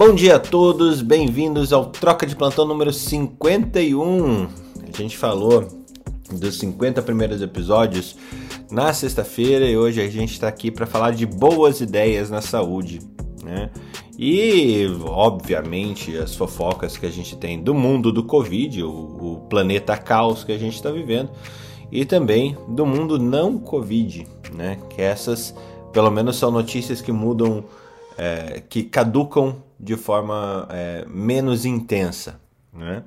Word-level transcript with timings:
Bom 0.00 0.14
dia 0.14 0.36
a 0.36 0.38
todos, 0.38 1.02
bem-vindos 1.02 1.74
ao 1.74 1.84
Troca 1.84 2.26
de 2.26 2.34
Plantão 2.34 2.64
número 2.64 2.90
51. 2.90 4.48
A 4.94 4.96
gente 4.96 5.14
falou 5.14 5.68
dos 6.32 6.58
50 6.58 7.02
primeiros 7.02 7.42
episódios 7.42 8.16
na 8.70 8.94
sexta-feira 8.94 9.66
e 9.66 9.76
hoje 9.76 10.00
a 10.00 10.08
gente 10.08 10.32
está 10.32 10.48
aqui 10.48 10.70
para 10.70 10.86
falar 10.86 11.10
de 11.10 11.26
boas 11.26 11.82
ideias 11.82 12.30
na 12.30 12.40
saúde, 12.40 13.00
né? 13.44 13.68
E, 14.18 14.86
obviamente, 15.04 16.16
as 16.16 16.34
fofocas 16.34 16.96
que 16.96 17.04
a 17.04 17.10
gente 17.10 17.36
tem 17.36 17.62
do 17.62 17.74
mundo 17.74 18.10
do 18.10 18.24
Covid, 18.24 18.82
o, 18.82 18.88
o 18.88 19.46
planeta 19.50 19.98
caos 19.98 20.44
que 20.44 20.52
a 20.52 20.58
gente 20.58 20.76
está 20.76 20.90
vivendo, 20.90 21.28
e 21.92 22.06
também 22.06 22.56
do 22.68 22.86
mundo 22.86 23.18
não 23.18 23.58
Covid, 23.58 24.26
né? 24.54 24.78
Que 24.88 25.02
essas, 25.02 25.54
pelo 25.92 26.10
menos, 26.10 26.36
são 26.36 26.50
notícias 26.50 27.02
que 27.02 27.12
mudam, 27.12 27.62
é, 28.16 28.62
que 28.66 28.82
caducam 28.82 29.68
de 29.82 29.96
forma 29.96 30.68
é, 30.70 31.06
menos 31.08 31.64
intensa, 31.64 32.38
né? 32.72 33.02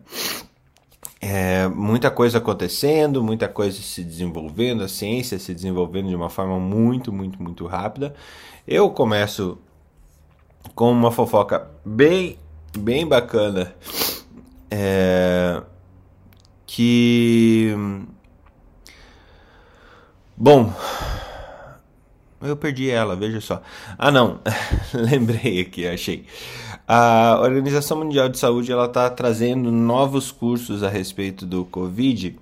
É, 1.22 1.68
muita 1.70 2.12
coisa 2.12 2.40
acontecendo, 2.40 3.24
muita 3.24 3.48
coisa 3.48 3.80
se 3.82 4.04
desenvolvendo, 4.04 4.84
a 4.84 4.90
ciência 4.90 5.40
se 5.40 5.54
desenvolvendo 5.54 6.10
de 6.10 6.16
uma 6.16 6.30
forma 6.30 6.60
muito, 6.60 7.14
muito, 7.14 7.42
muito 7.42 7.66
rápida. 7.66 8.14
Eu 8.68 8.90
começo 8.90 9.58
com 10.76 10.92
uma 10.92 11.12
fofoca 11.12 11.70
bem, 11.86 12.38
bem 12.78 13.08
bacana, 13.08 13.74
é, 14.70 15.62
que, 16.66 17.74
bom, 20.36 20.74
eu 22.44 22.58
perdi 22.58 22.90
ela, 22.90 23.16
veja 23.16 23.42
só. 23.42 23.62
Ah, 23.98 24.12
não, 24.12 24.40
lembrei 24.94 25.62
aqui, 25.62 25.88
achei. 25.88 26.26
A 26.88 27.40
Organização 27.42 27.98
Mundial 27.98 28.28
de 28.28 28.38
Saúde 28.38 28.72
ela 28.72 28.86
está 28.86 29.10
trazendo 29.10 29.72
novos 29.72 30.32
cursos 30.32 30.84
a 30.84 30.90
respeito 30.90 31.46
do 31.46 31.64
Covid. 31.66 32.38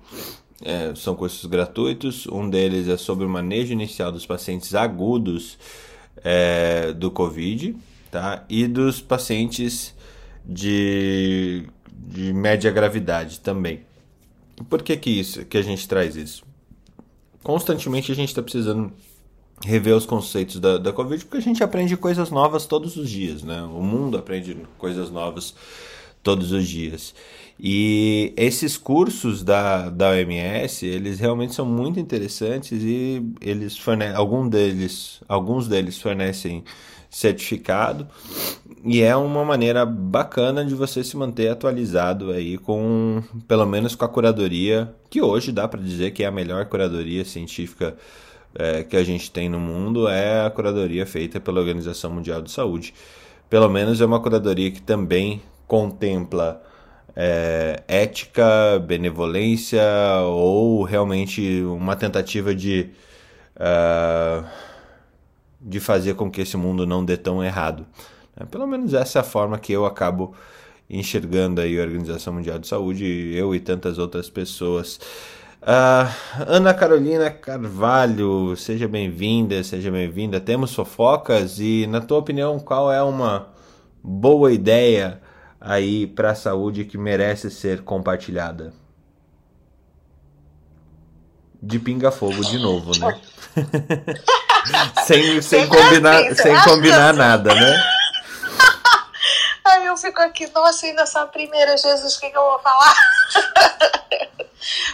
É, 0.64 0.92
são 0.94 1.14
cursos 1.14 1.44
gratuitos. 1.46 2.26
Um 2.26 2.48
deles 2.50 2.88
é 2.88 2.96
sobre 2.96 3.24
o 3.24 3.28
manejo 3.28 3.72
inicial 3.72 4.10
dos 4.10 4.26
pacientes 4.26 4.74
agudos 4.74 5.58
é, 6.24 6.92
do 6.92 7.10
Covid, 7.10 7.76
tá? 8.10 8.44
E 8.48 8.66
dos 8.66 9.00
pacientes 9.00 9.94
de, 10.44 11.64
de 11.92 12.32
média 12.32 12.70
gravidade 12.70 13.40
também. 13.40 13.80
Por 14.68 14.82
que 14.82 14.96
que 14.96 15.10
isso? 15.10 15.44
Que 15.44 15.58
a 15.58 15.62
gente 15.62 15.86
traz 15.88 16.16
isso? 16.16 16.44
Constantemente 17.42 18.12
a 18.12 18.14
gente 18.14 18.28
está 18.28 18.42
precisando 18.42 18.92
rever 19.64 19.96
os 19.96 20.06
conceitos 20.06 20.58
da, 20.58 20.78
da 20.78 20.92
Covid, 20.92 21.24
porque 21.24 21.38
a 21.38 21.42
gente 21.42 21.62
aprende 21.62 21.96
coisas 21.96 22.30
novas 22.30 22.66
todos 22.66 22.96
os 22.96 23.08
dias, 23.08 23.42
né? 23.42 23.62
O 23.62 23.82
mundo 23.82 24.18
aprende 24.18 24.56
coisas 24.78 25.10
novas 25.10 25.54
todos 26.22 26.52
os 26.52 26.66
dias. 26.66 27.14
E 27.58 28.32
esses 28.36 28.76
cursos 28.76 29.42
da, 29.42 29.88
da 29.88 30.10
OMS, 30.10 30.84
eles 30.86 31.20
realmente 31.20 31.54
são 31.54 31.66
muito 31.66 32.00
interessantes 32.00 32.82
e 32.82 33.22
eles 33.40 33.76
fornecem, 33.76 34.16
algum 34.16 34.48
deles, 34.48 35.20
alguns 35.28 35.68
deles 35.68 36.00
fornecem 36.00 36.64
certificado 37.10 38.08
e 38.82 39.02
é 39.02 39.14
uma 39.14 39.44
maneira 39.44 39.84
bacana 39.84 40.64
de 40.64 40.74
você 40.74 41.04
se 41.04 41.14
manter 41.14 41.48
atualizado 41.48 42.30
aí 42.30 42.56
com, 42.56 43.22
pelo 43.46 43.66
menos 43.66 43.94
com 43.94 44.04
a 44.04 44.08
curadoria, 44.08 44.92
que 45.10 45.20
hoje 45.20 45.52
dá 45.52 45.68
para 45.68 45.80
dizer 45.80 46.12
que 46.12 46.24
é 46.24 46.26
a 46.26 46.32
melhor 46.32 46.64
curadoria 46.66 47.22
científica 47.24 47.96
é, 48.54 48.82
que 48.82 48.96
a 48.96 49.04
gente 49.04 49.30
tem 49.30 49.48
no 49.48 49.58
mundo 49.58 50.08
é 50.08 50.44
a 50.44 50.50
curadoria 50.50 51.06
feita 51.06 51.40
pela 51.40 51.60
Organização 51.60 52.10
Mundial 52.10 52.42
de 52.42 52.50
Saúde. 52.50 52.94
Pelo 53.48 53.68
menos 53.68 54.00
é 54.00 54.06
uma 54.06 54.20
curadoria 54.20 54.70
que 54.70 54.80
também 54.80 55.42
contempla 55.66 56.62
é, 57.14 57.82
ética, 57.86 58.78
benevolência 58.86 59.82
ou 60.24 60.82
realmente 60.82 61.62
uma 61.62 61.94
tentativa 61.96 62.54
de, 62.54 62.90
uh, 63.56 64.44
de 65.60 65.80
fazer 65.80 66.14
com 66.14 66.30
que 66.30 66.40
esse 66.40 66.56
mundo 66.56 66.86
não 66.86 67.04
dê 67.04 67.16
tão 67.16 67.44
errado. 67.44 67.86
É, 68.36 68.44
pelo 68.44 68.66
menos 68.66 68.94
essa 68.94 69.18
é 69.18 69.20
a 69.20 69.24
forma 69.24 69.58
que 69.58 69.72
eu 69.72 69.84
acabo 69.84 70.34
enxergando 70.88 71.60
aí 71.60 71.78
a 71.78 71.82
Organização 71.82 72.34
Mundial 72.34 72.58
de 72.58 72.66
Saúde, 72.66 73.04
eu 73.34 73.54
e 73.54 73.60
tantas 73.60 73.98
outras 73.98 74.28
pessoas. 74.28 75.00
Uh, 75.62 76.10
Ana 76.48 76.74
Carolina 76.74 77.30
Carvalho, 77.30 78.56
seja 78.56 78.88
bem-vinda, 78.88 79.62
seja 79.62 79.92
bem-vinda. 79.92 80.40
Temos 80.40 80.74
fofocas 80.74 81.60
e, 81.60 81.86
na 81.86 82.00
tua 82.00 82.18
opinião, 82.18 82.58
qual 82.58 82.92
é 82.92 83.00
uma 83.00 83.48
boa 84.02 84.52
ideia 84.52 85.22
aí 85.60 86.08
para 86.08 86.32
a 86.32 86.34
saúde 86.34 86.84
que 86.84 86.98
merece 86.98 87.48
ser 87.48 87.84
compartilhada? 87.84 88.74
De 91.62 91.78
pinga-fogo 91.78 92.44
de 92.44 92.58
novo, 92.58 92.90
né? 92.98 93.20
sem, 95.06 95.40
sem 95.40 95.68
combinar, 95.68 96.34
sem 96.34 96.60
combinar 96.62 97.14
nada, 97.14 97.54
né? 97.54 97.82
Aí 99.64 99.86
eu 99.86 99.96
fico 99.96 100.20
aqui, 100.20 100.50
nossa, 100.52 100.86
ainda 100.86 101.06
só 101.06 101.22
a 101.22 101.26
primeira, 101.26 101.76
Jesus, 101.76 102.16
o 102.16 102.20
que, 102.20 102.30
que 102.30 102.36
eu 102.36 102.42
vou 102.42 102.58
falar? 102.58 102.94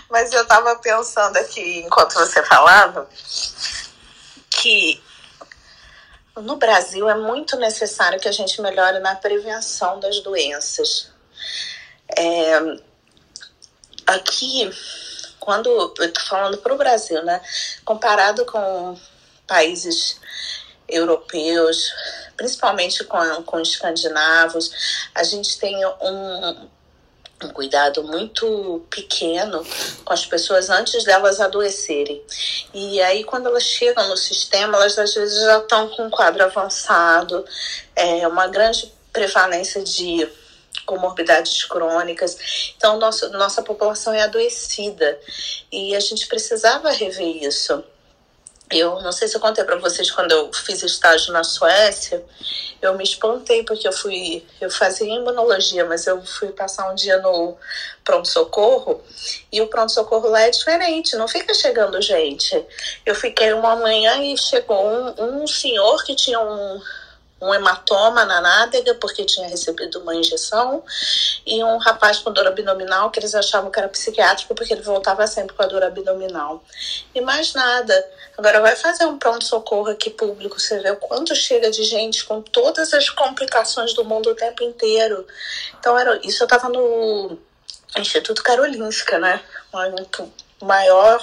Mas 0.08 0.32
eu 0.32 0.42
estava 0.42 0.76
pensando 0.76 1.36
aqui, 1.36 1.80
enquanto 1.80 2.14
você 2.14 2.42
falava, 2.44 3.08
que 4.50 5.02
no 6.36 6.56
Brasil 6.56 7.08
é 7.08 7.16
muito 7.16 7.56
necessário 7.56 8.20
que 8.20 8.28
a 8.28 8.32
gente 8.32 8.60
melhore 8.60 8.98
na 9.00 9.16
prevenção 9.16 9.98
das 10.00 10.20
doenças. 10.20 11.10
É, 12.16 12.58
aqui, 14.06 14.70
quando 15.38 15.94
falando 16.28 16.58
para 16.58 16.74
o 16.74 16.78
Brasil, 16.78 17.22
né? 17.24 17.40
Comparado 17.84 18.44
com 18.46 18.98
países 19.46 20.20
europeus, 20.88 21.92
principalmente 22.36 23.04
com, 23.04 23.42
com 23.42 23.60
escandinavos, 23.60 24.70
a 25.14 25.22
gente 25.22 25.58
tem 25.58 25.84
um, 26.00 26.68
um 27.42 27.48
cuidado 27.50 28.02
muito 28.02 28.84
pequeno 28.90 29.64
com 30.04 30.12
as 30.12 30.26
pessoas 30.26 30.70
antes 30.70 31.04
delas 31.04 31.40
adoecerem. 31.40 32.22
E 32.74 33.00
aí, 33.00 33.24
quando 33.24 33.46
elas 33.46 33.62
chegam 33.62 34.08
no 34.08 34.16
sistema, 34.16 34.76
elas 34.76 34.98
às 34.98 35.14
vezes 35.14 35.40
já 35.40 35.58
estão 35.58 35.88
com 35.88 36.06
um 36.06 36.10
quadro 36.10 36.42
avançado, 36.44 37.44
é, 37.94 38.26
uma 38.26 38.48
grande 38.48 38.92
prevalência 39.12 39.82
de 39.82 40.28
comorbidades 40.84 41.64
crônicas. 41.64 42.72
Então, 42.76 42.98
nosso, 42.98 43.28
nossa 43.30 43.62
população 43.62 44.12
é 44.12 44.22
adoecida 44.22 45.18
e 45.70 45.94
a 45.94 46.00
gente 46.00 46.26
precisava 46.26 46.90
rever 46.90 47.44
isso. 47.44 47.84
Eu 48.70 49.00
não 49.00 49.12
sei 49.12 49.28
se 49.28 49.36
eu 49.36 49.40
contei 49.40 49.64
para 49.64 49.76
vocês 49.76 50.10
quando 50.10 50.32
eu 50.32 50.52
fiz 50.52 50.82
estágio 50.82 51.32
na 51.32 51.42
Suécia, 51.42 52.22
eu 52.80 52.96
me 52.96 53.02
espantei 53.02 53.64
porque 53.64 53.88
eu 53.88 53.92
fui, 53.92 54.44
eu 54.60 54.70
fazia 54.70 55.12
imunologia, 55.12 55.84
mas 55.84 56.06
eu 56.06 56.22
fui 56.24 56.48
passar 56.48 56.90
um 56.90 56.94
dia 56.94 57.18
no 57.18 57.56
pronto 58.04 58.28
socorro 58.28 59.02
e 59.50 59.60
o 59.60 59.66
pronto 59.68 59.90
socorro 59.92 60.28
lá 60.28 60.42
é 60.42 60.50
diferente, 60.50 61.16
não 61.16 61.26
fica 61.26 61.52
chegando 61.54 62.00
gente. 62.00 62.64
Eu 63.04 63.14
fiquei 63.14 63.52
uma 63.52 63.74
manhã 63.76 64.22
e 64.22 64.36
chegou 64.36 64.86
um, 64.86 65.42
um 65.42 65.46
senhor 65.46 66.04
que 66.04 66.14
tinha 66.14 66.38
um 66.38 66.80
um 67.40 67.54
hematoma 67.54 68.24
na 68.24 68.40
nádega, 68.40 68.94
porque 68.94 69.24
tinha 69.24 69.48
recebido 69.48 70.00
uma 70.00 70.14
injeção, 70.14 70.82
e 71.46 71.62
um 71.62 71.78
rapaz 71.78 72.18
com 72.18 72.32
dor 72.32 72.46
abdominal, 72.46 73.10
que 73.10 73.20
eles 73.20 73.34
achavam 73.34 73.70
que 73.70 73.78
era 73.78 73.88
psiquiátrico, 73.88 74.54
porque 74.54 74.72
ele 74.72 74.82
voltava 74.82 75.26
sempre 75.26 75.54
com 75.54 75.62
a 75.62 75.66
dor 75.66 75.82
abdominal. 75.82 76.62
E 77.14 77.20
mais 77.20 77.54
nada. 77.54 78.10
Agora 78.36 78.60
vai 78.60 78.76
fazer 78.76 79.04
um 79.04 79.18
pronto-socorro 79.18 79.90
aqui 79.90 80.10
público, 80.10 80.60
você 80.60 80.78
vê 80.78 80.90
o 80.90 80.96
quanto 80.96 81.34
chega 81.34 81.70
de 81.70 81.82
gente 81.82 82.24
com 82.24 82.40
todas 82.40 82.92
as 82.94 83.10
complicações 83.10 83.94
do 83.94 84.04
mundo 84.04 84.30
o 84.30 84.34
tempo 84.34 84.62
inteiro. 84.62 85.26
Então, 85.78 85.98
era, 85.98 86.20
isso 86.24 86.42
eu 86.42 86.46
estava 86.46 86.68
no 86.68 87.38
Instituto 87.96 88.42
Karolinska, 88.42 89.18
né? 89.18 89.40
Maior 90.60 91.20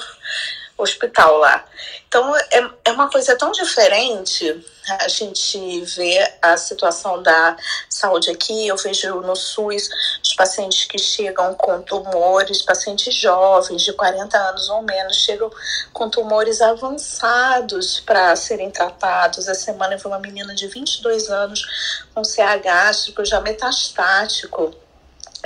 hospital 0.77 1.38
lá. 1.38 1.66
Então 2.07 2.36
é, 2.36 2.69
é 2.86 2.92
uma 2.92 3.10
coisa 3.10 3.38
tão 3.38 3.51
diferente 3.51 4.63
a 4.88 5.07
gente 5.07 5.81
vê 5.81 6.31
a 6.42 6.56
situação 6.57 7.22
da 7.22 7.57
saúde 7.89 8.30
aqui. 8.30 8.68
Eu 8.68 8.77
vejo 8.77 9.22
no 9.22 9.36
SUS 9.36 9.89
os 10.24 10.33
pacientes 10.36 10.86
que 10.86 11.00
chegam 11.00 11.56
com 11.56 11.81
tumores, 11.81 12.62
pacientes 12.62 13.13
jovens 13.13 13.81
de 13.81 13.94
40 13.94 14.38
anos 14.38 14.69
ou 14.69 14.81
menos, 14.83 15.18
chegam 15.18 15.50
com 15.92 16.10
tumores 16.10 16.62
avançados 16.62 18.00
para 18.00 18.36
serem 18.36 18.69
tratados. 18.69 19.48
Essa 19.48 19.66
semana 19.66 19.98
vi 19.98 20.06
uma 20.06 20.19
menina 20.19 20.54
de 20.54 20.68
22 20.68 21.30
anos 21.30 21.62
com 22.13 22.22
CA 22.22 22.57
gástrico 22.57 23.25
já 23.25 23.42
metastático 23.42 24.84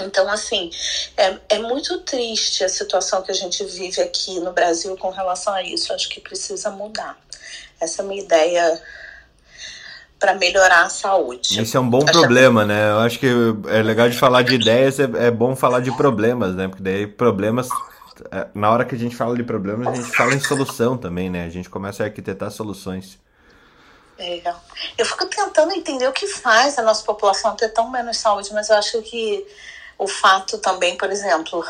então, 0.06 0.30
assim, 0.30 0.70
é, 1.18 1.38
é 1.50 1.60
muito 1.60 2.00
triste 2.00 2.64
a 2.64 2.70
situação 2.70 3.22
que 3.22 3.32
a 3.32 3.36
gente 3.36 3.64
vive 3.66 4.02
aqui 4.02 4.40
no 4.40 4.52
Brasil 4.52 4.96
com 4.98 5.10
relação 5.10 5.54
a 5.54 5.64
isso. 5.64 5.94
Acho 5.94 6.10
que 6.10 6.20
precisa 6.20 6.70
mudar. 6.70 7.18
Essa 7.80 8.02
é 8.02 8.06
a 8.06 8.08
minha 8.08 8.22
ideia 8.22 8.82
para 10.20 10.36
melhorar 10.36 10.84
a 10.84 10.90
saúde. 10.90 11.62
Esse 11.62 11.78
é 11.78 11.80
um 11.80 11.90
bom 11.90 12.04
Acho 12.04 12.12
problema, 12.12 12.62
que... 12.62 12.68
né? 12.68 12.92
Eu 12.92 13.00
acho 13.00 13.20
que 13.20 13.28
é 13.70 13.82
legal 13.82 14.10
de 14.10 14.18
falar 14.18 14.42
de 14.42 14.56
ideias, 14.56 15.00
é, 15.00 15.04
é 15.04 15.32
bom 15.32 15.56
falar 15.56 15.80
de 15.80 15.96
problemas, 15.96 16.56
né? 16.56 16.68
Porque 16.68 16.84
daí 16.84 17.08
problemas 17.08 17.70
é, 18.32 18.48
na 18.54 18.70
hora 18.70 18.86
que 18.86 18.96
a 18.96 18.98
gente 18.98 19.16
fala 19.16 19.36
de 19.36 19.44
problemas, 19.44 19.88
a 19.88 19.96
gente 19.96 20.16
fala 20.16 20.34
em 20.34 20.40
solução 20.40 20.98
também, 20.98 21.30
né? 21.30 21.46
A 21.46 21.50
gente 21.50 21.70
começa 21.70 22.04
a 22.04 22.08
arquitetar 22.08 22.52
soluções. 22.52 23.18
É. 24.18 24.42
Eu 24.98 25.06
fico 25.06 25.26
tentando 25.28 25.72
entender 25.72 26.08
o 26.08 26.12
que 26.12 26.28
faz 26.28 26.78
a 26.78 26.82
nossa 26.82 27.04
população 27.06 27.56
ter 27.56 27.70
tão 27.70 27.90
menos 27.90 28.18
saúde, 28.18 28.54
mas 28.54 28.70
eu 28.70 28.76
acho 28.76 29.02
que 29.04 29.46
o 30.00 30.08
fato 30.08 30.58
também, 30.60 30.96
por 30.96 31.12
exemplo, 31.12 31.64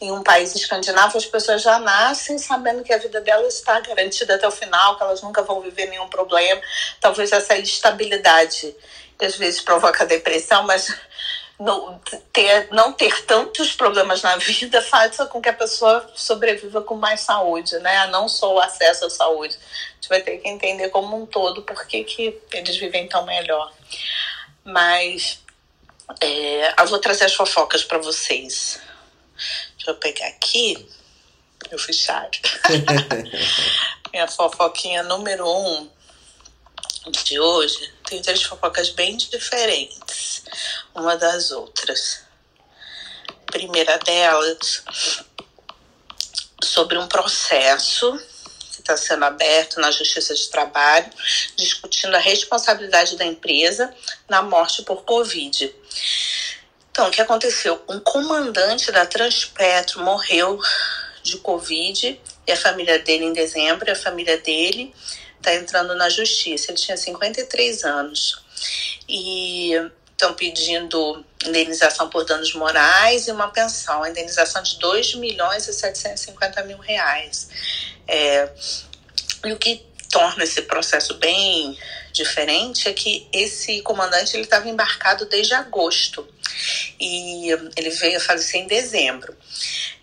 em 0.00 0.10
um 0.10 0.24
país 0.24 0.54
escandinavo, 0.54 1.16
as 1.16 1.24
pessoas 1.24 1.62
já 1.62 1.78
nascem 1.78 2.36
sabendo 2.36 2.82
que 2.82 2.92
a 2.92 2.98
vida 2.98 3.20
delas 3.20 3.54
está 3.54 3.80
garantida 3.80 4.34
até 4.34 4.46
o 4.46 4.50
final, 4.50 4.96
que 4.96 5.02
elas 5.04 5.22
nunca 5.22 5.42
vão 5.42 5.60
viver 5.60 5.86
nenhum 5.86 6.08
problema. 6.08 6.60
Talvez 7.00 7.30
essa 7.30 7.56
estabilidade, 7.56 8.74
que 9.16 9.24
às 9.24 9.36
vezes 9.36 9.60
provoca 9.60 10.04
depressão, 10.04 10.64
mas 10.64 10.92
não 11.58 12.00
ter, 12.32 12.68
não 12.72 12.92
ter 12.92 13.24
tantos 13.24 13.72
problemas 13.72 14.20
na 14.22 14.36
vida 14.36 14.82
faz 14.82 15.16
com 15.30 15.40
que 15.40 15.48
a 15.48 15.52
pessoa 15.52 16.08
sobreviva 16.14 16.82
com 16.82 16.96
mais 16.96 17.20
saúde, 17.20 17.78
né? 17.78 18.08
Não 18.08 18.28
só 18.28 18.54
o 18.54 18.60
acesso 18.60 19.06
à 19.06 19.10
saúde. 19.10 19.56
A 19.56 19.94
gente 19.94 20.08
vai 20.08 20.20
ter 20.20 20.38
que 20.38 20.48
entender 20.48 20.88
como 20.90 21.16
um 21.16 21.26
todo 21.26 21.62
por 21.62 21.86
que, 21.86 22.02
que 22.02 22.40
eles 22.52 22.76
vivem 22.76 23.08
tão 23.08 23.24
melhor. 23.24 23.72
Mas 24.64 25.40
é, 26.20 26.74
eu 26.80 26.86
vou 26.86 26.98
trazer 26.98 27.24
as 27.24 27.34
fofocas 27.34 27.84
para 27.84 27.98
vocês. 27.98 28.80
Deixa 29.76 29.90
eu 29.90 29.94
pegar 29.96 30.26
aqui 30.26 30.88
meu 31.70 31.78
fichário. 31.78 32.40
Minha 34.12 34.26
fofoquinha 34.26 35.02
número 35.02 35.46
um 35.46 35.90
de 37.24 37.38
hoje 37.38 37.92
tem 38.04 38.20
três 38.20 38.42
fofocas 38.42 38.90
bem 38.90 39.16
diferentes 39.16 40.42
uma 40.94 41.16
das 41.16 41.50
outras. 41.50 42.22
A 43.28 43.52
primeira 43.52 43.98
delas 43.98 44.82
sobre 46.62 46.98
um 46.98 47.06
processo 47.06 48.20
está 48.92 48.96
sendo 48.96 49.24
aberto 49.24 49.80
na 49.80 49.90
Justiça 49.90 50.34
de 50.34 50.48
Trabalho, 50.48 51.10
discutindo 51.54 52.14
a 52.14 52.18
responsabilidade 52.18 53.16
da 53.16 53.24
empresa 53.24 53.94
na 54.28 54.40
morte 54.40 54.82
por 54.82 55.04
Covid. 55.04 55.74
Então, 56.90 57.08
o 57.08 57.10
que 57.10 57.20
aconteceu? 57.20 57.82
Um 57.88 58.00
comandante 58.00 58.90
da 58.90 59.04
Transpetro 59.04 60.02
morreu 60.02 60.58
de 61.22 61.36
Covid 61.38 62.18
e 62.46 62.52
a 62.52 62.56
família 62.56 62.98
dele 62.98 63.26
em 63.26 63.32
dezembro, 63.32 63.92
a 63.92 63.94
família 63.94 64.38
dele 64.38 64.94
está 65.36 65.54
entrando 65.54 65.94
na 65.94 66.08
justiça. 66.08 66.70
Ele 66.70 66.78
tinha 66.78 66.96
53 66.96 67.84
anos. 67.84 68.42
E 69.08 69.72
estão 70.18 70.34
pedindo 70.34 71.24
indenização 71.46 72.10
por 72.10 72.24
danos 72.24 72.52
morais 72.52 73.28
e 73.28 73.30
uma 73.30 73.48
pensão, 73.48 74.02
a 74.02 74.10
indenização 74.10 74.60
de 74.64 74.76
2 74.80 75.14
milhões 75.14 75.68
e 75.68 75.72
750 75.72 76.64
mil 76.64 76.78
reais. 76.78 77.48
É, 78.08 78.50
e 79.44 79.52
o 79.52 79.56
que 79.56 79.86
torna 80.10 80.42
esse 80.42 80.62
processo 80.62 81.14
bem 81.14 81.78
diferente 82.12 82.88
é 82.88 82.92
que 82.92 83.28
esse 83.32 83.80
comandante 83.82 84.34
ele 84.34 84.42
estava 84.42 84.68
embarcado 84.68 85.26
desde 85.26 85.54
agosto 85.54 86.26
e 86.98 87.50
ele 87.76 87.90
veio 87.90 88.16
a 88.16 88.20
falecer 88.20 88.60
em 88.60 88.66
dezembro. 88.66 89.36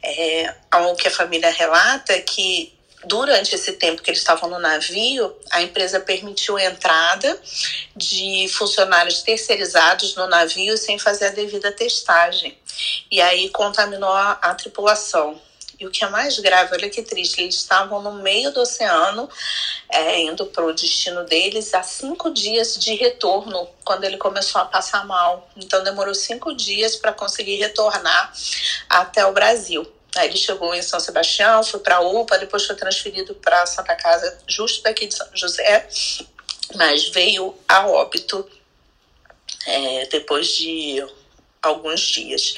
É, 0.02 0.54
o 0.92 0.96
que 0.96 1.10
a 1.10 1.12
família 1.12 1.50
relata 1.52 2.14
é 2.14 2.22
que 2.22 2.75
durante 3.06 3.56
esse 3.56 3.74
tempo 3.74 4.02
que 4.02 4.10
eles 4.10 4.20
estavam 4.20 4.50
no 4.50 4.60
navio, 4.60 5.36
a 5.52 5.62
empresa 5.62 6.00
permitiu 6.00 6.58
a 6.58 6.66
entrada 6.66 7.40
de 7.96 8.48
funcionários 8.50 9.22
terceirizados 9.22 10.16
no 10.16 10.28
navio 10.28 10.78
sem 10.78 11.00
fazer 11.00 11.28
a 11.28 11.32
devida 11.32 11.72
testagem. 11.72 12.58
E 13.10 13.22
aí 13.22 13.50
contaminou 13.50 14.12
a, 14.12 14.32
a 14.42 14.54
tripulação. 14.56 15.40
E 15.78 15.86
o 15.86 15.92
que 15.92 16.06
é 16.06 16.10
mais 16.10 16.40
grave, 16.40 16.74
olha 16.74 16.90
que 16.90 17.02
triste, 17.02 17.42
eles 17.42 17.56
estavam 17.56 18.02
no 18.02 18.14
meio 18.14 18.52
do 18.52 18.62
oceano, 18.62 19.30
é, 19.90 20.22
indo 20.22 20.46
para 20.46 20.66
o 20.66 20.74
destino 20.74 21.26
deles, 21.26 21.74
há 21.74 21.84
cinco 21.84 22.32
dias 22.32 22.76
de 22.76 22.96
retorno, 22.96 23.68
quando 23.84 24.06
ele 24.06 24.18
começou 24.18 24.62
a 24.62 24.66
passar 24.66 25.06
mal. 25.06 25.50
Então 25.58 25.84
demorou 25.84 26.16
cinco 26.16 26.54
dias 26.54 26.96
para 26.96 27.12
conseguir 27.12 27.58
retornar 27.58 28.32
até 28.90 29.26
o 29.26 29.34
Brasil. 29.34 29.86
Aí 30.16 30.30
ele 30.30 30.38
chegou 30.38 30.74
em 30.74 30.82
São 30.82 31.00
Sebastião, 31.00 31.64
foi 31.64 31.80
para 31.80 32.00
UPA, 32.00 32.38
depois 32.38 32.66
foi 32.66 32.76
transferido 32.76 33.36
para 33.36 33.66
Santa 33.66 33.96
Casa, 33.96 34.38
justo 34.48 34.82
daqui 34.84 35.08
de 35.08 35.16
São 35.16 35.28
José, 35.34 35.88
mas 36.76 37.10
veio 37.10 37.54
a 37.68 37.88
óbito 37.88 38.48
é, 39.66 40.06
depois 40.08 40.48
de 40.48 41.06
alguns 41.68 42.02
dias. 42.02 42.56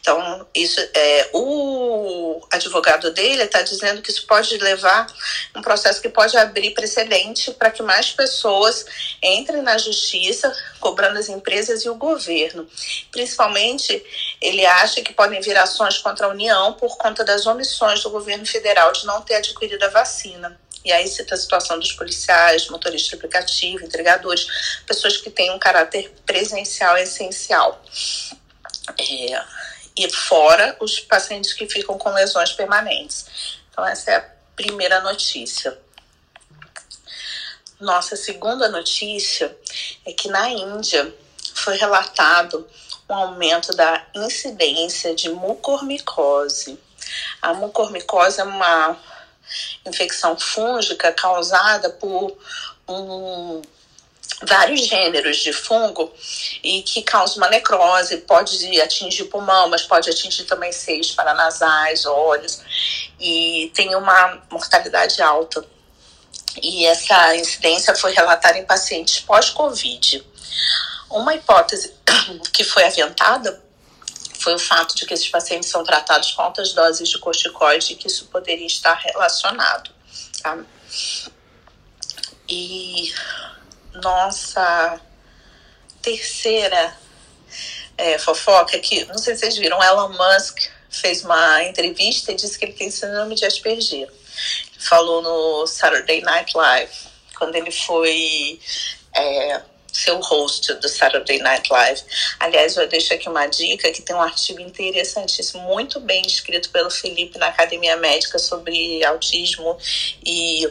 Então, 0.00 0.46
isso 0.54 0.80
é 0.94 1.30
o 1.32 2.40
advogado 2.50 3.10
dele 3.12 3.42
está 3.42 3.62
dizendo 3.62 4.02
que 4.02 4.10
isso 4.10 4.26
pode 4.26 4.56
levar 4.58 5.06
um 5.54 5.62
processo 5.62 6.00
que 6.00 6.08
pode 6.08 6.36
abrir 6.36 6.72
precedente 6.72 7.50
para 7.52 7.70
que 7.70 7.82
mais 7.82 8.10
pessoas 8.12 8.84
entrem 9.22 9.62
na 9.62 9.76
justiça, 9.78 10.52
cobrando 10.80 11.18
as 11.18 11.28
empresas 11.28 11.84
e 11.84 11.88
o 11.88 11.94
governo. 11.94 12.66
Principalmente, 13.10 14.02
ele 14.40 14.64
acha 14.64 15.02
que 15.02 15.12
podem 15.12 15.40
vir 15.40 15.56
ações 15.56 15.98
contra 15.98 16.26
a 16.26 16.30
União 16.30 16.74
por 16.74 16.96
conta 16.96 17.24
das 17.24 17.46
omissões 17.46 18.02
do 18.02 18.10
governo 18.10 18.46
federal 18.46 18.92
de 18.92 19.04
não 19.06 19.22
ter 19.22 19.36
adquirido 19.36 19.82
a 19.84 19.88
vacina. 19.88 20.58
E 20.84 20.90
aí 20.92 21.06
cita 21.06 21.34
a 21.34 21.38
situação 21.38 21.78
dos 21.78 21.92
policiais, 21.92 22.68
motoristas 22.68 23.10
de 23.10 23.16
aplicativo, 23.16 23.84
entregadores, 23.84 24.46
pessoas 24.86 25.16
que 25.18 25.30
têm 25.30 25.50
um 25.50 25.58
caráter 25.58 26.10
presencial 26.24 26.96
essencial. 26.96 27.82
É, 28.98 29.44
e 29.96 30.10
fora 30.10 30.76
os 30.80 31.00
pacientes 31.00 31.52
que 31.52 31.68
ficam 31.68 31.98
com 31.98 32.10
lesões 32.10 32.52
permanentes. 32.52 33.60
Então, 33.70 33.84
essa 33.86 34.10
é 34.10 34.16
a 34.16 34.30
primeira 34.56 35.00
notícia. 35.00 35.76
Nossa 37.80 38.14
segunda 38.16 38.68
notícia 38.68 39.56
é 40.06 40.12
que 40.12 40.28
na 40.28 40.50
Índia 40.50 41.14
foi 41.54 41.76
relatado 41.76 42.68
um 43.08 43.14
aumento 43.14 43.74
da 43.74 44.06
incidência 44.14 45.14
de 45.14 45.28
mucormicose. 45.30 46.78
A 47.42 47.54
mucormicose 47.54 48.40
é 48.40 48.44
uma 48.44 48.96
infecção 49.84 50.38
fúngica 50.38 51.12
causada 51.12 51.90
por 51.90 52.36
um 52.86 53.62
vários 54.42 54.86
gêneros 54.86 55.36
de 55.38 55.52
fungo 55.52 56.12
e 56.62 56.82
que 56.82 57.02
causa 57.02 57.36
uma 57.36 57.48
necrose, 57.48 58.18
pode 58.18 58.80
atingir 58.80 59.24
pulmão, 59.24 59.68
mas 59.68 59.82
pode 59.82 60.08
atingir 60.08 60.44
também 60.44 60.72
seios 60.72 61.12
paranasais, 61.12 62.06
olhos, 62.06 62.60
e 63.18 63.70
tem 63.74 63.94
uma 63.94 64.42
mortalidade 64.50 65.20
alta. 65.20 65.64
E 66.60 66.86
essa 66.86 67.36
incidência 67.36 67.94
foi 67.94 68.12
relatada 68.12 68.58
em 68.58 68.64
pacientes 68.64 69.20
pós-Covid. 69.20 70.24
Uma 71.10 71.34
hipótese 71.34 71.94
que 72.52 72.64
foi 72.64 72.84
aventada 72.84 73.62
foi 74.40 74.54
o 74.54 74.58
fato 74.58 74.96
de 74.96 75.04
que 75.04 75.12
esses 75.12 75.28
pacientes 75.28 75.68
são 75.68 75.84
tratados 75.84 76.32
com 76.32 76.42
altas 76.42 76.72
doses 76.72 77.08
de 77.08 77.18
corticoide 77.18 77.92
e 77.92 77.96
que 77.96 78.06
isso 78.06 78.26
poderia 78.26 78.66
estar 78.66 78.94
relacionado. 78.94 79.90
Tá? 80.42 80.58
E 82.48 83.12
nossa 83.94 85.00
terceira 86.02 86.96
é, 87.96 88.18
fofoca 88.18 88.78
que 88.78 89.04
não 89.06 89.18
sei 89.18 89.34
se 89.34 89.40
vocês 89.40 89.56
viram, 89.56 89.82
Elon 89.82 90.10
Musk 90.10 90.58
fez 90.88 91.24
uma 91.24 91.62
entrevista 91.64 92.32
e 92.32 92.34
disse 92.34 92.58
que 92.58 92.64
ele 92.64 92.72
tem 92.72 92.90
síndrome 92.90 93.34
de 93.34 93.44
Asperger. 93.44 94.10
Falou 94.78 95.22
no 95.22 95.66
Saturday 95.66 96.20
Night 96.22 96.56
Live, 96.56 96.92
quando 97.36 97.54
ele 97.54 97.70
foi 97.70 98.58
é, 99.14 99.60
host 100.22 100.74
do 100.74 100.88
Saturday 100.88 101.38
Night 101.38 101.70
Live. 101.70 102.02
Aliás, 102.38 102.76
eu 102.76 102.88
deixo 102.88 103.12
aqui 103.12 103.28
uma 103.28 103.46
dica 103.46 103.92
que 103.92 104.02
tem 104.02 104.16
um 104.16 104.20
artigo 104.20 104.60
interessantíssimo, 104.60 105.62
muito 105.62 106.00
bem 106.00 106.22
escrito 106.22 106.70
pelo 106.70 106.90
Felipe 106.90 107.38
na 107.38 107.48
Academia 107.48 107.96
Médica 107.96 108.38
sobre 108.38 109.04
autismo 109.04 109.76
e 110.24 110.66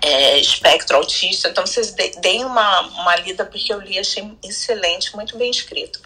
é, 0.00 0.38
espectro 0.38 0.96
autista. 0.96 1.48
Então, 1.48 1.66
vocês 1.66 1.94
deem 2.20 2.44
uma, 2.44 2.80
uma 2.80 3.16
lida, 3.16 3.44
porque 3.44 3.72
eu 3.72 3.80
li, 3.80 3.98
achei 3.98 4.28
excelente, 4.42 5.14
muito 5.14 5.36
bem 5.36 5.50
escrito. 5.50 6.00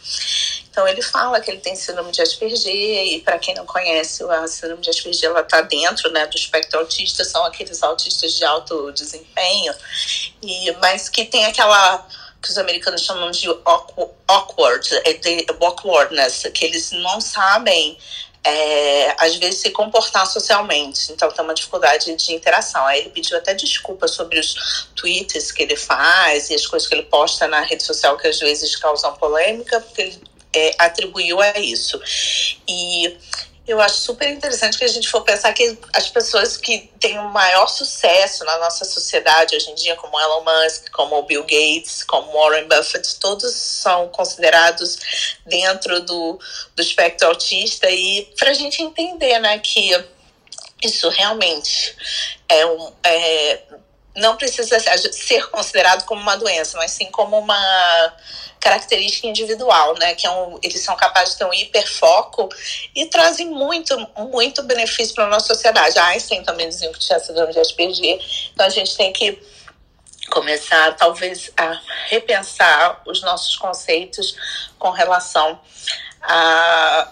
Então, 0.71 0.87
ele 0.87 1.03
fala 1.03 1.41
que 1.41 1.51
ele 1.51 1.61
tem 1.61 1.75
síndrome 1.75 2.13
de 2.13 2.23
Asperger, 2.23 3.15
e 3.15 3.21
para 3.21 3.39
quem 3.39 3.55
não 3.55 3.67
conhece, 3.67 4.23
a 4.25 4.47
síndrome 4.47 4.83
de 4.83 4.91
Asperger 4.91 5.31
ela 5.31 5.41
está 5.41 5.61
dentro 5.63 6.11
né, 6.11 6.27
do 6.27 6.37
espectro 6.37 6.79
autista, 6.79 7.25
são 7.25 7.45
aqueles 7.45 7.83
autistas 7.83 8.35
de 8.35 8.45
alto 8.45 8.93
desempenho, 8.93 9.75
e, 10.43 10.73
mas 10.81 11.09
que 11.09 11.25
tem 11.25 11.45
aquela 11.47 12.07
que 12.43 12.49
os 12.49 12.57
americanos 12.57 13.03
chamam 13.03 13.31
de 13.31 13.47
awkward, 14.27 14.89
é 15.05 15.13
de 15.13 15.47
awkwardness, 15.61 16.45
que 16.55 16.65
eles 16.65 16.91
não 16.93 17.21
sabem 17.21 17.99
é, 18.43 19.15
às 19.19 19.37
vezes 19.37 19.61
se 19.61 19.71
comportar 19.71 20.27
socialmente, 20.27 21.13
então 21.13 21.31
tem 21.31 21.45
uma 21.45 21.55
dificuldade 21.55 22.15
de 22.17 22.33
interação. 22.33 22.85
Aí 22.87 23.01
ele 23.01 23.11
pediu 23.11 23.37
até 23.37 23.53
desculpa 23.55 24.09
sobre 24.09 24.39
os 24.39 24.89
tweets 24.97 25.53
que 25.53 25.63
ele 25.63 25.77
faz 25.77 26.51
e 26.51 26.55
as 26.55 26.67
coisas 26.67 26.89
que 26.89 26.95
ele 26.95 27.05
posta 27.05 27.47
na 27.47 27.61
rede 27.61 27.83
social 27.83 28.17
que 28.17 28.29
às 28.29 28.39
vezes 28.39 28.77
causam 28.77 29.15
polêmica, 29.15 29.81
porque 29.81 30.03
ele 30.03 30.23
é, 30.55 30.75
atribuiu 30.79 31.41
a 31.41 31.59
isso. 31.59 32.01
E 32.67 33.17
eu 33.71 33.81
acho 33.81 33.99
super 33.99 34.29
interessante 34.29 34.77
que 34.77 34.85
a 34.85 34.89
gente 34.89 35.09
for 35.09 35.23
pensar 35.23 35.53
que 35.53 35.79
as 35.93 36.09
pessoas 36.09 36.57
que 36.57 36.91
têm 36.99 37.19
o 37.19 37.29
maior 37.29 37.69
sucesso 37.69 38.45
na 38.45 38.59
nossa 38.59 38.85
sociedade 38.85 39.55
hoje 39.55 39.71
em 39.71 39.75
dia, 39.77 39.95
como 39.95 40.19
Elon 40.19 40.43
Musk, 40.43 40.91
como 40.91 41.23
Bill 41.23 41.43
Gates, 41.43 42.03
como 42.03 42.33
Warren 42.33 42.67
Buffett, 42.67 43.17
todos 43.21 43.55
são 43.55 44.09
considerados 44.09 44.99
dentro 45.47 46.01
do, 46.01 46.39
do 46.75 46.83
espectro 46.83 47.29
autista. 47.29 47.89
E 47.89 48.29
para 48.37 48.51
a 48.51 48.55
gente 48.55 48.83
entender, 48.83 49.39
né, 49.39 49.59
que 49.61 49.93
isso 50.83 51.09
realmente 51.09 51.95
é 52.49 52.67
um 52.67 52.93
é, 53.05 53.63
não 54.21 54.37
precisa 54.37 54.79
ser 54.79 55.51
considerado 55.51 56.05
como 56.05 56.21
uma 56.21 56.37
doença, 56.37 56.77
mas 56.77 56.93
sim 56.93 57.11
como 57.11 57.39
uma 57.39 58.15
característica 58.61 59.27
individual, 59.27 59.95
né? 59.99 60.15
Que 60.15 60.27
é 60.27 60.31
um, 60.31 60.59
eles 60.63 60.81
são 60.83 60.95
capazes 60.95 61.33
de 61.33 61.39
ter 61.39 61.45
um 61.47 61.55
hiperfoco 61.55 62.49
e 62.95 63.07
trazem 63.07 63.49
muito, 63.49 63.97
muito 64.31 64.63
benefício 64.63 65.15
para 65.15 65.25
a 65.25 65.29
nossa 65.29 65.55
sociedade. 65.55 65.99
A 65.99 66.07
Einstein 66.07 66.45
também 66.45 66.69
dizia 66.69 66.93
que 66.93 66.99
tinha 66.99 67.19
síndrome 67.19 67.53
de 67.53 67.59
Asperger, 67.59 68.21
então 68.53 68.67
a 68.67 68.71
gente 68.71 68.97
tem 68.97 69.13
que 69.13 69.41
começar, 70.31 70.95
talvez, 70.97 71.51
a 71.57 71.81
repensar 72.07 73.03
os 73.07 73.23
nossos 73.23 73.57
conceitos 73.57 74.37
com 74.79 74.91
relação 74.91 75.59
a 76.23 77.09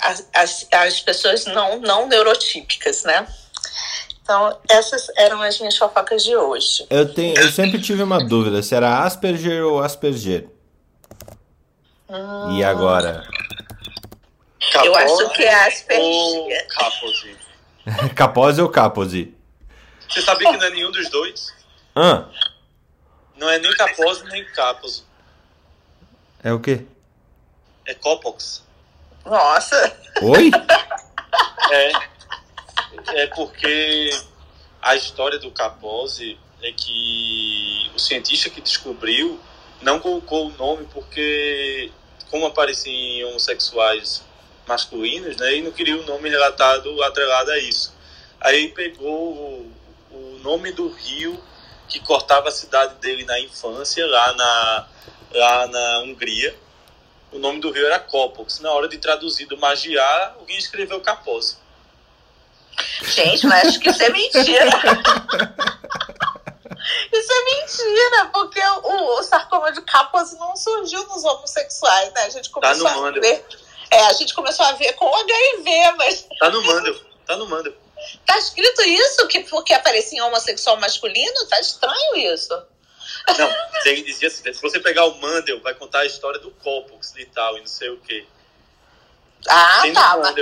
as, 0.00 0.66
as 0.70 1.00
pessoas 1.00 1.44
não, 1.46 1.80
não 1.80 2.06
neurotípicas, 2.06 3.02
né? 3.02 3.26
Então, 4.28 4.60
essas 4.68 5.08
eram 5.16 5.40
as 5.40 5.58
minhas 5.58 5.74
fofocas 5.78 6.22
de 6.22 6.36
hoje. 6.36 6.86
Eu, 6.90 7.10
tenho, 7.14 7.34
eu 7.40 7.50
sempre 7.50 7.80
tive 7.80 8.02
uma 8.02 8.22
dúvida, 8.22 8.62
se 8.62 8.74
era 8.74 9.02
Asperger 9.02 9.64
ou 9.64 9.82
Asperger. 9.82 10.50
Hum. 12.10 12.58
E 12.58 12.62
agora? 12.62 13.26
eu 14.84 14.94
acho 14.94 15.30
que 15.30 15.42
é 15.42 15.66
Asperger. 15.66 16.68
Capose. 16.68 17.36
Capose 18.14 18.60
ou 18.60 18.68
Capose? 18.68 19.34
Você 20.06 20.20
sabia 20.20 20.50
que 20.50 20.58
não 20.58 20.66
é 20.66 20.70
nenhum 20.72 20.90
dos 20.90 21.08
dois? 21.08 21.54
Ah. 21.96 22.26
Não 23.34 23.48
é 23.48 23.58
nem 23.58 23.74
Capose 23.76 24.24
nem 24.26 24.44
Capose. 24.52 25.04
É 26.44 26.52
o 26.52 26.60
quê? 26.60 26.84
É 27.86 27.94
Copox. 27.94 28.62
Nossa! 29.24 29.96
Oi? 30.20 30.50
É, 31.70 31.92
é 33.08 33.26
porque 33.28 34.10
a 34.80 34.96
história 34.96 35.38
do 35.38 35.50
Capose 35.50 36.38
é 36.62 36.72
que 36.72 37.90
o 37.94 37.98
cientista 37.98 38.50
que 38.50 38.60
descobriu 38.60 39.40
não 39.80 40.00
colocou 40.00 40.48
o 40.48 40.56
nome 40.56 40.86
porque, 40.92 41.90
como 42.30 42.46
apareciam 42.46 43.30
homossexuais 43.30 44.24
masculinos, 44.66 45.36
né, 45.36 45.56
e 45.56 45.62
não 45.62 45.70
queria 45.70 45.96
o 45.96 46.04
nome 46.04 46.28
relatado 46.28 47.02
atrelado 47.02 47.50
a 47.52 47.58
isso. 47.58 47.94
Aí 48.40 48.68
pegou 48.68 49.32
o, 49.32 49.72
o 50.10 50.38
nome 50.42 50.72
do 50.72 50.88
rio 50.88 51.42
que 51.88 52.00
cortava 52.00 52.48
a 52.48 52.52
cidade 52.52 52.96
dele 52.96 53.24
na 53.24 53.40
infância, 53.40 54.06
lá 54.06 54.32
na, 54.34 54.88
lá 55.32 55.66
na 55.66 56.00
Hungria. 56.00 56.54
O 57.32 57.38
nome 57.38 57.60
do 57.60 57.70
rio 57.70 57.86
era 57.86 57.98
Copox. 57.98 58.60
Na 58.60 58.72
hora 58.72 58.88
de 58.88 58.98
traduzir 58.98 59.46
do 59.46 59.56
Magiar, 59.56 60.36
alguém 60.38 60.58
escreveu 60.58 61.00
Capose. 61.00 61.56
Gente, 63.02 63.46
mas 63.46 63.68
acho 63.68 63.80
que 63.80 63.90
isso 63.90 64.02
é 64.02 64.10
mentira. 64.10 64.70
Isso 67.12 67.32
é 67.32 67.44
mentira, 67.44 68.30
porque 68.32 68.60
o, 68.60 69.18
o 69.18 69.22
sarcoma 69.22 69.72
de 69.72 69.82
Kaposi 69.82 70.38
não 70.38 70.56
surgiu 70.56 71.04
nos 71.06 71.24
homossexuais, 71.24 72.12
né? 72.12 72.22
A 72.22 72.30
gente 72.30 72.50
começou 72.50 72.84
tá 72.84 72.94
no 72.94 73.06
a 73.06 73.10
ver. 73.10 73.44
É, 73.90 74.04
a 74.04 74.12
gente 74.12 74.34
começou 74.34 74.64
a 74.64 74.72
ver 74.72 74.92
com 74.94 75.06
HIV, 75.06 75.92
mas. 75.96 76.26
Tá 76.38 76.50
no 76.50 76.62
Mandel, 76.62 76.94
tá 77.26 77.36
no 77.36 77.48
Mandel. 77.48 77.74
Tá 78.24 78.38
escrito 78.38 78.82
isso, 78.82 79.26
que 79.26 79.40
porque 79.40 79.74
aparecia 79.74 80.24
homossexual 80.24 80.78
masculino? 80.78 81.46
Tá 81.46 81.60
estranho 81.60 82.16
isso. 82.16 82.54
Não, 83.38 83.82
tem, 83.82 84.04
dizia 84.04 84.28
assim, 84.28 84.52
se 84.52 84.62
você 84.62 84.78
pegar 84.80 85.04
o 85.06 85.18
Mandel, 85.18 85.60
vai 85.60 85.74
contar 85.74 86.00
a 86.00 86.06
história 86.06 86.38
do 86.38 86.50
Copox 86.50 87.14
e 87.16 87.26
tal, 87.26 87.56
e 87.56 87.60
não 87.60 87.66
sei 87.66 87.90
o 87.90 87.98
quê. 87.98 88.26
Ah, 89.48 89.80
tem 89.82 89.92
tá. 89.92 90.16
Mas, 90.16 90.34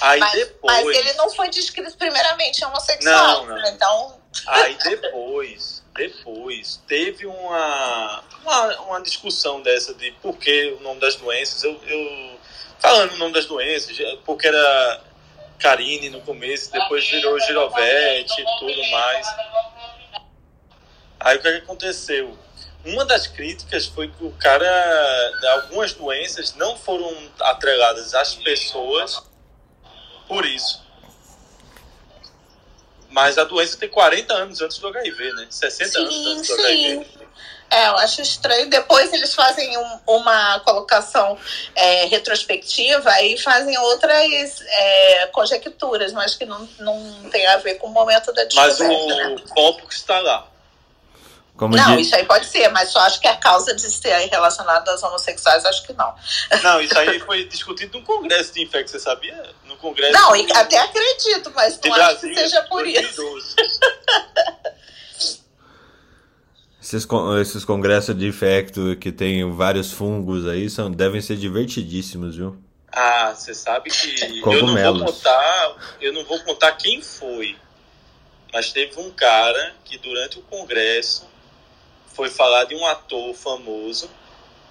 Aí 0.00 0.20
mas, 0.20 0.32
depois... 0.32 0.84
mas 0.84 0.96
ele 0.96 1.12
não 1.14 1.30
foi 1.30 1.48
descrito 1.48 1.96
primeiramente 1.96 2.64
homossexual. 2.64 3.46
Não, 3.46 3.56
não. 3.56 3.68
Então. 3.68 4.20
Aí 4.46 4.76
depois, 4.82 5.82
depois, 5.94 6.82
teve 6.88 7.26
uma, 7.26 8.24
uma, 8.42 8.80
uma, 8.82 9.02
discussão 9.02 9.62
dessa 9.62 9.94
de 9.94 10.10
por 10.20 10.36
que 10.36 10.76
o 10.78 10.80
nome 10.80 11.00
das 11.00 11.16
doenças. 11.16 11.62
Eu, 11.62 11.80
eu 11.86 12.38
falando 12.80 13.12
o 13.12 13.16
nome 13.18 13.32
das 13.32 13.46
doenças, 13.46 13.96
porque 14.24 14.48
era 14.48 15.00
Karine 15.58 16.10
no 16.10 16.20
começo, 16.20 16.70
depois 16.72 17.08
virou 17.08 17.38
Girovete 17.40 18.40
e 18.40 18.58
tudo 18.58 18.90
mais. 18.90 19.26
Aí 21.20 21.38
o 21.38 21.42
que, 21.42 21.52
que 21.52 21.58
aconteceu? 21.58 22.36
Uma 22.84 23.04
das 23.06 23.26
críticas 23.26 23.86
foi 23.86 24.08
que 24.08 24.24
o 24.24 24.32
cara, 24.32 25.32
algumas 25.54 25.94
doenças 25.94 26.54
não 26.54 26.76
foram 26.76 27.16
atreladas 27.40 28.14
às 28.14 28.34
pessoas 28.34 29.22
por 30.28 30.44
isso. 30.44 30.82
Mas 33.10 33.38
a 33.38 33.44
doença 33.44 33.76
tem 33.76 33.88
40 33.88 34.34
anos 34.34 34.60
antes 34.60 34.78
do 34.78 34.88
HIV, 34.88 35.32
né? 35.34 35.46
60 35.48 35.90
sim, 35.90 35.98
anos 35.98 36.26
antes 36.26 36.48
do 36.48 36.56
sim. 36.56 36.62
HIV. 36.62 37.06
É, 37.70 37.88
eu 37.88 37.96
acho 37.98 38.20
estranho. 38.20 38.68
Depois 38.68 39.12
eles 39.12 39.34
fazem 39.34 39.76
um, 39.76 40.00
uma 40.06 40.60
colocação 40.60 41.38
é, 41.74 42.06
retrospectiva 42.06 43.20
e 43.22 43.38
fazem 43.38 43.76
outras 43.78 44.60
é, 44.66 45.26
conjecturas, 45.28 46.12
mas 46.12 46.34
que 46.36 46.44
não, 46.44 46.68
não 46.78 47.30
tem 47.30 47.46
a 47.46 47.56
ver 47.56 47.74
com 47.76 47.88
o 47.88 47.90
momento 47.90 48.32
da 48.32 48.44
descoberta. 48.44 48.84
Mas 48.84 49.50
o 49.56 49.72
né? 49.72 49.82
que 49.88 49.94
está 49.94 50.20
lá. 50.20 50.48
Como 51.56 51.76
não, 51.76 51.98
isso 52.00 52.14
aí 52.16 52.24
pode 52.24 52.46
ser, 52.46 52.68
mas 52.70 52.90
só 52.90 52.98
acho 53.00 53.20
que 53.20 53.28
a 53.28 53.36
causa 53.36 53.74
de 53.74 53.88
ser 53.88 54.12
relacionada 54.26 54.90
aos 54.90 55.02
homossexuais, 55.04 55.64
acho 55.64 55.86
que 55.86 55.92
não. 55.92 56.12
Não, 56.64 56.80
isso 56.80 56.98
aí 56.98 57.20
foi 57.20 57.44
discutido 57.44 57.98
no 57.98 58.04
Congresso 58.04 58.52
de 58.52 58.62
Infec, 58.62 58.90
você 58.90 58.98
sabia? 58.98 59.40
No 59.64 59.76
Congresso. 59.76 60.12
Não, 60.12 60.32
de... 60.32 60.52
até 60.52 60.78
acredito, 60.78 61.52
mas 61.54 61.78
não 61.84 61.94
acho 61.94 62.20
que 62.20 62.34
seja 62.34 62.62
por 62.62 62.82
2012. 62.82 63.54
isso. 63.56 63.56
Esses, 66.84 67.08
esses 67.40 67.64
congressos 67.64 68.14
de 68.14 68.26
infecto 68.26 68.94
que 69.00 69.10
tem 69.10 69.50
vários 69.50 69.90
fungos 69.90 70.46
aí 70.46 70.68
são, 70.68 70.90
devem 70.90 71.18
ser 71.18 71.36
divertidíssimos, 71.36 72.36
viu? 72.36 72.62
Ah, 72.92 73.34
você 73.34 73.54
sabe 73.54 73.88
que 73.88 74.42
eu 74.44 74.66
não 74.66 74.76
vou 74.76 75.06
contar, 75.06 75.76
eu 75.98 76.12
não 76.12 76.24
vou 76.26 76.38
contar 76.40 76.72
quem 76.72 77.00
foi, 77.00 77.56
mas 78.52 78.70
teve 78.70 79.00
um 79.00 79.10
cara 79.10 79.74
que 79.82 79.96
durante 79.96 80.38
o 80.38 80.42
congresso 80.42 81.26
foi 82.14 82.30
falar 82.30 82.64
de 82.64 82.74
um 82.74 82.86
ator 82.86 83.34
famoso 83.34 84.08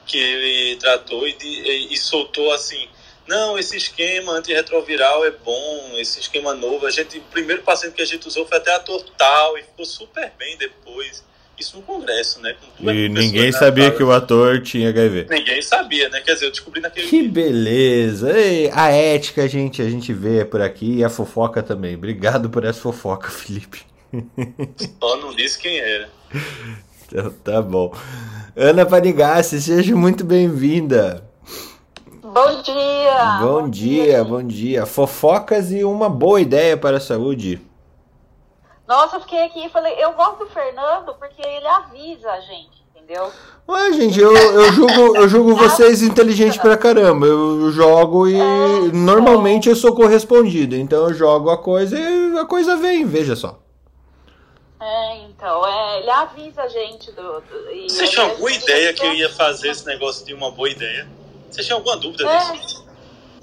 que 0.05 0.17
ele 0.17 0.75
tratou 0.77 1.27
e, 1.27 1.33
de, 1.33 1.93
e 1.93 1.97
soltou 1.97 2.51
assim: 2.51 2.87
não, 3.27 3.57
esse 3.57 3.77
esquema 3.77 4.33
antirretroviral 4.33 5.25
é 5.25 5.31
bom, 5.31 5.93
esse 5.95 6.19
esquema 6.19 6.53
novo. 6.53 6.85
A 6.85 6.91
gente, 6.91 7.17
o 7.17 7.23
primeiro 7.23 7.61
paciente 7.63 7.93
que 7.93 8.01
a 8.01 8.05
gente 8.05 8.27
usou 8.27 8.45
foi 8.45 8.57
até 8.57 8.75
ator 8.75 9.03
tal 9.17 9.57
e 9.57 9.63
ficou 9.63 9.85
super 9.85 10.31
bem 10.37 10.57
depois. 10.57 11.23
Isso 11.57 11.77
no 11.77 11.83
congresso, 11.83 12.41
né? 12.41 12.55
e 12.79 13.07
ninguém 13.07 13.51
sabia 13.51 13.91
que 13.91 14.01
o 14.01 14.11
ator 14.11 14.59
tinha 14.63 14.89
HIV. 14.89 15.27
Ninguém 15.29 15.61
sabia, 15.61 16.09
né? 16.09 16.19
Quer 16.19 16.33
dizer, 16.33 16.47
eu 16.47 16.51
descobri 16.51 16.81
naquele. 16.81 17.07
Que 17.07 17.27
beleza! 17.27 18.35
Ei, 18.35 18.71
a 18.73 18.89
ética, 18.89 19.47
gente, 19.47 19.79
a 19.79 19.87
gente 19.87 20.11
vê 20.11 20.43
por 20.43 20.61
aqui 20.61 20.95
e 20.97 21.03
a 21.03 21.09
fofoca 21.09 21.61
também. 21.61 21.93
Obrigado 21.93 22.49
por 22.49 22.65
essa 22.65 22.81
fofoca, 22.81 23.29
Felipe. 23.31 23.83
Só 24.99 25.17
não 25.17 25.33
disse 25.35 25.59
quem 25.59 25.77
era. 25.79 26.09
Então 27.13 27.31
tá 27.43 27.61
bom. 27.61 27.93
Ana 28.57 28.87
Panigassi, 28.87 29.61
seja 29.61 29.95
muito 29.95 30.25
bem-vinda. 30.25 31.23
Bom 32.23 32.61
dia! 32.63 33.37
Bom 33.39 33.69
dia, 33.69 34.23
bom 34.23 34.41
dia. 34.41 34.85
Fofocas 34.87 35.71
e 35.71 35.83
uma 35.83 36.09
boa 36.09 36.41
ideia 36.41 36.75
para 36.75 36.97
a 36.97 36.99
saúde. 36.99 37.61
Nossa, 38.87 39.17
eu 39.17 39.21
fiquei 39.21 39.43
aqui 39.43 39.63
e 39.63 39.69
falei, 39.69 39.93
eu 39.99 40.13
gosto 40.13 40.39
do 40.39 40.47
Fernando 40.47 41.13
porque 41.19 41.41
ele 41.41 41.67
avisa 41.67 42.31
a 42.31 42.39
gente, 42.39 42.83
entendeu? 42.95 43.29
Ué, 43.69 43.93
gente, 43.93 44.19
eu, 44.19 44.35
eu 44.35 44.73
julgo, 44.73 45.15
eu 45.15 45.29
julgo 45.29 45.53
vocês 45.55 46.01
inteligentes 46.01 46.57
pra 46.57 46.75
caramba. 46.75 47.27
Eu 47.27 47.71
jogo 47.71 48.27
e 48.27 48.39
é, 48.39 48.91
normalmente 48.91 49.69
é. 49.69 49.71
eu 49.71 49.75
sou 49.75 49.93
correspondido. 49.93 50.75
Então 50.75 51.09
eu 51.09 51.13
jogo 51.13 51.51
a 51.51 51.57
coisa 51.59 51.97
e 51.99 52.39
a 52.39 52.45
coisa 52.45 52.75
vem, 52.75 53.05
veja 53.05 53.35
só. 53.35 53.62
É, 54.83 55.17
então, 55.29 55.65
é, 55.65 55.99
ele 55.99 56.09
avisa 56.09 56.63
a 56.63 56.67
gente 56.67 57.09
do. 57.13 57.39
do 57.39 57.87
Você 57.87 58.05
tinha 58.05 58.25
alguma 58.25 58.51
ideia 58.51 58.93
que 58.93 59.05
eu 59.05 59.13
ia 59.13 59.29
fazer 59.29 59.69
esse 59.69 59.85
negócio 59.85 60.25
de 60.25 60.33
uma 60.33 60.51
boa 60.51 60.69
ideia? 60.69 61.07
Você 61.49 61.63
tinha 61.63 61.75
alguma 61.75 61.95
dúvida 61.95 62.29
é, 62.29 62.51
disso? 62.51 62.85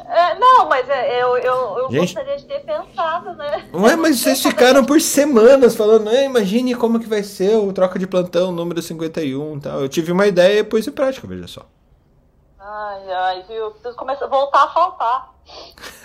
É, 0.06 0.38
não, 0.38 0.68
mas 0.68 0.87
é, 0.90 1.23
eu, 1.23 1.38
eu, 1.38 1.78
eu 1.78 1.90
Gente... 1.90 2.00
gostaria 2.00 2.37
de 2.37 2.44
ter 2.44 2.61
pensado, 2.61 3.32
né? 3.35 3.70
Ué, 3.73 3.97
mas 3.97 4.18
vocês 4.18 4.42
ficaram 4.44 4.85
por 4.85 5.00
semanas 5.00 5.75
falando, 5.75 6.12
imagine 6.12 6.75
como 6.75 7.00
que 7.00 7.06
vai 7.06 7.23
ser 7.23 7.56
o 7.56 7.73
troca 7.73 7.99
de 7.99 8.06
plantão 8.06 8.52
número 8.52 8.82
51 8.82 9.56
e 9.56 9.61
tal. 9.61 9.80
Eu 9.80 9.88
tive 9.88 10.12
uma 10.12 10.26
ideia 10.26 10.59
e 10.61 10.64
pus 10.64 10.87
em 10.87 10.92
prática, 10.92 11.26
veja 11.26 11.47
só. 11.47 11.62
Ai, 12.59 13.12
ai, 13.12 13.44
viu? 13.49 13.70
Preciso 13.70 13.97
começar, 13.97 14.26
voltar 14.26 14.64
a 14.64 14.68
faltar. 14.68 15.35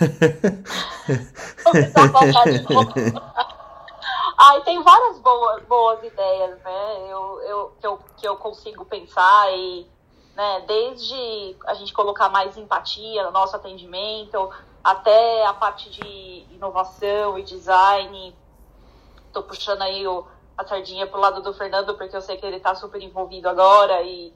começar 1.62 2.04
a 2.04 2.08
faltar 2.08 2.44
de 2.44 2.62
novo. 2.72 2.94
Ai, 4.38 4.62
tem 4.62 4.82
várias 4.82 5.18
boas, 5.18 5.62
boas 5.64 6.02
ideias, 6.04 6.58
né? 6.62 7.06
Eu, 7.08 7.42
eu, 7.42 7.76
que, 7.80 7.86
eu, 7.86 8.00
que 8.16 8.28
eu 8.28 8.36
consigo 8.36 8.84
pensar 8.84 9.52
e 9.52 9.88
né? 10.36 10.60
Desde 10.66 11.56
a 11.66 11.72
gente 11.74 11.94
colocar 11.94 12.28
mais 12.28 12.56
empatia 12.58 13.24
no 13.24 13.30
nosso 13.30 13.56
atendimento, 13.56 14.50
até 14.84 15.46
a 15.46 15.54
parte 15.54 15.90
de 15.90 16.46
inovação 16.50 17.38
e 17.38 17.42
design. 17.42 18.36
Estou 19.26 19.42
puxando 19.42 19.80
aí 19.80 20.06
o, 20.06 20.26
a 20.56 20.64
sardinha 20.64 21.06
pro 21.06 21.18
lado 21.18 21.40
do 21.42 21.54
Fernando, 21.54 21.94
porque 21.94 22.14
eu 22.14 22.20
sei 22.20 22.36
que 22.36 22.44
ele 22.44 22.58
está 22.58 22.74
super 22.74 23.02
envolvido 23.02 23.48
agora 23.48 24.02
e 24.02 24.32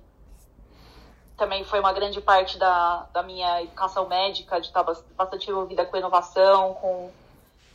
também 1.37 1.65
foi 1.65 1.81
uma 1.81 1.93
grande 1.93 2.21
parte 2.21 2.59
da, 2.59 3.07
da 3.13 3.23
minha 3.23 3.63
educação 3.63 4.09
médica, 4.09 4.61
de 4.61 4.69
estar 4.69 4.83
bastante 4.83 5.51
envolvida 5.51 5.85
com 5.85 5.97
inovação, 5.97 6.75
com 6.75 7.11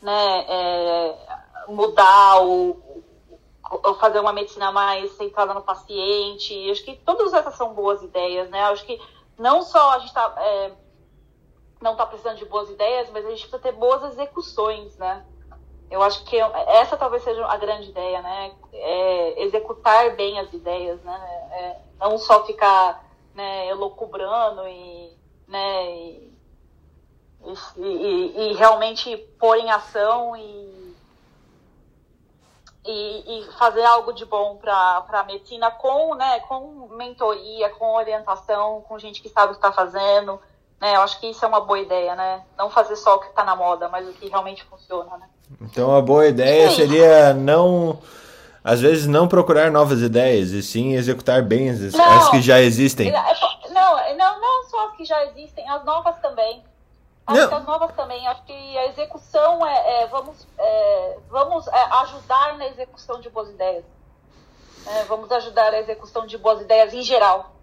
né, 0.01 0.45
é, 0.47 1.15
mudar 1.67 2.41
o, 2.43 3.03
fazer 3.99 4.19
uma 4.19 4.33
medicina 4.33 4.71
mais 4.71 5.11
centrada 5.13 5.53
no 5.53 5.61
paciente. 5.61 6.71
Acho 6.71 6.83
que 6.83 6.95
todas 6.97 7.33
essas 7.33 7.55
são 7.55 7.73
boas 7.73 8.01
ideias, 8.03 8.49
né? 8.49 8.61
Acho 8.65 8.85
que 8.85 8.99
não 9.37 9.61
só 9.61 9.91
a 9.91 9.99
gente 9.99 10.09
está 10.09 10.33
é, 10.37 10.71
não 11.81 11.91
está 11.91 12.05
precisando 12.05 12.37
de 12.37 12.45
boas 12.45 12.69
ideias, 12.69 13.09
mas 13.11 13.25
a 13.25 13.29
gente 13.29 13.41
precisa 13.41 13.59
ter 13.59 13.71
boas 13.73 14.03
execuções, 14.11 14.97
né? 14.97 15.25
Eu 15.89 16.01
acho 16.01 16.23
que 16.25 16.37
essa 16.37 16.97
talvez 16.97 17.23
seja 17.23 17.45
a 17.45 17.57
grande 17.57 17.89
ideia, 17.89 18.21
né? 18.21 18.55
É 18.73 19.43
executar 19.43 20.15
bem 20.15 20.39
as 20.39 20.51
ideias, 20.53 21.01
né? 21.03 21.47
É 21.51 21.85
não 21.99 22.17
só 22.17 22.45
ficar 22.45 23.03
né, 23.33 23.67
elocubrando 23.67 24.67
e, 24.67 25.11
né, 25.47 25.95
e, 25.97 26.33
e, 27.77 28.49
e 28.49 28.53
realmente 28.53 29.17
pôr 29.39 29.57
em 29.57 29.69
ação 29.71 30.35
e 30.35 30.84
e, 32.85 33.39
e 33.39 33.51
fazer 33.57 33.83
algo 33.83 34.13
de 34.13 34.25
bom 34.25 34.57
para 34.57 35.03
a 35.07 35.23
medicina 35.23 35.71
com, 35.71 36.15
né, 36.15 36.39
com 36.41 36.87
mentoria, 36.91 37.69
com 37.69 37.95
orientação, 37.95 38.83
com 38.87 38.99
gente 38.99 39.21
que 39.21 39.29
sabe 39.29 39.47
o 39.47 39.49
que 39.55 39.57
está 39.57 39.71
fazendo. 39.71 40.39
Né? 40.79 40.95
Eu 40.95 41.01
acho 41.01 41.19
que 41.19 41.27
isso 41.27 41.43
é 41.43 41.47
uma 41.47 41.61
boa 41.61 41.79
ideia, 41.79 42.15
né? 42.15 42.43
Não 42.57 42.69
fazer 42.69 42.95
só 42.95 43.15
o 43.15 43.19
que 43.19 43.27
está 43.27 43.43
na 43.43 43.55
moda, 43.55 43.89
mas 43.89 44.07
o 44.07 44.13
que 44.13 44.27
realmente 44.27 44.63
funciona, 44.65 45.17
né? 45.17 45.27
Então 45.61 45.95
a 45.95 46.01
boa 46.01 46.27
ideia 46.27 46.69
sim. 46.69 46.75
seria 46.75 47.33
não 47.33 47.99
às 48.63 48.81
vezes 48.81 49.05
não 49.05 49.27
procurar 49.27 49.71
novas 49.71 50.01
ideias 50.01 50.49
e 50.49 50.61
sim 50.61 50.93
executar 50.93 51.43
bem 51.43 51.69
as, 51.69 51.93
não, 51.93 52.17
as 52.17 52.29
que 52.29 52.41
já 52.41 52.59
existem. 52.59 53.09
É, 53.09 53.35
não, 53.69 54.17
não, 54.17 54.41
não 54.41 54.63
só 54.69 54.87
as 54.87 54.95
que 54.95 55.05
já 55.05 55.23
existem, 55.25 55.69
as 55.69 55.85
novas 55.85 56.17
também. 56.19 56.63
Acho 57.27 57.47
que 57.47 57.55
as 57.55 57.65
novas 57.65 57.95
também, 57.95 58.27
acho 58.27 58.43
que 58.45 58.77
a 58.77 58.87
execução 58.87 59.65
é, 59.65 60.03
é 60.03 60.07
vamos, 60.07 60.47
é, 60.57 61.17
vamos 61.29 61.67
é, 61.67 61.83
ajudar 62.01 62.57
na 62.57 62.67
execução 62.67 63.19
de 63.19 63.29
boas 63.29 63.49
ideias. 63.49 63.83
É, 64.85 65.03
vamos 65.05 65.31
ajudar 65.31 65.73
a 65.73 65.79
execução 65.79 66.27
de 66.27 66.37
boas 66.37 66.61
ideias 66.61 66.93
em 66.93 67.01
geral. 67.01 67.55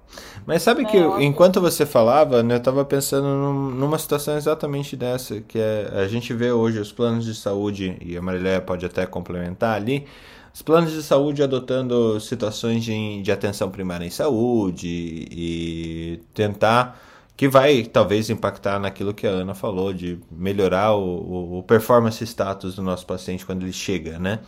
Mas 0.45 0.63
sabe 0.63 0.85
que 0.85 0.97
é, 0.97 1.23
enquanto 1.23 1.61
você 1.61 1.87
falava, 1.87 2.43
né, 2.43 2.55
eu 2.55 2.59
estava 2.59 2.85
pensando 2.85 3.29
num, 3.29 3.71
numa 3.71 3.99
situação 3.99 4.37
exatamente 4.37 4.97
dessa, 4.97 5.41
que 5.41 5.59
é 5.59 5.91
a 5.95 6.09
gente 6.09 6.35
vê 6.35 6.51
hoje 6.51 6.81
os 6.81 6.91
planos 6.91 7.25
de 7.25 7.35
saúde, 7.35 7.97
e 8.01 8.17
a 8.17 8.23
Mariléia 8.23 8.61
pode 8.61 8.85
até 8.85 9.07
complementar 9.07 9.77
ali, 9.77 10.07
os 10.53 10.61
planos 10.61 10.93
de 10.93 11.03
saúde 11.03 11.43
adotando 11.43 12.21
situações 12.21 12.85
de, 12.85 13.23
de 13.23 13.33
atenção 13.33 13.71
primária 13.71 14.05
em 14.05 14.11
saúde 14.11 14.89
e 15.31 16.21
tentar 16.35 17.01
que 17.43 17.49
vai 17.49 17.83
talvez 17.83 18.31
impactar 18.31 18.79
naquilo 18.79 19.13
que 19.13 19.27
a 19.27 19.31
Ana 19.31 19.53
falou, 19.53 19.93
de 19.93 20.17
melhorar 20.31 20.95
o, 20.95 21.59
o, 21.59 21.63
performance 21.65 22.23
status 22.25 22.77
do 22.77 22.83
nosso 22.85 23.05
paciente 23.05 23.45
quando 23.45 23.63
ele 23.63 23.73
chega, 23.73 24.17
né? 24.17 24.39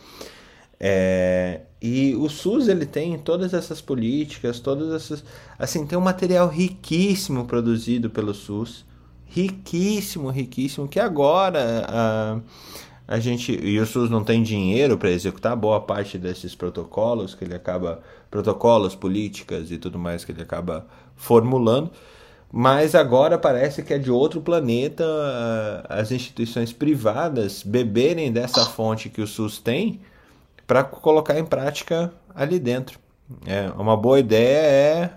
É, 0.79 1.63
e 1.81 2.15
o 2.15 2.29
SUS 2.29 2.69
ele 2.69 2.85
tem 2.85 3.17
todas 3.17 3.53
essas 3.53 3.81
políticas, 3.81 4.61
todas 4.61 4.93
essas. 4.93 5.25
Assim, 5.59 5.85
tem 5.85 5.97
um 5.97 6.01
material 6.01 6.47
riquíssimo 6.47 7.43
produzido 7.43 8.09
pelo 8.09 8.33
SUS, 8.33 8.85
riquíssimo, 9.25 10.29
riquíssimo, 10.29 10.87
que 10.87 10.97
agora 10.97 11.85
a, 11.89 12.39
a 13.05 13.19
gente. 13.19 13.59
E 13.61 13.77
o 13.77 13.85
SUS 13.85 14.09
não 14.09 14.23
tem 14.23 14.41
dinheiro 14.41 14.97
para 14.97 15.11
executar 15.11 15.53
boa 15.53 15.81
parte 15.81 16.17
desses 16.17 16.55
protocolos 16.55 17.35
que 17.35 17.43
ele 17.43 17.55
acaba. 17.55 18.01
protocolos, 18.31 18.95
políticas 18.95 19.69
e 19.69 19.77
tudo 19.77 19.99
mais 19.99 20.23
que 20.23 20.31
ele 20.31 20.41
acaba 20.41 20.87
formulando. 21.17 21.91
Mas 22.57 22.95
agora 22.95 23.37
parece 23.37 23.83
que 23.83 23.93
é 23.93 23.97
de 23.97 24.09
outro 24.09 24.39
planeta 24.39 25.03
as 25.89 26.09
instituições 26.09 26.71
privadas 26.71 27.61
beberem 27.61 28.31
dessa 28.31 28.65
fonte 28.65 29.09
que 29.09 29.21
o 29.21 29.27
SUS 29.27 29.59
tem 29.59 29.99
para 30.65 30.81
colocar 30.81 31.37
em 31.37 31.45
prática 31.45 32.13
ali 32.33 32.57
dentro. 32.57 32.97
É, 33.45 33.69
uma 33.77 33.97
boa 33.97 34.21
ideia 34.21 34.57
é 34.57 35.09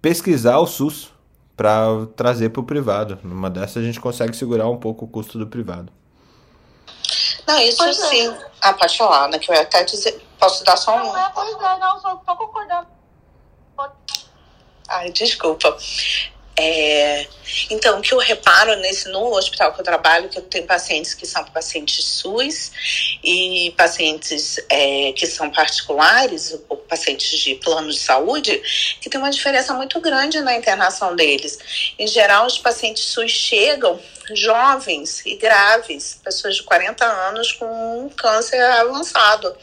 pesquisar 0.00 0.60
o 0.60 0.68
SUS 0.68 1.10
para 1.56 2.06
trazer 2.14 2.50
para 2.50 2.60
o 2.60 2.64
privado. 2.64 3.18
Numa 3.24 3.50
dessas 3.50 3.78
a 3.78 3.84
gente 3.84 3.98
consegue 3.98 4.36
segurar 4.36 4.68
um 4.68 4.76
pouco 4.76 5.04
o 5.04 5.08
custo 5.08 5.40
do 5.40 5.48
privado. 5.48 5.92
Não, 7.44 7.58
isso 7.58 7.78
pois 7.78 7.98
é. 7.98 8.08
sim. 8.08 8.28
É. 8.28 8.46
Ah, 8.60 8.72
pode 8.72 8.96
falar, 8.96 9.28
né? 9.30 9.40
Que 9.40 9.50
eu 9.50 9.54
ia 9.56 9.62
até 9.62 9.82
dizer. 9.82 10.24
Posso 10.38 10.64
dar 10.64 10.76
só 10.76 10.94
um. 10.96 11.12
Não, 11.12 11.18
é, 11.18 11.28
pois 11.34 11.56
é, 11.56 11.78
não, 11.80 11.98
só 11.98 12.14
tô 12.24 12.36
concordando. 12.36 12.86
Ai, 14.88 15.10
desculpa. 15.10 15.76
É, 16.58 17.26
então, 17.70 17.98
o 17.98 18.02
que 18.02 18.12
eu 18.12 18.18
reparo 18.18 18.74
nesse, 18.76 19.08
no 19.08 19.34
hospital 19.34 19.72
que 19.72 19.80
eu 19.80 19.84
trabalho, 19.84 20.28
que 20.28 20.38
eu 20.38 20.42
tenho 20.42 20.66
pacientes 20.66 21.14
que 21.14 21.26
são 21.26 21.44
pacientes 21.44 22.04
SUS 22.04 22.72
e 23.22 23.74
pacientes 23.76 24.58
é, 24.70 25.12
que 25.12 25.26
são 25.26 25.50
particulares, 25.50 26.58
ou 26.68 26.76
pacientes 26.78 27.38
de 27.38 27.54
plano 27.56 27.90
de 27.90 27.98
saúde, 27.98 28.60
que 29.00 29.10
tem 29.10 29.20
uma 29.20 29.30
diferença 29.30 29.74
muito 29.74 30.00
grande 30.00 30.40
na 30.40 30.56
internação 30.56 31.14
deles. 31.14 31.58
Em 31.98 32.06
geral, 32.06 32.46
os 32.46 32.58
pacientes 32.58 33.04
SUS 33.04 33.30
chegam 33.30 34.00
jovens 34.34 35.24
e 35.24 35.36
graves, 35.36 36.18
pessoas 36.22 36.56
de 36.56 36.62
40 36.62 37.04
anos 37.04 37.52
com 37.52 38.10
câncer 38.16 38.60
avançado. 38.60 39.54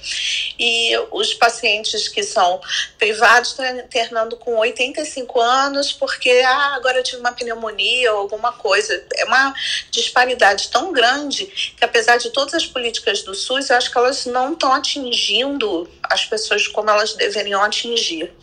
E 0.58 0.96
os 1.12 1.34
pacientes 1.34 2.08
que 2.08 2.24
são 2.24 2.62
privados 2.98 3.50
estão 3.50 3.66
internando 3.78 4.38
com 4.38 4.56
85 4.58 5.40
anos 5.42 5.92
porque 5.92 6.30
ah, 6.46 6.80
agora 6.84 7.00
eu 7.00 7.04
tive 7.04 7.22
uma 7.22 7.32
pneumonia 7.32 8.14
ou 8.14 8.20
alguma 8.20 8.52
coisa. 8.52 8.94
É 9.16 9.24
uma 9.24 9.54
disparidade 9.90 10.70
tão 10.70 10.92
grande 10.92 11.46
que, 11.46 11.84
apesar 11.84 12.18
de 12.18 12.30
todas 12.30 12.54
as 12.54 12.66
políticas 12.66 13.24
do 13.24 13.34
SUS, 13.34 13.70
eu 13.70 13.78
acho 13.78 13.90
que 13.90 13.98
elas 13.98 14.26
não 14.26 14.52
estão 14.52 14.74
atingindo 14.74 15.90
as 16.04 16.26
pessoas 16.26 16.68
como 16.68 16.90
elas 16.90 17.14
deveriam 17.14 17.64
atingir. 17.64 18.36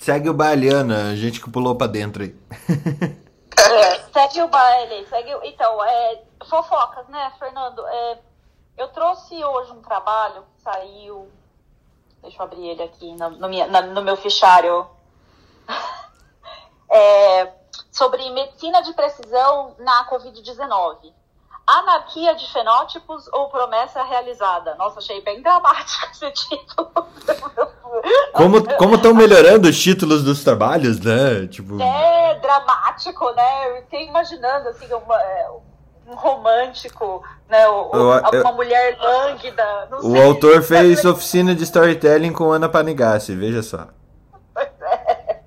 Segue 0.00 0.28
o 0.28 0.34
baile, 0.34 0.68
Ana. 0.68 1.10
A 1.10 1.16
gente 1.16 1.40
que 1.40 1.50
pulou 1.50 1.76
pra 1.76 1.86
dentro 1.86 2.24
aí. 2.24 2.34
É, 3.60 3.98
segue 4.12 4.40
o 4.40 4.48
baile. 4.48 5.04
Segue... 5.08 5.30
Então, 5.42 5.84
é, 5.84 6.22
fofocas, 6.48 7.06
né, 7.08 7.32
Fernando? 7.38 7.84
É, 7.86 8.18
eu 8.78 8.88
trouxe 8.88 9.34
hoje 9.34 9.72
um 9.72 9.82
trabalho 9.82 10.44
que 10.54 10.62
saiu. 10.62 11.28
Deixa 12.22 12.38
eu 12.38 12.44
abrir 12.44 12.68
ele 12.68 12.82
aqui 12.82 13.12
no, 13.14 13.30
no, 13.30 13.48
minha, 13.48 13.66
no 13.66 14.02
meu 14.02 14.16
fichário. 14.16 14.86
É, 16.90 17.52
sobre 17.92 18.30
medicina 18.30 18.80
de 18.80 18.94
precisão 18.94 19.76
na 19.78 20.08
Covid-19 20.08 21.12
anarquia 21.68 22.34
de 22.34 22.50
fenótipos 22.50 23.28
ou 23.28 23.48
promessa 23.50 24.02
realizada? 24.02 24.74
Nossa, 24.76 25.00
achei 25.00 25.20
bem 25.20 25.42
dramático 25.42 26.06
esse 26.10 26.30
título. 26.30 26.90
Como 28.34 28.76
como 28.76 28.94
estão 28.94 29.14
melhorando 29.14 29.66
os 29.66 29.76
títulos 29.76 30.22
dos 30.22 30.44
trabalhos, 30.44 31.00
né? 31.00 31.46
Tipo... 31.48 31.80
É 31.82 32.38
dramático, 32.38 33.30
né? 33.32 33.70
Eu 33.70 33.82
fiquei 33.82 34.06
imaginando 34.06 34.68
assim 34.68 34.86
uma, 34.92 35.20
é, 35.20 35.50
romântico, 36.14 37.22
né? 37.48 37.68
O, 37.68 37.90
eu, 37.94 38.40
uma 38.40 38.52
mulher 38.52 38.96
lânguida. 38.98 39.88
o 39.92 40.12
sei. 40.12 40.24
autor 40.24 40.62
fez 40.62 41.04
oficina 41.04 41.54
de 41.54 41.64
storytelling 41.64 42.32
com 42.32 42.50
Ana 42.50 42.68
Panigassi, 42.68 43.34
veja 43.34 43.62
só. 43.62 43.86
Pois 44.54 44.68
é. 44.80 45.42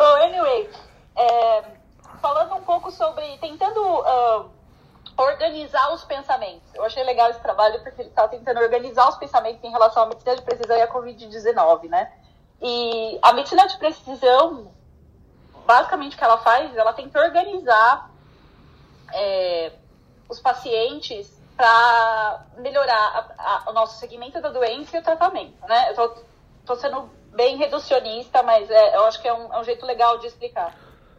Anyway, 0.22 0.70
é, 1.16 1.62
falando 2.20 2.54
um 2.54 2.62
pouco 2.62 2.90
sobre 2.90 3.36
tentando 3.38 3.80
uh, 3.80 4.50
organizar 5.16 5.92
os 5.92 6.04
pensamentos. 6.04 6.74
Eu 6.74 6.84
achei 6.84 7.02
legal 7.04 7.30
esse 7.30 7.40
trabalho 7.40 7.80
porque 7.82 8.02
ele 8.02 8.08
está 8.08 8.26
tentando 8.28 8.60
organizar 8.60 9.08
os 9.08 9.16
pensamentos 9.16 9.62
em 9.62 9.70
relação 9.70 10.04
à 10.04 10.06
medicina 10.06 10.36
de 10.36 10.42
precisão 10.42 10.76
e 10.76 10.82
à 10.82 10.88
Covid-19, 10.88 11.88
né? 11.88 12.10
E 12.62 13.18
a 13.22 13.32
medicina 13.32 13.66
de 13.66 13.76
precisão, 13.78 14.70
basicamente 15.66 16.14
o 16.14 16.18
que 16.18 16.24
ela 16.24 16.38
faz, 16.38 16.74
ela 16.76 16.92
tenta 16.92 17.20
organizar 17.20 18.10
é, 19.12 19.72
os 20.30 20.40
pacientes 20.40 21.38
para 21.56 22.46
melhorar 22.56 23.34
a, 23.36 23.64
a, 23.66 23.70
o 23.70 23.72
nosso 23.74 23.98
segmento 23.98 24.40
da 24.40 24.48
doença 24.48 24.96
e 24.96 25.00
o 25.00 25.02
tratamento, 25.02 25.60
né? 25.66 25.90
Eu 25.90 25.94
tô, 25.94 26.22
tô 26.64 26.76
sendo 26.76 27.10
bem 27.34 27.56
reducionista, 27.56 28.42
mas 28.42 28.70
é, 28.70 28.96
eu 28.96 29.04
acho 29.04 29.20
que 29.20 29.28
é 29.28 29.34
um, 29.34 29.52
é 29.52 29.60
um, 29.60 29.64
jeito 29.64 29.84
legal 29.84 30.18
de 30.18 30.28
explicar. 30.28 30.74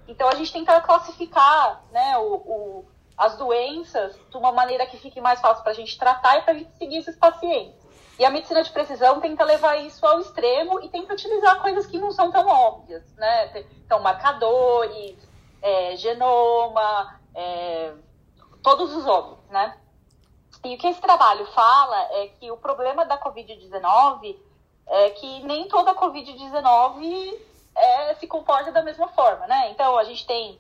Então 0.08 0.28
a 0.28 0.36
gente 0.36 0.52
tenta 0.52 0.82
classificar, 0.82 1.84
né, 1.92 2.18
o, 2.18 2.34
o 2.34 2.86
as 3.18 3.38
doenças 3.38 4.18
de 4.32 4.38
uma 4.38 4.52
maneira 4.52 4.88
que 4.88 4.98
fique 4.98 5.22
mais 5.22 5.40
fácil 5.40 5.62
para 5.62 5.74
a 5.74 5.76
gente 5.76 5.96
tratar 5.96 6.40
e 6.40 6.42
para 6.42 6.54
a 6.54 6.58
gente 6.58 6.72
seguir 6.78 6.98
esses 6.98 7.16
pacientes. 7.16 7.80
E 8.18 8.26
a 8.26 8.32
medicina 8.32 8.64
de 8.64 8.72
precisão 8.72 9.20
tenta 9.20 9.44
levar 9.44 9.76
isso 9.78 10.04
ao 10.06 10.20
extremo 10.20 10.80
e 10.82 10.90
tenta 10.90 11.14
utilizar 11.14 11.62
coisas 11.62 11.86
que 11.86 12.00
não 12.00 12.12
são 12.12 12.32
tão 12.32 12.48
óbvias, 12.48 13.04
né? 13.16 13.64
Então, 13.86 14.00
marcadores, 14.00 15.18
é, 15.62 15.96
genoma, 15.96 17.20
é, 17.36 17.94
todos 18.62 18.96
os 18.96 19.06
óbvios, 19.06 19.40
né? 19.50 19.78
E 20.64 20.76
o 20.76 20.78
que 20.78 20.88
esse 20.88 21.02
trabalho 21.02 21.46
fala 21.48 21.98
é 22.12 22.28
que 22.40 22.52
o 22.52 22.58
problema 22.58 23.06
da 23.06 23.18
Covid-19 23.18 24.38
é 24.88 25.10
que 25.12 25.44
nem 25.44 25.68
toda 25.68 25.96
Covid-19 25.96 27.40
é, 27.76 28.16
se 28.16 28.28
comporta 28.28 28.72
da 28.72 28.84
mesma 28.84 29.08
forma, 29.10 29.48
né? 29.48 29.72
Então, 29.72 29.98
a 29.98 30.04
gente 30.04 30.26
tem 30.26 30.60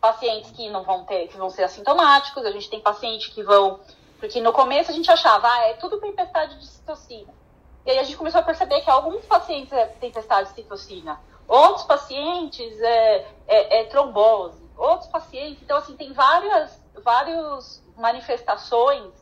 pacientes 0.00 0.50
que 0.50 0.68
não 0.68 0.82
vão 0.82 1.04
ter, 1.04 1.28
que 1.28 1.36
vão 1.36 1.48
ser 1.48 1.62
assintomáticos, 1.62 2.44
a 2.44 2.50
gente 2.50 2.68
tem 2.68 2.80
pacientes 2.80 3.28
que 3.28 3.42
vão. 3.42 3.80
Porque 4.18 4.40
no 4.40 4.52
começo 4.52 4.90
a 4.90 4.94
gente 4.94 5.10
achava, 5.10 5.48
ah, 5.48 5.68
é 5.68 5.74
tudo 5.74 6.00
tempestade 6.00 6.58
de 6.58 6.66
citocina. 6.66 7.32
E 7.86 7.90
aí 7.90 7.98
a 7.98 8.02
gente 8.02 8.16
começou 8.16 8.40
a 8.40 8.44
perceber 8.44 8.80
que 8.82 8.90
alguns 8.90 9.24
pacientes 9.24 9.72
é 9.72 9.86
tempestade 9.86 10.50
de 10.50 10.54
citocina, 10.56 11.20
outros 11.48 11.84
pacientes 11.84 12.80
é, 12.80 13.26
é, 13.46 13.80
é 13.80 13.84
trombose, 13.84 14.60
outros 14.76 15.08
pacientes. 15.08 15.62
Então, 15.62 15.78
assim, 15.78 15.96
tem 15.96 16.12
várias, 16.12 16.80
várias 17.00 17.82
manifestações 17.96 19.12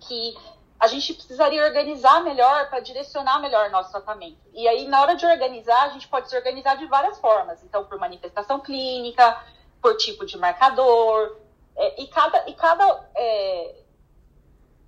que 0.00 0.36
a 0.78 0.88
gente 0.88 1.14
precisaria 1.14 1.64
organizar 1.64 2.24
melhor 2.24 2.68
para 2.68 2.80
direcionar 2.80 3.38
melhor 3.40 3.70
nosso 3.70 3.92
tratamento. 3.92 4.40
E 4.52 4.66
aí, 4.66 4.88
na 4.88 5.00
hora 5.00 5.14
de 5.14 5.24
organizar, 5.24 5.84
a 5.84 5.88
gente 5.90 6.08
pode 6.08 6.28
se 6.28 6.36
organizar 6.36 6.76
de 6.76 6.86
várias 6.86 7.20
formas. 7.20 7.62
Então, 7.62 7.84
por 7.84 7.98
manifestação 7.98 8.58
clínica, 8.58 9.40
por 9.80 9.96
tipo 9.96 10.26
de 10.26 10.36
marcador, 10.36 11.36
é, 11.76 12.02
e 12.02 12.08
cada, 12.08 12.48
e 12.48 12.54
cada, 12.54 13.10
é, 13.14 13.76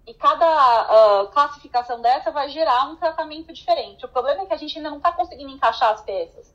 e 0.07 0.15
cada 0.15 1.23
uh, 1.23 1.29
classificação 1.29 2.01
dessa 2.01 2.31
vai 2.31 2.49
gerar 2.49 2.91
um 2.91 2.97
tratamento 2.97 3.53
diferente. 3.53 4.05
O 4.05 4.09
problema 4.09 4.43
é 4.43 4.47
que 4.47 4.53
a 4.53 4.57
gente 4.57 4.77
ainda 4.77 4.91
não 4.91 4.99
está 4.99 5.13
conseguindo 5.13 5.51
encaixar 5.51 5.93
as 5.93 6.03
peças 6.03 6.54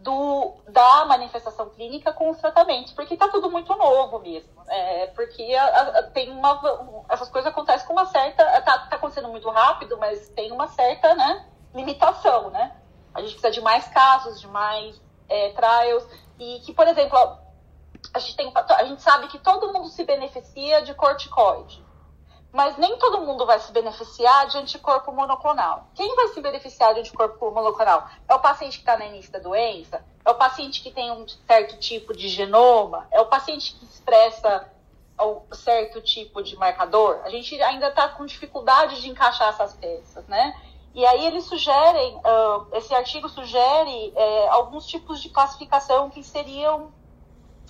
do, 0.00 0.54
da 0.68 1.04
manifestação 1.04 1.68
clínica 1.70 2.12
com 2.12 2.30
os 2.30 2.38
tratamentos, 2.38 2.92
porque 2.92 3.14
está 3.14 3.28
tudo 3.28 3.50
muito 3.50 3.74
novo 3.76 4.18
mesmo. 4.18 4.50
É, 4.66 5.06
porque 5.08 5.54
a, 5.54 5.66
a, 5.66 6.02
tem 6.04 6.30
uma, 6.30 7.02
essas 7.08 7.28
coisas 7.28 7.50
acontecem 7.50 7.86
com 7.86 7.92
uma 7.92 8.06
certa. 8.06 8.42
Está 8.58 8.78
tá 8.78 8.96
acontecendo 8.96 9.28
muito 9.28 9.48
rápido, 9.50 9.98
mas 9.98 10.28
tem 10.30 10.50
uma 10.52 10.68
certa 10.68 11.14
né, 11.14 11.46
limitação, 11.74 12.50
né? 12.50 12.76
A 13.12 13.20
gente 13.20 13.32
precisa 13.32 13.50
de 13.50 13.60
mais 13.60 13.88
casos, 13.88 14.40
de 14.40 14.46
mais 14.46 15.00
é, 15.28 15.50
trials. 15.50 16.06
E 16.38 16.60
que, 16.60 16.72
por 16.72 16.88
exemplo, 16.88 17.18
a 18.14 18.18
gente, 18.18 18.36
tem, 18.36 18.52
a 18.54 18.84
gente 18.84 19.02
sabe 19.02 19.28
que 19.28 19.38
todo 19.38 19.72
mundo 19.72 19.88
se 19.88 20.02
beneficia 20.04 20.82
de 20.82 20.94
corticoide 20.94 21.84
mas 22.52 22.76
nem 22.76 22.98
todo 22.98 23.20
mundo 23.20 23.46
vai 23.46 23.60
se 23.60 23.70
beneficiar 23.70 24.48
de 24.48 24.58
anticorpo 24.58 25.12
monoclonal. 25.12 25.86
Quem 25.94 26.14
vai 26.16 26.28
se 26.28 26.40
beneficiar 26.40 26.94
de 26.94 27.00
anticorpo 27.00 27.50
monoclonal? 27.50 28.08
É 28.28 28.34
o 28.34 28.40
paciente 28.40 28.78
que 28.78 28.82
está 28.82 28.96
no 28.96 29.04
início 29.04 29.30
da 29.30 29.38
doença? 29.38 30.04
É 30.24 30.30
o 30.30 30.34
paciente 30.34 30.82
que 30.82 30.90
tem 30.90 31.12
um 31.12 31.26
certo 31.46 31.78
tipo 31.78 32.14
de 32.14 32.28
genoma? 32.28 33.06
É 33.10 33.20
o 33.20 33.26
paciente 33.26 33.74
que 33.74 33.84
expressa 33.84 34.68
um 35.20 35.54
certo 35.54 36.00
tipo 36.00 36.42
de 36.42 36.56
marcador? 36.56 37.20
A 37.24 37.30
gente 37.30 37.60
ainda 37.62 37.88
está 37.88 38.08
com 38.08 38.26
dificuldade 38.26 39.00
de 39.00 39.08
encaixar 39.08 39.50
essas 39.50 39.74
peças, 39.74 40.26
né? 40.26 40.54
E 40.92 41.06
aí 41.06 41.26
eles 41.26 41.44
sugerem, 41.44 42.16
uh, 42.16 42.66
esse 42.72 42.92
artigo 42.92 43.28
sugere 43.28 44.12
é, 44.16 44.48
alguns 44.48 44.86
tipos 44.86 45.22
de 45.22 45.28
classificação 45.28 46.10
que 46.10 46.24
seriam 46.24 46.92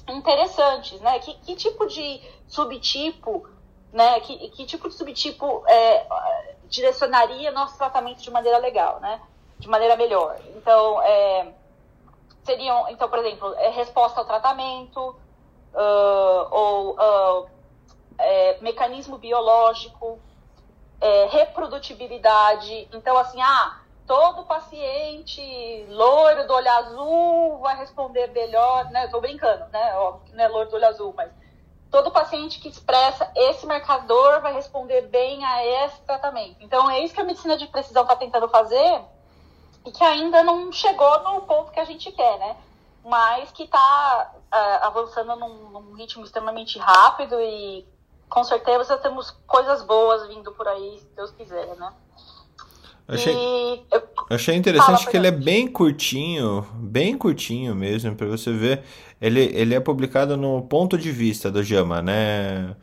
interessantes, 0.08 0.98
né? 1.02 1.18
Que, 1.18 1.34
que 1.34 1.54
tipo 1.54 1.86
de 1.86 2.22
subtipo 2.48 3.46
né? 3.92 4.20
Que, 4.20 4.48
que 4.50 4.66
tipo 4.66 4.88
de 4.88 4.94
subtipo 4.94 5.64
é, 5.66 6.06
direcionaria 6.68 7.50
nosso 7.50 7.76
tratamento 7.76 8.22
de 8.22 8.30
maneira 8.30 8.58
legal, 8.58 9.00
né? 9.00 9.20
De 9.58 9.68
maneira 9.68 9.96
melhor. 9.96 10.38
Então, 10.56 11.02
é, 11.02 11.52
seriam, 12.44 12.88
então, 12.88 13.08
por 13.08 13.18
exemplo, 13.18 13.54
é 13.54 13.68
resposta 13.70 14.20
ao 14.20 14.26
tratamento, 14.26 15.16
uh, 15.74 16.46
ou 16.50 16.92
uh, 16.92 17.48
mecanismo 18.60 19.18
biológico, 19.18 20.18
é, 21.00 21.26
reprodutibilidade. 21.26 22.88
Então, 22.92 23.16
assim, 23.16 23.40
ah, 23.40 23.80
todo 24.06 24.44
paciente 24.44 25.86
loiro 25.88 26.46
do 26.46 26.52
olho 26.52 26.70
azul 26.70 27.58
vai 27.58 27.76
responder 27.76 28.26
melhor, 28.28 28.84
né? 28.90 29.06
Estou 29.06 29.20
brincando, 29.20 29.64
né? 29.72 29.96
Óbvio 29.96 30.26
que 30.26 30.36
não 30.36 30.44
é 30.44 30.48
loiro 30.48 30.68
do 30.68 30.76
olho 30.76 30.86
azul, 30.86 31.14
mas 31.16 31.30
todo 31.90 32.10
paciente 32.10 32.60
que 32.60 32.68
expressa 32.68 33.30
esse 33.34 33.66
marcador 33.66 34.40
vai 34.40 34.52
responder 34.54 35.02
bem 35.08 35.44
a 35.44 35.84
esse 35.84 36.00
tratamento. 36.02 36.56
Então, 36.60 36.88
é 36.90 37.00
isso 37.00 37.12
que 37.12 37.20
a 37.20 37.24
medicina 37.24 37.56
de 37.56 37.66
precisão 37.66 38.02
está 38.02 38.14
tentando 38.14 38.48
fazer 38.48 39.00
e 39.84 39.90
que 39.90 40.04
ainda 40.04 40.42
não 40.42 40.70
chegou 40.70 41.22
no 41.22 41.42
ponto 41.42 41.72
que 41.72 41.80
a 41.80 41.84
gente 41.84 42.12
quer, 42.12 42.38
né? 42.38 42.56
Mas 43.04 43.50
que 43.50 43.64
está 43.64 44.30
uh, 44.34 44.56
é, 44.56 44.84
avançando 44.84 45.34
num, 45.36 45.70
num, 45.70 45.94
ritmo 45.94 46.22
extremamente 46.22 46.78
rápido 46.78 47.40
e 47.40 47.86
com 48.28 48.44
certeza 48.44 48.96
temos 48.98 49.30
coisas 49.46 49.82
boas 49.82 50.28
vindo 50.28 50.52
por 50.52 50.68
aí, 50.68 50.98
se 50.98 51.06
Deus 51.16 51.30
quiser, 51.32 51.74
né? 51.76 51.92
Achei, 53.08 53.84
eu, 53.90 54.02
achei 54.30 54.54
interessante 54.54 55.08
que 55.08 55.16
ele 55.16 55.26
é 55.26 55.32
bem 55.32 55.66
curtinho, 55.66 56.64
bem 56.74 57.18
curtinho 57.18 57.74
mesmo, 57.74 58.14
para 58.14 58.28
você 58.28 58.52
ver. 58.52 58.84
Ele, 59.20 59.50
ele 59.54 59.74
é 59.74 59.80
publicado 59.80 60.36
no 60.36 60.62
ponto 60.62 60.96
de 60.96 61.10
vista 61.12 61.50
do 61.50 61.62
Jama, 61.62 62.00
né? 62.00 62.74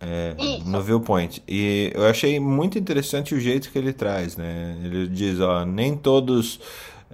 É, 0.00 0.34
no 0.64 0.80
Viewpoint. 0.80 1.42
E 1.46 1.92
eu 1.94 2.06
achei 2.06 2.40
muito 2.40 2.78
interessante 2.78 3.34
o 3.34 3.40
jeito 3.40 3.70
que 3.70 3.78
ele 3.78 3.92
traz, 3.92 4.36
né? 4.36 4.78
Ele 4.82 5.06
diz, 5.08 5.40
ó, 5.40 5.64
nem 5.64 5.96
todos 5.96 6.60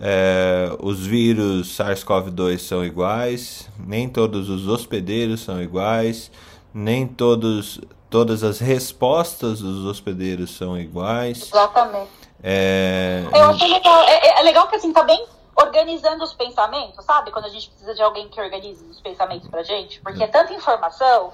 é, 0.01 0.71
os 0.81 1.05
vírus 1.07 1.77
SARS-CoV-2 1.77 2.59
são 2.59 2.85
iguais, 2.85 3.69
nem 3.79 4.09
todos 4.09 4.49
os 4.49 4.69
hospedeiros 4.69 5.41
são 5.41 5.61
iguais, 5.61 6.31
nem 6.73 7.07
todos 7.07 7.81
todas 8.09 8.45
as 8.45 8.61
respostas 8.61 9.61
dos 9.61 9.85
hospedeiros 9.85 10.57
são 10.57 10.79
iguais. 10.79 11.43
Exatamente. 11.43 12.11
É... 12.43 13.25
Eu 13.33 13.45
achei 13.45 13.69
legal. 13.69 14.03
É, 14.05 14.29
é, 14.29 14.41
é, 14.41 14.43
legal 14.43 14.69
que 14.69 14.77
assim, 14.77 14.93
tá 14.93 15.03
bem 15.03 15.27
organizando 15.57 16.23
os 16.23 16.35
pensamentos, 16.35 17.03
sabe? 17.05 17.31
Quando 17.31 17.47
a 17.47 17.49
gente 17.49 17.69
precisa 17.71 17.95
de 17.95 18.03
alguém 18.03 18.29
que 18.29 18.41
organize 18.41 18.85
os 18.85 19.01
pensamentos 19.01 19.49
pra 19.49 19.63
gente, 19.63 20.01
porque 20.03 20.23
é 20.23 20.29
tanta 20.29 20.53
informação, 20.53 21.33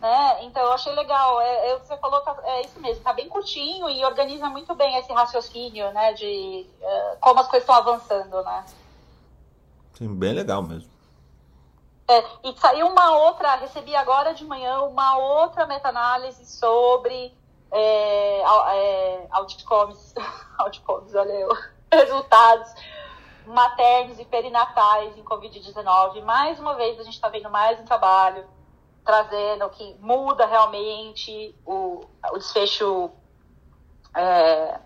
né? 0.00 0.44
Então 0.44 0.62
eu 0.64 0.72
achei 0.72 0.92
legal. 0.92 1.40
É, 1.40 1.70
é, 1.70 1.78
você 1.78 1.96
falou, 1.98 2.20
tá, 2.22 2.36
é 2.42 2.62
isso 2.62 2.80
mesmo, 2.80 3.04
tá 3.04 3.12
bem 3.12 3.28
curtinho 3.28 3.88
e 3.88 4.04
organiza 4.04 4.48
muito 4.48 4.74
bem 4.74 4.96
esse 4.98 5.12
raciocínio, 5.12 5.92
né? 5.92 6.12
De 6.12 6.66
uh, 6.80 7.16
como 7.20 7.38
as 7.38 7.46
coisas 7.46 7.62
estão 7.62 7.76
avançando, 7.76 8.42
né? 8.42 8.64
Sim, 9.94 10.12
bem 10.16 10.32
legal 10.32 10.62
mesmo. 10.62 10.90
É, 12.08 12.24
e 12.42 12.58
saiu 12.58 12.88
uma 12.88 13.16
outra, 13.16 13.54
recebi 13.54 13.94
agora 13.94 14.34
de 14.34 14.44
manhã 14.44 14.82
uma 14.82 15.16
outra 15.16 15.66
meta-análise 15.66 16.44
sobre 16.46 17.32
é, 17.70 18.40
é, 18.40 19.26
outcomes, 19.30 20.12
outcomes, 20.58 21.14
olha 21.14 21.32
eu, 21.32 21.56
resultados 21.92 22.74
maternos 23.46 24.18
e 24.18 24.24
perinatais 24.24 25.16
em 25.16 25.24
Covid-19. 25.24 26.22
Mais 26.22 26.58
uma 26.58 26.74
vez, 26.74 26.98
a 26.98 27.02
gente 27.02 27.14
está 27.14 27.28
vendo 27.28 27.50
mais 27.50 27.78
um 27.80 27.84
trabalho 27.84 28.46
trazendo 29.04 29.68
que 29.70 29.96
muda 30.00 30.46
realmente 30.46 31.54
o, 31.66 32.04
o 32.32 32.38
desfecho 32.38 33.10
é, 34.14 34.78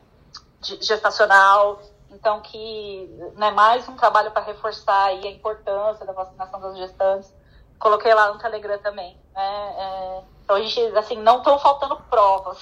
gestacional. 0.60 1.80
Então, 2.10 2.40
que 2.40 3.06
né, 3.34 3.50
mais 3.50 3.86
um 3.88 3.96
trabalho 3.96 4.30
para 4.30 4.42
reforçar 4.42 5.06
a 5.06 5.12
importância 5.12 6.06
da 6.06 6.12
vacinação 6.12 6.60
das 6.60 6.78
gestantes. 6.78 7.34
Coloquei 7.78 8.14
lá 8.14 8.32
no 8.32 8.38
Telegram 8.38 8.78
também. 8.78 9.18
Né? 9.34 9.74
É, 9.76 10.22
então, 10.42 10.56
a 10.56 10.62
gente, 10.62 10.80
assim, 10.96 11.16
não 11.16 11.38
estão 11.38 11.58
faltando 11.58 11.96
provas. 12.08 12.58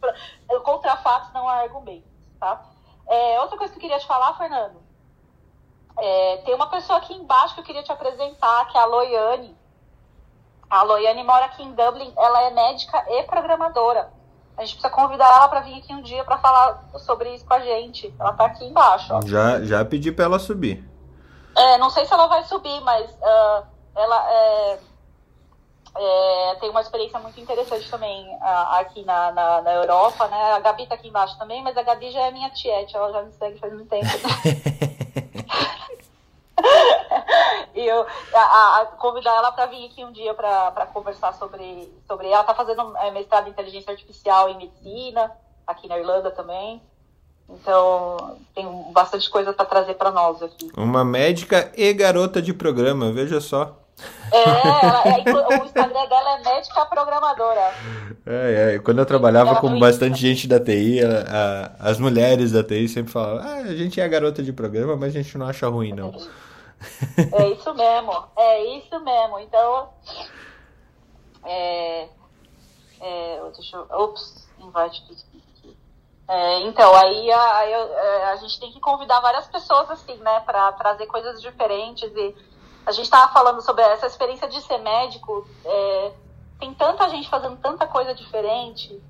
Contra 0.62 0.96
fatos 0.98 1.32
não 1.32 1.48
há 1.48 1.62
argumentos, 1.62 2.08
tá? 2.38 2.62
É, 3.06 3.40
outra 3.40 3.56
coisa 3.56 3.72
que 3.72 3.78
eu 3.78 3.80
queria 3.80 3.98
te 3.98 4.06
falar, 4.06 4.36
Fernando, 4.36 4.80
é, 5.96 6.36
tem 6.38 6.54
uma 6.54 6.68
pessoa 6.68 6.98
aqui 6.98 7.14
embaixo 7.14 7.54
que 7.54 7.60
eu 7.60 7.64
queria 7.64 7.82
te 7.82 7.92
apresentar, 7.92 8.66
que 8.68 8.76
é 8.76 8.80
a 8.80 8.84
Loiane. 8.84 9.56
A 10.68 10.82
Loiane 10.82 11.22
mora 11.22 11.44
aqui 11.46 11.62
em 11.62 11.72
Dublin, 11.72 12.12
ela 12.16 12.42
é 12.42 12.50
médica 12.50 13.04
e 13.08 13.22
programadora. 13.24 14.10
A 14.56 14.64
gente 14.64 14.74
precisa 14.74 14.90
convidar 14.90 15.26
ela 15.26 15.48
para 15.48 15.60
vir 15.60 15.78
aqui 15.78 15.92
um 15.92 16.02
dia 16.02 16.24
para 16.24 16.38
falar 16.38 16.84
sobre 16.98 17.34
isso 17.34 17.44
com 17.44 17.54
a 17.54 17.60
gente. 17.60 18.14
Ela 18.18 18.32
tá 18.32 18.46
aqui 18.46 18.64
embaixo. 18.64 19.12
Ó. 19.12 19.20
Já, 19.22 19.60
já 19.64 19.84
pedi 19.84 20.12
para 20.12 20.26
ela 20.26 20.38
subir. 20.38 20.88
É, 21.56 21.78
não 21.78 21.90
sei 21.90 22.04
se 22.06 22.12
ela 22.12 22.26
vai 22.26 22.44
subir, 22.44 22.80
mas 22.80 23.10
uh, 23.10 23.66
ela 23.96 24.30
é, 24.30 24.78
é, 25.96 26.56
tem 26.60 26.70
uma 26.70 26.80
experiência 26.80 27.18
muito 27.18 27.40
interessante 27.40 27.88
também 27.90 28.26
uh, 28.36 28.74
aqui 28.78 29.04
na, 29.04 29.32
na, 29.32 29.62
na, 29.62 29.72
Europa, 29.72 30.26
né? 30.28 30.52
A 30.52 30.58
Gabi 30.60 30.86
tá 30.86 30.94
aqui 30.96 31.08
embaixo 31.08 31.38
também, 31.38 31.62
mas 31.62 31.76
a 31.76 31.82
Gabi 31.82 32.10
já 32.10 32.22
é 32.22 32.30
minha 32.30 32.50
tiete, 32.50 32.96
ela 32.96 33.12
já 33.12 33.22
me 33.22 33.32
segue 33.32 33.58
faz 33.58 33.72
muito 33.72 33.88
tempo. 33.88 34.06
e 37.74 37.86
eu 37.86 38.06
a, 38.34 38.80
a, 38.80 38.86
convidar 38.98 39.34
ela 39.36 39.52
para 39.52 39.66
vir 39.66 39.86
aqui 39.86 40.04
um 40.04 40.12
dia 40.12 40.32
para 40.34 40.86
conversar 40.92 41.32
sobre, 41.34 41.92
sobre. 42.06 42.28
Ela 42.28 42.44
tá 42.44 42.54
fazendo 42.54 42.96
é, 42.98 43.10
mestrado 43.10 43.48
em 43.48 43.50
inteligência 43.50 43.90
artificial 43.90 44.48
em 44.48 44.56
medicina, 44.56 45.30
aqui 45.66 45.88
na 45.88 45.98
Irlanda 45.98 46.30
também. 46.30 46.80
Então, 47.48 48.38
tem 48.54 48.66
bastante 48.92 49.28
coisa 49.28 49.52
para 49.52 49.66
trazer 49.66 49.94
para 49.94 50.10
nós 50.10 50.42
aqui. 50.42 50.70
Uma 50.76 51.04
médica 51.04 51.70
e 51.76 51.92
garota 51.92 52.40
de 52.40 52.54
programa, 52.54 53.12
veja 53.12 53.40
só. 53.40 53.76
É, 54.32 54.42
ela, 54.42 55.02
é, 55.04 55.60
o 55.60 55.64
Instagram 55.64 56.06
dela 56.08 56.38
é 56.38 56.42
médica 56.42 56.86
programadora. 56.86 57.72
É, 58.26 58.74
é. 58.74 58.78
Quando 58.78 58.98
eu 58.98 59.06
trabalhava 59.06 59.50
ela 59.50 59.60
com 59.60 59.78
bastante 59.78 60.20
gente 60.20 60.48
da 60.48 60.58
TI, 60.58 61.00
ela, 61.00 61.24
a, 61.28 61.90
as 61.90 61.98
mulheres 61.98 62.50
da 62.50 62.64
TI 62.64 62.88
sempre 62.88 63.12
falavam: 63.12 63.46
ah, 63.46 63.56
a 63.56 63.74
gente 63.74 64.00
é 64.00 64.04
a 64.04 64.08
garota 64.08 64.42
de 64.42 64.52
programa, 64.52 64.96
mas 64.96 65.14
a 65.14 65.22
gente 65.22 65.36
não 65.38 65.46
acha 65.46 65.68
ruim, 65.68 65.92
não. 65.92 66.12
É 67.32 67.48
isso 67.48 67.72
mesmo, 67.74 68.28
é 68.36 68.64
isso 68.76 69.00
mesmo. 69.00 69.38
Então, 69.40 69.88
é, 71.44 72.08
é, 73.00 73.50
deixa 73.54 73.76
eu, 73.76 73.86
ops, 73.90 74.48
invite 74.58 75.02
é, 76.26 76.60
então, 76.60 76.94
aí, 76.94 77.30
a, 77.30 77.56
a, 77.58 77.64
é, 77.66 78.24
a, 78.30 78.36
gente 78.36 78.58
tem 78.58 78.72
que 78.72 78.80
convidar 78.80 79.20
várias 79.20 79.46
pessoas, 79.46 79.90
assim, 79.90 80.16
né, 80.16 80.40
para 80.40 80.72
trazer 80.72 81.06
coisas 81.06 81.40
diferentes. 81.40 82.10
E 82.16 82.34
a 82.86 82.92
gente 82.92 83.04
estava 83.04 83.32
falando 83.32 83.60
sobre 83.60 83.82
essa 83.82 84.06
experiência 84.06 84.48
de 84.48 84.60
ser 84.62 84.78
médico. 84.78 85.46
É, 85.64 86.12
tem 86.58 86.72
tanta 86.72 87.08
gente 87.10 87.28
fazendo 87.28 87.58
tanta 87.58 87.86
coisa 87.86 88.14
diferente. 88.14 89.02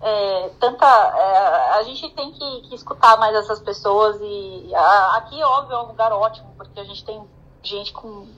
É, 0.00 0.50
tanta 0.60 0.86
é, 0.86 1.78
a 1.78 1.82
gente 1.84 2.10
tem 2.10 2.30
que, 2.32 2.60
que, 2.68 2.74
escutar 2.74 3.16
mais 3.16 3.34
essas 3.34 3.60
pessoas 3.60 4.18
e 4.20 4.74
a, 4.74 5.16
aqui 5.16 5.42
óbvio 5.42 5.74
é 5.74 5.82
um 5.82 5.86
lugar 5.86 6.12
ótimo 6.12 6.52
porque 6.56 6.78
a 6.78 6.84
gente 6.84 7.02
tem 7.02 7.22
gente 7.62 7.94
com 7.94 8.28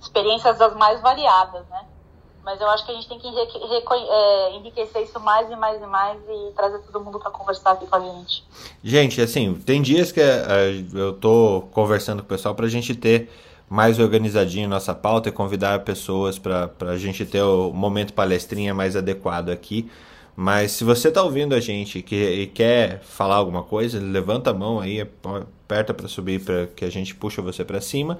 experiências 0.00 0.56
das 0.56 0.74
mais 0.74 0.98
variadas 1.02 1.66
né 1.68 1.86
mas 2.48 2.58
eu 2.62 2.70
acho 2.70 2.86
que 2.86 2.92
a 2.92 2.94
gente 2.94 3.06
tem 3.06 3.18
que 3.18 3.26
é, 3.28 4.56
enriquecer 4.56 5.02
isso 5.02 5.20
mais 5.20 5.50
e 5.50 5.54
mais 5.54 5.82
e 5.82 5.86
mais 5.86 6.18
e 6.26 6.52
trazer 6.56 6.78
todo 6.78 7.04
mundo 7.04 7.18
para 7.18 7.30
conversar 7.30 7.72
aqui 7.72 7.86
com 7.86 7.96
a 7.96 8.00
gente. 8.00 8.42
Gente, 8.82 9.20
assim, 9.20 9.54
tem 9.54 9.82
dias 9.82 10.10
que 10.10 10.18
é, 10.18 10.82
eu 10.94 11.12
tô 11.12 11.68
conversando 11.72 12.20
com 12.20 12.24
o 12.24 12.28
pessoal 12.28 12.54
para 12.54 12.64
a 12.64 12.68
gente 12.70 12.94
ter 12.94 13.28
mais 13.68 13.98
organizadinho 13.98 14.66
nossa 14.66 14.94
pauta 14.94 15.28
e 15.28 15.32
convidar 15.32 15.80
pessoas 15.80 16.38
para 16.38 16.70
a 16.80 16.96
gente 16.96 17.26
ter 17.26 17.42
o 17.42 17.70
momento 17.70 18.14
palestrinha 18.14 18.72
mais 18.72 18.96
adequado 18.96 19.50
aqui. 19.50 19.90
Mas 20.40 20.70
se 20.70 20.84
você 20.84 21.08
está 21.08 21.20
ouvindo 21.20 21.52
a 21.52 21.58
gente 21.58 22.00
que, 22.00 22.14
e 22.14 22.46
quer 22.46 23.00
falar 23.02 23.34
alguma 23.34 23.64
coisa, 23.64 23.98
levanta 23.98 24.50
a 24.50 24.54
mão 24.54 24.78
aí, 24.78 25.00
aperta 25.00 25.92
para 25.92 26.06
subir 26.06 26.40
para 26.40 26.68
que 26.68 26.84
a 26.84 26.90
gente 26.90 27.12
puxa 27.12 27.42
você 27.42 27.64
para 27.64 27.80
cima. 27.80 28.16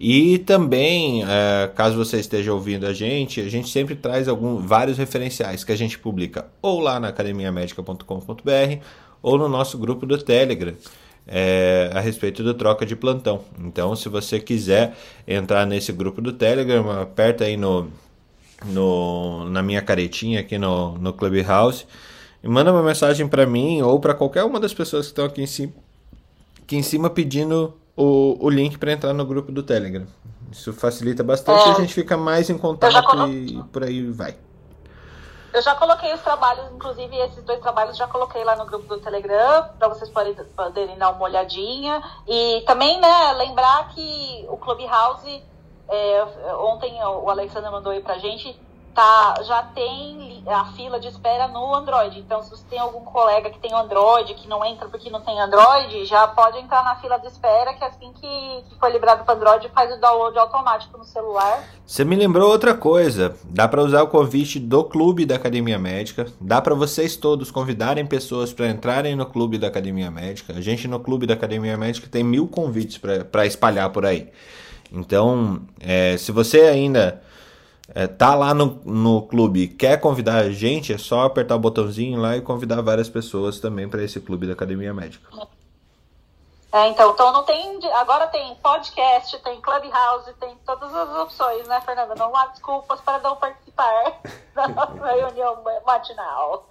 E 0.00 0.38
também, 0.38 1.22
é, 1.22 1.68
caso 1.68 1.96
você 1.96 2.18
esteja 2.18 2.52
ouvindo 2.52 2.84
a 2.84 2.92
gente, 2.92 3.40
a 3.40 3.48
gente 3.48 3.68
sempre 3.68 3.94
traz 3.94 4.26
algum, 4.26 4.56
vários 4.56 4.98
referenciais 4.98 5.62
que 5.62 5.70
a 5.70 5.76
gente 5.76 5.96
publica 5.96 6.48
ou 6.60 6.80
lá 6.80 6.98
na 6.98 7.06
academiamedica.com.br 7.06 8.82
ou 9.22 9.38
no 9.38 9.48
nosso 9.48 9.78
grupo 9.78 10.04
do 10.04 10.18
Telegram. 10.18 10.74
É, 11.24 11.88
a 11.94 12.00
respeito 12.00 12.42
do 12.42 12.52
troca 12.52 12.84
de 12.84 12.96
plantão. 12.96 13.42
Então, 13.60 13.94
se 13.94 14.08
você 14.08 14.40
quiser 14.40 14.96
entrar 15.24 15.64
nesse 15.64 15.92
grupo 15.92 16.20
do 16.20 16.32
Telegram, 16.32 16.90
aperta 16.90 17.44
aí 17.44 17.56
no, 17.56 17.88
no 18.64 19.48
na 19.50 19.62
minha 19.62 19.82
caretinha 19.82 20.40
aqui 20.40 20.58
no, 20.58 20.98
no 20.98 21.12
Clubhouse 21.12 21.86
e 22.42 22.48
manda 22.48 22.72
uma 22.72 22.82
mensagem 22.82 23.26
para 23.26 23.46
mim 23.46 23.82
ou 23.82 23.98
para 23.98 24.14
qualquer 24.14 24.44
uma 24.44 24.60
das 24.60 24.74
pessoas 24.74 25.06
que 25.06 25.12
estão 25.12 25.24
aqui 25.24 25.42
em 25.42 25.46
cima, 25.46 25.72
aqui 26.62 26.76
em 26.76 26.82
cima 26.82 27.08
pedindo 27.08 27.74
o, 27.96 28.36
o 28.38 28.50
link 28.50 28.78
para 28.78 28.92
entrar 28.92 29.12
no 29.12 29.24
grupo 29.24 29.50
do 29.50 29.62
Telegram. 29.62 30.06
Isso 30.52 30.72
facilita 30.72 31.22
bastante, 31.22 31.68
é, 31.68 31.72
a 31.72 31.74
gente 31.80 31.92
fica 31.94 32.16
mais 32.16 32.48
em 32.50 32.58
contato 32.58 33.02
colo... 33.04 33.28
e 33.28 33.62
por 33.72 33.82
aí 33.82 34.10
vai. 34.10 34.36
Eu 35.54 35.62
já 35.62 35.74
coloquei 35.76 36.12
os 36.12 36.20
trabalhos, 36.20 36.66
inclusive 36.74 37.16
esses 37.16 37.42
dois 37.44 37.60
trabalhos 37.60 37.96
já 37.96 38.08
coloquei 38.08 38.42
lá 38.42 38.56
no 38.56 38.66
grupo 38.66 38.88
do 38.88 38.98
Telegram, 38.98 39.68
para 39.78 39.86
vocês 39.86 40.10
poderem, 40.10 40.44
poderem, 40.56 40.98
dar 40.98 41.10
uma 41.10 41.22
olhadinha. 41.22 42.02
E 42.26 42.62
também, 42.66 43.00
né, 43.00 43.32
lembrar 43.34 43.88
que 43.90 44.44
o 44.48 44.56
Clubhouse, 44.56 45.42
é, 45.88 46.24
ontem 46.56 46.92
o 47.02 47.28
Alexandre 47.30 47.70
mandou 47.70 47.92
aí 47.92 48.00
pra 48.00 48.18
gente, 48.18 48.58
tá, 48.94 49.42
já 49.42 49.62
tem 49.74 50.42
a 50.46 50.66
fila 50.72 51.00
de 51.00 51.08
espera 51.08 51.48
no 51.48 51.74
Android. 51.74 52.20
Então, 52.20 52.42
se 52.42 52.50
você 52.50 52.64
tem 52.70 52.78
algum 52.78 53.00
colega 53.00 53.50
que 53.50 53.58
tem 53.58 53.72
Android, 53.74 54.34
que 54.34 54.48
não 54.48 54.64
entra 54.64 54.88
porque 54.88 55.10
não 55.10 55.20
tem 55.20 55.38
Android, 55.40 56.04
já 56.04 56.26
pode 56.28 56.58
entrar 56.58 56.84
na 56.84 56.96
fila 56.96 57.18
de 57.18 57.26
espera, 57.26 57.74
que 57.74 57.84
assim 57.84 58.12
que, 58.12 58.64
que 58.68 58.78
for 58.78 58.90
liberado 58.90 59.24
para 59.24 59.34
Android, 59.34 59.68
faz 59.74 59.92
o 59.92 60.00
download 60.00 60.38
automático 60.38 60.96
no 60.96 61.04
celular. 61.04 61.64
Você 61.84 62.04
me 62.04 62.14
lembrou 62.14 62.50
outra 62.50 62.74
coisa. 62.74 63.36
Dá 63.44 63.66
para 63.66 63.82
usar 63.82 64.02
o 64.02 64.08
convite 64.08 64.60
do 64.60 64.84
Clube 64.84 65.26
da 65.26 65.36
Academia 65.36 65.78
Médica. 65.78 66.26
Dá 66.40 66.62
para 66.62 66.74
vocês 66.74 67.16
todos 67.16 67.50
convidarem 67.50 68.06
pessoas 68.06 68.52
para 68.52 68.68
entrarem 68.68 69.16
no 69.16 69.26
Clube 69.26 69.58
da 69.58 69.66
Academia 69.66 70.10
Médica. 70.10 70.52
A 70.52 70.60
gente 70.60 70.86
no 70.86 71.00
Clube 71.00 71.26
da 71.26 71.34
Academia 71.34 71.76
Médica 71.76 72.08
tem 72.08 72.22
mil 72.22 72.46
convites 72.46 72.98
para 73.30 73.44
espalhar 73.44 73.90
por 73.90 74.06
aí. 74.06 74.30
Então, 74.94 75.60
é, 75.80 76.16
se 76.16 76.30
você 76.30 76.60
ainda 76.62 77.20
é, 77.92 78.06
tá 78.06 78.36
lá 78.36 78.54
no, 78.54 78.80
no 78.84 79.22
clube 79.22 79.66
quer 79.66 80.00
convidar 80.00 80.36
a 80.36 80.50
gente, 80.50 80.92
é 80.92 80.98
só 80.98 81.22
apertar 81.22 81.56
o 81.56 81.58
botãozinho 81.58 82.20
lá 82.20 82.36
e 82.36 82.40
convidar 82.40 82.80
várias 82.80 83.08
pessoas 83.08 83.58
também 83.58 83.88
para 83.88 84.04
esse 84.04 84.20
clube 84.20 84.46
da 84.46 84.52
Academia 84.52 84.94
Médica. 84.94 85.28
É, 86.72 86.88
então, 86.88 87.12
então 87.12 87.32
não 87.32 87.42
tem. 87.44 87.78
Agora 87.94 88.28
tem 88.28 88.54
podcast, 88.56 89.38
tem 89.40 89.60
Clubhouse, 89.60 90.32
tem 90.40 90.56
todas 90.64 90.94
as 90.94 91.16
opções, 91.16 91.66
né, 91.68 91.80
Fernanda? 91.80 92.14
Não 92.14 92.34
há 92.34 92.46
desculpas 92.46 93.00
para 93.00 93.18
não 93.18 93.36
participar 93.36 94.20
da 94.54 94.68
nossa 94.68 95.12
reunião 95.12 95.62
matinal. 95.84 96.66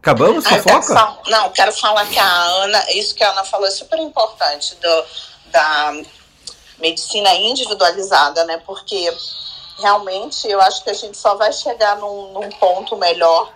Acabamos 0.00 0.46
com 0.46 0.54
a 0.54 0.62
foca? 0.62 1.18
Não, 1.28 1.50
quero 1.50 1.72
falar 1.72 2.06
que 2.06 2.18
a 2.18 2.42
Ana, 2.64 2.92
isso 2.92 3.14
que 3.14 3.22
a 3.22 3.30
Ana 3.30 3.44
falou 3.44 3.66
é 3.66 3.70
super 3.70 3.98
importante, 3.98 4.74
do, 4.76 5.04
da 5.52 6.02
medicina 6.78 7.34
individualizada, 7.34 8.44
né? 8.44 8.62
Porque 8.66 9.12
realmente 9.78 10.48
eu 10.48 10.58
acho 10.60 10.82
que 10.82 10.90
a 10.90 10.94
gente 10.94 11.18
só 11.18 11.34
vai 11.34 11.52
chegar 11.52 11.98
num, 11.98 12.32
num 12.32 12.48
ponto 12.52 12.96
melhor 12.96 13.52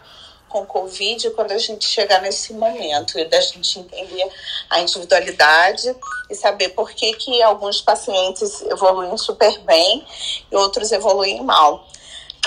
com 0.54 0.62
o 0.62 0.66
Covid 0.66 1.30
quando 1.30 1.52
a 1.52 1.59
gente 1.59 1.88
chegar 1.88 2.20
nesse 2.20 2.52
momento 2.52 3.18
e 3.18 3.24
da 3.24 3.40
gente 3.40 3.80
entender 3.80 4.30
a 4.70 4.80
individualidade 4.80 5.96
e 6.30 6.35
saber 6.35 6.68
por 6.70 6.92
que, 6.92 7.12
que 7.14 7.42
alguns 7.42 7.80
pacientes 7.80 8.62
evoluem 8.62 9.16
super 9.16 9.59
bem 9.61 10.07
e 10.52 10.54
outros 10.54 10.92
evoluem 10.92 11.42
mal. 11.42 11.85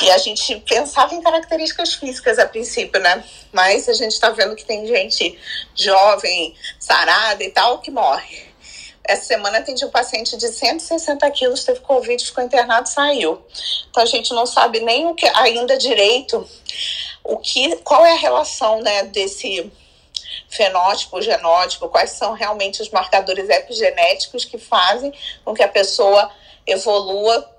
E 0.02 0.12
a 0.12 0.18
gente 0.18 0.56
pensava 0.68 1.16
em 1.16 1.22
características 1.22 1.96
físicas 1.96 2.38
a 2.38 2.46
princípio, 2.46 3.02
né? 3.02 3.24
Mas 3.52 3.90
a 3.90 3.94
gente 3.94 4.12
está 4.12 4.30
vendo 4.30 4.56
que 4.56 4.66
tem 4.66 4.86
gente 4.86 5.38
jovem, 5.76 6.56
sarada 6.80 7.44
e 7.44 7.50
tal, 7.50 7.80
que 7.80 7.90
morre. 7.90 8.46
Essa 9.04 9.26
semana 9.26 9.60
atendi 9.60 9.86
um 9.86 9.90
paciente 9.90 10.36
de 10.36 10.50
160 10.50 11.32
quilos, 11.32 11.64
teve 11.64 11.80
Covid, 11.80 12.24
ficou 12.24 12.44
internado 12.44 12.90
saiu. 12.90 13.42
Então 13.90 14.04
a 14.04 14.06
gente 14.06 14.34
não 14.34 14.46
sabe 14.46 14.82
nem 14.82 15.08
o 15.08 15.16
que 15.16 15.26
ainda 15.34 15.78
direito 15.78 16.48
o 17.28 17.38
que, 17.38 17.76
qual 17.78 18.06
é 18.06 18.14
a 18.14 18.18
relação 18.18 18.82
né, 18.82 19.04
desse 19.04 19.70
fenótipo, 20.50 21.22
genótipo, 21.22 21.90
quais 21.90 22.12
são 22.12 22.34
realmente 22.34 22.82
os 22.82 22.90
marcadores 22.90 23.50
epigenéticos 23.50 24.46
que 24.46 24.58
fazem 24.58 25.12
com 25.44 25.54
que 25.54 25.62
a 25.62 25.68
pessoa 25.68 26.32
evolua 26.66 27.50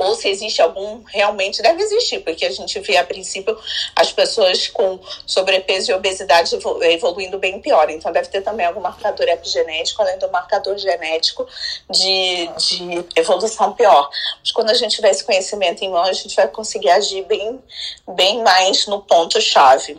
ou 0.00 0.14
se 0.14 0.28
existe 0.28 0.60
algum, 0.60 1.02
realmente 1.04 1.62
deve 1.62 1.82
existir, 1.82 2.20
porque 2.20 2.44
a 2.44 2.50
gente 2.50 2.78
vê 2.80 2.96
a 2.96 3.04
princípio 3.04 3.56
as 3.94 4.10
pessoas 4.10 4.68
com 4.68 4.98
sobrepeso 5.24 5.90
e 5.90 5.94
obesidade 5.94 6.56
evoluindo 6.82 7.38
bem 7.38 7.60
pior. 7.60 7.88
Então 7.88 8.12
deve 8.12 8.28
ter 8.28 8.42
também 8.42 8.66
algum 8.66 8.80
marcador 8.80 9.28
epigenético, 9.28 10.02
além 10.02 10.18
do 10.18 10.30
marcador 10.30 10.76
genético 10.78 11.46
de, 11.88 12.48
de 12.56 13.04
evolução 13.14 13.72
pior. 13.72 14.10
Mas 14.40 14.50
quando 14.50 14.70
a 14.70 14.74
gente 14.74 14.96
tiver 14.96 15.10
esse 15.10 15.24
conhecimento 15.24 15.82
em 15.82 15.90
mãos, 15.90 16.08
a 16.08 16.12
gente 16.12 16.34
vai 16.34 16.48
conseguir 16.48 16.90
agir 16.90 17.22
bem, 17.24 17.62
bem 18.08 18.42
mais 18.42 18.86
no 18.86 19.00
ponto-chave. 19.02 19.96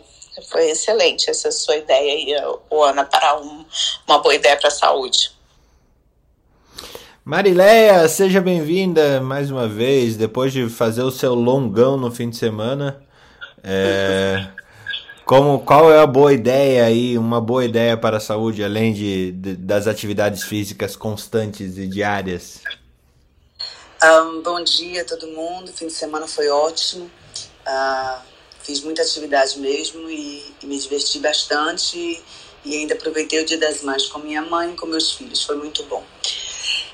Foi 0.48 0.70
excelente 0.70 1.28
essa 1.28 1.50
sua 1.50 1.76
ideia 1.76 2.12
aí, 2.12 2.34
Ana, 2.70 3.04
para 3.04 3.40
um, 3.40 3.64
uma 4.06 4.18
boa 4.18 4.34
ideia 4.34 4.56
para 4.56 4.68
a 4.68 4.72
saúde. 4.72 5.39
Marileia, 7.24 8.08
seja 8.08 8.40
bem-vinda 8.40 9.20
mais 9.20 9.50
uma 9.50 9.68
vez, 9.68 10.16
depois 10.16 10.52
de 10.52 10.68
fazer 10.70 11.02
o 11.02 11.10
seu 11.10 11.34
longão 11.34 11.96
no 11.96 12.10
fim 12.10 12.30
de 12.30 12.36
semana. 12.36 13.02
É... 13.62 14.48
como, 15.26 15.60
qual 15.60 15.92
é 15.92 16.00
a 16.00 16.06
boa 16.06 16.32
ideia 16.32 16.86
aí, 16.86 17.18
uma 17.18 17.38
boa 17.38 17.62
ideia 17.62 17.94
para 17.94 18.16
a 18.16 18.20
saúde, 18.20 18.64
além 18.64 18.94
de, 18.94 19.32
de 19.32 19.54
das 19.54 19.86
atividades 19.86 20.42
físicas 20.44 20.96
constantes 20.96 21.76
e 21.76 21.86
diárias? 21.86 22.62
Um, 24.02 24.40
bom 24.42 24.64
dia 24.64 25.02
a 25.02 25.04
todo 25.04 25.26
mundo, 25.28 25.70
fim 25.74 25.88
de 25.88 25.92
semana 25.92 26.26
foi 26.26 26.48
ótimo. 26.48 27.10
Uh, 27.66 28.22
fiz 28.62 28.82
muita 28.82 29.02
atividade 29.02 29.58
mesmo 29.58 30.08
e, 30.08 30.54
e, 30.62 30.66
me 30.66 30.78
diverti 30.78 31.18
bastante 31.18 32.22
e 32.64 32.76
ainda 32.76 32.94
aproveitei 32.94 33.42
o 33.42 33.44
Dia 33.44 33.58
das 33.58 33.82
Mães 33.82 34.06
com 34.06 34.20
minha 34.20 34.40
mãe 34.40 34.72
e 34.72 34.76
com 34.76 34.86
meus 34.86 35.12
filhos, 35.12 35.44
foi 35.44 35.56
muito 35.56 35.82
bom. 35.84 36.02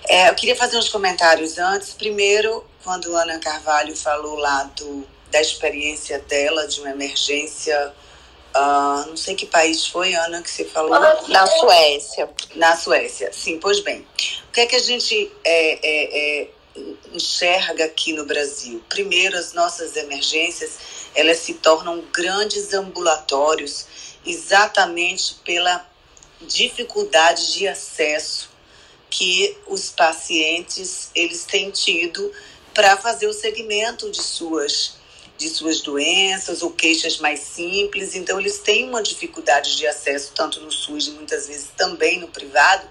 É, 0.08 0.28
eu 0.28 0.34
queria 0.34 0.54
fazer 0.54 0.76
uns 0.76 0.88
comentários 0.88 1.58
antes. 1.58 1.92
Primeiro, 1.92 2.64
quando 2.84 3.14
Ana 3.16 3.38
Carvalho 3.38 3.96
falou 3.96 4.36
lá 4.36 4.64
do, 4.76 5.06
da 5.30 5.40
experiência 5.40 6.18
dela 6.20 6.66
de 6.68 6.80
uma 6.80 6.90
emergência, 6.90 7.92
uh, 8.54 9.08
não 9.08 9.16
sei 9.16 9.34
que 9.34 9.46
país 9.46 9.86
foi, 9.86 10.14
Ana, 10.14 10.42
que 10.42 10.50
você 10.50 10.64
falou? 10.64 10.98
Na 11.28 11.46
Suécia. 11.46 12.30
Na 12.54 12.76
Suécia, 12.76 13.32
sim, 13.32 13.58
pois 13.58 13.80
bem. 13.80 14.06
O 14.48 14.52
que 14.52 14.60
é 14.60 14.66
que 14.66 14.76
a 14.76 14.82
gente 14.82 15.32
é, 15.44 15.78
é, 15.82 16.42
é, 16.42 16.48
enxerga 17.12 17.84
aqui 17.84 18.12
no 18.12 18.24
Brasil? 18.24 18.82
Primeiro, 18.88 19.36
as 19.36 19.52
nossas 19.52 19.96
emergências, 19.96 20.78
elas 21.14 21.38
se 21.38 21.54
tornam 21.54 22.04
grandes 22.12 22.72
ambulatórios 22.72 23.86
exatamente 24.24 25.34
pela 25.44 25.84
dificuldade 26.40 27.52
de 27.54 27.66
acesso 27.66 28.55
que 29.10 29.56
os 29.66 29.90
pacientes 29.90 31.10
eles 31.14 31.44
têm 31.44 31.70
tido 31.70 32.32
para 32.74 32.96
fazer 32.96 33.26
o 33.26 33.32
segmento 33.32 34.10
de 34.10 34.22
suas 34.22 34.96
de 35.38 35.50
suas 35.50 35.82
doenças 35.82 36.62
ou 36.62 36.70
queixas 36.70 37.18
mais 37.18 37.40
simples. 37.40 38.14
Então 38.14 38.40
eles 38.40 38.58
têm 38.58 38.88
uma 38.88 39.02
dificuldade 39.02 39.76
de 39.76 39.86
acesso 39.86 40.32
tanto 40.34 40.60
no 40.60 40.72
SUS 40.72 41.08
e 41.08 41.10
muitas 41.10 41.46
vezes 41.46 41.68
também 41.76 42.18
no 42.18 42.28
privado 42.28 42.88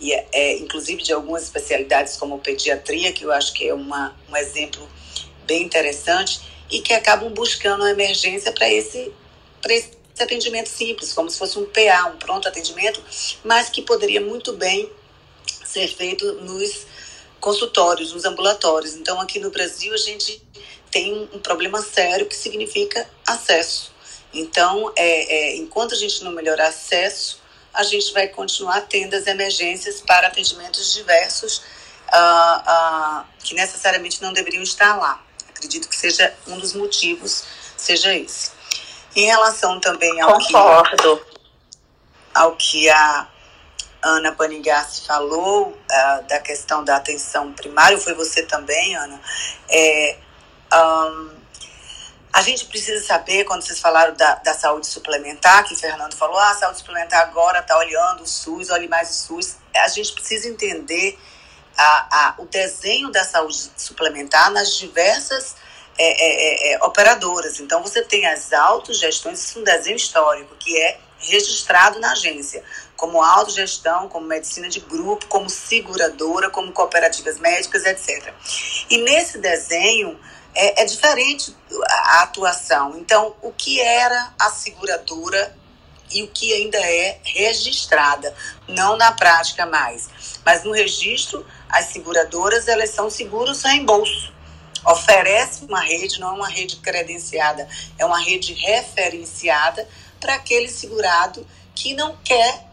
e 0.00 0.12
é, 0.12 0.26
é, 0.32 0.58
inclusive 0.58 1.02
de 1.02 1.12
algumas 1.12 1.42
especialidades 1.42 2.16
como 2.16 2.38
pediatria 2.38 3.12
que 3.12 3.24
eu 3.24 3.32
acho 3.32 3.52
que 3.52 3.68
é 3.68 3.74
uma, 3.74 4.16
um 4.28 4.36
exemplo 4.36 4.88
bem 5.44 5.62
interessante 5.62 6.40
e 6.70 6.80
que 6.80 6.94
acabam 6.94 7.28
buscando 7.30 7.84
a 7.84 7.90
emergência 7.90 8.52
para 8.52 8.70
esse 8.70 9.12
para 9.60 9.74
esse 9.74 9.90
atendimento 10.18 10.68
simples, 10.68 11.12
como 11.12 11.28
se 11.28 11.38
fosse 11.38 11.58
um 11.58 11.66
PA, 11.66 12.06
um 12.14 12.16
pronto 12.16 12.48
atendimento, 12.48 13.02
mas 13.44 13.68
que 13.68 13.82
poderia 13.82 14.20
muito 14.20 14.54
bem 14.54 14.90
ser 15.70 15.88
feito 15.88 16.32
nos 16.34 16.86
consultórios, 17.40 18.12
nos 18.12 18.24
ambulatórios. 18.24 18.94
Então, 18.94 19.20
aqui 19.20 19.38
no 19.38 19.50
Brasil, 19.50 19.92
a 19.94 19.96
gente 19.96 20.42
tem 20.90 21.28
um 21.32 21.38
problema 21.38 21.80
sério 21.80 22.26
que 22.26 22.34
significa 22.36 23.08
acesso. 23.26 23.92
Então, 24.32 24.92
é, 24.96 25.34
é, 25.34 25.56
enquanto 25.56 25.94
a 25.94 25.96
gente 25.96 26.22
não 26.22 26.32
melhorar 26.32 26.68
acesso, 26.68 27.40
a 27.72 27.82
gente 27.82 28.12
vai 28.12 28.28
continuar 28.28 28.82
tendo 28.82 29.14
as 29.14 29.26
emergências 29.26 30.00
para 30.00 30.26
atendimentos 30.26 30.92
diversos 30.92 31.58
uh, 32.08 33.20
uh, 33.20 33.24
que 33.42 33.54
necessariamente 33.54 34.20
não 34.20 34.32
deveriam 34.32 34.62
estar 34.62 34.96
lá. 34.96 35.22
Acredito 35.48 35.88
que 35.88 35.96
seja 35.96 36.34
um 36.48 36.58
dos 36.58 36.74
motivos, 36.74 37.44
seja 37.76 38.14
esse. 38.14 38.50
Em 39.14 39.26
relação 39.26 39.80
também 39.80 40.20
ao 40.20 40.38
Concordo. 40.38 41.18
que, 41.18 41.40
ao 42.34 42.56
que 42.56 42.90
a 42.90 43.28
Ana 44.02 44.32
Panigassi 44.32 45.06
falou 45.06 45.68
uh, 45.68 46.26
da 46.26 46.38
questão 46.38 46.82
da 46.82 46.96
atenção 46.96 47.52
primária, 47.52 47.98
foi 47.98 48.14
você 48.14 48.42
também, 48.42 48.96
Ana, 48.96 49.20
é, 49.68 50.16
um, 50.72 51.40
a 52.32 52.42
gente 52.42 52.66
precisa 52.66 53.04
saber, 53.04 53.44
quando 53.44 53.62
vocês 53.62 53.80
falaram 53.80 54.14
da, 54.14 54.36
da 54.36 54.54
saúde 54.54 54.86
suplementar, 54.86 55.64
que 55.64 55.74
o 55.74 55.76
Fernando 55.76 56.14
falou, 56.14 56.38
ah, 56.38 56.50
a 56.50 56.54
saúde 56.54 56.78
suplementar 56.78 57.22
agora 57.22 57.58
está 57.58 57.76
olhando 57.76 58.22
o 58.22 58.26
SUS, 58.26 58.70
olhe 58.70 58.86
mais 58.88 59.10
o 59.10 59.14
SUS, 59.14 59.56
a 59.74 59.88
gente 59.88 60.12
precisa 60.12 60.48
entender 60.48 61.18
a, 61.76 62.28
a, 62.28 62.34
o 62.38 62.46
desenho 62.46 63.10
da 63.10 63.24
saúde 63.24 63.70
suplementar 63.76 64.50
nas 64.52 64.76
diversas 64.76 65.56
é, 65.98 66.04
é, 66.04 66.72
é, 66.72 66.74
é 66.74 66.84
operadoras. 66.84 67.58
Então, 67.58 67.82
você 67.82 68.02
tem 68.02 68.24
as 68.26 68.52
autogestões, 68.52 69.44
isso 69.44 69.58
é 69.58 69.62
um 69.62 69.64
desenho 69.64 69.96
histórico, 69.96 70.54
que 70.56 70.76
é 70.78 71.00
registrado 71.18 71.98
na 72.00 72.12
agência 72.12 72.64
como 73.00 73.22
autogestão, 73.22 74.10
como 74.10 74.26
medicina 74.26 74.68
de 74.68 74.78
grupo, 74.78 75.24
como 75.24 75.48
seguradora, 75.48 76.50
como 76.50 76.70
cooperativas 76.70 77.38
médicas, 77.38 77.86
etc. 77.86 78.34
E 78.90 78.98
nesse 78.98 79.38
desenho 79.38 80.20
é, 80.54 80.82
é 80.82 80.84
diferente 80.84 81.56
a 81.88 82.22
atuação. 82.24 82.98
Então, 82.98 83.34
o 83.40 83.52
que 83.52 83.80
era 83.80 84.34
a 84.38 84.50
seguradora 84.50 85.56
e 86.10 86.22
o 86.22 86.28
que 86.28 86.52
ainda 86.52 86.76
é 86.76 87.18
registrada, 87.24 88.34
não 88.68 88.98
na 88.98 89.12
prática 89.12 89.64
mais. 89.64 90.10
Mas 90.44 90.62
no 90.62 90.72
registro, 90.72 91.46
as 91.70 91.86
seguradoras 91.86 92.68
elas 92.68 92.90
são 92.90 93.08
seguros 93.08 93.62
reembolso. 93.62 94.30
Oferece 94.84 95.64
uma 95.64 95.80
rede, 95.80 96.20
não 96.20 96.28
é 96.28 96.32
uma 96.32 96.48
rede 96.48 96.76
credenciada, 96.76 97.66
é 97.96 98.04
uma 98.04 98.20
rede 98.20 98.52
referenciada 98.52 99.88
para 100.20 100.34
aquele 100.34 100.68
segurado 100.68 101.46
que 101.74 101.94
não 101.94 102.14
quer 102.22 102.68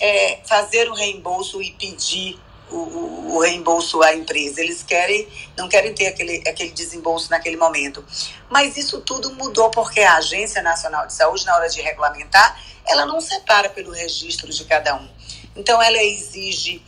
é, 0.00 0.40
fazer 0.44 0.90
o 0.90 0.94
reembolso 0.94 1.60
e 1.62 1.72
pedir 1.72 2.38
o, 2.70 2.76
o, 2.76 3.36
o, 3.36 3.40
reembolso 3.40 4.02
à 4.02 4.14
empresa. 4.14 4.60
Eles 4.60 4.82
querem, 4.82 5.28
não 5.56 5.68
querem 5.68 5.92
ter 5.92 6.06
aquele, 6.06 6.38
aquele 6.48 6.70
desembolso 6.70 7.30
naquele 7.30 7.56
momento. 7.56 8.04
Mas 8.48 8.76
isso 8.76 9.00
tudo 9.00 9.34
mudou 9.34 9.70
porque 9.70 10.00
a 10.00 10.16
Agência 10.16 10.62
Nacional 10.62 11.06
de 11.06 11.12
Saúde, 11.12 11.44
na 11.44 11.54
hora 11.56 11.68
de 11.68 11.80
regulamentar, 11.80 12.60
ela 12.86 13.04
não 13.04 13.20
separa 13.20 13.68
pelo 13.68 13.92
registro 13.92 14.50
de 14.50 14.64
cada 14.64 14.96
um. 14.96 15.08
Então 15.54 15.82
ela 15.82 16.02
exige 16.02 16.82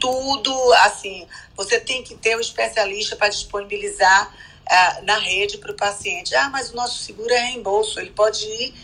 tudo, 0.00 0.72
assim, 0.84 1.26
você 1.56 1.80
tem 1.80 2.02
que 2.02 2.14
ter 2.14 2.36
um 2.36 2.40
especialista 2.40 3.16
para 3.16 3.28
disponibilizar 3.28 4.32
uh, 4.64 5.04
na 5.04 5.18
rede 5.18 5.58
para 5.58 5.72
o 5.72 5.74
paciente. 5.74 6.34
Ah, 6.34 6.48
mas 6.48 6.70
o 6.70 6.76
nosso 6.76 7.02
seguro 7.02 7.32
é 7.32 7.38
reembolso, 7.38 7.98
ele 8.00 8.10
pode 8.10 8.44
ir 8.44 8.74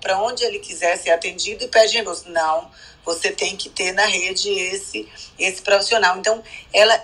para 0.00 0.20
onde 0.22 0.44
ele 0.44 0.58
quiser 0.58 0.96
ser 0.96 1.10
atendido 1.10 1.64
e 1.64 1.68
pede 1.68 1.94
reembolso. 1.94 2.28
Não, 2.30 2.70
você 3.04 3.30
tem 3.30 3.56
que 3.56 3.68
ter 3.68 3.92
na 3.92 4.04
rede 4.04 4.50
esse, 4.50 5.08
esse 5.38 5.62
profissional. 5.62 6.18
Então, 6.18 6.42
ela 6.72 7.00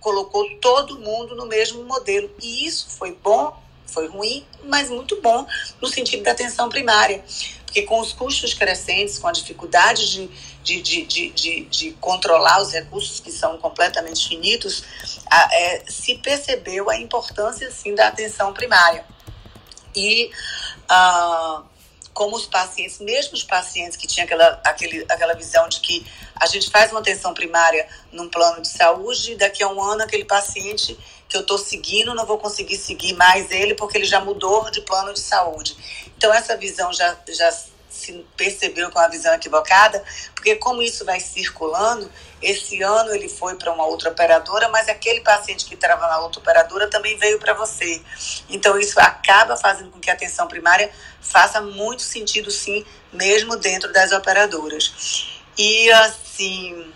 colocou 0.00 0.44
todo 0.60 0.98
mundo 0.98 1.34
no 1.34 1.46
mesmo 1.46 1.82
modelo. 1.84 2.30
E 2.42 2.66
isso 2.66 2.90
foi 2.90 3.12
bom, 3.12 3.56
foi 3.86 4.08
ruim, 4.08 4.44
mas 4.64 4.90
muito 4.90 5.20
bom 5.20 5.46
no 5.80 5.88
sentido 5.88 6.22
da 6.22 6.32
atenção 6.32 6.68
primária. 6.68 7.24
Porque 7.64 7.82
com 7.82 8.00
os 8.00 8.12
custos 8.12 8.52
crescentes, 8.52 9.18
com 9.18 9.28
a 9.28 9.32
dificuldade 9.32 10.10
de, 10.10 10.28
de, 10.62 10.82
de, 10.82 11.06
de, 11.06 11.30
de, 11.30 11.64
de 11.64 11.90
controlar 11.92 12.60
os 12.60 12.70
recursos 12.72 13.18
que 13.18 13.32
são 13.32 13.56
completamente 13.56 14.28
finitos, 14.28 14.84
a, 15.30 15.48
é, 15.54 15.84
se 15.88 16.16
percebeu 16.16 16.90
a 16.90 16.98
importância, 16.98 17.70
sim, 17.70 17.94
da 17.94 18.08
atenção 18.08 18.52
primária. 18.52 19.06
E 19.94 20.30
ah, 20.88 21.62
como 22.12 22.36
os 22.36 22.46
pacientes, 22.46 22.98
mesmo 23.00 23.34
os 23.34 23.42
pacientes 23.42 23.96
que 23.96 24.06
tinham 24.06 24.24
aquela, 24.24 24.60
aquele, 24.64 25.04
aquela 25.08 25.34
visão 25.34 25.68
de 25.68 25.80
que 25.80 26.06
a 26.36 26.46
gente 26.46 26.70
faz 26.70 26.90
uma 26.90 27.00
atenção 27.00 27.32
primária 27.32 27.86
num 28.10 28.28
plano 28.28 28.60
de 28.60 28.68
saúde 28.68 29.32
e 29.32 29.36
daqui 29.36 29.62
a 29.62 29.68
um 29.68 29.82
ano 29.82 30.02
aquele 30.02 30.24
paciente 30.24 30.98
que 31.28 31.36
eu 31.36 31.40
estou 31.40 31.56
seguindo 31.56 32.14
não 32.14 32.26
vou 32.26 32.36
conseguir 32.36 32.76
seguir 32.76 33.14
mais 33.14 33.50
ele 33.50 33.74
porque 33.74 33.96
ele 33.96 34.04
já 34.04 34.20
mudou 34.20 34.70
de 34.70 34.82
plano 34.82 35.14
de 35.14 35.20
saúde. 35.20 35.76
Então 36.16 36.32
essa 36.32 36.56
visão 36.56 36.92
já, 36.92 37.16
já 37.28 37.50
se 37.92 38.26
percebeu 38.36 38.90
com 38.90 38.98
a 38.98 39.08
visão 39.08 39.34
equivocada, 39.34 40.02
porque 40.34 40.56
como 40.56 40.82
isso 40.82 41.04
vai 41.04 41.20
circulando, 41.20 42.10
esse 42.40 42.82
ano 42.82 43.14
ele 43.14 43.28
foi 43.28 43.54
para 43.54 43.72
uma 43.72 43.86
outra 43.86 44.10
operadora, 44.10 44.68
mas 44.68 44.88
aquele 44.88 45.20
paciente 45.20 45.64
que 45.64 45.74
estava 45.74 46.06
na 46.08 46.18
outra 46.18 46.40
operadora 46.40 46.88
também 46.88 47.16
veio 47.16 47.38
para 47.38 47.54
você. 47.54 48.02
Então 48.48 48.78
isso 48.78 48.98
acaba 48.98 49.56
fazendo 49.56 49.90
com 49.90 50.00
que 50.00 50.10
a 50.10 50.14
atenção 50.14 50.48
primária 50.48 50.90
faça 51.20 51.60
muito 51.60 52.02
sentido 52.02 52.50
sim, 52.50 52.84
mesmo 53.12 53.56
dentro 53.56 53.92
das 53.92 54.10
operadoras. 54.10 55.42
E 55.56 55.90
assim, 55.92 56.92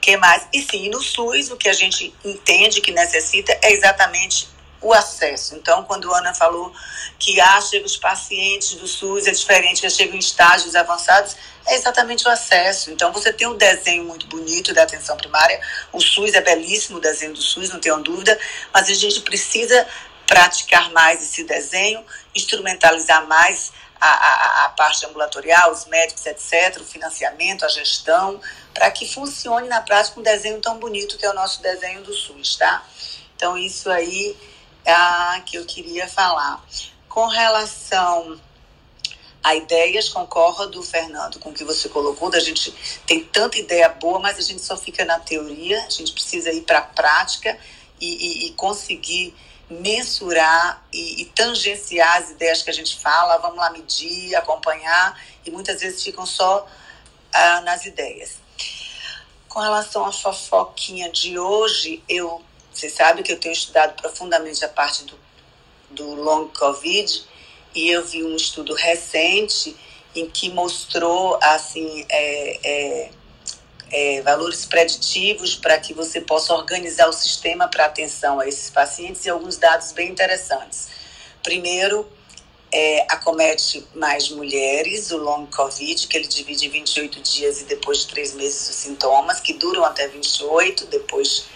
que 0.00 0.16
mais? 0.16 0.46
E 0.52 0.60
sim, 0.62 0.90
no 0.90 1.00
SUS 1.00 1.50
o 1.50 1.56
que 1.56 1.68
a 1.68 1.72
gente 1.72 2.14
entende 2.24 2.80
que 2.80 2.90
necessita 2.90 3.56
é 3.62 3.72
exatamente 3.72 4.48
o 4.80 4.92
acesso. 4.92 5.56
Então, 5.56 5.82
quando 5.84 6.12
a 6.12 6.18
Ana 6.18 6.34
falou 6.34 6.72
que 7.18 7.40
ah, 7.40 7.60
chega 7.60 7.84
os 7.84 7.96
pacientes 7.96 8.74
do 8.74 8.86
SUS 8.86 9.26
é 9.26 9.32
diferente, 9.32 9.80
que 9.80 9.90
chegam 9.90 10.14
em 10.14 10.18
estágios 10.18 10.74
avançados, 10.74 11.36
é 11.66 11.74
exatamente 11.74 12.26
o 12.26 12.30
acesso. 12.30 12.90
Então, 12.90 13.12
você 13.12 13.32
tem 13.32 13.46
um 13.46 13.56
desenho 13.56 14.04
muito 14.04 14.26
bonito 14.26 14.72
da 14.72 14.84
atenção 14.84 15.16
primária, 15.16 15.60
o 15.92 16.00
SUS 16.00 16.34
é 16.34 16.40
belíssimo, 16.40 16.98
o 16.98 17.00
desenho 17.00 17.34
do 17.34 17.42
SUS, 17.42 17.70
não 17.70 17.80
tenho 17.80 18.00
dúvida, 18.02 18.38
mas 18.72 18.88
a 18.88 18.94
gente 18.94 19.20
precisa 19.22 19.86
praticar 20.26 20.90
mais 20.92 21.22
esse 21.22 21.42
desenho, 21.44 22.04
instrumentalizar 22.34 23.26
mais 23.26 23.72
a, 24.00 24.08
a, 24.08 24.64
a 24.66 24.68
parte 24.70 25.04
ambulatorial, 25.06 25.72
os 25.72 25.86
médicos, 25.86 26.24
etc., 26.26 26.80
o 26.80 26.84
financiamento, 26.84 27.64
a 27.64 27.68
gestão, 27.68 28.40
para 28.72 28.90
que 28.90 29.12
funcione 29.12 29.68
na 29.68 29.80
prática 29.80 30.20
um 30.20 30.22
desenho 30.22 30.60
tão 30.60 30.78
bonito 30.78 31.18
que 31.18 31.26
é 31.26 31.30
o 31.30 31.34
nosso 31.34 31.60
desenho 31.60 32.02
do 32.02 32.14
SUS, 32.14 32.56
tá? 32.56 32.86
Então, 33.34 33.56
isso 33.56 33.90
aí 33.90 34.36
ah, 34.88 35.40
que 35.44 35.56
eu 35.56 35.64
queria 35.64 36.08
falar. 36.08 36.64
Com 37.08 37.26
relação 37.26 38.40
a 39.42 39.54
ideias, 39.54 40.08
concordo, 40.08 40.82
Fernando, 40.82 41.38
com 41.38 41.50
o 41.50 41.54
que 41.54 41.64
você 41.64 41.88
colocou, 41.88 42.30
da 42.30 42.40
gente 42.40 42.72
tem 43.06 43.24
tanta 43.24 43.58
ideia 43.58 43.88
boa, 43.88 44.18
mas 44.18 44.38
a 44.38 44.42
gente 44.42 44.60
só 44.60 44.76
fica 44.76 45.04
na 45.04 45.18
teoria, 45.18 45.84
a 45.84 45.90
gente 45.90 46.12
precisa 46.12 46.52
ir 46.52 46.62
para 46.62 46.78
a 46.78 46.82
prática 46.82 47.58
e, 48.00 48.06
e, 48.06 48.46
e, 48.46 48.52
conseguir 48.52 49.34
mensurar 49.70 50.82
e, 50.92 51.22
e, 51.22 51.24
tangenciar 51.26 52.22
as 52.22 52.30
ideias 52.30 52.62
que 52.62 52.70
a 52.70 52.74
gente 52.74 52.98
fala, 52.98 53.38
vamos 53.38 53.58
lá 53.58 53.70
medir, 53.70 54.34
acompanhar, 54.34 55.20
e 55.44 55.50
muitas 55.50 55.80
vezes 55.80 56.02
ficam 56.02 56.26
só 56.26 56.66
ah, 57.32 57.60
nas 57.62 57.86
ideias. 57.86 58.38
Com 59.48 59.60
relação 59.60 60.04
à 60.04 60.12
fofoquinha 60.12 61.10
de 61.10 61.38
hoje, 61.38 62.02
eu, 62.08 62.42
você 62.78 62.88
sabe 62.88 63.24
que 63.24 63.32
eu 63.32 63.40
tenho 63.40 63.52
estudado 63.52 64.00
profundamente 64.00 64.64
a 64.64 64.68
parte 64.68 65.02
do, 65.04 65.18
do 65.90 66.14
long 66.14 66.46
covid, 66.48 67.24
e 67.74 67.90
eu 67.90 68.04
vi 68.04 68.22
um 68.22 68.36
estudo 68.36 68.72
recente 68.72 69.76
em 70.14 70.30
que 70.30 70.48
mostrou 70.50 71.38
assim 71.42 72.06
é, 72.08 72.60
é, 72.62 73.10
é, 73.90 74.22
valores 74.22 74.64
preditivos 74.64 75.56
para 75.56 75.78
que 75.78 75.92
você 75.92 76.20
possa 76.20 76.54
organizar 76.54 77.08
o 77.08 77.12
sistema 77.12 77.66
para 77.68 77.84
atenção 77.86 78.38
a 78.38 78.46
esses 78.46 78.70
pacientes 78.70 79.24
e 79.26 79.30
alguns 79.30 79.56
dados 79.56 79.90
bem 79.90 80.10
interessantes. 80.10 80.88
Primeiro, 81.42 82.08
é, 82.70 83.06
acomete 83.10 83.84
mais 83.94 84.28
mulheres, 84.28 85.10
o 85.10 85.16
long 85.16 85.46
COVID, 85.46 86.06
que 86.06 86.16
ele 86.16 86.28
divide 86.28 86.66
em 86.66 86.70
28 86.70 87.20
dias 87.22 87.60
e 87.60 87.64
depois 87.64 88.00
de 88.00 88.06
três 88.08 88.34
meses 88.34 88.68
os 88.70 88.76
sintomas, 88.76 89.40
que 89.40 89.54
duram 89.54 89.84
até 89.84 90.06
28, 90.06 90.86
depois 90.86 91.46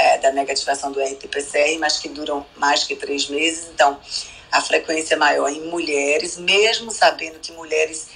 é, 0.00 0.18
da 0.18 0.32
negativação 0.32 0.90
do 0.90 1.00
RT-PCR, 1.00 1.78
mas 1.78 1.98
que 1.98 2.08
duram 2.08 2.44
mais 2.56 2.84
que 2.84 2.96
três 2.96 3.28
meses. 3.28 3.68
Então, 3.72 4.00
a 4.50 4.60
frequência 4.60 5.16
maior 5.16 5.48
em 5.48 5.66
mulheres, 5.68 6.36
mesmo 6.36 6.90
sabendo 6.90 7.38
que 7.38 7.52
mulheres 7.52 8.08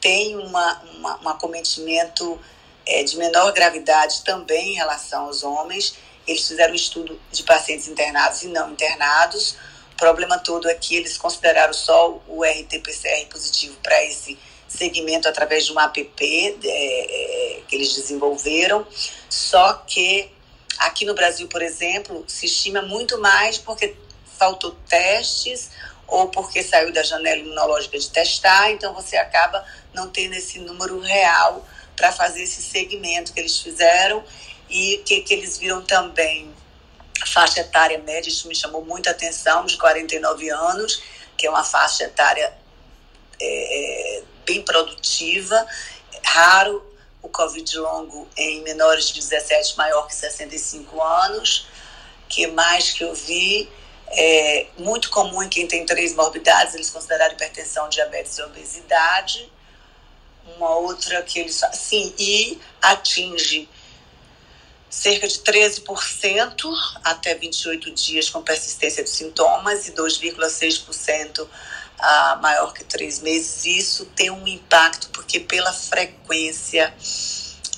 têm 0.00 0.36
uma, 0.36 0.82
uma 0.96 1.20
um 1.22 1.28
acometimento 1.28 2.38
é, 2.86 3.02
de 3.02 3.16
menor 3.16 3.52
gravidade 3.52 4.22
também 4.24 4.72
em 4.72 4.74
relação 4.74 5.26
aos 5.26 5.42
homens. 5.42 5.94
Eles 6.26 6.46
fizeram 6.46 6.72
um 6.72 6.76
estudo 6.76 7.20
de 7.30 7.42
pacientes 7.42 7.88
internados 7.88 8.42
e 8.42 8.48
não 8.48 8.70
internados. 8.70 9.56
O 9.92 9.96
problema 9.96 10.38
todo 10.38 10.68
é 10.68 10.74
que 10.74 10.96
eles 10.96 11.16
consideraram 11.18 11.72
só 11.72 12.20
o 12.26 12.42
RT-PCR 12.42 13.26
positivo 13.30 13.76
para 13.82 14.04
esse 14.04 14.38
segmento 14.66 15.28
através 15.28 15.66
de 15.66 15.72
um 15.72 15.78
app 15.78 16.10
é, 16.20 16.46
é, 16.64 17.60
que 17.68 17.76
eles 17.76 17.94
desenvolveram. 17.94 18.86
Só 19.28 19.74
que 19.86 20.30
aqui 20.78 21.04
no 21.04 21.14
Brasil, 21.14 21.48
por 21.48 21.62
exemplo, 21.62 22.24
se 22.26 22.46
estima 22.46 22.82
muito 22.82 23.18
mais 23.20 23.58
porque 23.58 23.96
faltou 24.38 24.72
testes 24.88 25.70
ou 26.06 26.28
porque 26.28 26.62
saiu 26.62 26.92
da 26.92 27.02
janela 27.02 27.40
imunológica 27.40 27.98
de 27.98 28.10
testar, 28.10 28.70
então 28.70 28.92
você 28.92 29.16
acaba 29.16 29.64
não 29.94 30.10
tendo 30.10 30.34
esse 30.34 30.58
número 30.58 31.00
real 31.00 31.66
para 31.96 32.12
fazer 32.12 32.42
esse 32.42 32.62
segmento 32.62 33.32
que 33.32 33.40
eles 33.40 33.58
fizeram 33.58 34.22
e 34.68 35.02
que, 35.06 35.20
que 35.22 35.34
eles 35.34 35.58
viram 35.58 35.82
também. 35.82 36.52
Faixa 37.26 37.60
etária 37.60 37.98
média, 37.98 38.28
isso 38.28 38.48
me 38.48 38.54
chamou 38.54 38.84
muita 38.84 39.10
atenção, 39.10 39.64
de 39.64 39.76
49 39.78 40.50
anos, 40.50 41.02
que 41.36 41.46
é 41.46 41.50
uma 41.50 41.62
faixa 41.62 42.04
etária 42.04 42.52
é, 43.40 44.22
bem 44.44 44.62
produtiva, 44.62 45.64
raro 46.24 46.91
o 47.22 47.28
Covid 47.28 47.78
longo 47.78 48.28
em 48.36 48.62
menores 48.62 49.08
de 49.08 49.20
17 49.20 49.76
maior 49.76 50.06
que 50.06 50.14
65 50.14 51.00
anos, 51.00 51.66
que 52.28 52.46
mais 52.48 52.90
que 52.90 53.04
eu 53.04 53.14
vi, 53.14 53.70
é 54.08 54.66
muito 54.76 55.08
comum 55.10 55.42
em 55.42 55.48
quem 55.48 55.66
tem 55.66 55.86
três 55.86 56.14
morbidades, 56.14 56.74
eles 56.74 56.90
consideraram 56.90 57.34
hipertensão, 57.34 57.88
diabetes 57.88 58.36
e 58.36 58.42
obesidade. 58.42 59.52
Uma 60.56 60.76
outra 60.76 61.22
que 61.22 61.38
eles 61.38 61.60
sim 61.72 62.12
e 62.18 62.60
atinge 62.80 63.68
cerca 64.90 65.26
de 65.26 65.38
13% 65.38 66.70
até 67.02 67.34
28 67.34 67.90
dias 67.92 68.28
com 68.28 68.42
persistência 68.42 69.02
de 69.02 69.08
sintomas 69.08 69.88
e 69.88 69.92
2,6% 69.92 71.48
a 72.02 72.36
maior 72.42 72.74
que 72.74 72.82
três 72.82 73.20
meses. 73.20 73.64
Isso 73.64 74.06
tem 74.06 74.30
um 74.30 74.46
impacto 74.46 75.08
porque 75.10 75.38
pela 75.38 75.72
frequência 75.72 76.92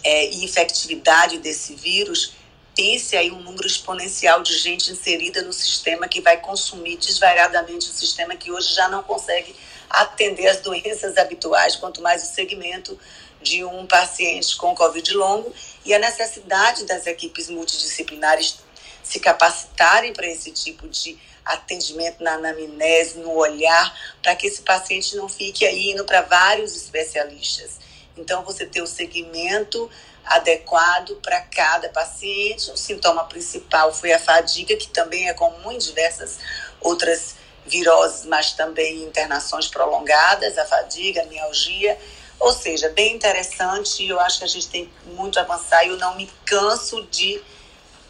é, 0.02 0.30
e 0.30 0.44
infectividade 0.44 1.38
desse 1.38 1.74
vírus, 1.74 2.32
pense 2.74 3.16
aí 3.16 3.30
um 3.30 3.40
número 3.40 3.66
exponencial 3.66 4.42
de 4.42 4.56
gente 4.56 4.90
inserida 4.90 5.42
no 5.42 5.52
sistema 5.52 6.08
que 6.08 6.20
vai 6.20 6.38
consumir 6.38 6.96
desvairadamente 6.96 7.88
o 7.88 7.92
sistema 7.92 8.34
que 8.34 8.50
hoje 8.50 8.74
já 8.74 8.88
não 8.88 9.02
consegue 9.02 9.54
atender 9.88 10.48
as 10.48 10.60
doenças 10.60 11.16
habituais, 11.16 11.76
quanto 11.76 12.02
mais 12.02 12.22
o 12.24 12.34
segmento 12.34 12.98
de 13.40 13.62
um 13.62 13.86
paciente 13.86 14.56
com 14.56 14.74
Covid 14.74 15.12
longo 15.12 15.54
e 15.84 15.92
a 15.92 15.98
necessidade 15.98 16.84
das 16.86 17.06
equipes 17.06 17.50
multidisciplinares 17.50 18.58
se 19.02 19.20
capacitarem 19.20 20.14
para 20.14 20.26
esse 20.26 20.50
tipo 20.50 20.88
de 20.88 21.18
atendimento 21.44 22.22
na 22.22 22.34
anamnese, 22.34 23.18
no 23.18 23.32
olhar, 23.32 24.16
para 24.22 24.34
que 24.34 24.46
esse 24.46 24.62
paciente 24.62 25.16
não 25.16 25.28
fique 25.28 25.66
aí 25.66 25.90
indo 25.90 26.04
para 26.04 26.22
vários 26.22 26.74
especialistas. 26.74 27.78
Então, 28.16 28.42
você 28.44 28.64
ter 28.64 28.80
o 28.80 28.86
segmento 28.86 29.90
adequado 30.24 31.16
para 31.16 31.40
cada 31.42 31.88
paciente. 31.90 32.70
O 32.70 32.76
sintoma 32.76 33.24
principal 33.24 33.92
foi 33.92 34.12
a 34.12 34.18
fadiga, 34.18 34.76
que 34.76 34.88
também 34.88 35.28
é 35.28 35.34
comum 35.34 35.72
em 35.72 35.78
diversas 35.78 36.38
outras 36.80 37.36
viroses, 37.66 38.24
mas 38.26 38.52
também 38.52 39.02
internações 39.02 39.68
prolongadas, 39.68 40.58
a 40.58 40.64
fadiga, 40.64 41.22
a 41.22 41.26
mialgia. 41.26 41.98
Ou 42.40 42.52
seja, 42.52 42.88
bem 42.90 43.14
interessante 43.14 44.06
eu 44.06 44.20
acho 44.20 44.38
que 44.38 44.44
a 44.44 44.48
gente 44.48 44.68
tem 44.68 44.90
muito 45.06 45.38
a 45.38 45.42
avançar 45.42 45.84
e 45.84 45.88
eu 45.88 45.96
não 45.96 46.16
me 46.16 46.30
canso 46.44 47.02
de 47.04 47.42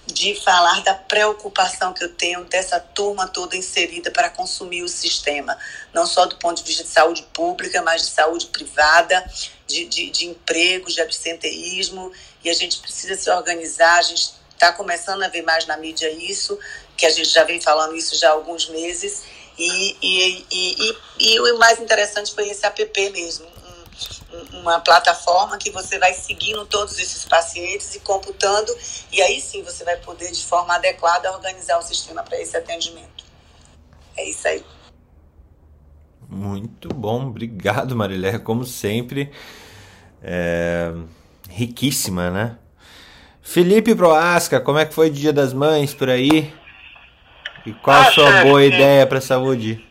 de 0.06 0.34
falar 0.34 0.82
da 0.82 0.94
preocupação 0.94 1.92
que 1.92 2.04
eu 2.04 2.12
tenho 2.12 2.44
dessa 2.44 2.78
turma 2.78 3.26
toda 3.26 3.56
inserida 3.56 4.10
para 4.10 4.28
consumir 4.28 4.82
o 4.82 4.88
sistema, 4.88 5.56
não 5.92 6.06
só 6.06 6.26
do 6.26 6.36
ponto 6.36 6.58
de 6.58 6.68
vista 6.68 6.84
de 6.84 6.90
saúde 6.90 7.22
pública, 7.32 7.80
mas 7.82 8.02
de 8.02 8.08
saúde 8.08 8.46
privada, 8.46 9.24
de, 9.66 9.86
de, 9.86 10.10
de 10.10 10.26
empregos, 10.26 10.94
de 10.94 11.00
absenteísmo, 11.00 12.12
e 12.42 12.50
a 12.50 12.54
gente 12.54 12.78
precisa 12.80 13.14
se 13.14 13.30
organizar, 13.30 13.98
a 13.98 14.02
gente 14.02 14.34
está 14.52 14.72
começando 14.72 15.22
a 15.22 15.28
ver 15.28 15.42
mais 15.42 15.66
na 15.66 15.76
mídia 15.76 16.10
isso, 16.10 16.58
que 16.96 17.06
a 17.06 17.10
gente 17.10 17.28
já 17.28 17.44
vem 17.44 17.60
falando 17.60 17.96
isso 17.96 18.16
já 18.16 18.28
há 18.28 18.32
alguns 18.32 18.68
meses, 18.68 19.22
e, 19.56 19.96
e, 20.02 20.46
e, 20.50 20.96
e, 21.20 21.40
o 21.40 21.58
mais 21.58 21.78
interessante 21.78 22.34
foi 22.34 22.48
esse 22.48 22.66
app 22.66 23.10
mesmo, 23.10 23.46
uma 24.52 24.80
plataforma 24.80 25.58
que 25.58 25.70
você 25.70 25.98
vai 25.98 26.14
seguindo 26.14 26.64
todos 26.66 26.98
esses 26.98 27.24
pacientes 27.24 27.94
e 27.94 28.00
computando, 28.00 28.74
e 29.12 29.20
aí 29.22 29.40
sim 29.40 29.62
você 29.62 29.84
vai 29.84 29.96
poder, 29.96 30.30
de 30.30 30.44
forma 30.44 30.74
adequada, 30.74 31.32
organizar 31.32 31.78
o 31.78 31.82
sistema 31.82 32.22
para 32.22 32.40
esse 32.40 32.56
atendimento. 32.56 33.24
É 34.16 34.28
isso 34.28 34.46
aí. 34.46 34.64
Muito 36.28 36.88
bom, 36.88 37.28
obrigado 37.28 37.94
Marilé, 37.94 38.38
como 38.38 38.64
sempre, 38.64 39.30
é... 40.22 40.92
riquíssima, 41.50 42.30
né? 42.30 42.58
Felipe 43.42 43.94
Proasca, 43.94 44.58
como 44.58 44.78
é 44.78 44.86
que 44.86 44.94
foi 44.94 45.08
o 45.08 45.12
Dia 45.12 45.32
das 45.32 45.52
Mães 45.52 45.92
por 45.92 46.08
aí? 46.08 46.52
E 47.66 47.72
qual 47.74 47.96
ah, 47.96 48.08
a 48.08 48.12
sua 48.12 48.30
chefe, 48.30 48.48
boa 48.48 48.64
ideia 48.64 49.06
para 49.06 49.18
a 49.18 49.22
saúde? 49.22 49.84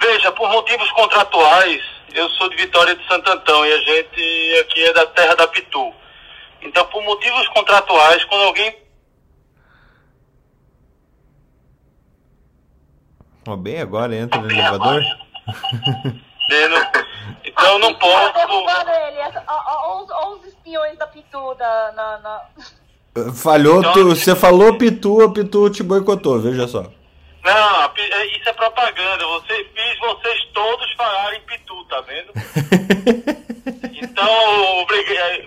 Veja, 0.00 0.32
por 0.32 0.50
motivos 0.50 0.90
contratuais, 0.92 1.82
eu 2.14 2.30
sou 2.30 2.48
de 2.48 2.56
Vitória 2.56 2.94
de 2.94 3.06
Santo 3.08 3.30
Antão 3.30 3.66
e 3.66 3.72
a 3.72 3.78
gente 3.78 4.58
aqui 4.60 4.84
é 4.84 4.92
da 4.92 5.06
terra 5.06 5.34
da 5.34 5.48
Pitu. 5.48 5.92
Então, 6.62 6.86
por 6.86 7.02
motivos 7.02 7.48
contratuais, 7.48 8.24
quando 8.24 8.42
alguém. 8.42 8.74
Oh, 13.46 13.56
bem 13.56 13.80
agora 13.80 14.14
entra 14.14 14.40
no 14.40 14.50
elevador. 14.50 15.02
então 17.44 17.78
não 17.78 17.94
posso. 17.94 18.32
Olha 18.38 18.38
os 20.30 20.46
espiões 20.46 20.96
da 20.96 21.06
Pitu 21.06 21.54
da, 21.56 21.92
na, 21.92 22.18
na... 22.18 22.40
Falhou, 23.32 23.80
então, 23.80 23.92
tu, 23.92 24.08
você 24.08 24.34
falou 24.34 24.78
Pitu, 24.78 25.20
a 25.20 25.30
Pitu 25.32 25.68
te 25.68 25.82
boicotou, 25.82 26.40
veja 26.40 26.66
só. 26.66 26.90
Não, 27.44 27.84
é, 27.84 28.26
isso 28.38 28.48
é 28.48 28.52
propaganda. 28.54 29.26
Você 29.26 29.64
fiz 29.64 29.98
vocês 29.98 30.44
todos 30.54 30.90
falarem 30.94 31.40
Pitu, 31.42 31.84
tá 31.84 32.00
vendo? 32.00 32.32
então. 33.92 34.64
É, 35.16 35.44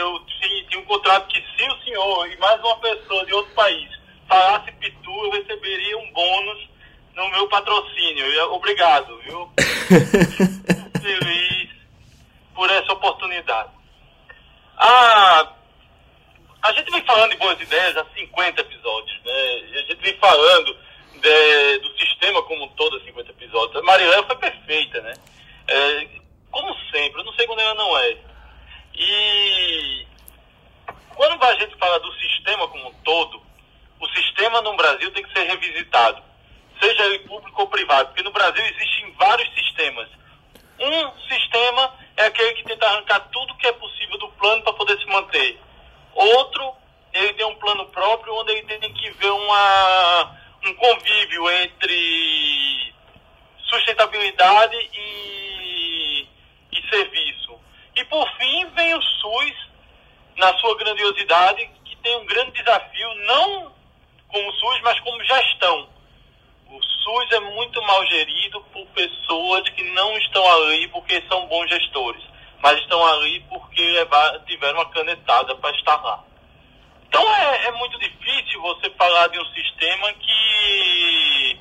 eu 0.00 0.20
tinha 0.68 0.80
um 0.80 0.84
contrato 0.84 1.28
que 1.28 1.40
se 1.40 1.68
o 1.68 1.84
senhor 1.84 2.30
e 2.30 2.36
mais 2.38 2.58
uma 2.60 2.76
pessoa 2.78 3.24
de 3.26 3.34
outro 3.34 3.52
país 3.54 3.88
falasse 4.26 4.72
Pitu, 4.72 5.10
eu 5.10 5.30
receberia 5.32 5.98
um 5.98 6.12
bônus 6.12 6.68
no 7.14 7.28
meu 7.30 7.48
patrocínio. 7.48 8.52
Obrigado, 8.52 9.18
viu? 9.18 9.50
Feliz 11.00 11.70
por 12.54 12.70
essa 12.70 12.92
oportunidade. 12.92 13.70
Ah, 14.78 15.52
a 16.62 16.72
gente 16.72 16.90
vem 16.90 17.04
falando 17.04 17.30
de 17.30 17.36
boas 17.36 17.60
ideias 17.60 17.96
há 17.96 18.06
50 18.14 18.60
episódios, 18.60 19.24
né? 19.24 19.62
A 19.74 19.82
gente 19.82 19.96
vem 19.96 20.16
falando 20.18 20.85
de, 21.20 21.78
do 21.78 21.98
sistema 21.98 22.42
como 22.42 22.64
um 22.64 22.68
todo, 22.68 22.96
assim, 22.96 23.06
50 23.06 23.30
episódios. 23.30 23.76
A 23.76 23.82
Marilé 23.82 24.22
foi 24.22 24.36
perfeita, 24.36 25.00
né? 25.00 25.14
É, 25.68 26.08
como 26.50 26.74
sempre, 26.90 27.20
eu 27.20 27.24
não 27.24 27.32
sei 27.34 27.46
quando 27.46 27.60
ela 27.60 27.74
não 27.74 27.98
é. 27.98 28.16
E 28.94 30.06
quando 31.14 31.42
a 31.42 31.54
gente 31.54 31.76
fala 31.76 31.98
do 32.00 32.12
sistema 32.14 32.68
como 32.68 32.88
um 32.88 32.94
todo, 33.04 33.42
o 34.00 34.06
sistema 34.08 34.60
no 34.62 34.76
Brasil 34.76 35.10
tem 35.12 35.22
que 35.22 35.32
ser 35.32 35.44
revisitado, 35.44 36.22
seja 36.80 37.04
ele 37.06 37.20
público 37.20 37.60
ou 37.60 37.68
privado, 37.68 38.08
porque 38.08 38.22
no 38.22 38.32
Brasil 38.32 38.64
existem 38.64 39.12
vários 39.12 39.48
sistemas. 39.54 40.08
Um 40.78 41.20
sistema 41.28 41.94
é 42.16 42.26
aquele 42.26 42.52
que 42.54 42.64
tenta 42.64 42.86
arrancar 42.86 43.20
tudo 43.32 43.56
que 43.56 43.66
é 43.66 43.72
possível 43.72 44.18
do 44.18 44.28
plano 44.30 44.62
para 44.62 44.74
poder 44.74 44.98
se 44.98 45.06
manter. 45.06 45.58
Outro, 46.14 46.74
ele 47.12 47.32
tem 47.34 47.46
um 47.46 47.56
plano 47.56 47.86
próprio 47.86 48.34
onde 48.34 48.52
ele 48.52 48.62
tem 48.62 48.92
que 48.92 49.10
ver 49.12 49.30
uma 49.30 50.36
um 50.66 50.74
convívio 50.74 51.48
entre 51.62 52.94
sustentabilidade 53.58 54.76
e, 54.94 56.26
e 56.72 56.88
serviço. 56.90 57.60
E 57.94 58.04
por 58.04 58.28
fim 58.36 58.66
vem 58.74 58.94
o 58.94 59.02
SUS, 59.02 59.54
na 60.36 60.56
sua 60.58 60.76
grandiosidade, 60.76 61.70
que 61.84 61.96
tem 61.96 62.16
um 62.16 62.26
grande 62.26 62.50
desafio, 62.52 63.14
não 63.26 63.72
como 64.28 64.52
SUS, 64.52 64.80
mas 64.82 65.00
como 65.00 65.22
gestão. 65.24 65.88
O 66.68 66.82
SUS 66.82 67.32
é 67.32 67.40
muito 67.40 67.80
mal 67.82 68.04
gerido 68.06 68.60
por 68.72 68.84
pessoas 68.88 69.68
que 69.70 69.82
não 69.92 70.18
estão 70.18 70.44
ali 70.52 70.88
porque 70.88 71.22
são 71.28 71.46
bons 71.46 71.68
gestores, 71.68 72.22
mas 72.60 72.78
estão 72.80 73.06
ali 73.06 73.40
porque 73.48 73.80
levar, 73.92 74.40
tiveram 74.44 74.78
uma 74.80 74.90
canetada 74.90 75.54
para 75.54 75.76
estar 75.76 76.02
lá. 76.02 76.24
Então 77.08 77.34
é, 77.34 77.66
é 77.66 77.72
muito 77.72 77.98
difícil 77.98 78.60
você 78.60 78.90
falar 78.90 79.28
de 79.28 79.38
um 79.38 79.46
sistema 79.46 80.12
que 80.14 81.60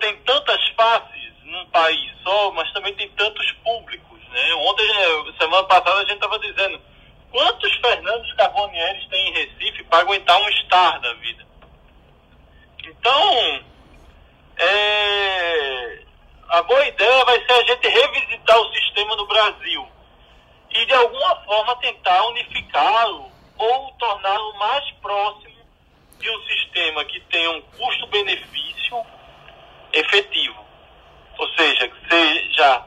tem 0.00 0.16
tantas 0.18 0.60
faces 0.76 1.32
num 1.44 1.64
país 1.66 2.12
só, 2.22 2.50
mas 2.52 2.70
também 2.72 2.94
tem 2.94 3.08
tantos 3.10 3.50
públicos. 3.64 4.20
Né? 4.28 4.54
Ontem, 4.54 4.86
semana 5.38 5.62
passada, 5.64 6.00
a 6.00 6.04
gente 6.04 6.14
estava 6.14 6.38
dizendo 6.38 6.80
quantos 7.30 7.72
Fernandos 7.76 8.32
Carbonieres 8.34 9.08
tem 9.08 9.28
em 9.28 9.32
Recife 9.32 9.84
para 9.84 10.00
aguentar 10.00 10.40
um 10.40 10.48
estar 10.48 10.98
da 11.00 11.14
vida. 11.14 11.46
Então, 12.84 13.64
é, 14.58 16.02
a 16.48 16.62
boa 16.62 16.86
ideia 16.86 17.24
vai 17.24 17.44
ser 17.46 17.52
a 17.52 17.64
gente 17.64 17.88
revisitar 17.88 18.58
o 18.58 18.74
sistema 18.74 19.16
no 19.16 19.26
Brasil 19.26 19.88
e, 20.70 20.84
de 20.84 20.94
alguma 20.94 21.36
forma, 21.44 21.76
tentar 21.76 22.24
unificá-lo 22.26 23.31
ou 23.56 23.92
torná-lo 23.92 24.54
mais 24.58 24.90
próximo 25.02 25.62
de 26.18 26.30
um 26.30 26.42
sistema 26.42 27.04
que 27.04 27.20
tenha 27.20 27.50
um 27.50 27.60
custo-benefício 27.62 29.04
efetivo. 29.92 30.64
Ou 31.38 31.48
seja, 31.54 31.88
que 31.88 32.08
seja 32.08 32.84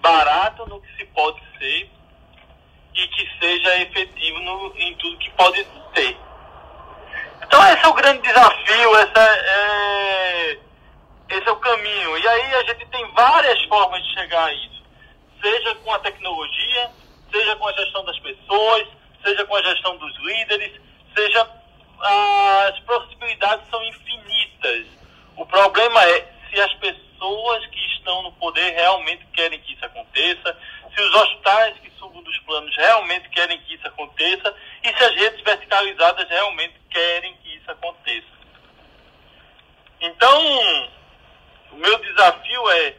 barato 0.00 0.66
no 0.68 0.80
que 0.80 0.96
se 0.96 1.04
pode 1.06 1.40
ser 1.58 1.90
e 2.94 3.06
que 3.08 3.28
seja 3.40 3.80
efetivo 3.82 4.40
no, 4.40 4.76
em 4.76 4.94
tudo 4.96 5.18
que 5.18 5.30
pode 5.30 5.64
ter. 5.94 6.16
Então 7.42 7.62
esse 7.72 7.84
é 7.84 7.88
o 7.88 7.94
grande 7.94 8.22
desafio, 8.22 8.96
essa 8.96 9.20
é, 9.20 10.58
esse 11.30 11.48
é 11.48 11.52
o 11.52 11.56
caminho. 11.56 12.18
E 12.18 12.28
aí 12.28 12.54
a 12.54 12.64
gente 12.64 12.86
tem 12.86 13.06
várias 13.12 13.62
formas 13.64 14.02
de 14.02 14.14
chegar 14.14 14.44
a 14.44 14.52
isso. 14.52 14.82
Seja 15.40 15.74
com 15.76 15.92
a 15.92 15.98
tecnologia, 16.00 16.90
seja 17.30 17.56
com 17.56 17.68
a 17.68 17.72
gestão 17.72 18.04
das 18.04 18.18
pessoas, 18.18 18.88
seja 19.22 19.44
com 19.44 19.56
a 19.56 19.62
gestão 19.62 19.96
dos 19.96 20.16
líderes, 20.18 20.80
seja 21.14 21.48
as 22.00 22.78
possibilidades 22.80 23.68
são 23.70 23.82
infinitas. 23.84 24.86
O 25.36 25.46
problema 25.46 26.02
é 26.04 26.32
se 26.50 26.60
as 26.60 26.74
pessoas 26.74 27.66
que 27.66 27.80
estão 27.94 28.22
no 28.22 28.32
poder 28.32 28.70
realmente 28.72 29.24
querem 29.32 29.60
que 29.60 29.72
isso 29.72 29.84
aconteça, 29.84 30.58
se 30.94 31.00
os 31.00 31.14
hospitais 31.14 31.78
que 31.78 31.90
subam 31.98 32.22
dos 32.22 32.38
planos 32.40 32.76
realmente 32.76 33.28
querem 33.30 33.58
que 33.60 33.74
isso 33.74 33.86
aconteça 33.86 34.54
e 34.82 34.88
se 34.88 35.04
as 35.04 35.14
redes 35.14 35.40
verticalizadas 35.42 36.28
realmente 36.28 36.74
querem 36.90 37.34
que 37.36 37.56
isso 37.56 37.70
aconteça. 37.70 38.26
Então, 40.00 40.90
o 41.70 41.76
meu 41.76 41.98
desafio 41.98 42.70
é 42.70 42.96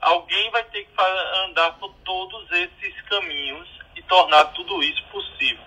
alguém 0.00 0.50
vai 0.50 0.62
ter 0.64 0.84
que 0.84 1.00
andar 1.46 1.72
por 1.72 1.92
todos 2.04 2.50
esses 2.52 3.00
caminhos 3.02 3.68
e 3.96 4.02
tornar 4.02 4.44
tudo 4.46 4.82
isso 4.82 5.02
possível. 5.04 5.64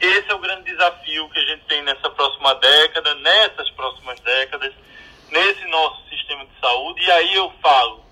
Esse 0.00 0.30
é 0.30 0.34
o 0.34 0.38
grande 0.38 0.70
desafio 0.70 1.28
que 1.30 1.38
a 1.38 1.44
gente 1.44 1.64
tem 1.64 1.82
nessa 1.82 2.08
próxima 2.10 2.54
década, 2.54 3.14
nessas 3.16 3.68
próximas 3.70 4.20
décadas, 4.20 4.72
nesse 5.30 5.64
nosso 5.66 6.08
sistema 6.08 6.44
de 6.44 6.60
saúde. 6.60 7.02
E 7.04 7.10
aí 7.10 7.34
eu 7.34 7.52
falo 7.60 8.04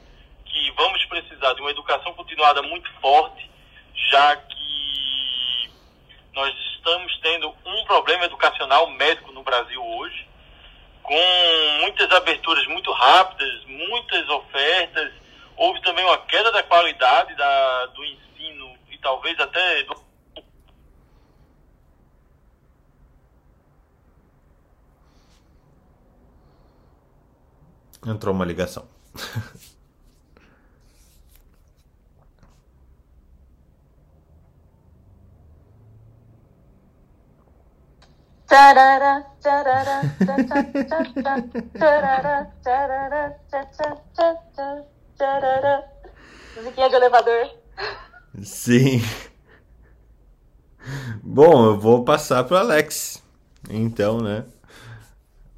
que 0.45 0.71
vamos 0.73 1.05
precisar 1.05 1.53
de 1.55 1.61
uma 1.61 1.71
educação 1.71 2.13
continuada 2.15 2.61
muito 2.63 2.91
forte, 3.01 3.49
já 4.11 4.37
que 4.37 5.71
nós 6.35 6.55
estamos 6.75 7.17
tendo 7.21 7.55
um 7.65 7.85
problema 7.85 8.25
educacional 8.25 8.89
médico 8.91 9.33
no 9.33 9.43
Brasil 9.43 9.83
hoje, 9.85 10.27
com 11.03 11.15
muitas 11.83 12.11
aberturas 12.11 12.67
muito 12.67 12.91
rápidas, 12.91 13.65
muitas 13.67 14.29
ofertas. 14.29 15.13
Houve 15.57 15.81
também 15.83 16.05
uma 16.05 16.19
queda 16.27 16.53
da 16.53 16.63
qualidade 16.63 17.35
da, 17.35 17.87
do 17.87 18.05
ensino 18.05 18.77
e 18.91 18.99
talvez 18.99 19.39
até 19.41 19.83
do 19.85 20.07
Entrou 28.07 28.33
uma 28.33 28.45
ligação. 28.45 28.89
Musiquinha 46.57 46.89
de 46.91 46.95
elevador. 46.95 47.51
Sim. 48.43 49.03
Bom, 51.23 51.67
eu 51.67 51.79
vou 51.79 52.05
passar 52.05 52.45
para 52.45 52.61
Alex. 52.61 53.23
Então, 53.71 54.21
né? 54.21 54.45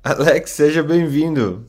Alex, 0.05 0.53
seja 0.53 0.83
bem-vindo. 0.83 1.67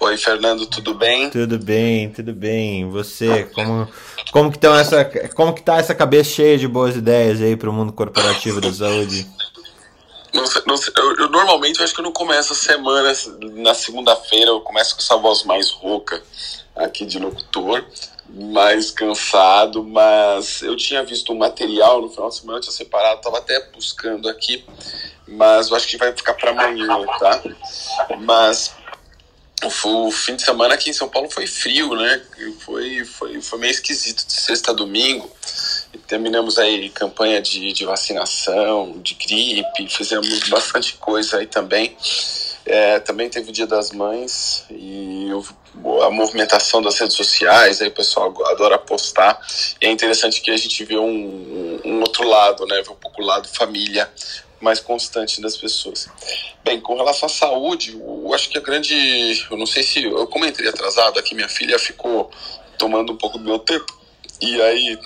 Oi, 0.00 0.16
Fernando, 0.16 0.66
tudo 0.66 0.94
bem? 0.94 1.30
Tudo 1.30 1.58
bem, 1.58 2.10
tudo 2.10 2.32
bem. 2.32 2.88
Você, 2.88 3.44
como 3.54 3.88
como 4.30 4.50
que 4.50 4.56
estão 4.56 4.74
essa 4.74 5.04
como 5.34 5.52
que 5.52 5.62
tá 5.62 5.78
essa 5.78 5.94
cabeça 5.94 6.30
cheia 6.30 6.58
de 6.58 6.68
boas 6.68 6.96
ideias 6.96 7.40
aí 7.40 7.56
para 7.56 7.70
o 7.70 7.72
mundo 7.72 7.92
corporativo 7.92 8.60
da 8.60 8.72
saúde? 8.72 9.26
Não 10.32 10.44
não 10.66 10.74
eu, 10.96 11.16
eu, 11.16 11.28
normalmente 11.30 11.78
eu 11.78 11.84
acho 11.84 11.94
que 11.94 12.00
eu 12.00 12.04
não 12.04 12.12
começo 12.12 12.52
a 12.52 12.56
semana 12.56 13.12
na 13.54 13.74
segunda-feira, 13.74 14.50
eu 14.50 14.60
começo 14.60 14.94
com 14.94 15.00
essa 15.00 15.16
voz 15.16 15.42
mais 15.44 15.70
rouca 15.70 16.22
aqui 16.76 17.06
de 17.06 17.18
locutor, 17.18 17.84
mais 18.28 18.90
cansado, 18.90 19.82
mas 19.82 20.62
eu 20.62 20.76
tinha 20.76 21.02
visto 21.02 21.32
um 21.32 21.38
material 21.38 22.02
no 22.02 22.10
final 22.10 22.28
de 22.28 22.36
semana, 22.36 22.58
eu 22.58 22.62
tinha 22.62 22.72
separado, 22.72 23.16
estava 23.16 23.38
até 23.38 23.58
buscando 23.70 24.28
aqui, 24.28 24.64
mas 25.26 25.70
eu 25.70 25.76
acho 25.76 25.88
que 25.88 25.96
vai 25.96 26.12
ficar 26.12 26.34
para 26.34 26.50
amanhã, 26.50 26.86
tá? 27.18 27.42
Mas 28.20 28.74
o, 29.64 30.10
fim 30.10 30.36
de 30.36 30.42
semana 30.42 30.74
aqui 30.74 30.90
em 30.90 30.92
São 30.92 31.08
Paulo 31.08 31.28
foi 31.28 31.46
frio, 31.46 31.94
né? 31.96 32.22
Foi, 32.60 33.04
foi, 33.04 33.40
foi 33.40 33.58
meio 33.58 33.70
esquisito 33.72 34.24
de 34.24 34.32
sexta 34.32 34.70
a 34.70 34.74
domingo. 34.74 35.28
E 35.92 35.98
terminamos 35.98 36.58
aí 36.58 36.90
campanha 36.90 37.40
de, 37.42 37.72
de 37.72 37.84
vacinação, 37.84 39.00
de 39.02 39.14
gripe, 39.14 39.88
fizemos 39.88 40.48
bastante 40.48 40.94
coisa 40.94 41.38
aí 41.38 41.46
também. 41.46 41.96
É, 42.64 43.00
também 43.00 43.30
teve 43.30 43.48
o 43.48 43.52
Dia 43.52 43.66
das 43.66 43.92
Mães 43.92 44.64
e 44.70 45.30
a 46.02 46.10
movimentação 46.10 46.82
das 46.82 46.98
redes 46.98 47.16
sociais, 47.16 47.80
aí 47.80 47.88
o 47.88 47.92
pessoal 47.92 48.32
adora 48.48 48.78
postar. 48.78 49.40
E 49.80 49.86
é 49.86 49.90
interessante 49.90 50.40
que 50.40 50.50
a 50.50 50.56
gente 50.56 50.84
vê 50.84 50.98
um, 50.98 51.80
um 51.84 52.00
outro 52.00 52.28
lado, 52.28 52.66
né? 52.66 52.82
Vê 52.82 52.90
um 52.90 52.96
pouco 52.96 53.22
o 53.22 53.24
lado 53.24 53.48
família 53.48 54.08
mais 54.60 54.80
constante 54.80 55.40
das 55.40 55.56
pessoas. 55.56 56.08
Bem, 56.64 56.80
com 56.80 56.96
relação 56.96 57.26
à 57.26 57.30
saúde, 57.30 57.92
eu 57.92 58.32
acho 58.34 58.48
que 58.50 58.58
a 58.58 58.60
grande. 58.60 58.94
Eu 59.50 59.56
não 59.56 59.66
sei 59.66 59.82
se. 59.82 60.04
Eu, 60.04 60.26
como 60.26 60.46
entrei 60.46 60.68
atrasado 60.68 61.18
aqui, 61.18 61.34
minha 61.34 61.48
filha 61.48 61.78
ficou 61.78 62.30
tomando 62.76 63.12
um 63.12 63.16
pouco 63.16 63.38
do 63.38 63.44
meu 63.44 63.58
tempo. 63.58 63.98
E 64.40 64.60
aí, 64.62 64.98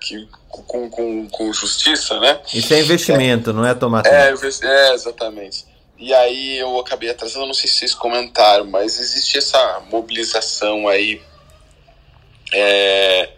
que, 0.00 0.28
com, 0.48 0.90
com, 0.90 1.28
com 1.28 1.52
justiça, 1.52 2.18
né? 2.20 2.40
Isso 2.52 2.74
é 2.74 2.80
investimento, 2.80 3.50
é, 3.50 3.52
não 3.52 3.66
é 3.66 3.74
tomar 3.74 4.04
é, 4.06 4.32
tempo. 4.32 4.44
É, 4.44 4.90
é, 4.90 4.94
exatamente. 4.94 5.64
E 5.98 6.12
aí 6.12 6.58
eu 6.58 6.78
acabei 6.78 7.10
atrasando, 7.10 7.46
não 7.46 7.54
sei 7.54 7.68
se 7.68 7.78
vocês 7.78 7.94
comentaram, 7.94 8.66
mas 8.66 8.98
existe 8.98 9.38
essa 9.38 9.82
mobilização 9.90 10.88
aí. 10.88 11.22
É, 12.52 13.30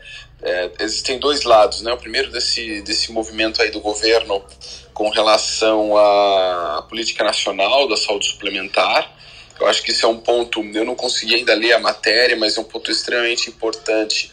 é, 0.46 0.70
existem 0.78 1.18
dois 1.18 1.42
lados, 1.42 1.82
né? 1.82 1.92
O 1.92 1.96
primeiro 1.96 2.30
desse, 2.30 2.80
desse 2.82 3.10
movimento 3.10 3.60
aí 3.60 3.70
do 3.70 3.80
governo 3.80 4.44
com 4.94 5.10
relação 5.10 5.96
à 5.96 6.86
política 6.88 7.24
nacional 7.24 7.88
da 7.88 7.96
saúde 7.96 8.28
suplementar. 8.28 9.12
Eu 9.58 9.66
acho 9.66 9.82
que 9.82 9.90
isso 9.90 10.06
é 10.06 10.08
um 10.08 10.18
ponto, 10.18 10.62
eu 10.62 10.84
não 10.84 10.94
consegui 10.94 11.34
ainda 11.34 11.52
ler 11.54 11.72
a 11.72 11.80
matéria, 11.80 12.36
mas 12.36 12.56
é 12.56 12.60
um 12.60 12.64
ponto 12.64 12.90
extremamente 12.92 13.50
importante 13.50 14.30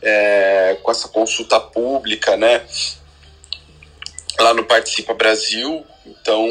é, 0.00 0.78
com 0.82 0.90
essa 0.90 1.08
consulta 1.08 1.58
pública, 1.58 2.36
né? 2.36 2.64
Lá 4.38 4.54
no 4.54 4.64
Participa 4.64 5.14
Brasil. 5.14 5.84
Então, 6.06 6.46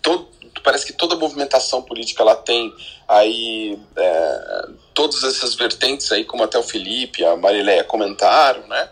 todo, 0.00 0.28
parece 0.62 0.86
que 0.86 0.92
toda 0.94 1.16
movimentação 1.16 1.82
política 1.82 2.22
ela 2.22 2.36
tem 2.36 2.72
aí 3.08 3.78
é, 3.96 4.68
todas 4.92 5.22
essas 5.24 5.54
vertentes 5.54 6.10
aí, 6.12 6.24
como 6.24 6.42
até 6.42 6.58
o 6.58 6.62
Felipe, 6.62 7.24
a 7.24 7.36
Marileia 7.36 7.84
comentaram, 7.84 8.66
né? 8.66 8.88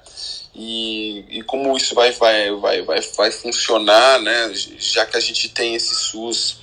E, 0.54 1.24
e 1.30 1.42
como 1.42 1.74
isso 1.76 1.94
vai, 1.94 2.12
vai, 2.12 2.50
vai, 2.56 2.82
vai, 2.82 3.00
vai 3.00 3.30
funcionar, 3.30 4.20
né? 4.20 4.52
Já 4.54 5.06
que 5.06 5.16
a 5.16 5.20
gente 5.20 5.48
tem 5.48 5.74
esse 5.74 5.94
SUS 5.94 6.58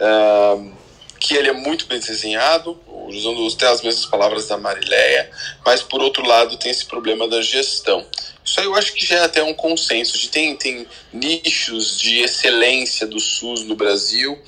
uh, 0.00 0.72
que 1.18 1.34
ele 1.34 1.48
é 1.48 1.52
muito 1.52 1.86
bem 1.86 2.00
desenhado, 2.00 2.78
usando 3.08 3.46
até 3.46 3.68
as 3.68 3.82
mesmas 3.82 4.06
palavras 4.06 4.46
da 4.46 4.56
Marileia, 4.56 5.30
mas 5.64 5.82
por 5.82 6.02
outro 6.02 6.26
lado 6.26 6.56
tem 6.56 6.70
esse 6.70 6.86
problema 6.86 7.28
da 7.28 7.40
gestão. 7.42 8.06
Isso 8.44 8.58
aí 8.58 8.66
eu 8.66 8.74
acho 8.74 8.94
que 8.94 9.04
já 9.04 9.16
é 9.16 9.24
até 9.24 9.42
um 9.42 9.54
consenso. 9.54 10.16
A 10.16 10.18
gente 10.18 10.30
tem, 10.30 10.56
tem 10.56 10.86
nichos 11.12 11.98
de 11.98 12.20
excelência 12.20 13.06
do 13.06 13.20
SUS 13.20 13.64
no 13.64 13.76
Brasil. 13.76 14.38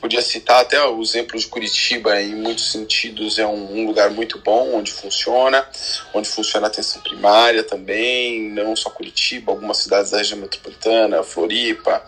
Podia 0.00 0.22
citar 0.22 0.60
até 0.60 0.80
o 0.80 1.02
exemplo 1.02 1.36
de 1.36 1.46
Curitiba, 1.46 2.20
em 2.20 2.34
muitos 2.36 2.70
sentidos 2.70 3.36
é 3.38 3.46
um, 3.46 3.80
um, 3.80 3.86
lugar 3.86 4.10
muito 4.10 4.38
bom, 4.38 4.76
onde 4.76 4.92
funciona, 4.92 5.68
onde 6.14 6.28
funciona 6.28 6.66
a 6.66 6.70
atenção 6.70 7.02
primária 7.02 7.64
também, 7.64 8.48
não 8.50 8.76
só 8.76 8.90
Curitiba, 8.90 9.50
algumas 9.50 9.78
cidades 9.78 10.12
da 10.12 10.18
região 10.18 10.38
metropolitana, 10.38 11.24
Floripa. 11.24 12.00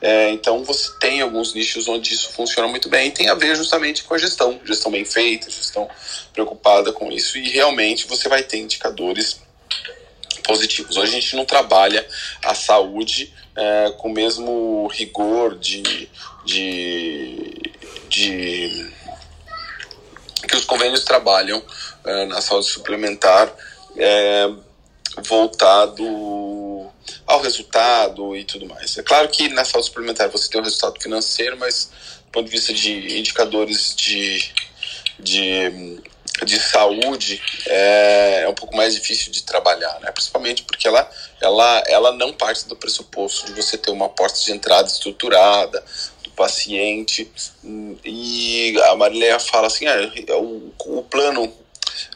É, 0.00 0.30
então 0.30 0.64
você 0.64 0.90
tem 0.98 1.20
alguns 1.20 1.54
nichos 1.54 1.86
onde 1.86 2.12
isso 2.12 2.30
funciona 2.32 2.66
muito 2.66 2.88
bem 2.88 3.08
e 3.08 3.12
tem 3.12 3.28
a 3.28 3.34
ver 3.34 3.54
justamente 3.54 4.02
com 4.02 4.14
a 4.14 4.18
gestão, 4.18 4.60
gestão 4.64 4.90
bem 4.90 5.04
feita, 5.04 5.48
gestão 5.48 5.88
preocupada 6.32 6.92
com 6.92 7.12
isso 7.12 7.38
e 7.38 7.48
realmente 7.50 8.08
você 8.08 8.28
vai 8.28 8.42
ter 8.42 8.58
indicadores 8.58 9.40
positivos. 10.42 10.96
Hoje 10.96 11.12
a 11.12 11.20
gente 11.20 11.36
não 11.36 11.44
trabalha 11.44 12.04
a 12.42 12.54
saúde 12.54 13.32
é, 13.54 13.92
com 13.98 14.08
o 14.08 14.12
mesmo 14.12 14.86
rigor 14.88 15.58
de, 15.58 16.08
de, 16.44 17.52
de 18.08 18.90
que 20.48 20.56
os 20.56 20.64
convênios 20.78 21.02
trabalham 21.02 21.60
é, 22.04 22.24
na 22.26 22.40
saúde 22.40 22.66
suplementar 22.66 23.52
é, 23.96 24.48
voltado 25.26 26.88
ao 27.26 27.40
resultado 27.40 28.36
e 28.36 28.44
tudo 28.44 28.66
mais. 28.66 28.96
É 28.96 29.02
claro 29.02 29.28
que 29.28 29.48
na 29.48 29.64
saúde 29.64 29.88
suplementar 29.88 30.28
você 30.30 30.48
tem 30.48 30.60
um 30.60 30.64
resultado 30.64 31.00
financeiro, 31.02 31.58
mas 31.58 31.90
do 32.26 32.30
ponto 32.30 32.44
de 32.46 32.52
vista 32.52 32.72
de 32.72 33.18
indicadores 33.18 33.94
de, 33.96 34.52
de 35.18 35.98
de 36.44 36.60
saúde 36.60 37.42
é, 37.66 38.42
é, 38.42 38.48
um 38.48 38.54
pouco 38.54 38.76
mais 38.76 38.94
difícil 38.94 39.32
de 39.32 39.42
trabalhar, 39.42 39.98
né? 40.00 40.10
principalmente 40.12 40.62
porque 40.62 40.86
ela, 40.86 41.10
ela, 41.40 41.82
ela 41.86 42.12
não 42.12 42.32
parte 42.32 42.66
do 42.68 42.76
pressuposto 42.76 43.46
de 43.46 43.52
você 43.60 43.76
ter 43.76 43.90
uma 43.90 44.08
porta 44.08 44.38
de 44.40 44.52
entrada 44.52 44.86
estruturada 44.88 45.82
paciente. 46.38 47.30
E 48.04 48.80
a 48.84 48.96
Marileia 48.96 49.38
fala 49.40 49.66
assim: 49.66 49.86
ah, 49.86 49.98
o, 50.38 50.72
o 50.86 51.02
plano, 51.02 51.52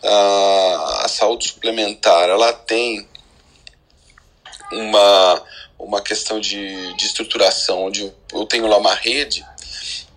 a, 0.02 1.02
a 1.04 1.08
saúde 1.08 1.48
suplementar, 1.48 2.28
ela 2.28 2.52
tem 2.52 3.06
uma, 4.70 5.42
uma 5.78 6.00
questão 6.00 6.40
de, 6.40 6.94
de 6.94 7.04
estruturação, 7.04 7.84
onde 7.84 8.10
eu 8.32 8.46
tenho 8.46 8.66
lá 8.66 8.78
uma 8.78 8.94
rede 8.94 9.44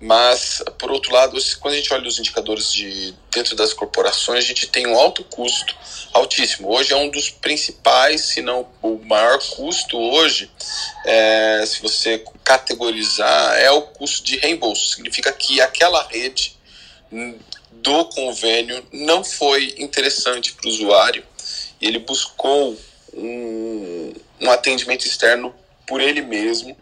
mas, 0.05 0.61
por 0.77 0.91
outro 0.91 1.11
lado, 1.11 1.35
quando 1.59 1.73
a 1.73 1.77
gente 1.77 1.91
olha 1.91 2.07
os 2.07 2.19
indicadores 2.19 2.71
de 2.71 3.11
dentro 3.31 3.55
das 3.55 3.73
corporações, 3.73 4.43
a 4.43 4.47
gente 4.47 4.67
tem 4.67 4.85
um 4.85 4.95
alto 4.95 5.23
custo, 5.23 5.75
altíssimo. 6.13 6.71
Hoje 6.71 6.93
é 6.93 6.95
um 6.95 7.09
dos 7.09 7.31
principais, 7.31 8.21
se 8.21 8.39
não 8.39 8.67
o 8.83 8.99
maior 9.03 9.39
custo 9.39 9.97
hoje, 9.97 10.51
é, 11.03 11.63
se 11.65 11.81
você 11.81 12.23
categorizar, 12.43 13.57
é 13.57 13.71
o 13.71 13.81
custo 13.81 14.23
de 14.23 14.37
reembolso. 14.37 14.89
Significa 14.89 15.31
que 15.31 15.59
aquela 15.59 16.07
rede 16.07 16.55
do 17.71 18.05
convênio 18.05 18.85
não 18.93 19.23
foi 19.23 19.73
interessante 19.79 20.53
para 20.53 20.67
o 20.67 20.69
usuário. 20.69 21.25
Ele 21.81 21.97
buscou 21.97 22.77
um, 23.11 24.13
um 24.39 24.51
atendimento 24.51 25.07
externo 25.07 25.51
por 25.87 25.99
ele 25.99 26.21
mesmo, 26.21 26.77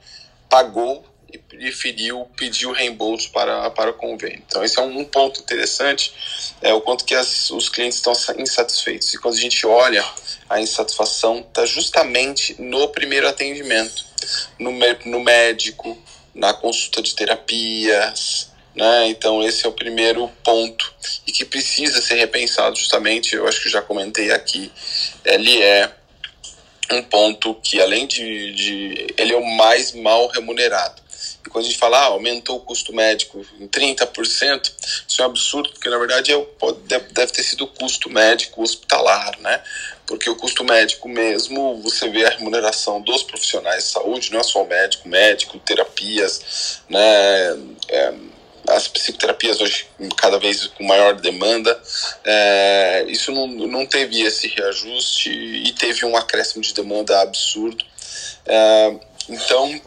pagou 0.50 1.13
e 1.34 1.38
preferiu 1.40 2.26
pedir 2.38 2.68
o 2.68 2.72
reembolso 2.72 3.32
para, 3.32 3.70
para 3.72 3.90
o 3.90 3.94
convênio. 3.94 4.44
Então, 4.48 4.64
esse 4.64 4.80
é 4.80 4.82
um, 4.84 5.04
ponto 5.04 5.40
interessante, 5.40 6.14
é 6.62 6.72
o 6.74 6.80
quanto 6.80 7.04
que 7.04 7.16
as, 7.16 7.50
os 7.50 7.68
clientes 7.70 7.98
estão 7.98 8.14
insatisfeitos. 8.38 9.14
E 9.14 9.18
quando 9.18 9.36
a 9.36 9.40
gente 9.40 9.66
olha, 9.66 10.06
a 10.48 10.62
insatisfação 10.62 11.40
está 11.40 11.66
justamente 11.66 12.56
no 12.62 12.88
primeiro 12.90 13.28
atendimento, 13.28 14.06
no, 14.60 14.72
no 15.06 15.20
médico, 15.20 15.98
na 16.36 16.54
consulta 16.54 17.02
de 17.02 17.16
terapias, 17.16 18.52
né? 18.76 19.08
Então, 19.08 19.44
esse 19.44 19.66
é 19.66 19.70
o 19.70 19.74
primeiro 19.74 20.28
ponto 20.44 20.94
e 21.28 21.32
que 21.32 21.46
precisa 21.46 22.02
ser 22.02 22.16
repensado 22.16 22.76
justamente, 22.76 23.36
eu 23.36 23.48
acho 23.48 23.62
que 23.62 23.70
já 23.70 23.82
comentei 23.82 24.32
aqui, 24.32 24.72
ele 25.26 25.62
é 25.62 25.92
um 26.92 27.04
ponto 27.04 27.56
que 27.56 27.80
além 27.80 28.08
de, 28.08 28.54
de 28.54 29.08
ele 29.18 29.34
é 29.34 29.38
o 29.38 29.46
mais 29.46 29.94
mal 29.94 30.28
remunerado 30.28 31.03
quando 31.50 31.66
a 31.66 31.68
gente 31.68 31.78
fala, 31.78 32.00
ah, 32.00 32.06
aumentou 32.06 32.58
o 32.58 32.62
custo 32.62 32.94
médico 32.94 33.46
em 33.60 33.68
30%, 33.68 34.72
isso 35.08 35.22
é 35.22 35.26
um 35.26 35.30
absurdo, 35.30 35.70
porque 35.72 35.90
na 35.90 35.98
verdade 35.98 36.32
é, 36.32 36.48
deve 37.12 37.32
ter 37.32 37.44
sido 37.44 37.66
o 37.66 37.68
custo 37.68 38.10
médico 38.10 38.62
hospitalar, 38.62 39.40
né? 39.40 39.62
Porque 40.06 40.30
o 40.30 40.36
custo 40.36 40.64
médico 40.64 41.08
mesmo, 41.08 41.82
você 41.82 42.10
vê 42.10 42.26
a 42.26 42.30
remuneração 42.30 43.02
dos 43.02 43.24
profissionais 43.24 43.86
de 43.86 43.90
saúde, 43.92 44.32
não 44.32 44.40
é 44.40 44.44
só 44.44 44.64
o 44.64 44.68
médico, 44.68 45.08
médico, 45.08 45.60
terapias, 45.60 46.82
né? 46.90 47.00
É, 47.90 48.14
as 48.68 48.88
psicoterapias 48.88 49.60
hoje 49.60 49.88
cada 50.16 50.40
vez 50.40 50.68
com 50.68 50.86
maior 50.86 51.16
demanda, 51.16 51.82
é, 52.24 53.06
isso 53.10 53.32
não, 53.32 53.48
não 53.48 53.86
teve 53.86 54.22
esse 54.22 54.48
reajuste 54.48 55.30
e 55.30 55.72
teve 55.74 56.06
um 56.06 56.16
acréscimo 56.16 56.62
de 56.62 56.74
demanda 56.74 57.22
absurdo. 57.22 57.84
É, 58.46 58.96
então, 59.30 59.82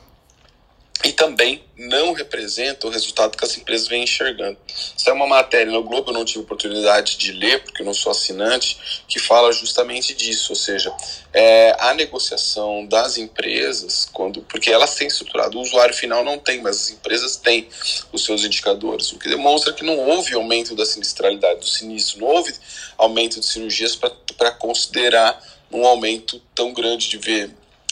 e 1.04 1.12
também 1.12 1.62
não 1.76 2.12
representa 2.14 2.86
o 2.86 2.90
resultado 2.90 3.36
que 3.36 3.44
as 3.44 3.56
empresas 3.56 3.86
vêm 3.86 4.04
enxergando. 4.04 4.56
Isso 4.96 5.08
é 5.08 5.12
uma 5.12 5.26
matéria 5.26 5.70
no 5.70 5.82
Globo, 5.82 6.10
eu 6.10 6.14
não 6.14 6.24
tive 6.24 6.40
oportunidade 6.40 7.18
de 7.18 7.32
ler, 7.32 7.62
porque 7.62 7.82
eu 7.82 7.86
não 7.86 7.92
sou 7.92 8.10
assinante, 8.10 9.04
que 9.06 9.18
fala 9.18 9.52
justamente 9.52 10.14
disso, 10.14 10.52
ou 10.52 10.56
seja, 10.56 10.92
é, 11.34 11.76
a 11.78 11.92
negociação 11.92 12.86
das 12.86 13.18
empresas, 13.18 14.08
quando 14.10 14.40
porque 14.42 14.70
elas 14.70 14.94
têm 14.94 15.06
estruturado, 15.06 15.58
o 15.58 15.60
usuário 15.60 15.94
final 15.94 16.24
não 16.24 16.38
tem, 16.38 16.62
mas 16.62 16.76
as 16.76 16.90
empresas 16.90 17.36
têm 17.36 17.68
os 18.10 18.24
seus 18.24 18.44
indicadores, 18.44 19.12
o 19.12 19.18
que 19.18 19.28
demonstra 19.28 19.72
que 19.72 19.84
não 19.84 19.98
houve 19.98 20.34
aumento 20.34 20.74
da 20.74 20.86
sinistralidade 20.86 21.60
do 21.60 21.66
sinistro, 21.66 22.20
não 22.20 22.28
houve 22.28 22.54
aumento 22.96 23.38
de 23.38 23.46
cirurgias 23.46 23.94
para 23.94 24.50
considerar 24.52 25.40
um 25.70 25.86
aumento 25.86 26.40
tão 26.54 26.72
grande 26.72 27.08
de 27.08 27.18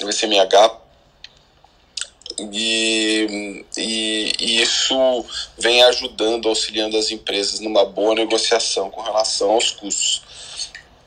VCMH 0.00 0.83
e, 2.38 3.64
e, 3.76 4.32
e, 4.38 4.62
isso 4.62 5.24
vem 5.58 5.82
ajudando, 5.84 6.48
auxiliando 6.48 6.96
as 6.96 7.10
empresas 7.10 7.60
numa 7.60 7.84
boa 7.84 8.14
negociação 8.14 8.90
com 8.90 9.00
relação 9.02 9.50
aos 9.50 9.70
custos. 9.70 10.22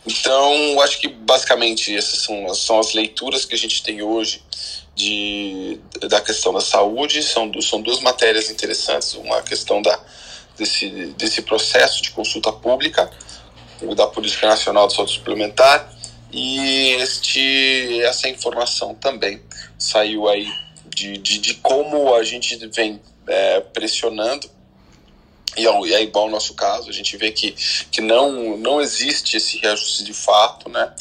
Então, 0.06 0.82
acho 0.82 1.00
que 1.00 1.08
basicamente 1.08 1.96
essas 1.96 2.20
são, 2.20 2.54
são 2.56 2.80
as 2.80 2.94
leituras 2.94 3.44
que 3.44 3.56
a 3.56 3.58
gente 3.58 3.84
tem 3.84 4.02
hoje 4.02 4.42
de, 4.96 5.80
da 6.08 6.22
questão 6.22 6.54
da 6.54 6.62
saúde. 6.62 7.22
São, 7.22 7.52
são 7.62 7.82
duas 7.82 8.00
matérias 8.00 8.50
interessantes: 8.50 9.14
uma 9.16 9.42
questão 9.42 9.82
da, 9.82 10.00
desse, 10.58 10.88
desse 11.18 11.42
processo 11.42 12.02
de 12.02 12.12
consulta 12.12 12.52
pública, 12.54 13.12
da 13.96 14.08
Política 14.08 14.48
Nacional 14.48 14.88
de 14.88 14.96
Saúde 14.96 15.12
Suplementar, 15.12 15.94
e 16.32 16.94
este, 17.00 18.02
essa 18.02 18.28
informação 18.28 18.96
também 18.96 19.42
saiu 19.78 20.28
aí 20.28 20.48
de, 20.98 21.16
de, 21.20 21.38
de 21.38 21.54
como 21.56 22.16
a 22.16 22.24
gente 22.24 22.56
vem 22.68 23.00
é, 23.28 23.60
pressionando 23.60 24.50
e 25.56 25.94
é 25.94 26.02
igual 26.04 26.28
o 26.28 26.30
nosso 26.30 26.54
caso, 26.54 26.90
a 26.90 26.94
gente 26.94 27.16
vê 27.18 27.32
que, 27.32 27.52
que 27.92 28.02
não, 28.02 28.58
não 28.58 28.82
existe 28.82 29.38
esse 29.38 29.58
reajuste 29.58 30.04
de 30.04 30.14
fato, 30.14 30.70
né? 30.70 30.94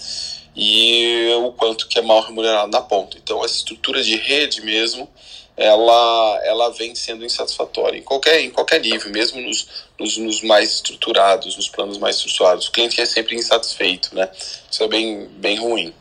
E 0.54 1.28
o 1.42 1.52
quanto 1.52 1.88
que 1.88 1.98
é 1.98 2.02
mal 2.02 2.22
remunerado 2.22 2.70
na 2.70 2.80
ponta. 2.80 3.18
Então, 3.18 3.44
essa 3.44 3.56
estrutura 3.56 4.02
de 4.02 4.16
rede 4.16 4.62
mesmo, 4.62 5.06
ela, 5.54 6.40
ela 6.44 6.70
vem 6.70 6.94
sendo 6.94 7.24
insatisfatória 7.26 7.98
em 7.98 8.02
qualquer, 8.02 8.40
em 8.40 8.50
qualquer 8.50 8.80
nível, 8.80 9.10
mesmo 9.10 9.42
nos, 9.42 9.66
nos, 9.98 10.16
nos 10.16 10.40
mais 10.42 10.72
estruturados, 10.74 11.56
nos 11.56 11.68
planos 11.68 11.98
mais 11.98 12.16
estruturados. 12.16 12.68
O 12.68 12.72
cliente 12.72 12.98
é 12.98 13.04
sempre 13.04 13.34
insatisfeito, 13.34 14.14
né? 14.14 14.30
Isso 14.70 14.82
é 14.82 14.88
bem, 14.88 15.26
bem 15.36 15.58
ruim. 15.58 15.92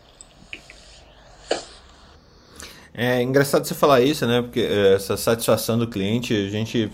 É 2.98 3.22
engraçado 3.22 3.66
você 3.66 3.74
falar 3.74 4.02
isso, 4.02 4.26
né? 4.26 4.42
Porque 4.42 4.62
é, 4.62 4.94
essa 4.94 5.18
satisfação 5.18 5.78
do 5.78 5.88
cliente, 5.88 6.34
a 6.34 6.50
gente. 6.50 6.90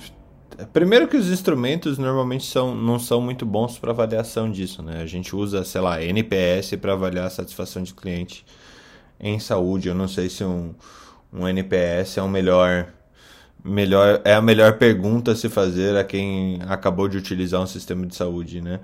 Primeiro 0.74 1.08
que 1.08 1.16
os 1.16 1.30
instrumentos 1.30 1.98
normalmente 1.98 2.46
são, 2.46 2.76
não 2.76 3.00
são 3.00 3.22
muito 3.22 3.46
bons 3.46 3.78
para 3.78 3.92
avaliação 3.92 4.52
disso, 4.52 4.82
né? 4.82 5.02
A 5.02 5.06
gente 5.06 5.36
usa, 5.36 5.64
sei 5.64 5.80
lá, 5.82 6.02
NPS 6.04 6.76
para 6.76 6.94
avaliar 6.94 7.28
a 7.28 7.30
satisfação 7.30 7.84
de 7.84 7.94
cliente 7.94 8.44
em 9.20 9.40
saúde. 9.40 9.90
Eu 9.90 9.96
não 9.96 10.08
sei 10.08 10.28
se 10.30 10.44
um, 10.44 10.74
um 11.32 11.48
NPS 11.48 12.18
é 12.18 12.22
o 12.22 12.28
melhor 12.28 12.88
melhor 13.64 14.22
é 14.26 14.34
a 14.34 14.42
melhor 14.42 14.80
pergunta 14.80 15.34
a 15.34 15.36
se 15.36 15.48
fazer 15.50 15.96
a 15.96 16.04
quem 16.04 16.60
acabou 16.68 17.08
de 17.08 17.18
utilizar 17.18 17.62
um 17.62 17.68
sistema 17.68 18.06
de 18.08 18.16
saúde, 18.16 18.60
né? 18.60 18.80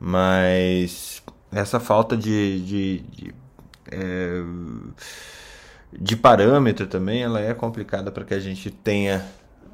Mas 0.00 1.22
essa 1.52 1.80
falta 1.80 2.16
de, 2.16 2.60
de, 2.60 2.98
de, 3.12 3.34
é, 3.90 4.42
de 5.92 6.16
parâmetro 6.16 6.86
também, 6.86 7.22
ela 7.22 7.40
é 7.40 7.54
complicada 7.54 8.10
para 8.10 8.24
que 8.24 8.34
a 8.34 8.40
gente 8.40 8.70
tenha 8.70 9.26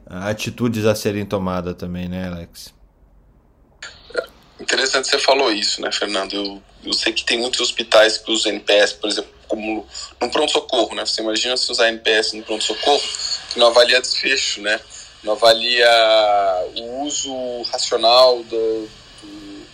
atitudes 0.06 0.84
a 0.84 0.94
serem 0.94 1.24
tomadas 1.24 1.74
também, 1.74 2.08
né, 2.08 2.28
Alex? 2.28 2.74
Interessante 4.60 5.08
você 5.08 5.18
falou 5.18 5.52
isso, 5.52 5.80
né, 5.80 5.90
Fernando? 5.90 6.34
Eu, 6.34 6.62
eu 6.84 6.92
sei 6.92 7.12
que 7.12 7.24
tem 7.24 7.38
muitos 7.38 7.60
hospitais 7.60 8.18
que 8.18 8.30
usam 8.30 8.52
NPS, 8.52 8.92
por 8.92 9.10
exemplo, 9.10 9.30
como 9.48 9.86
no 10.20 10.30
pronto-socorro, 10.30 10.94
né? 10.94 11.04
Você 11.04 11.20
imagina 11.20 11.56
se 11.56 11.70
usar 11.70 11.88
NPS 11.88 12.34
no 12.34 12.42
pronto-socorro, 12.42 13.02
que 13.52 13.58
não 13.58 13.66
avalia 13.66 14.00
desfecho, 14.00 14.60
né? 14.62 14.80
Não 15.22 15.32
avalia 15.32 15.88
o 16.76 17.02
uso 17.02 17.62
racional 17.70 18.42
do, 18.44 18.88
do, 19.22 19.66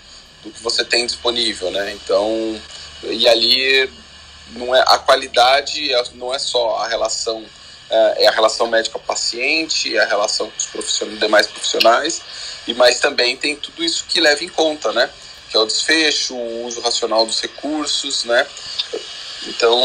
do 0.44 0.50
que 0.50 0.62
você 0.62 0.84
tem 0.84 1.06
disponível, 1.06 1.70
né? 1.70 1.92
Então, 1.92 2.60
e 3.04 3.28
ali 3.28 3.90
não 4.52 4.74
é 4.74 4.82
a 4.86 4.98
qualidade 4.98 5.92
é, 5.92 6.02
não 6.14 6.34
é 6.34 6.38
só 6.38 6.76
a 6.76 6.88
relação 6.88 7.44
é, 7.90 8.24
é 8.24 8.28
a 8.28 8.30
relação 8.30 8.66
médico-paciente, 8.66 9.96
é 9.96 10.00
a 10.00 10.06
relação 10.06 10.50
com 10.50 10.56
os 10.56 10.66
profissionais, 10.66 11.20
demais 11.20 11.46
profissionais, 11.46 12.22
e 12.66 12.74
mas 12.74 13.00
também 13.00 13.36
tem 13.36 13.56
tudo 13.56 13.82
isso 13.82 14.04
que 14.06 14.20
leva 14.20 14.44
em 14.44 14.48
conta, 14.48 14.92
né? 14.92 15.08
Que 15.50 15.56
é 15.56 15.60
o 15.60 15.64
desfecho, 15.64 16.34
o 16.34 16.66
uso 16.66 16.80
racional 16.82 17.24
dos 17.24 17.40
recursos, 17.40 18.24
né? 18.24 18.46
Então 19.46 19.80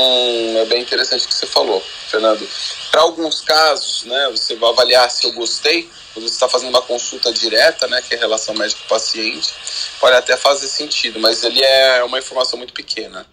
é 0.58 0.66
bem 0.66 0.82
interessante 0.82 1.26
o 1.26 1.28
que 1.28 1.34
você 1.34 1.48
falou, 1.48 1.82
Fernando. 2.10 2.46
Para 2.92 3.02
alguns 3.02 3.40
casos, 3.42 4.04
né, 4.04 4.30
você 4.32 4.56
vai 4.56 4.70
avaliar 4.70 5.10
se 5.10 5.26
eu 5.26 5.32
gostei, 5.32 5.90
quando 6.14 6.28
você 6.28 6.34
está 6.34 6.50
fazendo 6.50 6.70
uma 6.70 6.82
consulta 6.82 7.32
direta, 7.32 7.88
né, 7.88 8.02
que 8.02 8.14
é 8.14 8.18
relação 8.18 8.54
médico-paciente, 8.56 9.54
pode 10.00 10.16
até 10.16 10.36
fazer 10.36 10.68
sentido, 10.68 11.20
mas 11.20 11.44
ele 11.44 11.64
é 11.64 12.04
uma 12.04 12.20
informação 12.20 12.58
muito 12.58 12.74
pequena 12.74 13.26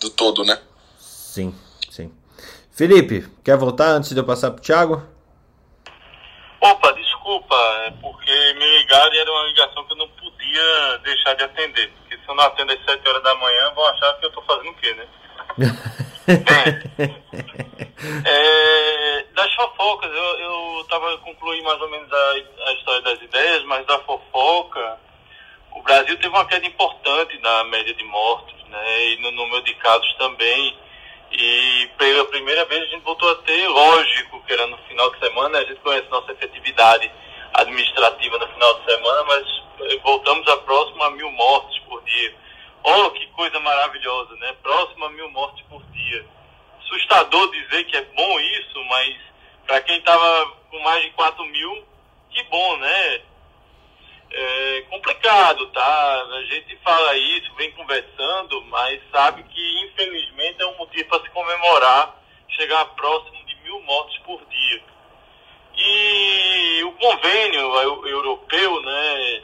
do 0.00 0.10
todo, 0.10 0.44
né? 0.44 0.58
Sim, 0.98 1.54
sim. 1.90 2.12
Felipe, 2.72 3.28
quer 3.44 3.56
voltar 3.56 3.90
antes 3.90 4.10
de 4.10 4.18
eu 4.18 4.24
passar 4.24 4.50
para 4.50 4.58
o 4.58 4.62
Thiago? 4.62 5.06
Opa, 6.60 6.92
desculpa, 6.92 7.54
é 7.86 7.90
porque 8.00 8.54
me 8.54 8.78
ligaram 8.78 9.12
e 9.12 9.18
era 9.18 9.30
uma 9.30 9.44
ligação 9.44 9.84
que 9.84 9.92
eu 9.92 9.96
não 9.96 10.08
podia 10.08 10.98
deixar 11.04 11.34
de 11.34 11.44
atender. 11.44 11.90
Porque 11.90 12.16
se 12.16 12.28
eu 12.28 12.34
não 12.34 12.44
atendo 12.44 12.72
às 12.72 12.84
7 12.84 13.08
horas 13.08 13.22
da 13.22 13.34
manhã, 13.34 13.70
vão 13.74 13.86
achar 13.86 14.14
que 14.14 14.24
eu 14.24 14.28
estou 14.30 14.44
fazendo 14.44 14.70
o 14.70 14.74
quê, 14.74 14.94
né? 14.94 15.06
Bem, 15.58 15.76
é, 18.24 19.24
das 19.34 19.54
fofocas, 19.54 20.10
eu 20.10 20.80
estava 20.82 21.18
concluindo 21.18 21.64
mais 21.64 21.80
ou 21.80 21.90
menos 21.90 22.12
a, 22.12 22.32
a 22.68 22.72
história 22.74 23.02
das 23.02 23.22
ideias, 23.22 23.64
mas 23.64 23.86
da 23.86 23.98
fofoca, 24.00 24.98
o 25.72 25.82
Brasil 25.82 26.16
teve 26.16 26.28
uma 26.28 26.46
queda 26.46 26.66
importante 26.66 27.38
na 27.40 27.64
média 27.64 27.94
de 27.94 28.04
mortos, 28.04 28.59
né? 28.70 29.08
E 29.08 29.16
no 29.20 29.30
número 29.32 29.62
de 29.62 29.74
casos 29.74 30.12
também. 30.14 30.76
E 31.32 31.88
pela 31.96 32.24
primeira 32.26 32.64
vez 32.64 32.82
a 32.82 32.86
gente 32.86 33.02
voltou 33.02 33.30
a 33.30 33.36
ter, 33.36 33.68
lógico, 33.68 34.42
que 34.44 34.52
era 34.52 34.66
no 34.66 34.78
final 34.78 35.10
de 35.10 35.18
semana, 35.20 35.58
a 35.58 35.64
gente 35.64 35.80
conhece 35.80 36.08
nossa 36.08 36.32
efetividade 36.32 37.10
administrativa 37.54 38.38
no 38.38 38.48
final 38.48 38.80
de 38.80 38.92
semana, 38.92 39.24
mas 39.24 39.46
eh, 39.80 39.98
voltamos 40.02 40.46
a 40.48 40.56
próximo 40.58 41.02
a 41.02 41.10
mil 41.10 41.30
mortes 41.32 41.78
por 41.84 42.02
dia. 42.02 42.34
Oh, 42.82 43.10
que 43.10 43.26
coisa 43.28 43.60
maravilhosa, 43.60 44.34
né? 44.36 44.54
Próximo 44.62 45.04
a 45.04 45.10
mil 45.10 45.30
mortes 45.30 45.64
por 45.68 45.82
dia. 45.92 46.24
Assustador 46.80 47.50
dizer 47.50 47.84
que 47.84 47.96
é 47.96 48.02
bom 48.02 48.40
isso, 48.40 48.84
mas 48.84 49.16
para 49.66 49.80
quem 49.82 49.98
estava 49.98 50.46
com 50.70 50.80
mais 50.80 51.02
de 51.02 51.10
4 51.10 51.44
mil, 51.46 51.84
que 52.30 52.42
bom, 52.44 52.76
né? 52.78 53.20
É 54.32 54.80
complicado, 54.88 55.66
tá? 55.68 56.24
A 56.32 56.42
gente 56.44 56.76
fala 56.84 57.16
isso, 57.16 57.54
vem 57.54 57.72
conversando, 57.72 58.62
mas 58.66 59.00
sabe 59.10 59.42
que 59.42 59.84
infelizmente 59.84 60.62
é 60.62 60.66
um 60.66 60.76
motivo 60.76 61.08
para 61.08 61.22
se 61.22 61.30
comemorar 61.30 62.16
chegar 62.50 62.84
próximo 62.94 63.44
de 63.46 63.56
mil 63.62 63.80
mortes 63.82 64.18
por 64.18 64.40
dia. 64.46 64.82
E 65.76 66.84
o 66.84 66.92
convênio 66.92 68.06
europeu, 68.06 68.82
né, 68.82 69.42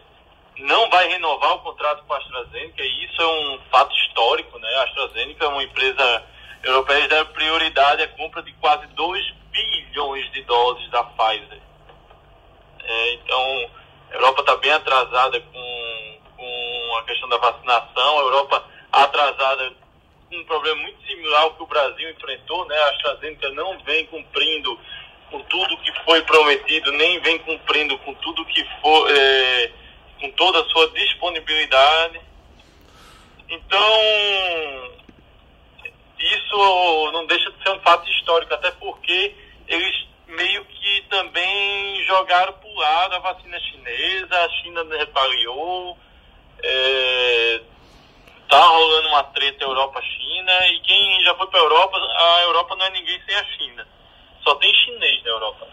não 0.59 0.89
vai 0.91 1.09
renovar 1.09 1.55
o 1.55 1.61
contrato 1.61 2.05
com 2.05 2.15
a 2.15 2.19
AstraZeneca, 2.19 2.83
e 2.83 3.05
isso 3.05 3.21
é 3.21 3.27
um 3.27 3.61
fato 3.71 3.95
histórico, 3.97 4.59
né? 4.59 4.69
A 4.77 4.83
AstraZeneca 4.85 5.45
é 5.45 5.49
uma 5.49 5.63
empresa 5.63 6.25
europeia 6.63 7.03
que 7.03 7.09
dá 7.09 7.25
prioridade 7.25 8.03
à 8.03 8.09
compra 8.09 8.43
de 8.43 8.53
quase 8.55 8.87
2 8.89 9.35
bilhões 9.51 10.31
de 10.33 10.43
doses 10.43 10.91
da 10.91 11.05
Pfizer. 11.05 11.61
É, 12.85 13.15
então, 13.15 13.71
Europa 14.17 14.41
está 14.41 14.57
bem 14.57 14.73
atrasada 14.73 15.41
com, 15.41 16.19
com 16.37 16.97
a 16.99 17.03
questão 17.05 17.29
da 17.29 17.37
vacinação. 17.37 18.19
A 18.19 18.23
Europa 18.23 18.65
atrasada 18.93 19.73
com 20.29 20.37
um 20.37 20.45
problema 20.45 20.83
muito 20.83 21.07
similar 21.07 21.43
ao 21.43 21.55
que 21.55 21.63
o 21.63 21.67
Brasil 21.67 22.11
enfrentou, 22.11 22.67
né? 22.67 22.77
A 22.77 22.91
AstraZeneca 22.91 23.51
não 23.51 23.79
vem 23.81 24.07
cumprindo 24.07 24.79
com 25.31 25.41
tudo 25.43 25.77
que 25.79 25.93
foi 26.05 26.23
prometido, 26.23 26.93
nem 26.93 27.21
vem 27.21 27.39
cumprindo 27.39 27.99
com 27.99 28.15
tudo 28.15 28.45
que 28.47 28.65
foi, 28.81 29.13
é, 29.13 29.73
com 30.21 30.31
toda 30.33 30.61
a 30.61 30.65
sua 30.65 30.89
disponibilidade. 30.91 32.21
Então, 33.49 34.91
isso 36.19 37.11
não 37.13 37.27
deixa 37.27 37.51
de 37.53 37.63
ser 37.63 37.71
um 37.71 37.81
fato 37.81 38.09
histórico, 38.11 38.55
até 38.55 38.71
porque 38.73 39.35
eles 39.69 40.07
meio 40.27 40.65
que 40.65 41.03
também 41.09 42.05
jogaram 42.05 42.53
para 42.55 42.69
o 42.69 42.75
lado 42.75 43.15
a 43.15 43.19
vacina 43.19 43.59
chinesa, 43.61 44.37
a 44.39 44.49
China 44.51 44.85
retaliou, 44.97 45.97
é, 46.63 47.61
tá 48.49 48.61
rolando 48.61 49.09
uma 49.09 49.25
treta 49.25 49.65
Europa-China, 49.65 50.67
e 50.69 50.81
quem 50.81 51.25
já 51.25 51.35
foi 51.35 51.47
para 51.49 51.61
a 51.61 51.63
Europa, 51.63 51.99
a 51.99 52.43
Europa 52.43 52.77
não 52.77 52.87
é 52.87 52.91
ninguém 52.91 53.21
sem 53.27 53.35
a 53.35 53.45
China. 53.45 53.89
Só 54.43 54.55
tem 54.57 54.73
chinês 54.75 55.23
na 55.25 55.31
Europa. 55.31 55.69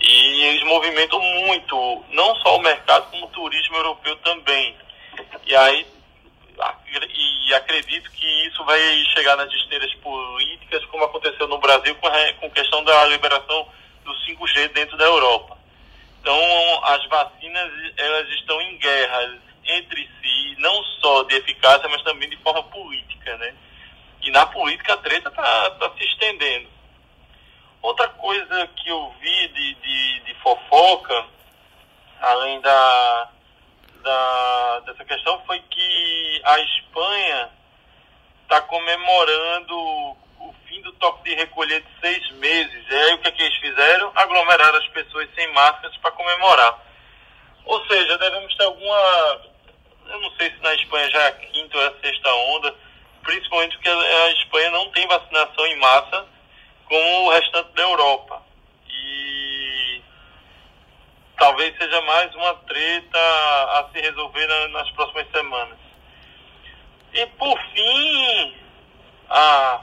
E 0.00 0.44
eles 0.44 0.62
movimentam 0.64 1.20
muito, 1.20 2.04
não 2.10 2.34
só 2.36 2.56
o 2.56 2.62
mercado, 2.62 3.10
como 3.10 3.26
o 3.26 3.30
turismo 3.30 3.76
europeu 3.76 4.16
também. 4.16 4.76
E 5.46 5.56
aí 5.56 5.93
e 7.46 7.54
acredito 7.54 8.10
que 8.10 8.26
isso 8.46 8.64
vai 8.64 8.80
chegar 9.14 9.36
nas 9.36 9.52
esteiras 9.52 9.92
políticas, 9.94 10.84
como 10.86 11.04
aconteceu 11.04 11.46
no 11.48 11.58
Brasil 11.58 11.94
com 11.96 12.06
a 12.06 12.32
com 12.34 12.50
questão 12.50 12.82
da 12.84 13.04
liberação 13.06 13.68
do 14.04 14.12
5G 14.12 14.72
dentro 14.72 14.96
da 14.96 15.04
Europa. 15.04 15.58
Então, 16.20 16.84
as 16.84 17.06
vacinas 17.08 17.70
elas 17.96 18.28
estão 18.30 18.60
em 18.62 18.78
guerra 18.78 19.40
entre 19.66 20.08
si, 20.22 20.56
não 20.58 20.82
só 21.00 21.22
de 21.24 21.36
eficácia, 21.36 21.88
mas 21.88 22.02
também 22.02 22.28
de 22.28 22.36
forma 22.38 22.62
política, 22.64 23.36
né? 23.36 23.54
E 24.22 24.30
na 24.30 24.46
política 24.46 24.94
a 24.94 24.98
treta 24.98 25.28
está 25.28 25.70
tá 25.70 25.90
se 25.98 26.04
estendendo. 26.04 26.68
Outra 27.82 28.08
coisa 28.08 28.66
que 28.68 28.88
eu 28.88 29.14
vi 29.20 29.48
de, 29.48 29.74
de, 29.74 30.20
de 30.20 30.34
fofoca, 30.36 31.26
além 32.20 32.60
da, 32.62 33.30
da, 34.04 34.80
dessa 34.80 35.04
questão 35.04 35.42
foi 35.46 35.58
que 35.58 36.42
a 36.44 36.60
Espanha 36.60 37.50
está 38.42 38.60
comemorando 38.60 39.74
o 39.76 40.54
fim 40.68 40.80
do 40.82 40.92
toque 40.92 41.24
de 41.24 41.34
recolher 41.34 41.80
de 41.80 42.00
seis 42.00 42.30
meses. 42.32 42.84
E 42.88 42.94
aí 42.94 43.14
o 43.14 43.18
que, 43.18 43.28
é 43.28 43.30
que 43.32 43.42
eles 43.42 43.56
fizeram? 43.58 44.12
Aglomeraram 44.14 44.78
as 44.78 44.88
pessoas 44.88 45.28
sem 45.34 45.50
máscaras 45.52 45.96
para 45.96 46.12
comemorar. 46.12 46.78
Ou 47.64 47.84
seja, 47.86 48.18
devemos 48.18 48.54
ter 48.54 48.64
alguma. 48.64 49.40
Eu 50.06 50.20
não 50.20 50.30
sei 50.36 50.50
se 50.50 50.62
na 50.62 50.74
Espanha 50.74 51.08
já 51.10 51.22
é 51.22 51.28
a 51.28 51.32
quinta 51.32 51.78
ou 51.78 51.82
é 51.82 51.86
a 51.86 52.00
sexta 52.02 52.34
onda, 52.34 52.74
principalmente 53.22 53.76
porque 53.76 53.88
a 53.88 54.30
Espanha 54.32 54.70
não 54.70 54.90
tem 54.90 55.06
vacinação 55.06 55.66
em 55.66 55.76
massa 55.76 56.26
como 56.86 57.24
o 57.24 57.30
restante 57.30 57.72
da 57.72 57.82
Europa 57.82 58.42
talvez 61.38 61.76
seja 61.76 62.00
mais 62.02 62.34
uma 62.34 62.54
treta 62.54 63.18
a 63.18 63.88
se 63.92 64.00
resolver 64.00 64.46
na, 64.46 64.68
nas 64.68 64.90
próximas 64.92 65.26
semanas. 65.30 65.78
E 67.12 67.26
por 67.26 67.58
fim, 67.72 68.54
a, 69.30 69.80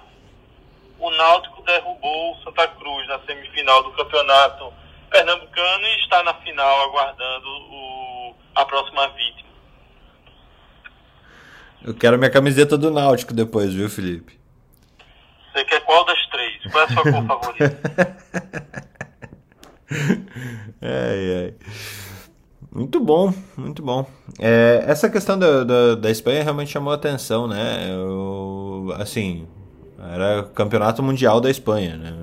o 0.99 1.09
Náutico 1.11 1.61
derrubou 1.63 2.33
o 2.33 2.43
Santa 2.43 2.67
Cruz 2.67 3.07
na 3.07 3.19
semifinal 3.21 3.83
do 3.83 3.91
campeonato 3.91 4.73
pernambucano 5.09 5.85
e 5.85 5.99
está 5.99 6.23
na 6.23 6.33
final 6.35 6.81
aguardando 6.83 7.47
o, 7.47 8.35
a 8.55 8.65
próxima 8.65 9.07
vítima. 9.09 9.51
Eu 11.83 11.95
quero 11.95 12.17
minha 12.17 12.29
camiseta 12.29 12.77
do 12.77 12.91
Náutico 12.91 13.33
depois, 13.33 13.73
viu, 13.73 13.89
Felipe? 13.89 14.39
Você 15.51 15.65
quer 15.65 15.81
qual 15.81 16.05
das 16.05 16.25
três? 16.27 16.63
Qual 16.71 16.83
é 16.83 16.85
a 16.85 16.89
sua 16.89 17.03
cor 17.03 17.25
favorita? 17.27 18.17
ai, 20.81 21.43
ai. 21.45 21.53
Muito 22.73 22.99
bom, 23.01 23.33
muito 23.57 23.83
bom. 23.83 24.05
É, 24.39 24.83
essa 24.87 25.09
questão 25.09 25.37
da, 25.37 25.63
da, 25.65 25.95
da, 25.95 26.09
Espanha 26.09 26.41
realmente 26.41 26.71
chamou 26.71 26.93
a 26.93 26.95
atenção, 26.95 27.45
né? 27.45 27.89
Eu, 27.91 28.93
assim, 28.97 29.45
era 29.99 30.43
campeonato 30.55 31.03
mundial 31.03 31.41
da 31.41 31.49
Espanha, 31.49 31.97
né? 31.97 32.13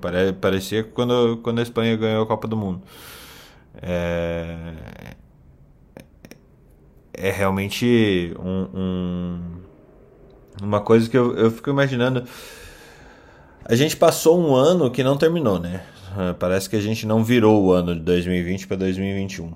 Pare, 0.00 0.32
parecia 0.32 0.82
quando, 0.82 1.38
quando 1.42 1.60
a 1.60 1.62
Espanha 1.62 1.96
ganhou 1.96 2.22
a 2.24 2.26
Copa 2.26 2.48
do 2.48 2.56
Mundo. 2.56 2.82
É, 3.80 5.14
é 7.12 7.30
realmente 7.30 8.34
um, 8.38 8.78
um, 8.78 9.40
uma 10.62 10.80
coisa 10.80 11.08
que 11.08 11.16
eu, 11.16 11.36
eu 11.36 11.50
fico 11.50 11.70
imaginando. 11.70 12.24
A 13.68 13.74
gente 13.74 13.96
passou 13.96 14.40
um 14.40 14.54
ano 14.54 14.90
que 14.90 15.02
não 15.02 15.16
terminou, 15.16 15.58
né? 15.58 15.84
Parece 16.38 16.70
que 16.70 16.76
a 16.76 16.80
gente 16.80 17.06
não 17.06 17.22
virou 17.24 17.62
o 17.64 17.72
ano 17.72 17.94
de 17.94 18.00
2020 18.00 18.66
para 18.66 18.76
2021. 18.78 19.52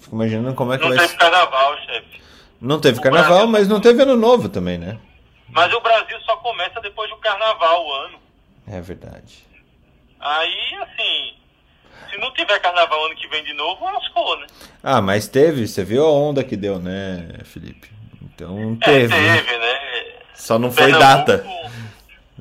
Fico 0.00 0.14
imaginando 0.14 0.54
como 0.54 0.72
é 0.72 0.78
que 0.78 0.84
não 0.86 0.94
vai 0.94 1.06
teve 1.06 1.18
carnaval, 1.18 1.76
chefe. 1.78 2.20
Não 2.60 2.80
teve 2.80 2.98
O 2.98 3.02
carnaval, 3.02 3.30
Brasil- 3.30 3.48
mas 3.48 3.68
não 3.68 3.80
teve 3.80 4.02
ano 4.02 4.16
novo 4.16 4.48
também, 4.48 4.78
né? 4.78 4.98
Mas 5.48 5.72
o 5.72 5.80
Brasil 5.80 6.18
só 6.24 6.36
começa 6.36 6.80
depois 6.80 7.08
do 7.10 7.16
carnaval 7.16 7.84
o 7.86 7.92
ano. 7.92 8.18
É 8.68 8.80
verdade. 8.80 9.44
Aí, 10.20 10.74
assim, 10.82 11.34
se 12.10 12.18
não 12.18 12.32
tiver 12.32 12.58
carnaval 12.60 13.04
ano 13.06 13.14
que 13.16 13.26
vem 13.28 13.42
de 13.44 13.52
novo, 13.54 13.84
lascou, 13.84 14.38
né? 14.40 14.46
Ah, 14.82 15.00
mas 15.02 15.26
teve, 15.26 15.66
você 15.66 15.82
viu 15.84 16.04
a 16.04 16.12
onda 16.12 16.44
que 16.44 16.56
deu, 16.56 16.78
né, 16.78 17.28
Felipe? 17.44 17.90
Então 18.22 18.78
É, 18.82 18.84
teve. 18.84 19.14
né? 19.14 19.36
teve, 19.42 19.58
né? 19.58 19.78
Só 20.34 20.58
não 20.58 20.70
foi 20.70 20.90
Pernambuco- 20.92 21.26
data. 21.26 21.46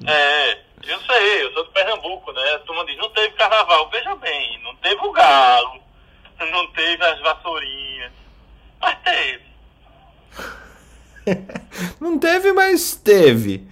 É, 0.05 0.57
eu 0.87 0.99
sei, 1.01 1.43
eu 1.43 1.53
sou 1.53 1.63
de 1.65 1.71
Pernambuco, 1.71 2.31
né? 2.33 2.41
A 2.55 2.59
turma 2.59 2.85
diz, 2.85 2.97
não 2.97 3.09
teve 3.09 3.33
carnaval. 3.35 3.89
Veja 3.89 4.15
bem, 4.15 4.61
não 4.63 4.75
teve 4.77 5.01
o 5.05 5.11
galo, 5.11 5.81
não 6.51 6.71
teve 6.73 7.03
as 7.03 7.19
vassourinhas, 7.21 8.11
mas 8.81 8.97
teve. 9.03 9.43
Não 11.99 12.17
teve, 12.19 12.51
mas 12.51 12.95
teve. 12.95 13.67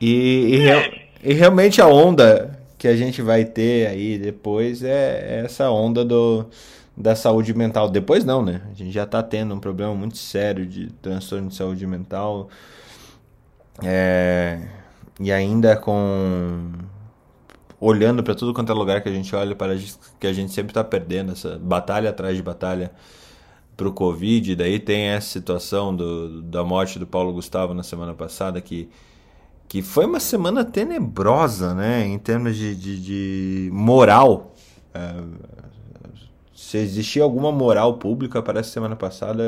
E, 0.00 0.54
e, 0.54 0.56
real- 0.58 0.84
e 1.22 1.34
realmente 1.34 1.80
a 1.80 1.86
onda 1.86 2.58
que 2.78 2.88
a 2.88 2.96
gente 2.96 3.20
vai 3.20 3.44
ter 3.44 3.86
aí 3.88 4.18
depois 4.18 4.82
é 4.82 5.42
essa 5.44 5.70
onda 5.70 6.04
do, 6.04 6.46
da 6.96 7.14
saúde 7.14 7.52
mental. 7.54 7.90
Depois 7.90 8.24
não, 8.24 8.42
né? 8.42 8.62
A 8.70 8.74
gente 8.74 8.90
já 8.92 9.04
tá 9.06 9.22
tendo 9.22 9.54
um 9.54 9.60
problema 9.60 9.94
muito 9.94 10.16
sério 10.16 10.64
de 10.66 10.90
transtorno 11.02 11.48
de 11.48 11.54
saúde 11.56 11.86
mental. 11.86 12.48
É, 13.82 14.58
e 15.20 15.30
ainda 15.30 15.76
com. 15.76 16.72
Olhando 17.78 18.22
para 18.22 18.34
tudo 18.34 18.52
quanto 18.52 18.72
é 18.72 18.74
lugar 18.74 19.02
que 19.02 19.08
a 19.08 19.12
gente 19.12 19.34
olha, 19.34 19.54
para 19.54 19.76
que 20.18 20.26
a 20.26 20.32
gente 20.32 20.52
sempre 20.52 20.72
tá 20.72 20.84
perdendo 20.84 21.32
essa 21.32 21.58
batalha 21.58 22.10
atrás 22.10 22.36
de 22.36 22.42
batalha 22.42 22.90
pro 23.76 23.92
Covid, 23.92 24.54
daí 24.56 24.78
tem 24.78 25.08
essa 25.08 25.28
situação 25.28 25.96
do, 25.96 26.42
da 26.42 26.62
morte 26.62 26.98
do 26.98 27.06
Paulo 27.06 27.32
Gustavo 27.32 27.72
na 27.72 27.82
semana 27.82 28.12
passada, 28.12 28.60
que, 28.60 28.90
que 29.66 29.80
foi 29.80 30.04
uma 30.04 30.20
semana 30.20 30.62
tenebrosa, 30.62 31.74
né, 31.74 32.06
em 32.06 32.18
termos 32.18 32.56
de, 32.56 32.74
de, 32.74 33.00
de 33.00 33.70
moral. 33.72 34.54
É, 34.92 35.14
se 36.54 36.76
existia 36.76 37.22
alguma 37.22 37.50
moral 37.50 37.94
pública, 37.94 38.42
parece 38.42 38.68
que 38.68 38.74
semana 38.74 38.96
passada 38.96 39.42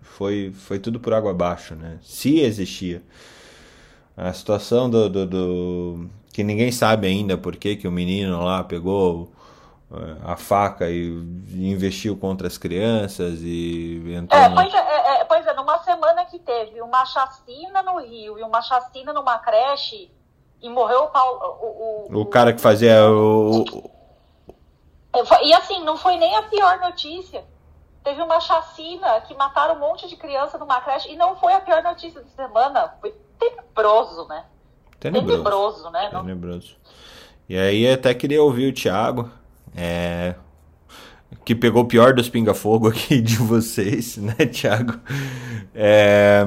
foi, 0.00 0.52
foi 0.52 0.80
tudo 0.80 0.98
por 0.98 1.14
água 1.14 1.30
abaixo, 1.30 1.76
né, 1.76 1.98
se 2.02 2.40
existia. 2.40 3.00
A 4.16 4.32
situação 4.32 4.90
do, 4.90 5.08
do, 5.08 5.26
do- 5.26 6.10
que 6.32 6.42
ninguém 6.42 6.70
sabe 6.72 7.06
ainda 7.06 7.36
por 7.38 7.56
que, 7.56 7.76
que 7.76 7.88
o 7.88 7.92
menino 7.92 8.42
lá 8.44 8.62
pegou 8.64 9.30
eh, 9.92 10.16
a 10.24 10.36
faca 10.36 10.90
e 10.90 11.08
investiu 11.52 12.16
contra 12.16 12.46
as 12.46 12.58
crianças 12.58 13.40
e 13.42 14.02
entrou 14.14 14.40
É, 14.40 14.48
pois 14.48 14.72
é, 14.74 14.78
é, 14.78 15.20
é, 15.20 15.24
pois 15.24 15.46
é, 15.46 15.54
numa 15.54 15.78
semana 15.80 16.24
que 16.24 16.38
teve 16.38 16.80
uma 16.82 17.04
chacina 17.06 17.82
no 17.82 17.98
Rio 18.00 18.38
e 18.38 18.42
uma 18.42 18.62
chacina 18.62 19.12
numa 19.12 19.38
creche 19.38 20.10
e 20.60 20.68
morreu 20.68 21.04
o 21.04 21.08
Paulo. 21.08 21.40
O, 21.60 22.16
o, 22.16 22.20
o 22.20 22.26
cara 22.26 22.52
que 22.52 22.60
fazia 22.60 23.06
o, 23.10 23.64
É, 25.14 25.46
E 25.46 25.54
assim, 25.54 25.82
não 25.84 25.96
foi 25.96 26.16
nem 26.16 26.34
a 26.36 26.42
pior 26.42 26.78
notícia. 26.80 27.44
Teve 28.04 28.20
uma 28.22 28.40
chacina 28.40 29.20
que 29.22 29.34
mataram 29.34 29.76
um 29.76 29.78
monte 29.78 30.08
de 30.08 30.16
criança 30.16 30.58
numa 30.58 30.80
creche 30.80 31.10
e 31.12 31.16
não 31.16 31.36
foi 31.36 31.52
a 31.54 31.60
pior 31.60 31.82
notícia 31.82 32.20
da 32.20 32.28
semana. 32.30 32.94
Foi 33.00 33.14
tenebroso, 33.50 34.28
né? 34.28 34.44
tenebroso. 35.02 35.26
Tenebroso, 35.28 35.90
né? 35.90 36.08
Tenebroso. 36.10 36.76
E 37.48 37.56
aí 37.56 37.90
até 37.90 38.14
queria 38.14 38.42
ouvir 38.42 38.70
o 38.70 38.72
Thiago, 38.72 39.28
é, 39.74 40.34
que 41.44 41.54
pegou 41.54 41.82
o 41.82 41.86
pior 41.86 42.14
dos 42.14 42.28
pinga-fogo 42.28 42.88
aqui 42.88 43.20
de 43.20 43.36
vocês, 43.36 44.16
né, 44.18 44.34
Thiago? 44.46 44.94
É, 45.74 46.46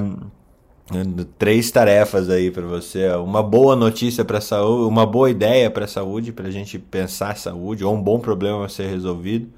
três 1.38 1.70
tarefas 1.70 2.30
aí 2.30 2.50
para 2.50 2.66
você, 2.66 3.10
uma 3.16 3.43
boa 3.43 3.76
notícia 3.76 4.24
para 4.24 4.39
saúde, 4.39 4.88
uma 4.88 5.06
boa 5.06 5.30
ideia 5.30 5.70
para 5.70 5.88
saúde, 5.88 6.32
para 6.32 6.48
a 6.48 6.52
gente 6.52 6.80
pensar 6.80 7.38
saúde, 7.38 7.84
ou 7.84 7.93
um 7.93 8.02
bom 8.02 8.20
problema 8.20 8.66
a 8.66 8.70
ser 8.70 8.88
resolvido, 8.88 9.52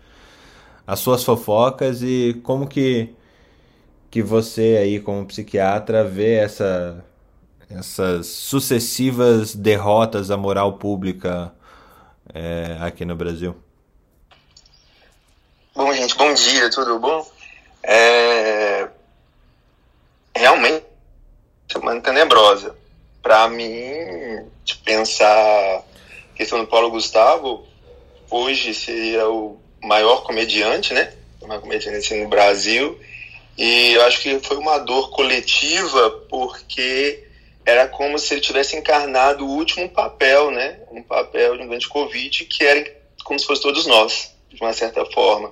as 0.85 0.99
suas 0.99 1.23
fofocas 1.23 2.01
e 2.01 2.39
como 2.43 2.67
que 2.67 3.13
que 4.09 4.23
você 4.23 4.77
aí 4.81 4.99
como 5.01 5.25
psiquiatra 5.25 6.03
vê 6.03 6.35
essa 6.35 7.03
essas 7.69 8.27
sucessivas 8.27 9.53
derrotas 9.55 10.31
à 10.31 10.37
moral 10.37 10.73
pública 10.73 11.53
é, 12.33 12.77
aqui 12.81 13.05
no 13.05 13.15
Brasil. 13.15 13.55
Bom, 15.75 15.93
gente, 15.93 16.15
bom 16.15 16.33
dia, 16.33 16.69
tudo 16.71 16.97
bom? 16.97 17.29
É... 17.83 18.87
Realmente, 20.35 20.85
semana 21.71 22.01
tenebrosa. 22.01 22.75
Para 23.21 23.47
mim, 23.47 23.69
de 24.63 24.75
pensar 24.77 25.27
a 25.27 25.83
questão 26.35 26.59
do 26.59 26.67
Paulo 26.67 26.89
Gustavo, 26.89 27.65
hoje 28.29 28.73
seria 28.73 29.29
o 29.29 29.59
maior 29.83 30.23
comediante, 30.23 30.93
né? 30.93 31.13
O 31.41 31.47
maior 31.47 31.61
comediante 31.61 32.13
no 32.15 32.27
Brasil. 32.27 32.99
E 33.57 33.93
eu 33.93 34.03
acho 34.03 34.21
que 34.21 34.39
foi 34.39 34.57
uma 34.57 34.77
dor 34.79 35.11
coletiva, 35.11 36.09
porque 36.29 37.26
era 37.67 37.85
como 37.85 38.17
se 38.17 38.33
ele 38.33 38.39
tivesse 38.39 38.77
encarnado 38.77 39.45
o 39.45 39.49
último 39.49 39.89
papel, 39.89 40.51
né? 40.51 40.79
Um 40.89 41.03
papel 41.03 41.57
de 41.57 41.63
um 41.63 41.67
grande 41.67 41.89
Covid, 41.89 42.45
que 42.45 42.65
era 42.65 42.89
como 43.25 43.37
se 43.37 43.45
fosse 43.45 43.61
todos 43.61 43.85
nós, 43.85 44.33
de 44.49 44.61
uma 44.61 44.71
certa 44.71 45.03
forma. 45.07 45.51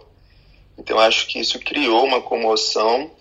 Então 0.78 0.98
acho 0.98 1.28
que 1.28 1.42
isso 1.42 1.60
criou 1.60 2.06
uma 2.06 2.22
comoção, 2.22 3.12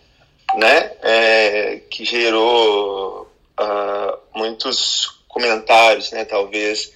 né, 0.55 0.93
é, 1.03 1.81
que 1.91 2.05
gerou 2.05 3.29
ah, 3.57 4.17
muitos 4.33 5.09
comentários, 5.27 6.13
né, 6.13 6.25
talvez 6.25 6.93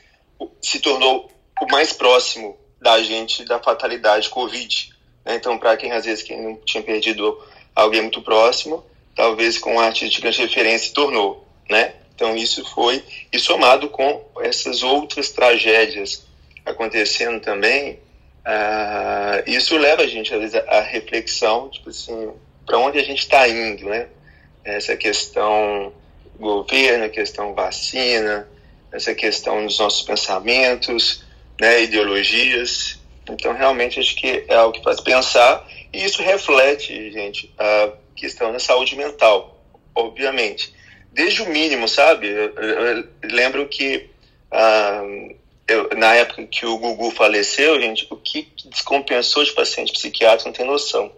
se 0.63 0.79
tornou 0.79 1.29
o 1.61 1.67
mais 1.67 1.93
próximo 1.93 2.57
da 2.81 3.03
gente 3.03 3.45
da 3.45 3.59
fatalidade 3.59 4.29
Covid. 4.29 4.95
né? 5.25 5.35
Então 5.35 5.59
para 5.59 5.77
quem 5.77 5.91
às 5.91 6.05
vezes 6.05 6.23
quem 6.23 6.41
não 6.41 6.57
tinha 6.59 6.83
perdido 6.83 7.43
alguém 7.75 8.03
muito 8.03 8.23
próximo, 8.23 8.87
talvez 9.17 9.59
com 9.59 9.75
um 9.75 9.81
artista 9.81 10.15
de 10.15 10.21
grande 10.21 10.43
referência 10.43 10.87
se 10.87 10.95
tornou, 10.95 11.48
né? 11.69 11.95
Então 12.15 12.37
isso 12.37 12.65
foi 12.75 13.03
e 13.33 13.39
somado 13.39 13.89
com 13.89 14.25
essas 14.41 14.83
outras 14.83 15.31
tragédias 15.31 16.27
acontecendo 16.65 17.41
também, 17.41 17.99
ah, 18.45 19.43
isso 19.47 19.77
leva 19.77 20.03
a 20.03 20.07
gente, 20.07 20.33
às 20.33 20.41
vezes, 20.41 20.55
à 20.55 20.81
reflexão, 20.81 21.69
tipo 21.69 21.91
assim, 21.91 22.33
para 22.65 22.79
onde 22.79 22.99
a 22.99 23.05
gente 23.05 23.21
está 23.21 23.49
indo, 23.49 23.87
né? 23.89 24.09
Essa 24.65 24.97
questão 24.97 25.93
governo, 26.39 27.11
questão 27.11 27.55
vacina, 27.55 28.49
essa 28.93 29.15
questão 29.15 29.67
dos 29.67 29.79
nossos 29.79 30.03
pensamentos, 30.03 31.25
né, 31.61 31.83
ideologias. 31.83 32.99
Então, 33.29 33.53
realmente, 33.53 33.99
acho 33.99 34.15
que 34.17 34.45
é 34.49 34.55
algo 34.55 34.73
que 34.73 34.83
faz 34.83 35.01
pensar 35.01 35.69
e 35.93 36.05
isso 36.05 36.23
reflete, 36.23 37.11
gente, 37.11 37.53
a 37.59 37.93
questão 38.15 38.53
da 38.53 38.59
saúde 38.59 38.97
mental, 38.97 39.63
obviamente. 39.95 40.73
Desde 41.13 41.43
o 41.43 41.49
mínimo, 41.49 41.89
sabe? 41.89 42.29
Eu, 42.29 42.53
eu- 42.57 43.09
lembro 43.25 43.67
que 43.69 44.09
ah, 44.51 45.03
eu- 45.67 45.89
na 45.97 46.15
época 46.15 46.47
que 46.47 46.65
o 46.65 46.79
Gugu 46.79 47.11
faleceu, 47.11 47.81
gente, 47.81 48.07
o 48.11 48.17
que 48.17 48.49
descompensou 48.67 49.45
de 49.45 49.53
paciente 49.53 49.93
psiquiátrico 49.93 50.49
não 50.49 50.55
tem 50.55 50.67
noção. 50.67 51.13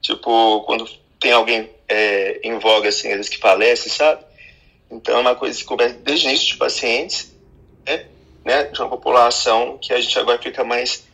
Tipo, 0.00 0.62
quando 0.62 0.88
tem 1.18 1.32
alguém 1.32 1.68
é, 1.88 2.38
em 2.44 2.58
voga, 2.58 2.88
assim, 2.90 3.08
às 3.08 3.16
vezes 3.16 3.28
que 3.30 3.38
falece, 3.38 3.88
sabe? 3.88 4.22
Então 4.90 5.16
é 5.16 5.20
uma 5.20 5.34
coisa 5.34 5.58
que 5.58 5.64
conversa 5.64 5.96
desde 6.02 6.26
o 6.26 6.28
início 6.28 6.46
de 6.48 6.56
pacientes, 6.56 7.34
né? 7.86 8.06
né? 8.44 8.64
De 8.64 8.80
uma 8.80 8.88
população 8.90 9.78
que 9.78 9.92
a 9.92 10.00
gente 10.00 10.18
agora 10.18 10.40
fica 10.40 10.62
mais 10.64 11.04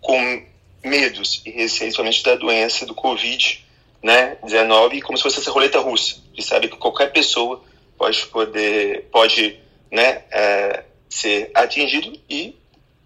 com 0.00 0.44
medos 0.84 1.42
e 1.44 1.50
receios, 1.50 1.94
principalmente 1.96 2.22
da 2.22 2.34
doença 2.34 2.86
do 2.86 2.94
Covid, 2.94 3.64
né? 4.02 4.36
19, 4.42 5.00
como 5.02 5.16
se 5.16 5.22
fosse 5.22 5.40
essa 5.40 5.50
roleta 5.50 5.78
russa, 5.78 6.16
de 6.32 6.42
saber 6.42 6.68
que 6.68 6.76
qualquer 6.76 7.12
pessoa 7.12 7.62
pode 7.96 8.26
poder, 8.26 9.08
pode, 9.12 9.60
né? 9.90 10.24
é, 10.30 10.84
ser 11.08 11.50
atingido 11.54 12.18
e 12.28 12.56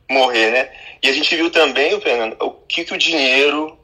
morrer, 0.08 0.50
né? 0.52 0.72
E 1.02 1.08
a 1.08 1.12
gente 1.12 1.34
viu 1.36 1.50
também, 1.50 2.00
Fernando, 2.00 2.36
o 2.40 2.50
que, 2.50 2.84
que 2.84 2.94
o 2.94 2.98
dinheiro 2.98 3.76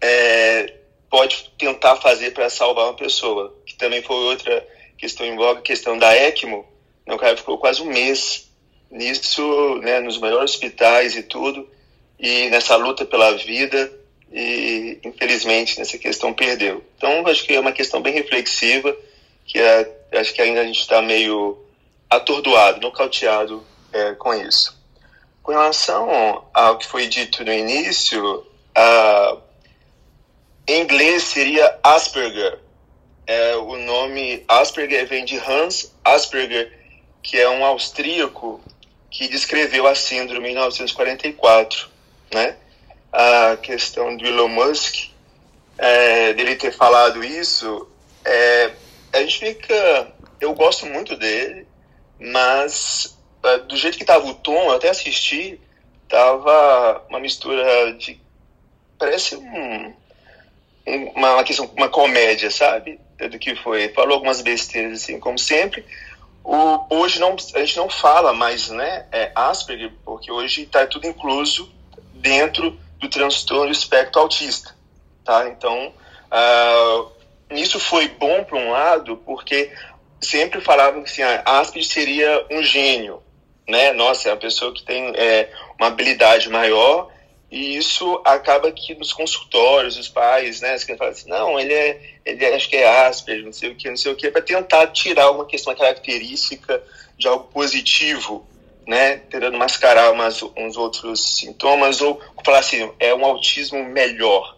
é, 0.00 0.74
pode 1.08 1.50
tentar 1.58 1.96
fazer 1.96 2.32
para 2.32 2.48
salvar 2.48 2.86
uma 2.86 2.94
pessoa, 2.94 3.54
que 3.66 3.76
também 3.76 4.02
foi 4.02 4.16
outra 4.16 4.66
questão 4.96 5.26
em 5.26 5.36
voga, 5.36 5.60
questão 5.60 5.98
da 5.98 6.14
ECMO, 6.16 6.66
né? 7.06 7.14
o 7.14 7.18
cara 7.18 7.36
ficou 7.36 7.58
quase 7.58 7.82
um 7.82 7.86
mês 7.86 8.50
nisso, 8.90 9.76
né, 9.82 10.00
nos 10.00 10.18
melhores 10.18 10.52
hospitais 10.52 11.16
e 11.16 11.22
tudo, 11.22 11.68
e 12.18 12.50
nessa 12.50 12.76
luta 12.76 13.04
pela 13.04 13.32
vida, 13.36 13.90
e 14.32 14.98
infelizmente 15.04 15.78
nessa 15.78 15.98
questão 15.98 16.32
perdeu. 16.32 16.84
Então, 16.96 17.26
acho 17.26 17.44
que 17.44 17.54
é 17.54 17.60
uma 17.60 17.72
questão 17.72 18.00
bem 18.00 18.12
reflexiva, 18.12 18.96
que 19.44 19.58
é, 19.58 19.90
acho 20.12 20.32
que 20.32 20.42
ainda 20.42 20.60
a 20.60 20.64
gente 20.64 20.80
está 20.80 21.02
meio 21.02 21.58
atordoado, 22.08 22.80
nocauteado 22.80 23.64
é, 23.92 24.12
com 24.14 24.34
isso. 24.34 24.78
Com 25.42 25.52
relação 25.52 26.44
ao 26.52 26.78
que 26.78 26.86
foi 26.86 27.06
dito 27.06 27.44
no 27.44 27.52
início, 27.52 28.46
a, 28.74 29.36
em 30.66 30.82
inglês 30.82 31.24
seria 31.24 31.78
Asperger. 31.82 32.58
É, 33.26 33.56
o 33.56 33.76
nome 33.76 34.44
Asperger 34.46 35.06
vem 35.06 35.24
de 35.24 35.36
Hans 35.38 35.92
Asperger, 36.04 36.72
que 37.22 37.38
é 37.38 37.48
um 37.48 37.64
austríaco 37.64 38.60
que 39.10 39.28
descreveu 39.28 39.86
a 39.86 39.94
síndrome 39.94 40.48
em 40.48 40.52
1944, 40.52 41.88
né? 42.32 42.56
A 43.12 43.56
questão 43.56 44.16
do 44.16 44.24
Elon 44.24 44.48
Musk, 44.48 45.10
é, 45.76 46.32
dele 46.34 46.56
ter 46.56 46.72
falado 46.72 47.24
isso, 47.24 47.88
é, 48.24 48.72
a 49.12 49.20
gente 49.20 49.38
fica... 49.38 50.12
Eu 50.40 50.54
gosto 50.54 50.86
muito 50.86 51.16
dele, 51.16 51.66
mas 52.18 53.18
é, 53.42 53.58
do 53.58 53.76
jeito 53.76 53.96
que 53.96 54.04
estava 54.04 54.26
o 54.26 54.34
tom, 54.34 54.70
eu 54.70 54.72
até 54.72 54.88
assisti, 54.88 55.60
tava 56.08 57.04
uma 57.08 57.20
mistura 57.20 57.92
de... 57.94 58.20
Parece 58.98 59.36
um, 59.36 59.94
uma, 61.14 61.34
uma, 61.34 61.44
questão, 61.44 61.70
uma 61.76 61.88
comédia, 61.88 62.50
sabe? 62.50 63.00
Do 63.18 63.38
que 63.38 63.54
foi. 63.56 63.88
Falou 63.90 64.14
algumas 64.14 64.40
besteiras, 64.40 65.02
assim, 65.02 65.18
como 65.18 65.38
sempre, 65.38 65.84
o, 66.42 66.86
hoje 66.90 67.20
não, 67.20 67.36
a 67.54 67.58
gente 67.60 67.76
não 67.76 67.88
fala 67.88 68.32
mais 68.32 68.70
né, 68.70 69.06
é 69.12 69.30
Asperger, 69.34 69.92
porque 70.04 70.32
hoje 70.32 70.62
está 70.62 70.86
tudo 70.86 71.06
incluso 71.06 71.70
dentro 72.14 72.78
do 73.00 73.08
transtorno 73.08 73.66
do 73.66 73.72
espectro 73.72 74.20
autista. 74.20 74.76
Tá? 75.24 75.48
Então, 75.48 75.92
uh, 76.30 77.10
isso 77.50 77.80
foi 77.80 78.08
bom 78.08 78.44
por 78.44 78.58
um 78.58 78.70
lado, 78.70 79.16
porque 79.18 79.72
sempre 80.20 80.60
falavam 80.60 81.02
que 81.02 81.10
assim, 81.10 81.22
ah, 81.22 81.42
Asperger 81.44 81.90
seria 81.90 82.46
um 82.50 82.62
gênio. 82.62 83.22
Né? 83.66 83.92
Nossa, 83.92 84.28
é 84.28 84.32
uma 84.32 84.38
pessoa 84.38 84.72
que 84.72 84.82
tem 84.82 85.12
é, 85.16 85.50
uma 85.78 85.88
habilidade 85.88 86.48
maior 86.48 87.10
e 87.50 87.76
isso 87.76 88.20
acaba 88.24 88.70
que 88.70 88.94
nos 88.94 89.12
consultórios, 89.12 89.96
os 89.96 90.08
pais, 90.08 90.60
né, 90.60 90.76
que 90.78 90.96
falam 90.96 91.12
assim, 91.12 91.28
não, 91.28 91.58
ele 91.58 91.72
é, 91.72 92.00
ele 92.24 92.44
é, 92.44 92.54
acho 92.54 92.68
que 92.68 92.76
é 92.76 93.06
Asperger, 93.06 93.44
não 93.44 93.52
sei 93.52 93.70
o 93.70 93.74
que, 93.74 93.88
não 93.88 93.96
sei 93.96 94.12
o 94.12 94.16
que, 94.16 94.30
para 94.30 94.40
tentar 94.40 94.86
tirar 94.88 95.32
uma 95.32 95.44
questão, 95.44 95.72
uma 95.72 95.78
característica 95.78 96.80
de 97.18 97.26
algo 97.26 97.48
positivo, 97.52 98.46
né, 98.86 99.18
tentando 99.30 99.56
mascarar 99.58 100.12
umas, 100.12 100.42
uns 100.42 100.76
outros 100.76 101.36
sintomas, 101.36 102.00
ou 102.00 102.20
falar 102.44 102.58
assim, 102.58 102.90
é 102.98 103.14
um 103.14 103.24
autismo 103.24 103.82
melhor. 103.84 104.56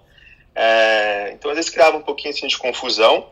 É, 0.55 1.31
então, 1.33 1.51
às 1.51 1.57
vezes 1.57 1.71
criava 1.71 1.97
um 1.97 2.03
pouquinho 2.03 2.35
assim, 2.35 2.47
de 2.47 2.59
confusão, 2.59 3.31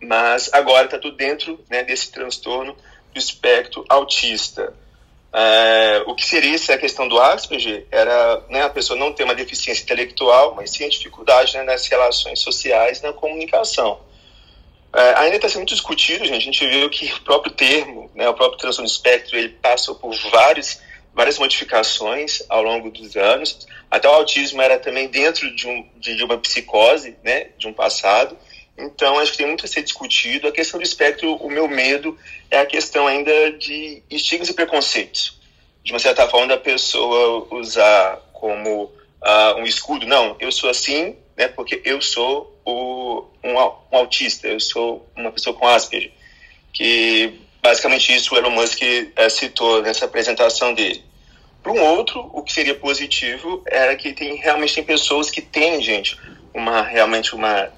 mas 0.00 0.52
agora 0.52 0.86
está 0.86 0.98
tudo 0.98 1.16
dentro 1.16 1.62
né, 1.68 1.82
desse 1.82 2.10
transtorno 2.10 2.76
do 3.12 3.18
espectro 3.18 3.84
autista. 3.88 4.74
É, 5.32 6.02
o 6.06 6.14
que 6.14 6.24
seria 6.24 6.54
essa 6.54 6.74
a 6.74 6.78
questão 6.78 7.06
do 7.06 7.20
Asperger 7.20 7.86
era 7.90 8.42
né, 8.48 8.62
a 8.62 8.70
pessoa 8.70 8.98
não 8.98 9.12
ter 9.12 9.24
uma 9.24 9.34
deficiência 9.34 9.82
intelectual, 9.82 10.54
mas 10.54 10.70
sim 10.70 10.84
a 10.84 10.88
dificuldade 10.88 11.54
né, 11.54 11.62
nas 11.64 11.86
relações 11.86 12.40
sociais, 12.40 13.02
na 13.02 13.12
comunicação. 13.12 14.00
É, 14.94 15.14
ainda 15.18 15.36
está 15.36 15.48
sendo 15.48 15.58
muito 15.58 15.74
discutido, 15.74 16.24
gente. 16.24 16.36
A 16.36 16.44
gente 16.44 16.66
viu 16.66 16.88
que 16.88 17.12
o 17.12 17.20
próprio 17.20 17.52
termo, 17.52 18.10
né, 18.14 18.28
o 18.28 18.34
próprio 18.34 18.58
transtorno 18.58 18.88
espectro, 18.88 19.36
ele 19.36 19.50
passou 19.50 19.94
por 19.94 20.14
vários, 20.30 20.80
várias 21.14 21.38
modificações 21.38 22.42
ao 22.48 22.62
longo 22.62 22.90
dos 22.90 23.16
anos. 23.16 23.66
Até 23.90 24.08
o 24.08 24.12
autismo 24.12 24.62
era 24.62 24.78
também 24.78 25.08
dentro 25.08 25.54
de, 25.54 25.66
um, 25.66 25.86
de, 25.96 26.16
de 26.16 26.24
uma 26.24 26.38
psicose, 26.38 27.16
né, 27.22 27.48
de 27.58 27.68
um 27.68 27.72
passado. 27.72 28.36
Então, 28.78 29.18
acho 29.18 29.32
que 29.32 29.38
tem 29.38 29.46
muito 29.46 29.64
a 29.64 29.68
ser 29.68 29.82
discutido. 29.82 30.46
A 30.46 30.52
questão 30.52 30.78
do 30.78 30.84
espectro, 30.84 31.34
o 31.34 31.50
meu 31.50 31.68
medo 31.68 32.16
é 32.50 32.58
a 32.58 32.66
questão 32.66 33.06
ainda 33.06 33.52
de 33.52 34.02
estigmas 34.08 34.48
e 34.48 34.54
preconceitos. 34.54 35.38
De 35.82 35.92
uma 35.92 35.98
certa 35.98 36.28
forma, 36.28 36.46
da 36.46 36.58
pessoa 36.58 37.46
usar 37.50 38.20
como 38.32 38.84
uh, 38.84 39.54
um 39.58 39.64
escudo. 39.64 40.06
Não, 40.06 40.36
eu 40.38 40.52
sou 40.52 40.70
assim, 40.70 41.16
né, 41.36 41.48
porque 41.48 41.80
eu 41.84 42.00
sou 42.00 42.57
o, 42.68 43.24
um, 43.42 43.54
um, 43.54 43.96
autista, 43.96 44.46
eu 44.46 44.60
sou 44.60 45.08
uma 45.16 45.32
pessoa 45.32 45.56
com 45.56 45.66
Asperger. 45.66 46.12
Que 46.72 47.40
basicamente 47.62 48.14
isso 48.14 48.34
o 48.34 48.38
Elon 48.38 48.50
Musk 48.50 48.82
uh, 48.82 49.30
citou 49.30 49.82
nessa 49.82 50.04
apresentação 50.04 50.74
dele. 50.74 51.02
Para 51.62 51.72
um 51.72 51.80
outro, 51.80 52.30
o 52.32 52.42
que 52.42 52.52
seria 52.52 52.74
positivo 52.74 53.62
era 53.66 53.96
que 53.96 54.12
tem 54.12 54.36
realmente 54.36 54.74
tem 54.74 54.84
pessoas 54.84 55.30
que 55.30 55.40
têm, 55.40 55.82
gente, 55.82 56.18
uma 56.54 56.82
realmente 56.82 57.34
uma 57.34 57.72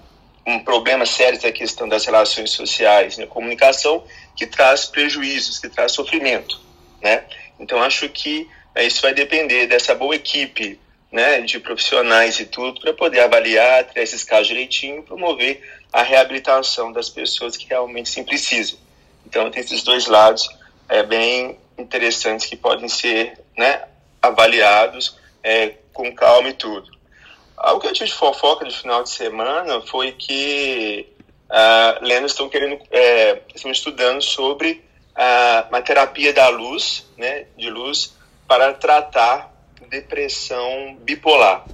um 0.46 0.58
problema 0.58 1.06
sério 1.06 1.40
da 1.40 1.52
questão 1.52 1.88
das 1.88 2.04
relações 2.04 2.50
sociais, 2.50 3.18
né, 3.18 3.26
comunicação, 3.26 4.02
que 4.34 4.46
traz 4.46 4.86
prejuízos, 4.86 5.58
que 5.58 5.68
traz 5.68 5.92
sofrimento, 5.92 6.58
né? 7.00 7.24
Então 7.58 7.80
acho 7.80 8.08
que 8.08 8.48
é, 8.74 8.84
isso 8.84 9.02
vai 9.02 9.14
depender 9.14 9.66
dessa 9.66 9.94
boa 9.94 10.16
equipe, 10.16 10.80
né, 11.10 11.40
de 11.40 11.58
profissionais 11.58 12.38
e 12.38 12.46
tudo 12.46 12.80
para 12.80 12.92
poder 12.92 13.20
avaliar, 13.20 13.84
ter 13.84 14.00
esses 14.00 14.22
casos 14.22 14.48
direitinho, 14.48 15.02
promover 15.02 15.60
a 15.92 16.02
reabilitação 16.02 16.92
das 16.92 17.08
pessoas 17.08 17.56
que 17.56 17.66
realmente 17.68 18.08
sim 18.08 18.24
precisam. 18.24 18.78
Então 19.26 19.50
tem 19.50 19.60
esses 19.60 19.82
dois 19.82 20.06
lados 20.06 20.48
é 20.88 21.02
bem 21.02 21.58
interessantes 21.78 22.46
que 22.46 22.56
podem 22.56 22.88
ser, 22.88 23.38
né, 23.56 23.82
avaliados 24.20 25.16
é, 25.42 25.74
com 25.92 26.14
calma 26.14 26.48
e 26.48 26.52
tudo. 26.52 26.90
Algo 27.56 27.80
que 27.80 27.88
eu 27.88 27.92
tive 27.92 28.08
de 28.08 28.14
fofoca 28.16 28.64
de 28.64 28.76
final 28.76 29.02
de 29.02 29.10
semana 29.10 29.80
foi 29.82 30.12
que 30.12 31.06
Lênin 32.00 32.26
estão 32.26 32.48
querendo, 32.48 32.80
é, 32.90 33.42
estão 33.54 33.70
estudando 33.70 34.22
sobre 34.22 34.82
uh, 35.16 35.68
uma 35.68 35.82
terapia 35.82 36.32
da 36.32 36.48
luz, 36.48 37.06
né, 37.16 37.46
de 37.56 37.68
luz, 37.68 38.14
para 38.46 38.72
tratar 38.72 39.49
depressão 39.90 40.96
bipolar. 41.00 41.66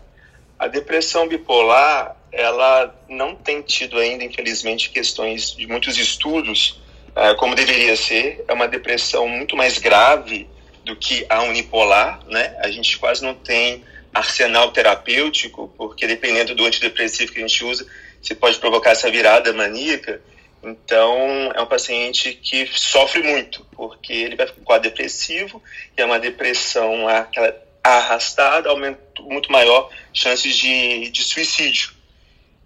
A 0.58 0.66
depressão 0.66 1.28
bipolar, 1.28 2.16
ela 2.32 2.94
não 3.08 3.34
tem 3.34 3.60
tido 3.60 3.98
ainda, 3.98 4.24
infelizmente, 4.24 4.90
questões 4.90 5.54
de 5.54 5.66
muitos 5.66 5.98
estudos, 5.98 6.80
uh, 7.10 7.36
como 7.36 7.54
deveria 7.54 7.94
ser. 7.94 8.42
É 8.48 8.52
uma 8.54 8.66
depressão 8.66 9.28
muito 9.28 9.54
mais 9.54 9.78
grave 9.78 10.48
do 10.82 10.96
que 10.96 11.26
a 11.28 11.42
unipolar, 11.42 12.20
né? 12.26 12.56
A 12.60 12.70
gente 12.70 12.98
quase 12.98 13.22
não 13.22 13.34
tem 13.34 13.84
arsenal 14.14 14.72
terapêutico, 14.72 15.70
porque 15.76 16.06
dependendo 16.06 16.54
do 16.54 16.64
antidepressivo 16.64 17.32
que 17.32 17.38
a 17.38 17.46
gente 17.46 17.64
usa, 17.64 17.86
você 18.22 18.34
pode 18.34 18.58
provocar 18.58 18.92
essa 18.92 19.10
virada 19.10 19.52
maníaca. 19.52 20.22
Então, 20.62 21.52
é 21.54 21.60
um 21.60 21.66
paciente 21.66 22.32
que 22.32 22.66
sofre 22.72 23.22
muito, 23.22 23.64
porque 23.72 24.12
ele 24.12 24.36
vai 24.36 24.46
ficar 24.46 24.78
depressivo, 24.78 25.62
e 25.96 26.00
é 26.00 26.04
uma 26.04 26.18
depressão 26.18 27.06
aquela 27.06 27.65
arrastada, 27.88 28.68
aumenta 28.68 29.00
muito 29.22 29.50
maior 29.50 29.90
chances 30.12 30.56
de, 30.56 31.10
de 31.10 31.22
suicídio. 31.22 31.90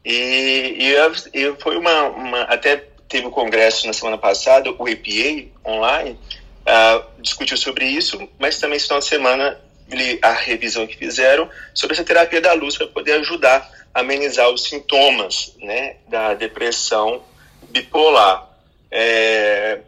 E, 0.04 0.76
e, 0.78 0.94
e 1.34 1.54
foi 1.60 1.76
uma, 1.76 2.04
uma, 2.04 2.42
Até 2.42 2.88
teve 3.08 3.26
o 3.26 3.28
um 3.28 3.32
congresso 3.32 3.86
na 3.86 3.92
semana 3.92 4.16
passada, 4.16 4.70
o 4.70 4.88
EPA, 4.88 5.50
online, 5.66 6.18
uh, 6.60 7.20
discutiu 7.20 7.56
sobre 7.56 7.84
isso, 7.84 8.28
mas 8.38 8.58
também 8.58 8.76
esse 8.76 8.86
final 8.86 9.00
de 9.00 9.06
semana 9.06 9.60
a 10.22 10.32
revisão 10.32 10.86
que 10.86 10.96
fizeram 10.96 11.48
sobre 11.74 11.94
essa 11.94 12.04
terapia 12.04 12.40
da 12.40 12.52
luz 12.52 12.76
para 12.76 12.86
poder 12.86 13.14
ajudar 13.14 13.68
a 13.92 14.00
amenizar 14.00 14.48
os 14.48 14.64
sintomas 14.64 15.56
né, 15.58 15.96
da 16.08 16.34
depressão 16.34 17.22
bipolar. 17.70 18.48
É, 18.90 19.80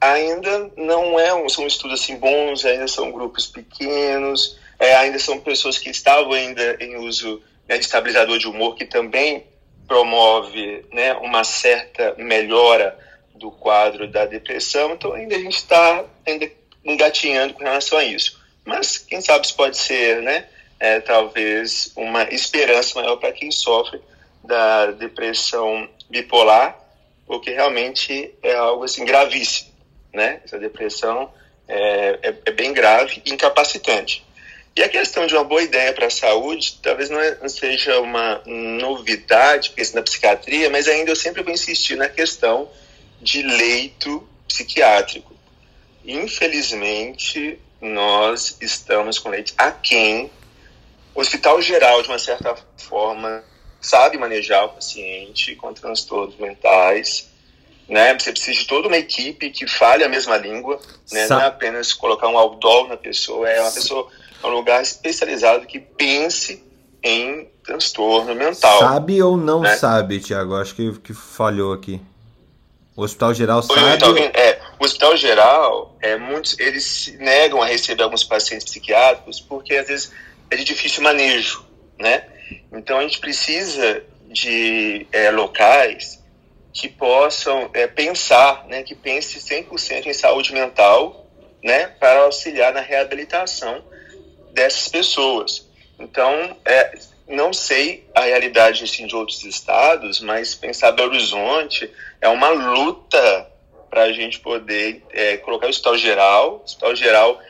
ainda 0.00 0.70
não 0.76 1.18
é 1.18 1.32
um, 1.34 1.48
são 1.48 1.66
estudos 1.66 2.00
assim 2.00 2.16
bons, 2.16 2.64
ainda 2.64 2.88
são 2.88 3.12
grupos 3.12 3.46
pequenos, 3.46 4.58
é, 4.78 4.94
ainda 4.96 5.18
são 5.18 5.40
pessoas 5.40 5.78
que 5.78 5.90
estavam 5.90 6.32
ainda 6.32 6.76
em 6.80 6.96
uso 6.96 7.42
né, 7.68 7.78
de 7.78 7.84
estabilizador 7.84 8.38
de 8.38 8.46
humor, 8.46 8.74
que 8.74 8.84
também 8.84 9.44
promove 9.86 10.84
né, 10.92 11.14
uma 11.14 11.44
certa 11.44 12.14
melhora 12.18 12.98
do 13.34 13.50
quadro 13.50 14.08
da 14.08 14.24
depressão, 14.24 14.92
então 14.92 15.12
ainda 15.12 15.36
a 15.36 15.38
gente 15.38 15.56
está 15.56 16.04
ainda 16.26 16.50
engatinhando 16.84 17.54
com 17.54 17.62
relação 17.62 17.98
a 17.98 18.04
isso. 18.04 18.40
Mas 18.64 18.98
quem 18.98 19.20
sabe 19.20 19.46
isso 19.46 19.54
pode 19.54 19.76
ser, 19.76 20.22
né? 20.22 20.46
É, 20.78 21.00
talvez 21.00 21.92
uma 21.96 22.24
esperança 22.24 23.00
maior 23.00 23.16
para 23.16 23.32
quem 23.32 23.50
sofre 23.50 24.00
da 24.42 24.86
depressão 24.86 25.88
bipolar, 26.10 26.78
porque 27.26 27.50
realmente 27.50 28.34
é 28.42 28.54
algo 28.54 28.84
assim 28.84 29.04
gravíssimo, 29.04 29.70
né? 30.12 30.40
Essa 30.44 30.58
depressão 30.58 31.32
é, 31.68 32.18
é, 32.22 32.34
é 32.44 32.50
bem 32.50 32.72
grave 32.72 33.22
e 33.24 33.32
incapacitante. 33.32 34.25
E 34.76 34.82
a 34.82 34.88
questão 34.90 35.26
de 35.26 35.34
uma 35.34 35.42
boa 35.42 35.62
ideia 35.62 35.90
para 35.94 36.06
a 36.06 36.10
saúde, 36.10 36.78
talvez 36.82 37.08
não, 37.08 37.18
é, 37.18 37.38
não, 37.40 37.48
seja 37.48 37.98
uma 37.98 38.42
novidade, 38.44 39.70
porque 39.70 39.90
na 39.94 40.02
psiquiatria, 40.02 40.68
mas 40.68 40.86
ainda 40.86 41.10
eu 41.10 41.16
sempre 41.16 41.42
vou 41.42 41.50
insistir 41.50 41.96
na 41.96 42.10
questão 42.10 42.68
de 43.20 43.40
leito 43.40 44.28
psiquiátrico. 44.46 45.34
infelizmente, 46.04 47.58
nós 47.80 48.56
estamos 48.60 49.18
com 49.18 49.30
leite 49.30 49.54
aquém. 49.56 50.30
O 51.14 51.20
Hospital 51.20 51.60
Geral, 51.62 52.02
de 52.02 52.08
uma 52.08 52.18
certa 52.18 52.54
forma, 52.76 53.42
sabe 53.80 54.18
manejar 54.18 54.66
o 54.66 54.68
paciente 54.70 55.54
com 55.56 55.72
transtornos 55.72 56.36
mentais. 56.36 57.30
Né? 57.88 58.18
Você 58.18 58.32
precisa 58.32 58.58
de 58.58 58.66
toda 58.66 58.88
uma 58.88 58.98
equipe 58.98 59.50
que 59.50 59.66
fale 59.66 60.04
a 60.04 60.08
mesma 60.08 60.36
língua, 60.36 60.80
né? 61.10 61.28
não 61.28 61.40
é 61.40 61.46
apenas 61.46 61.92
colocar 61.92 62.28
um 62.28 62.36
outdoor 62.36 62.88
na 62.88 62.96
pessoa, 62.96 63.48
é 63.48 63.60
uma 63.60 63.70
pessoa, 63.70 64.10
um 64.48 64.54
lugar 64.54 64.82
especializado 64.82 65.66
que 65.66 65.78
pense 65.80 66.64
em 67.02 67.48
transtorno 67.64 68.34
mental. 68.34 68.78
Sabe 68.78 69.22
ou 69.22 69.36
não 69.36 69.60
né? 69.60 69.76
sabe, 69.76 70.20
Tiago? 70.20 70.56
Acho 70.56 70.74
que, 70.74 70.92
que 71.00 71.14
falhou 71.14 71.72
aqui. 71.72 72.00
O 72.96 73.02
Hospital 73.02 73.34
Geral 73.34 73.62
sabe. 73.62 73.80
Então, 73.94 74.16
é, 74.16 74.58
o 74.78 74.84
Hospital 74.84 75.16
Geral, 75.16 75.96
é, 76.00 76.16
muitos, 76.16 76.58
eles 76.58 77.14
negam 77.18 77.62
a 77.62 77.66
receber 77.66 78.02
alguns 78.02 78.24
pacientes 78.24 78.64
psiquiátricos 78.64 79.40
porque 79.40 79.74
às 79.74 79.86
vezes 79.86 80.12
é 80.50 80.56
de 80.56 80.64
difícil 80.64 81.02
manejo, 81.02 81.64
né? 81.98 82.24
Então 82.72 82.98
a 82.98 83.02
gente 83.02 83.18
precisa 83.18 84.02
de 84.28 85.06
é, 85.12 85.30
locais 85.30 86.22
que 86.72 86.88
possam 86.88 87.70
é, 87.72 87.86
pensar, 87.86 88.66
né, 88.68 88.82
que 88.82 88.94
pense 88.94 89.38
100% 89.38 90.06
em 90.06 90.12
saúde 90.12 90.52
mental, 90.52 91.26
né, 91.62 91.86
para 91.86 92.20
auxiliar 92.20 92.72
na 92.72 92.80
reabilitação 92.80 93.82
dessas 94.56 94.88
pessoas. 94.88 95.68
Então, 95.98 96.56
é, 96.64 96.98
não 97.28 97.52
sei 97.52 98.08
a 98.14 98.22
realidade 98.22 98.84
assim, 98.84 99.06
de 99.06 99.14
outros 99.14 99.44
estados, 99.44 100.20
mas 100.20 100.54
pensar 100.54 100.92
Belo 100.92 101.10
Horizonte 101.10 101.90
é 102.20 102.28
uma 102.28 102.48
luta 102.48 103.50
para 103.90 104.04
a 104.04 104.12
gente 104.12 104.40
poder 104.40 105.04
é, 105.10 105.36
colocar 105.36 105.66
o 105.66 105.70
hospital 105.70 105.98
geral. 105.98 106.58
O 106.60 106.64
hospital 106.64 106.96
geral 106.96 107.40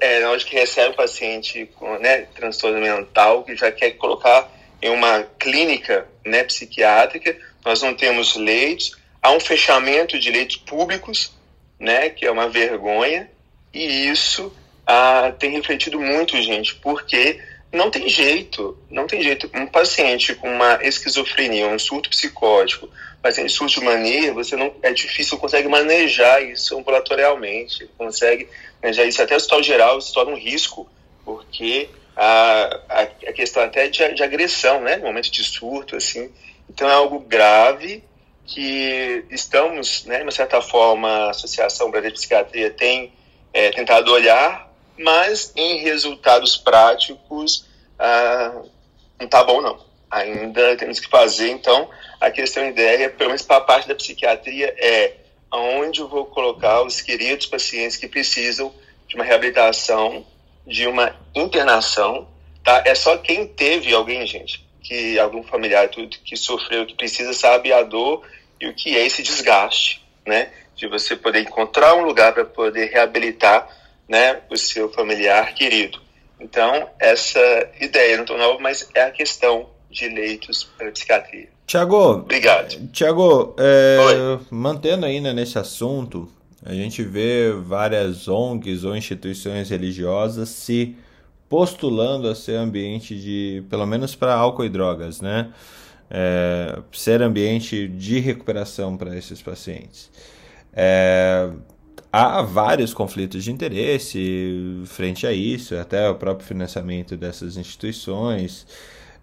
é 0.00 0.28
onde 0.28 0.44
que 0.44 0.54
recebe 0.56 0.90
o 0.90 0.96
paciente 0.96 1.66
com 1.76 1.96
né, 1.98 2.26
transtorno 2.34 2.80
mental, 2.80 3.44
que 3.44 3.56
já 3.56 3.70
quer 3.70 3.92
colocar 3.92 4.50
em 4.82 4.90
uma 4.90 5.22
clínica 5.38 6.08
né, 6.26 6.42
psiquiátrica. 6.42 7.36
Nós 7.64 7.82
não 7.82 7.94
temos 7.94 8.34
leitos. 8.34 8.96
Há 9.22 9.30
um 9.30 9.40
fechamento 9.40 10.18
de 10.18 10.30
leitos 10.30 10.56
públicos, 10.56 11.32
né, 11.78 12.10
que 12.10 12.26
é 12.26 12.30
uma 12.30 12.48
vergonha. 12.48 13.30
E 13.72 14.08
isso 14.08 14.52
ah, 14.90 15.34
tem 15.38 15.50
refletido 15.50 16.00
muito, 16.00 16.40
gente, 16.40 16.74
porque 16.76 17.38
não 17.70 17.90
tem 17.90 18.08
jeito, 18.08 18.78
não 18.88 19.06
tem 19.06 19.22
jeito. 19.22 19.50
Um 19.54 19.66
paciente 19.66 20.34
com 20.34 20.50
uma 20.50 20.78
esquizofrenia, 20.82 21.68
um 21.68 21.78
surto 21.78 22.08
psicótico, 22.08 22.88
paciente 23.22 23.52
surto 23.52 23.74
de 23.74 23.84
mania, 23.84 24.32
você 24.32 24.56
não 24.56 24.74
é 24.82 24.90
difícil, 24.90 25.36
consegue 25.36 25.68
manejar 25.68 26.42
isso 26.42 26.78
ambulatorialmente, 26.78 27.86
consegue 27.98 28.48
manejar 28.82 29.04
isso 29.04 29.20
até 29.20 29.34
o 29.34 29.36
hospital 29.36 29.62
geral 29.62 30.00
se 30.00 30.10
torna 30.10 30.32
um 30.32 30.38
risco, 30.38 30.88
porque 31.22 31.90
a, 32.16 32.80
a, 32.88 33.02
a 33.02 33.32
questão 33.34 33.64
até 33.64 33.88
de, 33.88 34.14
de, 34.14 34.22
agressão, 34.22 34.80
né, 34.80 34.96
no 34.96 35.04
momento 35.04 35.30
de 35.30 35.44
surto, 35.44 35.96
assim, 35.96 36.32
então 36.70 36.88
é 36.88 36.94
algo 36.94 37.20
grave 37.20 38.02
que 38.46 39.22
estamos, 39.30 40.06
né, 40.06 40.24
de 40.24 40.34
certa 40.34 40.62
forma, 40.62 41.10
a 41.10 41.30
Associação 41.30 41.90
Brasileira 41.90 42.14
de 42.14 42.20
Psiquiatria 42.20 42.70
tem 42.70 43.12
é, 43.52 43.70
tentado 43.70 44.10
olhar 44.10 44.67
mas 44.98 45.52
em 45.56 45.78
resultados 45.78 46.56
práticos 46.56 47.66
ah, 47.98 48.62
não 49.20 49.28
tá 49.28 49.42
bom 49.42 49.60
não. 49.60 49.78
Ainda 50.10 50.76
temos 50.76 51.00
que 51.00 51.08
fazer, 51.08 51.50
então 51.50 51.88
a 52.20 52.30
questão 52.30 52.66
ideia, 52.66 53.10
pelo 53.10 53.30
menos 53.30 53.42
para 53.42 53.58
a 53.58 53.60
parte 53.60 53.88
da 53.88 53.94
psiquiatria, 53.94 54.74
é 54.78 55.14
aonde 55.50 56.00
eu 56.00 56.08
vou 56.08 56.26
colocar 56.26 56.82
os 56.82 57.00
queridos 57.00 57.46
pacientes 57.46 57.96
que 57.96 58.08
precisam 58.08 58.72
de 59.06 59.14
uma 59.14 59.24
reabilitação, 59.24 60.24
de 60.66 60.86
uma 60.86 61.14
internação, 61.34 62.28
tá? 62.62 62.82
É 62.86 62.94
só 62.94 63.16
quem 63.18 63.46
teve 63.46 63.94
alguém, 63.94 64.26
gente, 64.26 64.66
que 64.82 65.18
algum 65.18 65.42
familiar 65.42 65.88
tudo 65.88 66.18
que 66.24 66.36
sofreu, 66.36 66.86
que 66.86 66.94
precisa 66.94 67.32
sabe 67.32 67.72
a 67.72 67.82
dor 67.82 68.22
e 68.60 68.66
o 68.66 68.74
que 68.74 68.96
é 68.96 69.06
esse 69.06 69.22
desgaste, 69.22 70.02
né? 70.26 70.50
De 70.74 70.86
você 70.86 71.16
poder 71.16 71.40
encontrar 71.40 71.94
um 71.94 72.02
lugar 72.02 72.32
para 72.32 72.44
poder 72.44 72.90
reabilitar 72.90 73.68
né, 74.08 74.40
o 74.50 74.56
seu 74.56 74.90
familiar 74.90 75.54
querido. 75.54 76.00
Então, 76.40 76.88
essa 76.98 77.40
ideia 77.80 78.16
não 78.16 78.24
tão 78.24 78.38
nova, 78.38 78.58
mas 78.60 78.88
é 78.94 79.02
a 79.02 79.10
questão 79.10 79.68
de 79.90 80.08
leitos 80.08 80.64
para 80.76 80.90
psiquiatria. 80.90 81.48
Tiago, 81.66 82.12
obrigado. 82.12 82.88
Tiago, 82.92 83.54
é, 83.58 84.38
mantendo 84.50 85.04
ainda 85.04 85.34
nesse 85.34 85.58
assunto, 85.58 86.28
a 86.64 86.72
gente 86.72 87.02
vê 87.02 87.52
várias 87.52 88.26
ONGs 88.26 88.84
ou 88.84 88.96
instituições 88.96 89.68
religiosas 89.68 90.48
se 90.48 90.96
postulando 91.48 92.28
a 92.28 92.34
ser 92.34 92.56
ambiente 92.56 93.14
de, 93.18 93.64
pelo 93.68 93.86
menos 93.86 94.14
para 94.14 94.34
álcool 94.34 94.64
e 94.64 94.68
drogas, 94.68 95.20
né? 95.20 95.52
É, 96.10 96.78
ser 96.92 97.20
ambiente 97.20 97.86
de 97.86 98.18
recuperação 98.18 98.96
para 98.96 99.16
esses 99.16 99.42
pacientes. 99.42 100.10
É, 100.72 101.50
há 102.12 102.42
vários 102.42 102.94
conflitos 102.94 103.44
de 103.44 103.50
interesse 103.50 104.82
frente 104.86 105.26
a 105.26 105.32
isso, 105.32 105.76
até 105.76 106.08
o 106.08 106.14
próprio 106.14 106.46
financiamento 106.46 107.16
dessas 107.16 107.56
instituições, 107.56 108.66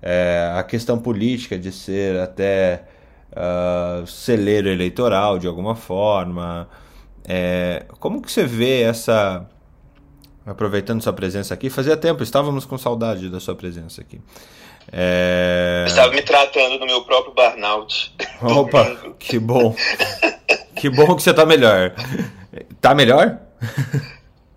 é, 0.01 0.53
a 0.55 0.63
questão 0.63 0.99
política 0.99 1.57
de 1.57 1.71
ser 1.71 2.19
até 2.19 2.83
uh, 3.31 4.05
celeiro 4.05 4.69
eleitoral 4.69 5.39
de 5.39 5.47
alguma 5.47 5.75
forma. 5.75 6.69
É, 7.27 7.85
como 7.99 8.21
que 8.21 8.31
você 8.31 8.43
vê 8.43 8.81
essa. 8.81 9.45
Aproveitando 10.45 11.01
sua 11.01 11.11
presença 11.11 11.55
aqui, 11.55 11.71
fazia 11.71 11.97
tempo, 11.97 12.21
estávamos 12.21 12.65
com 12.65 12.77
saudade 12.77 13.29
da 13.29 13.39
sua 13.39 13.55
presença 13.55 14.01
aqui. 14.01 14.21
É... 14.91 15.85
Estava 15.87 16.11
me 16.11 16.21
tratando 16.21 16.77
do 16.77 16.85
meu 16.85 17.01
próprio 17.03 17.33
burnout. 17.33 18.13
Opa, 18.43 18.95
que 19.17 19.39
bom. 19.39 19.75
que 20.75 20.87
bom 20.87 21.15
que 21.15 21.23
você 21.23 21.31
está 21.31 21.47
melhor. 21.47 21.95
Tá 22.79 22.95
melhor? 22.95 23.39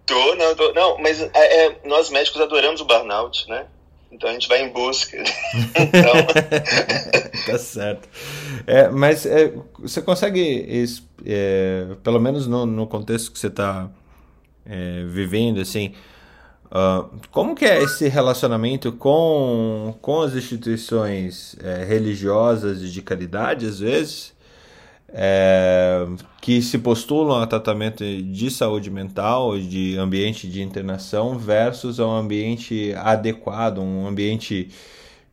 Tô, 0.06 0.34
não, 0.36 0.54
tô, 0.54 0.72
não 0.72 0.98
mas 0.98 1.20
é, 1.20 1.66
é, 1.66 1.80
nós 1.84 2.10
médicos 2.10 2.40
adoramos 2.40 2.80
o 2.80 2.84
burnout, 2.84 3.48
né? 3.48 3.66
Então 4.10 4.30
a 4.30 4.32
gente 4.32 4.48
vai 4.48 4.62
em 4.62 4.70
busca. 4.70 5.16
então... 5.76 6.12
tá 7.46 7.58
certo. 7.58 8.08
É, 8.66 8.88
mas 8.88 9.26
é, 9.26 9.52
você 9.78 10.00
consegue, 10.00 10.84
é, 11.26 11.88
pelo 12.02 12.18
menos 12.18 12.46
no, 12.46 12.64
no, 12.64 12.86
contexto 12.86 13.30
que 13.30 13.38
você 13.38 13.48
está 13.48 13.90
é, 14.64 15.04
vivendo, 15.04 15.60
assim, 15.60 15.94
uh, 16.66 17.08
como 17.30 17.54
que 17.54 17.66
é 17.66 17.82
esse 17.82 18.08
relacionamento 18.08 18.92
com, 18.92 19.94
com 20.00 20.22
as 20.22 20.34
instituições 20.34 21.54
é, 21.62 21.84
religiosas 21.84 22.82
e 22.82 22.88
de 22.88 23.02
caridade, 23.02 23.66
às 23.66 23.78
vezes? 23.78 24.37
É, 25.10 26.06
que 26.40 26.60
se 26.60 26.78
postulam 26.78 27.40
a 27.40 27.46
tratamento 27.46 28.04
de 28.04 28.50
saúde 28.50 28.90
mental, 28.90 29.58
de 29.58 29.96
ambiente 29.96 30.48
de 30.48 30.62
internação, 30.62 31.38
versus 31.38 31.98
um 31.98 32.10
ambiente 32.10 32.92
adequado, 32.96 33.78
um 33.78 34.06
ambiente 34.06 34.70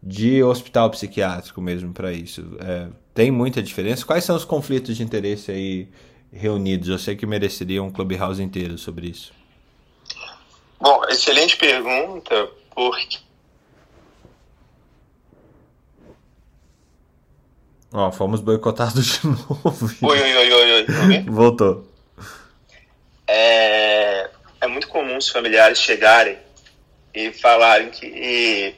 de 0.01 0.43
hospital 0.43 0.89
psiquiátrico 0.91 1.59
mesmo 1.61 1.91
para 1.91 2.13
isso. 2.13 2.45
É, 2.59 2.87
tem 3.13 3.31
muita 3.31 3.61
diferença. 3.61 4.05
Quais 4.05 4.23
são 4.23 4.35
os 4.35 4.45
conflitos 4.45 4.95
de 4.95 5.03
interesse 5.03 5.51
aí 5.51 5.87
reunidos? 6.31 6.89
Eu 6.89 6.99
sei 6.99 7.15
que 7.15 7.25
mereceria 7.25 7.81
um 7.81 7.91
Clubhouse 7.91 8.41
inteiro 8.41 8.77
sobre 8.77 9.07
isso. 9.07 9.33
Bom, 10.79 11.01
excelente 11.09 11.57
pergunta, 11.57 12.49
porque 12.75 13.17
Ó, 17.97 18.11
fomos 18.11 18.41
boicotados 18.41 19.05
de 19.21 19.25
novo. 19.25 19.89
Oi, 20.01 20.21
oi, 20.21 20.35
oi, 20.35 20.51
oi, 20.51 20.71
oi. 20.73 21.21
Voltou. 21.29 21.87
É, 23.25 24.29
é 24.59 24.67
muito 24.67 24.89
comum 24.89 25.15
os 25.15 25.29
familiares 25.29 25.79
chegarem 25.79 26.37
e 27.13 27.31
falarem 27.31 27.89
que 27.89 28.05
e, 28.05 28.75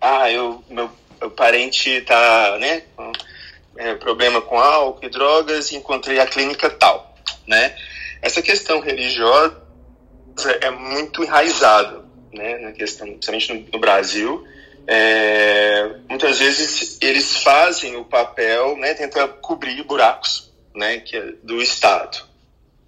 ah, 0.00 0.30
eu, 0.30 0.62
meu, 0.70 0.88
meu 1.20 1.28
parente 1.32 2.00
tá, 2.02 2.56
né, 2.60 2.82
com 2.94 3.10
é, 3.76 3.96
problema 3.96 4.40
com 4.40 4.60
álcool 4.60 5.04
e 5.04 5.10
drogas 5.10 5.72
e 5.72 5.76
encontrei 5.76 6.20
a 6.20 6.26
clínica 6.26 6.70
tal, 6.70 7.16
né? 7.48 7.74
Essa 8.22 8.40
questão 8.40 8.78
religiosa 8.78 9.60
é 10.60 10.70
muito 10.70 11.24
enraizada, 11.24 12.04
né, 12.32 12.58
na 12.58 12.70
questão, 12.70 13.08
principalmente 13.08 13.52
no, 13.52 13.72
no 13.72 13.80
Brasil, 13.80 14.46
é, 14.86 15.96
muitas 16.08 16.38
vezes 16.38 16.98
eles 17.00 17.38
fazem 17.38 17.96
o 17.96 18.04
papel, 18.04 18.76
né, 18.76 18.94
tenta 18.94 19.26
cobrir 19.26 19.82
buracos, 19.82 20.52
né, 20.74 20.98
que 20.98 21.16
é 21.16 21.32
do 21.42 21.60
Estado. 21.60 22.18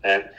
Né? 0.02 0.30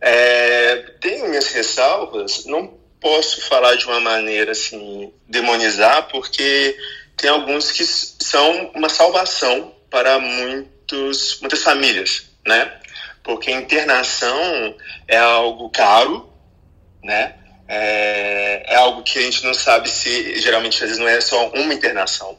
É, 0.00 0.76
tenho 1.00 1.28
minhas 1.28 1.48
ressalvas, 1.48 2.46
não 2.46 2.78
posso 3.00 3.42
falar 3.42 3.76
de 3.76 3.84
uma 3.86 4.00
maneira 4.00 4.52
assim 4.52 5.12
demonizar, 5.28 6.08
porque 6.08 6.76
tem 7.16 7.28
alguns 7.30 7.70
que 7.70 7.84
são 7.84 8.70
uma 8.74 8.88
salvação 8.88 9.74
para 9.90 10.18
muitos, 10.18 11.38
muitas 11.40 11.62
famílias, 11.62 12.30
né? 12.46 12.80
porque 13.24 13.50
internação 13.50 14.76
é 15.08 15.16
algo 15.16 15.70
caro, 15.70 16.30
né? 17.02 17.34
É, 17.66 18.64
é, 18.66 18.76
algo 18.76 19.02
que 19.02 19.18
a 19.18 19.22
gente 19.22 19.44
não 19.44 19.54
sabe 19.54 19.88
se, 19.88 20.38
geralmente, 20.40 20.74
às 20.74 20.80
vezes 20.90 20.98
não 20.98 21.08
é 21.08 21.20
só 21.20 21.48
uma 21.50 21.72
internação, 21.72 22.38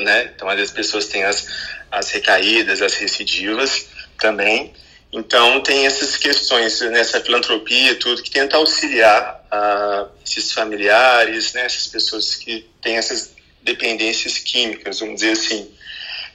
né? 0.00 0.30
Então, 0.34 0.48
às 0.48 0.54
vezes, 0.56 0.70
as 0.70 0.76
pessoas 0.76 1.06
têm 1.08 1.24
as, 1.24 1.46
as 1.90 2.10
recaídas, 2.10 2.80
as 2.80 2.94
recidivas 2.94 3.86
também. 4.18 4.72
Então, 5.12 5.60
tem 5.60 5.84
essas 5.84 6.16
questões 6.16 6.80
nessa 6.80 7.20
filantropia, 7.20 7.96
tudo, 7.96 8.22
que 8.22 8.30
tenta 8.30 8.56
auxiliar 8.56 9.44
uh, 9.52 10.10
esses 10.24 10.52
familiares, 10.52 11.52
né, 11.52 11.66
essas 11.66 11.86
pessoas 11.86 12.34
que 12.34 12.66
têm 12.80 12.96
essas 12.96 13.34
dependências 13.62 14.38
químicas, 14.38 15.00
vamos 15.00 15.16
dizer 15.16 15.32
assim. 15.32 15.70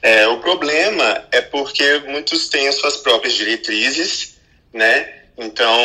É, 0.02 0.28
o 0.28 0.40
problema 0.40 1.28
é 1.32 1.42
porque 1.42 2.00
muitos 2.08 2.50
têm 2.50 2.68
as 2.68 2.76
suas 2.76 2.98
próprias 2.98 3.34
diretrizes, 3.34 4.36
né? 4.72 5.14
Então, 5.38 5.76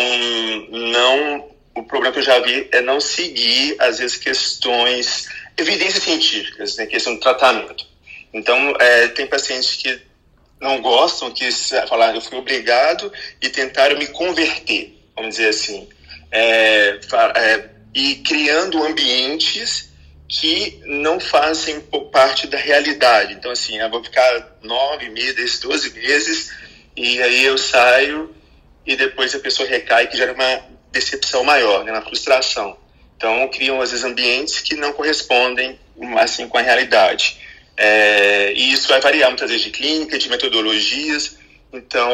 não. 0.71 1.52
O 1.75 1.83
problema 1.85 2.13
que 2.13 2.19
eu 2.19 2.25
já 2.25 2.39
vi 2.41 2.69
é 2.71 2.81
não 2.81 3.01
seguir, 3.01 3.77
às 3.79 3.99
vezes, 3.99 4.17
questões, 4.17 5.29
evidências 5.57 6.03
científicas, 6.03 6.77
né? 6.77 6.87
Questão 6.87 7.15
do 7.15 7.21
tratamento. 7.21 7.87
Então, 8.33 8.75
é, 8.79 9.09
tem 9.09 9.27
pacientes 9.27 9.77
que 9.77 10.01
não 10.61 10.81
gostam, 10.81 11.31
que 11.31 11.51
falar, 11.89 12.15
eu 12.15 12.21
fui 12.21 12.39
obrigado 12.39 13.13
e 13.41 13.49
tentaram 13.49 13.99
me 13.99 14.07
converter, 14.07 14.97
vamos 15.15 15.37
dizer 15.37 15.49
assim, 15.49 15.89
é, 16.31 16.99
é, 17.37 17.69
e 17.93 18.17
criando 18.17 18.83
ambientes 18.83 19.91
que 20.29 20.81
não 20.87 21.21
fazem 21.21 21.81
parte 22.11 22.47
da 22.47 22.57
realidade. 22.57 23.35
Então, 23.35 23.51
assim, 23.51 23.79
eu 23.79 23.91
vou 23.91 24.03
ficar 24.03 24.57
nove 24.63 25.11
meses, 25.11 25.59
doze 25.59 25.91
meses, 25.91 26.51
e 26.97 27.21
aí 27.21 27.45
eu 27.45 27.59
saio 27.59 28.35
e 28.87 28.97
depois 28.97 29.35
a 29.35 29.41
pessoa 29.41 29.69
recai, 29.69 30.07
que 30.07 30.17
gera 30.17 30.33
uma 30.33 30.72
decepção 30.93 31.43
maior, 31.43 31.85
né, 31.85 31.91
uma 31.91 32.03
frustração. 32.03 32.77
Então, 33.17 33.49
criam, 33.49 33.81
às 33.81 33.91
vezes, 33.91 34.05
ambientes 34.05 34.61
que 34.61 34.75
não 34.75 34.93
correspondem, 34.93 35.79
assim, 36.19 36.49
com 36.49 36.59
a 36.59 36.63
realidade. 36.63 37.39
É, 37.77 38.53
e 38.53 38.73
isso 38.73 38.89
vai 38.89 39.01
variar 39.01 39.31
muitas 39.31 39.51
vezes 39.51 39.65
de 39.65 39.71
clínica, 39.71 40.19
de 40.19 40.29
metodologias. 40.29 41.37
Então, 41.73 42.11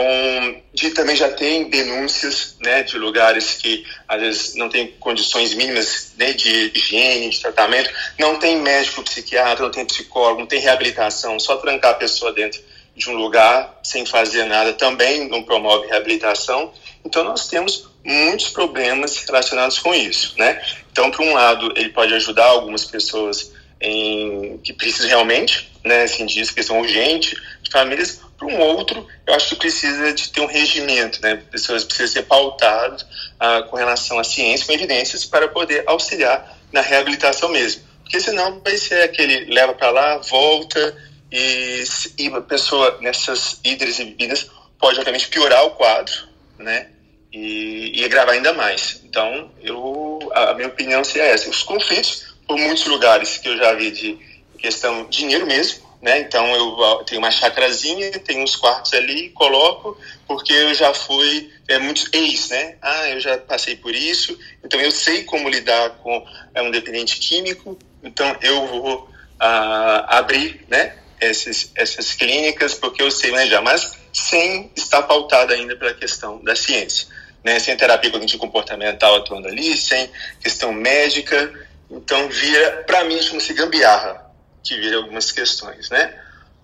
de, 0.72 0.90
também 0.90 1.16
já 1.16 1.30
tem 1.30 1.68
denúncias 1.68 2.56
né, 2.60 2.84
de 2.84 2.96
lugares 2.96 3.54
que 3.54 3.84
às 4.06 4.20
vezes 4.20 4.54
não 4.54 4.68
tem 4.68 4.86
condições 5.00 5.52
mínimas 5.52 6.12
né, 6.16 6.32
de 6.32 6.70
higiene, 6.72 7.28
de 7.28 7.40
tratamento, 7.40 7.90
não 8.16 8.38
tem 8.38 8.56
médico 8.56 9.02
psiquiatra, 9.02 9.64
não 9.64 9.72
tem 9.72 9.84
psicólogo, 9.84 10.40
não 10.40 10.46
tem 10.46 10.60
reabilitação, 10.60 11.40
só 11.40 11.56
trancar 11.56 11.92
a 11.92 11.94
pessoa 11.94 12.32
dentro 12.32 12.60
de 12.98 13.08
um 13.08 13.14
lugar 13.14 13.78
sem 13.82 14.04
fazer 14.04 14.44
nada 14.44 14.72
também 14.72 15.28
não 15.28 15.42
promove 15.42 15.86
reabilitação. 15.86 16.72
Então, 17.04 17.24
nós 17.24 17.46
temos 17.46 17.88
muitos 18.04 18.48
problemas 18.48 19.16
relacionados 19.24 19.78
com 19.78 19.94
isso. 19.94 20.34
Né? 20.36 20.60
Então, 20.90 21.10
por 21.10 21.24
um 21.24 21.32
lado, 21.32 21.72
ele 21.76 21.90
pode 21.90 22.12
ajudar 22.12 22.46
algumas 22.46 22.84
pessoas 22.84 23.52
em, 23.80 24.58
que 24.58 24.72
precisam 24.72 25.08
realmente, 25.08 25.70
né, 25.84 26.02
assim, 26.02 26.26
disso, 26.26 26.54
questão 26.54 26.80
urgente 26.80 27.36
de 27.62 27.70
famílias, 27.70 28.20
para 28.36 28.46
um 28.46 28.60
outro, 28.60 29.06
eu 29.26 29.34
acho 29.34 29.48
que 29.50 29.56
precisa 29.56 30.12
de 30.12 30.28
ter 30.28 30.40
um 30.40 30.46
regimento, 30.46 31.20
né, 31.20 31.42
pessoas 31.50 31.84
precisam 31.84 32.12
ser 32.12 32.22
pautadas 32.22 33.04
ah, 33.38 33.62
com 33.62 33.76
relação 33.76 34.18
à 34.18 34.24
ciência, 34.24 34.66
com 34.66 34.72
evidências, 34.72 35.24
para 35.24 35.48
poder 35.48 35.82
auxiliar 35.86 36.56
na 36.72 36.80
reabilitação 36.80 37.48
mesmo. 37.48 37.82
Porque 38.02 38.20
senão 38.20 38.60
vai 38.60 38.76
ser 38.78 39.02
aquele 39.02 39.52
leva 39.52 39.74
para 39.74 39.90
lá, 39.90 40.18
volta, 40.18 40.96
e, 41.30 41.84
e 42.18 42.26
a 42.28 42.40
pessoa 42.40 42.98
nessas 43.00 43.60
hidras 43.64 43.98
e 43.98 44.04
bebidas 44.04 44.50
pode, 44.78 44.98
obviamente, 44.98 45.28
piorar 45.28 45.64
o 45.64 45.70
quadro, 45.70 46.28
né, 46.58 46.88
e, 47.32 48.00
e 48.00 48.04
agravar 48.04 48.34
ainda 48.34 48.52
mais. 48.52 49.00
Então, 49.04 49.50
eu, 49.62 50.18
a 50.32 50.54
minha 50.54 50.68
opinião 50.68 51.04
seria 51.04 51.28
essa. 51.28 51.50
Os 51.50 51.62
conflitos 51.62 52.34
por 52.46 52.56
muitos 52.56 52.86
lugares 52.86 53.36
que 53.36 53.48
eu 53.48 53.56
já 53.58 53.74
vi 53.74 53.90
de 53.90 54.18
questão 54.58 55.06
dinheiro 55.08 55.46
mesmo, 55.46 55.86
né? 56.00 56.20
Então 56.20 56.46
eu 56.54 57.04
tenho 57.04 57.20
uma 57.20 57.30
chacrazinha, 57.30 58.10
tenho 58.20 58.42
uns 58.42 58.56
quartos 58.56 58.94
ali, 58.94 59.30
coloco, 59.30 59.96
porque 60.26 60.52
eu 60.52 60.74
já 60.74 60.94
fui 60.94 61.52
é 61.68 61.78
muitos 61.78 62.08
ex, 62.12 62.48
né? 62.48 62.76
Ah, 62.80 63.08
eu 63.10 63.20
já 63.20 63.36
passei 63.36 63.76
por 63.76 63.94
isso, 63.94 64.36
então 64.64 64.80
eu 64.80 64.90
sei 64.90 65.24
como 65.24 65.48
lidar 65.48 65.90
com 66.02 66.26
é, 66.54 66.62
um 66.62 66.70
dependente 66.70 67.18
químico, 67.18 67.78
então 68.02 68.36
eu 68.40 68.66
vou 68.66 69.10
ah, 69.38 70.18
abrir, 70.18 70.64
né? 70.68 70.96
Essas, 71.20 71.72
essas 71.74 72.12
clínicas 72.14 72.74
porque 72.74 73.02
eu 73.02 73.10
sei 73.10 73.30
manejar, 73.32 73.62
mas 73.62 73.92
sem 74.12 74.70
estar 74.76 75.02
pautado 75.02 75.52
ainda 75.52 75.76
pela 75.76 75.94
questão 75.94 76.42
da 76.42 76.54
ciência, 76.54 77.08
né? 77.44 77.58
Sem 77.58 77.76
terapia 77.76 78.10
cognitivo 78.10 78.40
comportamental 78.40 79.16
atuando 79.16 79.48
ali, 79.48 79.76
sem 79.76 80.10
questão 80.40 80.72
médica, 80.72 81.52
então 81.90 82.28
vira, 82.28 82.84
para 82.86 83.04
mim, 83.04 83.20
chama-se 83.22 83.54
gambiarra, 83.54 84.30
que 84.62 84.76
vira 84.76 84.96
algumas 84.96 85.32
questões, 85.32 85.88
né? 85.90 86.14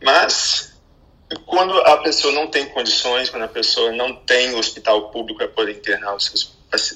Mas 0.02 0.74
quando 1.46 1.74
a 1.80 1.96
pessoa 1.98 2.32
não 2.32 2.46
tem 2.48 2.66
condições, 2.66 3.30
quando 3.30 3.44
a 3.44 3.48
pessoa 3.48 3.92
não 3.92 4.14
tem 4.14 4.54
hospital 4.54 5.10
público 5.10 5.38
para 5.38 5.48
poder 5.48 5.72
internar 5.72 6.14
os 6.14 6.26
seus, 6.26 6.52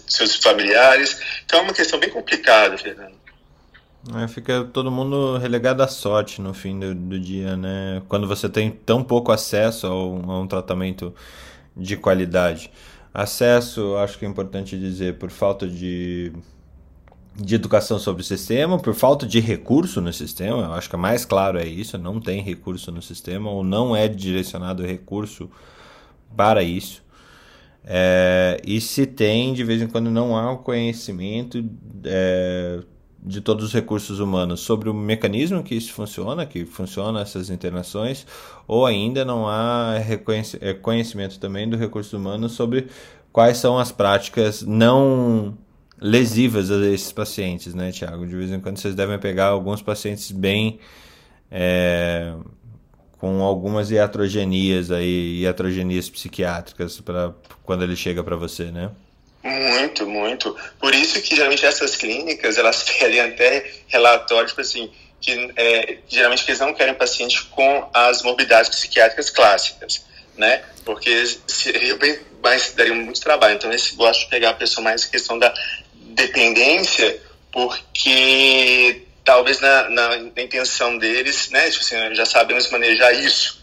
seus 0.07 0.37
familiares, 0.37 1.19
então 1.45 1.61
é 1.61 1.63
uma 1.63 1.73
questão 1.73 1.99
bem 1.99 2.11
complicada, 2.11 2.77
Fernando. 2.77 3.19
É, 4.15 4.29
fica 4.29 4.65
todo 4.65 4.91
mundo 4.91 5.37
relegado 5.39 5.83
à 5.83 5.89
sorte 5.89 6.41
no 6.41 6.55
fim 6.55 6.79
do, 6.79 6.95
do, 6.95 7.21
dia, 7.21 7.57
né? 7.57 8.03
Quando 8.09 8.27
você 8.27 8.49
tem 8.49 8.71
tão 8.71 9.03
pouco 9.03 9.31
acesso 9.33 9.87
a 9.87 10.41
um, 10.41 10.47
tratamento 10.47 11.15
de 11.77 11.97
qualidade. 11.97 12.71
Acesso, 13.13 13.97
acho 13.97 14.19
que 14.19 14.25
é 14.25 14.29
importante 14.29 14.79
dizer, 14.79 15.19
por 15.19 15.31
falta 15.31 15.67
de 15.69 16.33
de 17.41 17.55
educação 17.55 18.01
sobre 18.01 18.23
o 18.23 18.25
sistema, 18.25 18.81
por 18.81 18.95
falta 18.95 19.25
de 19.25 19.39
recurso 19.39 20.01
no 20.01 20.13
sistema, 20.13 20.65
eu 20.65 20.73
acho 20.73 20.91
que 20.91 20.97
é 20.97 20.99
mais 20.99 21.25
claro 21.25 21.57
é 21.57 21.65
isso, 21.65 21.97
não 21.97 22.21
tem 22.21 22.43
recurso 22.43 22.91
no 22.91 23.01
sistema 23.01 23.49
ou 23.49 23.63
não 23.63 23.95
é 23.95 24.09
direcionado 24.09 24.85
recurso 24.85 25.49
para 26.37 26.65
isso. 26.65 27.01
É, 27.85 28.61
e 28.67 28.81
se 28.81 29.07
tem, 29.07 29.55
de 29.55 29.63
vez 29.63 29.81
em 29.81 29.87
quando 29.87 30.11
não 30.11 30.37
há 30.37 30.51
o 30.51 30.59
conhecimento 30.59 31.65
é, 32.05 32.83
de 33.23 33.41
todos 33.41 33.65
os 33.65 33.73
recursos 33.73 34.21
humanos 34.21 34.61
sobre 34.61 34.89
o 34.89 34.95
mecanismo 34.95 35.63
que 35.63 35.75
isso 35.75 35.93
funciona, 35.93 36.47
que 36.47 36.65
funciona 36.65 37.21
essas 37.21 37.51
internações, 37.51 38.27
ou 38.67 38.87
ainda 38.87 39.25
não 39.25 39.49
há 39.49 39.95
é, 40.61 40.75
conhecimento 40.75 41.39
também 41.39 41.69
do 41.69 41.77
recurso 41.77 42.17
humano 42.17 42.49
sobre 42.49 42.87
quais 43.33 43.59
são 43.59 43.79
as 43.79 43.91
práticas 43.91 44.63
não 44.63 45.57
lesivas 46.01 46.71
a 46.71 46.87
esses 46.87 47.13
pacientes, 47.13 47.75
né, 47.75 47.91
Tiago? 47.91 48.27
De 48.27 48.37
vez 48.37 48.53
em 48.53 48.61
quando 48.61 48.79
vocês 48.79 48.95
devem 48.95 49.19
pegar 49.19 49.47
alguns 49.47 49.83
pacientes 49.83 50.31
bem 50.31 50.79
é, 51.51 52.35
com 53.19 53.43
algumas 53.43 53.91
iatrogenias 53.91 54.91
aí, 54.91 55.41
iatrogenias 55.41 56.09
psiquiátricas 56.09 57.01
para 57.01 57.35
quando 57.65 57.83
ele 57.83 57.97
chega 57.97 58.23
para 58.23 58.37
você, 58.37 58.71
né? 58.71 58.91
Muito, 59.49 60.07
muito. 60.07 60.57
Por 60.79 60.95
isso 60.95 61.21
que 61.23 61.35
geralmente 61.35 61.65
essas 61.65 61.97
clínicas 61.97 62.59
elas 62.59 62.83
pedem 62.99 63.21
até 63.21 63.71
relatórios 63.89 64.53
tipo 64.53 64.61
assim 64.61 64.91
que 65.21 65.53
é, 65.57 65.99
geralmente 66.09 66.45
eles 66.47 66.61
não 66.61 66.73
querem 66.73 66.95
paciente 66.95 67.43
com 67.47 67.91
as 67.93 68.23
morbidades 68.23 68.71
psiquiátricas 68.71 69.31
clássicas, 69.31 70.05
né? 70.37 70.63
Porque 70.85 71.27
seria 71.47 71.97
bem 71.97 72.21
mais 72.43 72.73
daria 72.75 72.95
muito 72.95 73.21
trabalho. 73.21 73.55
Então, 73.55 73.71
eles 73.71 73.93
gostam 73.93 74.25
de 74.25 74.31
pegar 74.31 74.51
a 74.51 74.55
pessoa 74.55 74.83
mais 74.83 75.05
questão 75.05 75.39
da 75.39 75.53
dependência, 75.95 77.21
porque 77.53 79.03
talvez 79.25 79.61
na, 79.61 79.91
na, 79.91 80.17
na 80.17 80.43
intenção 80.43 80.97
deles, 80.97 81.51
né, 81.51 81.71
tipo 81.71 81.85
assim, 81.85 82.15
já 82.15 82.25
sabemos 82.25 82.71
manejar 82.71 83.13
isso. 83.13 83.58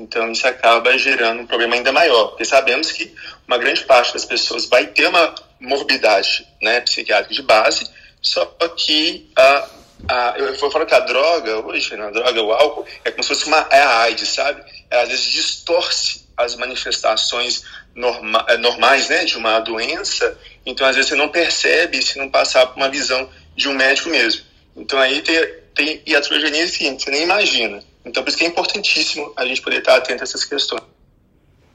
Então 0.00 0.32
isso 0.32 0.46
acaba 0.48 0.96
gerando 0.96 1.42
um 1.42 1.46
problema 1.46 1.74
ainda 1.74 1.92
maior, 1.92 2.28
porque 2.28 2.46
sabemos 2.46 2.90
que 2.90 3.14
uma 3.46 3.58
grande 3.58 3.84
parte 3.84 4.14
das 4.14 4.24
pessoas 4.24 4.64
vai 4.64 4.86
ter 4.86 5.06
uma 5.06 5.34
morbidade 5.60 6.46
né, 6.62 6.80
psiquiátrica 6.80 7.34
de 7.34 7.42
base, 7.42 7.86
só 8.22 8.46
que 8.76 9.30
a, 9.36 9.68
a, 10.08 10.34
eu 10.38 10.56
vou 10.56 10.70
falar 10.70 10.86
que 10.86 10.94
a 10.94 11.00
droga, 11.00 11.66
hoje, 11.66 11.94
a 11.94 12.10
droga, 12.10 12.42
o 12.42 12.50
álcool, 12.50 12.86
é 13.04 13.10
como 13.10 13.22
se 13.22 13.28
fosse 13.28 13.46
uma 13.46 13.66
é 13.70 13.80
a 13.82 13.98
AIDS, 14.00 14.28
sabe? 14.30 14.64
Ela, 14.88 15.02
às 15.02 15.08
vezes 15.10 15.26
distorce 15.26 16.26
as 16.34 16.56
manifestações 16.56 17.62
norma, 17.94 18.46
é, 18.48 18.56
normais 18.56 19.10
né, 19.10 19.26
de 19.26 19.36
uma 19.36 19.60
doença, 19.60 20.38
então 20.64 20.86
às 20.86 20.96
vezes 20.96 21.10
você 21.10 21.16
não 21.16 21.28
percebe 21.28 22.00
se 22.00 22.16
não 22.16 22.30
passar 22.30 22.66
por 22.68 22.78
uma 22.78 22.88
visão 22.88 23.28
de 23.54 23.68
um 23.68 23.74
médico 23.74 24.08
mesmo. 24.08 24.42
Então 24.74 24.98
aí 24.98 25.20
tem, 25.20 25.46
tem 25.74 26.02
iatrogenia 26.06 26.66
que 26.66 26.90
você 26.90 27.10
nem 27.10 27.22
imagina. 27.22 27.82
Então 28.10 28.24
por 28.24 28.28
isso 28.28 28.38
que 28.38 28.44
é 28.44 28.48
importantíssimo 28.48 29.32
a 29.36 29.46
gente 29.46 29.62
poder 29.62 29.78
estar 29.78 29.96
atento 29.96 30.20
a 30.20 30.24
essas 30.24 30.44
questões. 30.44 30.82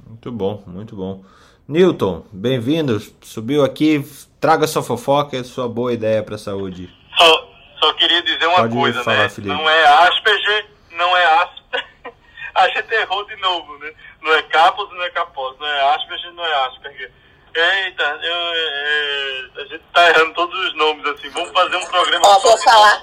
Muito 0.05 0.29
bom, 0.33 0.61
muito 0.67 0.93
bom. 0.93 1.23
Newton, 1.65 2.25
bem-vindo. 2.29 3.01
Subiu 3.21 3.63
aqui, 3.63 4.05
traga 4.39 4.67
sua 4.67 4.83
fofoca 4.83 5.37
e 5.37 5.43
sua 5.45 5.69
boa 5.69 5.93
ideia 5.93 6.21
para 6.21 6.35
a 6.35 6.37
saúde. 6.37 6.93
Só, 7.17 7.49
só 7.79 7.93
queria 7.93 8.21
dizer 8.21 8.45
uma 8.47 8.57
Pode 8.57 8.75
coisa, 8.75 9.01
falar, 9.01 9.17
né? 9.19 9.29
Felipe. 9.29 9.55
Não 9.55 9.69
é 9.69 9.85
Asperger, 10.07 10.67
não 10.91 11.15
é 11.15 11.25
Asperger, 11.25 11.87
a 12.53 12.67
gente 12.67 12.93
errou 12.93 13.25
de 13.25 13.35
novo, 13.37 13.77
né? 13.77 13.93
Não 14.21 14.33
é 14.33 14.41
capos, 14.43 14.89
não 14.89 15.03
é 15.03 15.09
capos, 15.11 15.57
não 15.57 15.65
é 15.65 15.95
Asperger, 15.95 16.33
não 16.33 16.45
é 16.45 16.65
Asperger. 16.67 17.11
Eita, 17.55 18.03
eu, 18.03 18.35
é, 18.35 19.61
a 19.61 19.65
gente 19.67 19.83
tá 19.93 20.09
errando 20.09 20.33
todos 20.33 20.59
os 20.67 20.75
nomes, 20.75 21.05
assim. 21.05 21.29
Vamos 21.29 21.51
fazer 21.51 21.77
um 21.77 21.85
programa 21.85 22.27
Ó, 22.27 22.39
vou 22.39 22.57
falar, 22.57 23.01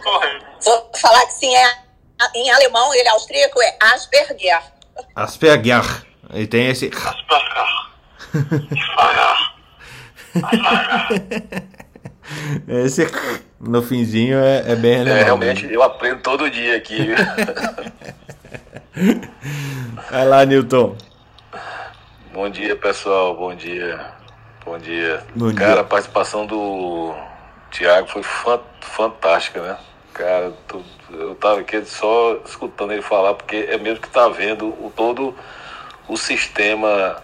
vou 0.63 0.91
falar 1.01 1.25
que 1.25 1.33
sim, 1.33 1.57
é, 1.57 1.92
em 2.35 2.51
alemão, 2.51 2.95
ele 2.95 3.09
é 3.09 3.11
austríaco, 3.11 3.61
é 3.63 3.77
Asperger. 3.81 4.61
Asperger. 5.15 6.07
E 6.35 6.47
tem 6.47 6.69
esse. 6.69 6.91
Asperger. 6.95 7.63
Esse 12.67 13.07
no 13.61 13.83
finzinho 13.83 14.39
é, 14.39 14.73
é 14.73 14.77
bem 14.77 15.01
alemão. 15.01 15.17
É, 15.17 15.25
realmente, 15.25 15.71
eu 15.71 15.83
aprendo 15.83 16.23
todo 16.23 16.51
dia 16.51 16.77
aqui. 16.77 17.09
Vai 20.11 20.27
lá, 20.27 20.45
Newton. 20.45 20.97
Bom 22.33 22.49
dia, 22.49 22.75
pessoal. 22.77 23.37
Bom 23.37 23.55
dia. 23.55 24.01
Bom 24.65 24.79
dia. 24.79 25.23
Bom 25.35 25.55
Cara, 25.55 25.73
dia. 25.73 25.81
a 25.83 25.85
participação 25.85 26.47
do 26.47 27.15
Thiago 27.71 28.09
foi 28.09 28.23
fantástica, 28.81 29.61
né? 29.61 29.77
Cara, 30.13 30.53
eu 31.11 31.35
tava 31.37 31.61
aqui 31.61 31.85
só 31.85 32.39
escutando 32.45 32.93
ele 32.93 33.03
falar, 33.03 33.35
porque 33.35 33.67
é 33.69 33.79
mesmo 33.79 34.01
que 34.01 34.11
tá 34.11 34.29
vendo 34.29 34.69
o 34.69 34.93
todo 34.95 35.35
o 36.09 36.17
sistema 36.17 37.23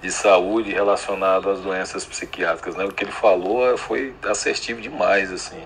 de 0.00 0.10
saúde 0.10 0.72
relacionado 0.72 1.50
às 1.50 1.60
doenças 1.60 2.04
psiquiátricas, 2.06 2.74
né? 2.74 2.84
O 2.84 2.92
que 2.92 3.04
ele 3.04 3.12
falou 3.12 3.76
foi 3.76 4.14
assertivo 4.26 4.80
demais, 4.80 5.30
assim. 5.30 5.62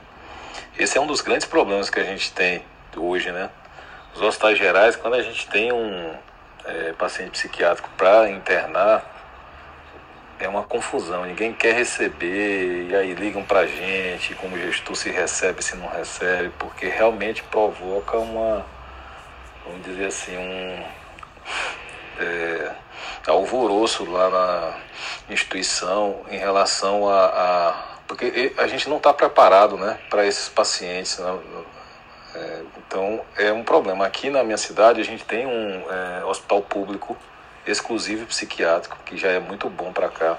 Esse 0.77 0.99
é 0.99 1.01
um 1.01 1.07
dos 1.07 1.21
grandes 1.21 1.47
problemas 1.47 1.89
que 1.89 2.01
a 2.01 2.05
gente 2.05 2.33
tem 2.33 2.65
hoje, 2.97 3.31
né? 3.31 3.49
Os 4.15 4.21
hospitais 4.21 4.59
gerais, 4.59 4.97
quando 4.97 5.15
a 5.15 5.23
gente 5.23 5.49
tem 5.49 5.73
um 5.73 6.13
é, 6.65 6.93
paciente 6.95 7.31
psiquiátrico 7.31 7.89
para 7.97 8.29
internar, 8.31 9.14
é 10.39 10.49
uma 10.49 10.63
confusão. 10.63 11.25
Ninguém 11.25 11.53
quer 11.53 11.75
receber 11.75 12.89
e 12.89 12.97
aí 12.97 13.15
ligam 13.15 13.45
para 13.45 13.61
a 13.61 13.67
gente 13.67 14.35
como 14.35 14.59
gestor 14.59 14.97
se 14.97 15.11
recebe, 15.11 15.63
se 15.63 15.77
não 15.77 15.89
recebe, 15.89 16.51
porque 16.59 16.87
realmente 16.87 17.43
provoca 17.45 18.19
uma, 18.19 18.65
vamos 19.65 19.83
dizer 19.85 20.07
assim, 20.07 20.37
um 20.37 20.85
é, 22.19 22.73
alvoroço 23.27 24.05
lá 24.11 24.31
na 24.31 25.33
instituição 25.33 26.21
em 26.31 26.39
relação 26.39 27.09
a, 27.09 27.25
a 27.27 27.95
porque 28.07 28.53
a 28.59 28.67
gente 28.67 28.89
não 28.89 28.99
está 28.99 29.13
preparado, 29.15 29.77
né, 29.77 29.99
para 30.11 30.27
esses 30.27 30.49
pacientes. 30.49 31.19
Né? 31.19 31.39
É, 32.35 32.63
então 32.77 33.21
é 33.37 33.53
um 33.53 33.63
problema. 33.63 34.07
Aqui 34.07 34.29
na 34.29 34.45
minha 34.45 34.59
cidade 34.59 35.01
a 35.01 35.05
gente 35.05 35.25
tem 35.25 35.47
um 35.47 35.85
é, 35.91 36.25
hospital 36.25 36.61
público 36.63 37.17
exclusivo 37.67 38.27
psiquiátrico, 38.27 38.99
que 39.05 39.17
já 39.17 39.29
é 39.29 39.39
muito 39.39 39.69
bom 39.69 39.93
para 39.93 40.09
cá. 40.09 40.39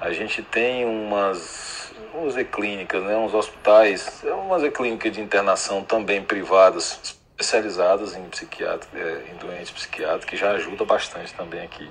A 0.00 0.12
gente 0.12 0.42
tem 0.42 0.84
umas, 0.84 1.92
umas 2.12 2.34
clínicas, 2.48 3.02
né, 3.02 3.16
uns 3.16 3.32
hospitais, 3.32 4.22
umas 4.24 4.62
clínicas 4.72 5.12
de 5.12 5.20
internação 5.20 5.82
também 5.82 6.22
privadas, 6.22 7.16
especializadas 7.36 8.16
em 8.16 8.22
psiquiátrica, 8.28 8.98
é, 8.98 9.32
em 9.32 9.36
doentes 9.36 9.70
psiquiátricos, 9.70 10.26
que 10.26 10.36
já 10.36 10.52
ajuda 10.52 10.84
bastante 10.84 11.32
também 11.34 11.62
aqui. 11.62 11.88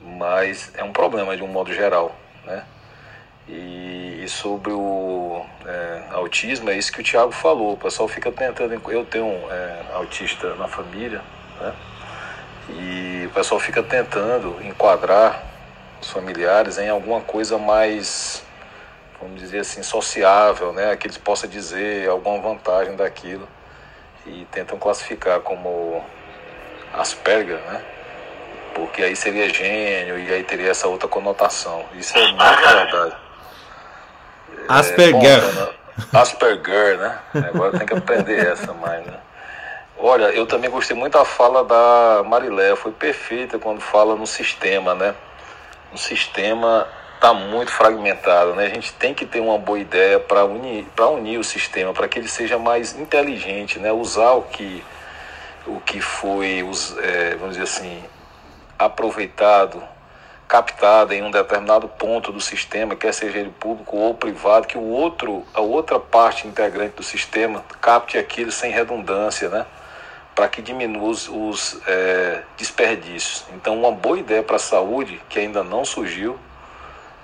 Mas 0.00 0.72
é 0.74 0.84
um 0.84 0.92
problema 0.92 1.36
de 1.36 1.42
um 1.42 1.48
modo 1.48 1.72
geral, 1.72 2.14
né? 2.44 2.64
E, 3.48 4.22
e 4.24 4.28
sobre 4.28 4.72
o 4.72 5.44
é, 5.64 6.02
autismo, 6.10 6.68
é 6.68 6.76
isso 6.76 6.92
que 6.92 7.00
o 7.00 7.04
Tiago 7.04 7.32
falou. 7.32 7.74
O 7.74 7.76
pessoal 7.76 8.08
fica 8.08 8.30
tentando. 8.32 8.72
Eu 8.90 9.04
tenho 9.04 9.24
um 9.24 9.50
é, 9.50 9.82
autista 9.94 10.54
na 10.56 10.66
família, 10.66 11.22
né? 11.60 11.72
E 12.68 13.26
o 13.26 13.30
pessoal 13.30 13.60
fica 13.60 13.82
tentando 13.82 14.56
enquadrar 14.62 15.42
os 16.00 16.10
familiares 16.10 16.78
em 16.78 16.88
alguma 16.88 17.20
coisa 17.20 17.58
mais, 17.58 18.42
vamos 19.20 19.40
dizer 19.40 19.60
assim, 19.60 19.82
sociável, 19.82 20.72
né? 20.72 20.96
Que 20.96 21.06
eles 21.06 21.18
possam 21.18 21.48
dizer 21.48 22.08
alguma 22.08 22.40
vantagem 22.40 22.96
daquilo. 22.96 23.48
E 24.26 24.46
tentam 24.50 24.78
classificar 24.78 25.40
como 25.40 26.04
Asperger, 26.92 27.58
né? 27.58 27.82
Porque 28.74 29.02
aí 29.02 29.14
seria 29.14 29.48
gênio 29.48 30.18
e 30.18 30.32
aí 30.32 30.42
teria 30.42 30.70
essa 30.70 30.88
outra 30.88 31.08
conotação. 31.08 31.84
Isso 31.94 32.16
é 32.18 32.26
muito 32.26 32.38
verdade. 32.38 33.16
Asperger. 34.68 35.38
É, 35.38 35.52
né? 35.52 35.68
Asperger, 36.12 36.98
né? 36.98 37.18
Agora 37.48 37.78
tem 37.78 37.86
que 37.86 37.94
aprender 37.94 38.46
essa 38.46 38.72
mais, 38.74 39.06
né? 39.06 39.18
Olha, 39.98 40.24
eu 40.24 40.46
também 40.46 40.68
gostei 40.68 40.94
muito 40.94 41.14
da 41.14 41.24
fala 41.24 41.64
da 41.64 42.22
Marilé, 42.22 42.76
foi 42.76 42.92
perfeita 42.92 43.58
quando 43.58 43.80
fala 43.80 44.14
no 44.14 44.26
sistema, 44.26 44.94
né? 44.94 45.14
O 45.90 45.96
sistema 45.96 46.86
está 47.14 47.32
muito 47.32 47.72
fragmentado, 47.72 48.54
né? 48.54 48.66
A 48.66 48.68
gente 48.68 48.92
tem 48.92 49.14
que 49.14 49.24
ter 49.24 49.40
uma 49.40 49.56
boa 49.56 49.78
ideia 49.78 50.20
para 50.20 50.44
unir, 50.44 50.86
unir 50.98 51.38
o 51.38 51.44
sistema, 51.44 51.94
para 51.94 52.06
que 52.08 52.18
ele 52.18 52.28
seja 52.28 52.58
mais 52.58 52.94
inteligente, 52.94 53.78
né? 53.78 53.90
Usar 53.90 54.32
o 54.32 54.42
que, 54.42 54.84
o 55.66 55.80
que 55.80 55.98
foi, 56.02 56.58
é, 57.02 57.34
vamos 57.36 57.56
dizer 57.56 57.62
assim, 57.62 58.04
aproveitado, 58.78 59.82
captado 60.46 61.14
em 61.14 61.22
um 61.22 61.30
determinado 61.30 61.88
ponto 61.88 62.30
do 62.30 62.40
sistema, 62.40 62.94
quer 62.94 63.14
seja 63.14 63.38
ele 63.38 63.50
público 63.58 63.96
ou 63.96 64.12
privado, 64.12 64.66
que 64.66 64.76
o 64.76 64.84
outro, 64.84 65.42
a 65.54 65.62
outra 65.62 65.98
parte 65.98 66.46
integrante 66.46 66.96
do 66.96 67.02
sistema 67.02 67.64
capte 67.80 68.18
aquilo 68.18 68.52
sem 68.52 68.70
redundância, 68.70 69.48
né? 69.48 69.64
Para 70.36 70.48
que 70.48 70.60
diminua 70.60 71.08
os, 71.08 71.28
os 71.28 71.80
é, 71.86 72.42
desperdícios. 72.58 73.46
Então, 73.54 73.74
uma 73.74 73.90
boa 73.90 74.18
ideia 74.18 74.42
para 74.42 74.56
a 74.56 74.58
saúde, 74.58 75.18
que 75.30 75.38
ainda 75.38 75.64
não 75.64 75.82
surgiu, 75.82 76.38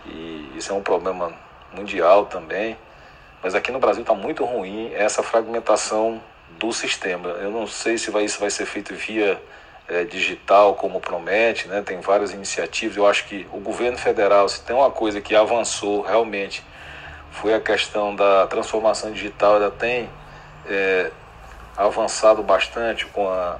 e 0.06 0.50
isso 0.56 0.72
é 0.72 0.74
um 0.74 0.82
problema 0.82 1.30
mundial 1.74 2.24
também, 2.24 2.74
mas 3.42 3.54
aqui 3.54 3.70
no 3.70 3.78
Brasil 3.78 4.00
está 4.00 4.14
muito 4.14 4.46
ruim 4.46 4.92
essa 4.94 5.22
fragmentação 5.22 6.22
do 6.58 6.72
sistema. 6.72 7.28
Eu 7.28 7.50
não 7.50 7.66
sei 7.66 7.98
se 7.98 8.10
vai, 8.10 8.24
isso 8.24 8.40
vai 8.40 8.48
ser 8.48 8.64
feito 8.64 8.94
via 8.94 9.40
é, 9.88 10.04
digital, 10.04 10.74
como 10.74 10.98
promete, 10.98 11.68
né? 11.68 11.82
tem 11.82 12.00
várias 12.00 12.32
iniciativas. 12.32 12.96
Eu 12.96 13.06
acho 13.06 13.26
que 13.26 13.46
o 13.52 13.58
governo 13.58 13.98
federal, 13.98 14.48
se 14.48 14.62
tem 14.62 14.74
uma 14.74 14.90
coisa 14.90 15.20
que 15.20 15.36
avançou 15.36 16.00
realmente, 16.00 16.64
foi 17.30 17.52
a 17.52 17.60
questão 17.60 18.16
da 18.16 18.46
transformação 18.46 19.12
digital, 19.12 19.54
ainda 19.54 19.70
tem 19.70 20.08
é, 20.66 21.10
avançado 21.76 22.42
bastante 22.42 23.06
com 23.06 23.28
a, 23.28 23.58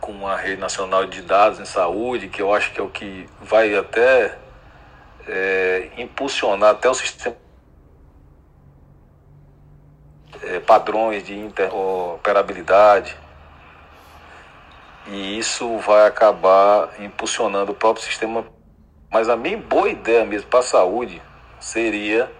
com 0.00 0.26
a 0.26 0.36
rede 0.36 0.60
nacional 0.60 1.06
de 1.06 1.22
dados 1.22 1.58
em 1.58 1.64
saúde, 1.64 2.28
que 2.28 2.42
eu 2.42 2.54
acho 2.54 2.72
que 2.72 2.80
é 2.80 2.82
o 2.82 2.88
que 2.88 3.28
vai 3.40 3.74
até 3.74 4.36
é, 5.26 5.90
impulsionar 5.96 6.70
até 6.70 6.88
o 6.88 6.94
sistema 6.94 7.36
é, 10.42 10.60
padrões 10.60 11.24
de 11.24 11.36
interoperabilidade 11.36 13.16
e 15.08 15.38
isso 15.38 15.78
vai 15.78 16.06
acabar 16.06 16.90
impulsionando 17.00 17.72
o 17.72 17.74
próprio 17.74 18.04
sistema. 18.04 18.44
Mas 19.10 19.28
a 19.28 19.36
minha 19.36 19.56
boa 19.56 19.88
ideia 19.88 20.24
mesmo 20.24 20.48
para 20.48 20.58
a 20.58 20.64
saúde 20.64 21.22
seria 21.60 22.30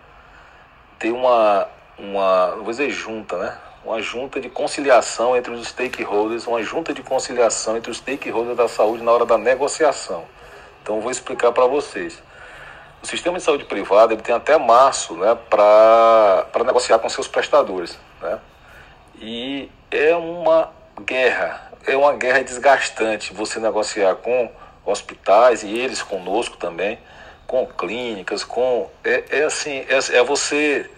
ter 0.99 1.13
uma, 1.13 1.69
uma, 1.97 2.57
vou 2.57 2.71
dizer 2.71 2.91
junta, 2.91 3.39
né? 3.39 3.59
Uma 3.87 4.03
junta 4.03 4.41
de 4.41 4.51
conciliação 4.51 5.37
entre 5.37 5.53
os 5.53 5.69
stakeholders, 5.69 6.45
uma 6.49 6.61
junta 6.61 6.93
de 6.93 7.05
conciliação 7.05 7.77
entre 7.77 7.89
os 7.89 7.99
stakeholders 7.99 8.57
da 8.57 8.67
saúde 8.67 9.05
na 9.05 9.13
hora 9.13 9.25
da 9.25 9.39
negociação. 9.39 10.25
Então, 10.83 11.01
vou 11.01 11.11
explicar 11.11 11.53
para 11.53 11.67
vocês. 11.67 12.21
O 13.01 13.07
sistema 13.07 13.39
de 13.39 13.45
saúde 13.45 13.65
privada 13.65 14.13
ele 14.13 14.23
tem 14.23 14.35
até 14.35 14.59
março 14.59 15.15
né, 15.15 15.39
para 15.49 16.65
negociar 16.65 16.99
com 16.99 17.09
seus 17.09 17.29
prestadores. 17.29 17.97
Né? 18.21 18.41
E 19.21 19.71
é 19.93 20.17
uma 20.17 20.71
guerra, 21.03 21.71
é 21.87 21.97
uma 21.97 22.13
guerra 22.15 22.43
desgastante 22.43 23.33
você 23.33 23.61
negociar 23.61 24.17
com 24.17 24.51
hospitais 24.85 25.63
e 25.63 25.79
eles 25.79 26.03
conosco 26.03 26.57
também, 26.57 26.99
com 27.47 27.65
clínicas, 27.67 28.43
com. 28.43 28.91
É, 29.05 29.25
é 29.31 29.45
assim, 29.45 29.85
é, 29.89 30.19
é 30.19 30.25
você 30.25 30.91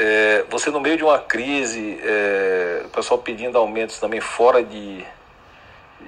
é, 0.00 0.44
você 0.48 0.70
no 0.70 0.78
meio 0.78 0.96
de 0.96 1.02
uma 1.02 1.18
crise, 1.18 1.98
é, 2.04 2.82
o 2.84 2.88
pessoal 2.90 3.18
pedindo 3.18 3.58
aumentos 3.58 3.98
também 3.98 4.20
fora 4.20 4.62
de, 4.62 5.04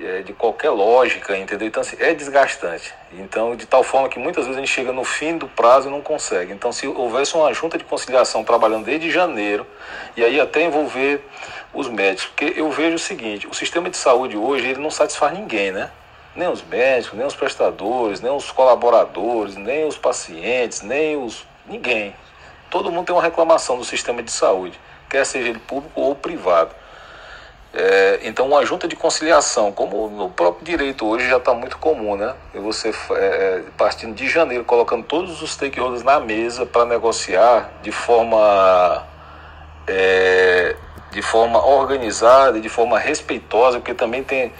é, 0.01 0.23
de 0.23 0.33
qualquer 0.33 0.71
lógica, 0.71 1.37
entendeu? 1.37 1.67
Então 1.67 1.81
assim, 1.81 1.97
é 1.99 2.15
desgastante. 2.15 2.95
Então, 3.13 3.57
de 3.57 3.67
tal 3.67 3.83
forma 3.83 4.09
que 4.09 4.17
muitas 4.17 4.45
vezes 4.45 4.57
a 4.57 4.61
gente 4.61 4.73
chega 4.73 4.93
no 4.93 5.03
fim 5.03 5.37
do 5.37 5.49
prazo 5.49 5.89
e 5.89 5.91
não 5.91 6.01
consegue. 6.01 6.53
Então, 6.53 6.71
se 6.71 6.87
houvesse 6.87 7.35
uma 7.35 7.53
junta 7.53 7.77
de 7.77 7.83
conciliação 7.83 8.45
trabalhando 8.45 8.85
desde 8.85 9.11
janeiro, 9.11 9.67
e 10.17 10.25
aí 10.25 10.41
até 10.41 10.63
envolver 10.63 11.21
os 11.75 11.89
médicos, 11.89 12.27
porque 12.27 12.61
eu 12.61 12.71
vejo 12.71 12.95
o 12.95 12.99
seguinte, 12.99 13.49
o 13.49 13.55
sistema 13.55 13.91
de 13.91 13.97
saúde 13.97 14.37
hoje 14.37 14.69
ele 14.69 14.81
não 14.81 14.91
satisfaz 14.91 15.37
ninguém, 15.37 15.73
né? 15.73 15.91
Nem 16.37 16.47
os 16.47 16.63
médicos, 16.63 17.19
nem 17.19 17.27
os 17.27 17.35
prestadores, 17.35 18.21
nem 18.21 18.31
os 18.31 18.53
colaboradores, 18.53 19.57
nem 19.57 19.85
os 19.85 19.99
pacientes, 19.99 20.81
nem 20.81 21.17
os. 21.17 21.45
ninguém. 21.67 22.15
Todo 22.71 22.91
mundo 22.91 23.07
tem 23.07 23.15
uma 23.15 23.23
reclamação 23.23 23.77
do 23.77 23.85
sistema 23.85 24.23
de 24.23 24.31
saúde, 24.31 24.79
quer 25.09 25.27
seja 25.27 25.49
ele 25.49 25.59
público 25.59 26.01
ou 26.01 26.15
privado. 26.15 26.75
É, 27.73 28.21
então, 28.25 28.49
uma 28.49 28.67
junta 28.67 28.89
de 28.89 28.97
conciliação, 28.97 29.71
como 29.71 30.09
no 30.09 30.29
próprio 30.29 30.65
direito 30.65 31.07
hoje 31.07 31.29
já 31.29 31.37
está 31.37 31.55
muito 31.55 31.79
comum, 31.79 32.17
né? 32.17 32.35
E 32.53 32.59
você, 32.59 32.89
é, 32.89 33.15
é, 33.15 33.63
partindo 33.77 34.13
de 34.13 34.29
janeiro, 34.29 34.65
colocando 34.65 35.05
todos 35.05 35.41
os 35.41 35.53
stakeholders 35.53 36.03
na 36.03 36.19
mesa 36.19 36.67
para 36.67 36.85
negociar 36.85 37.71
de 37.81 37.93
forma, 37.93 39.07
é, 39.87 40.75
de 41.13 41.23
forma 41.23 41.65
organizada 41.65 42.59
e 42.59 42.61
de 42.61 42.69
forma 42.69 42.99
respeitosa, 42.99 43.79
porque 43.79 43.95
também 43.95 44.25
tem, 44.25 44.53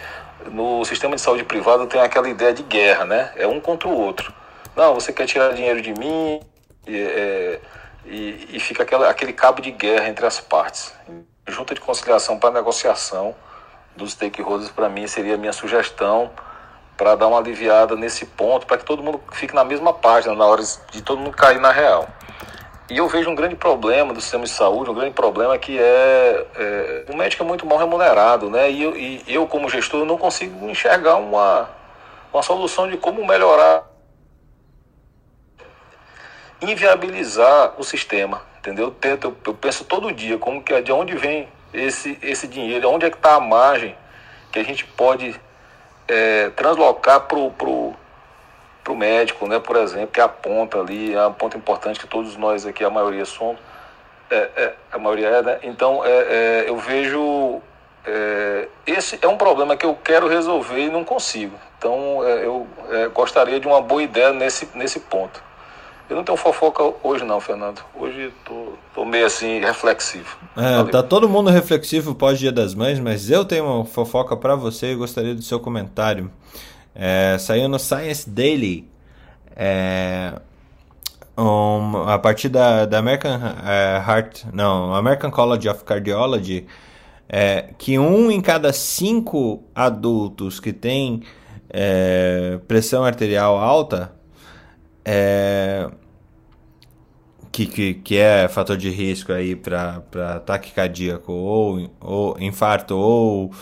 no 0.47 0.85
sistema 0.85 1.17
de 1.17 1.21
saúde 1.21 1.43
privado, 1.43 1.89
tem 1.89 2.01
aquela 2.01 2.29
ideia 2.29 2.53
de 2.53 2.63
guerra, 2.63 3.05
né? 3.05 3.33
É 3.37 3.47
um 3.47 3.59
contra 3.61 3.89
o 3.89 3.93
outro. 3.93 4.33
Não, 4.77 4.95
você 4.95 5.13
quer 5.13 5.27
tirar 5.27 5.53
dinheiro 5.53 5.83
de 5.83 5.93
mim, 5.95 6.41
é, 6.87 7.59
e, 8.05 8.49
e 8.53 8.61
fica 8.61 8.83
aquela, 8.83 9.09
aquele 9.09 9.33
cabo 9.33 9.61
de 9.61 9.71
guerra 9.71 10.09
entre 10.09 10.27
as 10.27 10.41
partes 10.41 10.93
junta 11.51 11.75
de 11.75 11.81
conciliação 11.81 12.39
para 12.39 12.51
negociação 12.51 13.35
dos 13.97 14.13
stakeholders, 14.13 14.71
para 14.71 14.89
mim, 14.89 15.07
seria 15.07 15.35
a 15.35 15.39
minha 15.39 15.53
sugestão 15.53 16.31
para 16.97 17.15
dar 17.17 17.29
uma 17.29 17.39
aliviada 17.39 17.97
nesse 17.97 18.27
ponto, 18.27 18.67
para 18.67 18.79
que 18.79 18.85
todo 18.85 19.03
mundo 19.03 19.21
fique 19.33 19.55
na 19.55 19.65
mesma 19.65 19.93
página 19.93 20.35
na 20.35 20.45
hora 20.45 20.63
de 20.91 21.03
todo 21.03 21.19
mundo 21.19 21.37
cair 21.37 21.59
na 21.59 21.73
real. 21.73 22.09
E 22.89 22.97
eu 22.97 23.09
vejo 23.09 23.31
um 23.31 23.35
grande 23.35 23.55
problema 23.55 24.13
do 24.13 24.21
sistema 24.21 24.45
de 24.45 24.51
saúde, 24.51 24.91
um 24.91 24.95
grande 24.95 25.13
problema 25.13 25.57
que 25.57 25.79
é, 25.79 26.47
é 26.57 27.05
o 27.09 27.17
médico 27.17 27.43
é 27.43 27.47
muito 27.47 27.65
mal 27.65 27.79
remunerado, 27.79 28.51
né? 28.51 28.71
E 28.71 28.83
eu, 28.83 28.97
e 28.97 29.25
eu 29.29 29.47
como 29.47 29.69
gestor, 29.69 30.05
não 30.05 30.19
consigo 30.19 30.69
enxergar 30.69 31.17
uma, 31.17 31.69
uma 32.33 32.43
solução 32.43 32.89
de 32.89 32.97
como 32.97 33.25
melhorar, 33.25 33.85
inviabilizar 36.63 37.75
o 37.79 37.85
sistema 37.85 38.51
entendeu? 38.61 38.87
Eu, 38.87 38.91
tento, 38.91 39.37
eu, 39.47 39.55
penso 39.55 39.85
todo 39.85 40.13
dia 40.13 40.39
como 40.39 40.63
que 40.63 40.73
é, 40.73 40.81
de 40.81 40.93
onde 40.93 41.17
vem 41.17 41.49
esse, 41.73 42.19
esse 42.23 42.47
dinheiro, 42.47 42.89
onde 42.91 43.07
é 43.07 43.11
que 43.11 43.17
está 43.17 43.35
a 43.35 43.41
margem 43.41 43.97
que 44.53 44.59
a 44.59 44.63
gente 44.63 44.85
pode 44.85 45.39
é, 46.07 46.51
translocar 46.51 47.23
pro, 47.23 47.51
pro, 47.53 47.95
pro 48.85 48.95
médico, 48.95 49.47
né, 49.47 49.59
por 49.59 49.77
exemplo, 49.77 50.09
que 50.09 50.21
é 50.21 50.25
a 50.25 50.29
ponta 50.29 50.79
ali, 50.79 51.15
é 51.15 51.27
um 51.27 51.33
ponto 51.33 51.57
importante 51.57 51.99
que 51.99 52.07
todos 52.07 52.37
nós 52.37 52.67
aqui, 52.67 52.85
a 52.85 52.91
maioria 52.91 53.25
somos, 53.25 53.59
é, 54.31 54.37
é, 54.57 54.75
a 54.93 54.99
maioria 54.99 55.29
é, 55.29 55.43
né? 55.43 55.59
Então 55.63 56.05
é, 56.05 56.11
é 56.11 56.65
eu 56.69 56.77
vejo 56.77 57.61
é, 58.07 58.69
esse 58.87 59.19
é 59.21 59.27
um 59.27 59.37
problema 59.37 59.77
que 59.77 59.85
eu 59.85 59.95
quero 59.95 60.29
resolver 60.29 60.79
e 60.79 60.89
não 60.89 61.05
consigo. 61.05 61.57
Então 61.79 62.23
eu 62.23 62.67
gostaria 63.15 63.59
de 63.59 63.67
uma 63.67 63.81
boa 63.81 64.03
ideia 64.03 64.33
nesse, 64.33 64.69
nesse 64.75 65.01
ponto. 65.01 65.43
Eu 66.11 66.17
não 66.17 66.25
tenho 66.25 66.37
fofoca 66.37 66.83
hoje 67.05 67.25
não, 67.25 67.41
Fernando. 67.41 67.81
Hoje 67.95 68.33
tô, 68.45 68.73
tô 68.93 69.05
meio 69.05 69.27
assim 69.27 69.61
reflexivo. 69.61 70.37
É, 70.57 70.83
tá 70.91 71.05
todo 71.05 71.29
mundo 71.29 71.51
reflexivo 71.51 72.17
pós-dia 72.17 72.51
das 72.51 72.75
mães, 72.75 72.99
mas 72.99 73.31
eu 73.31 73.45
tenho 73.45 73.65
uma 73.65 73.85
fofoca 73.85 74.37
para 74.37 74.57
você 74.57 74.91
e 74.91 74.97
gostaria 74.97 75.37
do 75.37 75.43
seu 75.43 75.61
comentário. 75.61 76.29
É, 76.93 77.37
saiu 77.39 77.69
no 77.69 77.79
Science 77.79 78.29
Daily 78.29 78.91
é, 79.55 80.33
um, 81.39 82.03
a 82.09 82.19
partir 82.19 82.49
da, 82.49 82.87
da 82.87 82.99
American 82.99 83.39
é, 83.65 84.03
Heart, 84.05 84.47
não, 84.53 84.93
American 84.93 85.31
College 85.31 85.69
of 85.69 85.85
Cardiology, 85.85 86.67
é, 87.29 87.71
que 87.79 88.01
um 88.01 88.33
em 88.33 88.41
cada 88.41 88.73
cinco 88.73 89.63
adultos 89.73 90.59
que 90.59 90.73
tem 90.73 91.23
é, 91.69 92.59
pressão 92.67 93.05
arterial 93.05 93.57
alta 93.57 94.19
é, 95.05 95.89
que, 97.53 97.67
que, 97.67 97.95
que 97.95 98.17
é 98.17 98.49
fator 98.49 98.77
de 98.77 98.91
risco 98.91 99.33
aí 99.33 99.57
para 99.57 100.03
ataque 100.37 100.73
cardíaco 100.73 101.33
ou, 101.33 101.91
ou 102.01 102.37
infarto 102.41 102.97
ou, 102.97 103.53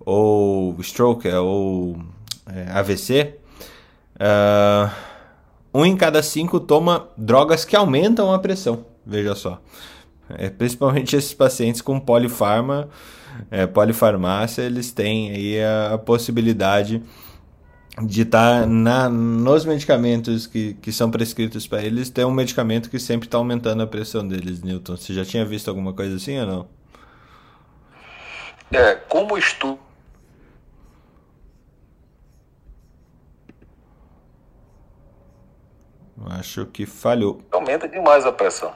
ou 0.00 0.76
stroke 0.82 1.28
ou 1.28 1.96
é, 2.46 2.70
AVC, 2.72 3.36
uh, 4.16 4.90
um 5.72 5.86
em 5.86 5.96
cada 5.96 6.22
cinco 6.22 6.60
toma 6.60 7.08
drogas 7.16 7.64
que 7.64 7.76
aumentam 7.76 8.32
a 8.32 8.38
pressão, 8.38 8.84
veja 9.06 9.34
só. 9.34 9.60
É, 10.28 10.48
principalmente 10.48 11.16
esses 11.16 11.34
pacientes 11.34 11.80
com 11.80 11.98
polifarma, 11.98 12.88
é, 13.50 13.66
polifarmácia, 13.66 14.62
eles 14.62 14.92
têm 14.92 15.30
aí 15.30 15.60
a, 15.60 15.94
a 15.94 15.98
possibilidade 15.98 17.02
de 17.98 18.22
estar 18.22 18.62
tá 18.62 19.08
nos 19.08 19.64
medicamentos 19.64 20.46
que, 20.46 20.74
que 20.74 20.92
são 20.92 21.10
prescritos 21.10 21.66
para 21.66 21.82
eles, 21.82 22.10
tem 22.10 22.24
um 22.24 22.30
medicamento 22.30 22.88
que 22.88 22.98
sempre 22.98 23.26
está 23.26 23.38
aumentando 23.38 23.82
a 23.82 23.86
pressão 23.86 24.26
deles, 24.26 24.62
Newton. 24.62 24.96
Você 24.96 25.12
já 25.12 25.24
tinha 25.24 25.44
visto 25.44 25.68
alguma 25.68 25.92
coisa 25.92 26.16
assim 26.16 26.38
ou 26.38 26.46
não? 26.46 26.68
É, 28.72 28.94
como 28.94 29.36
estudo. 29.36 29.78
Acho 36.26 36.66
que 36.66 36.86
falhou. 36.86 37.42
Aumenta 37.50 37.88
demais 37.88 38.24
a 38.24 38.30
pressão. 38.30 38.72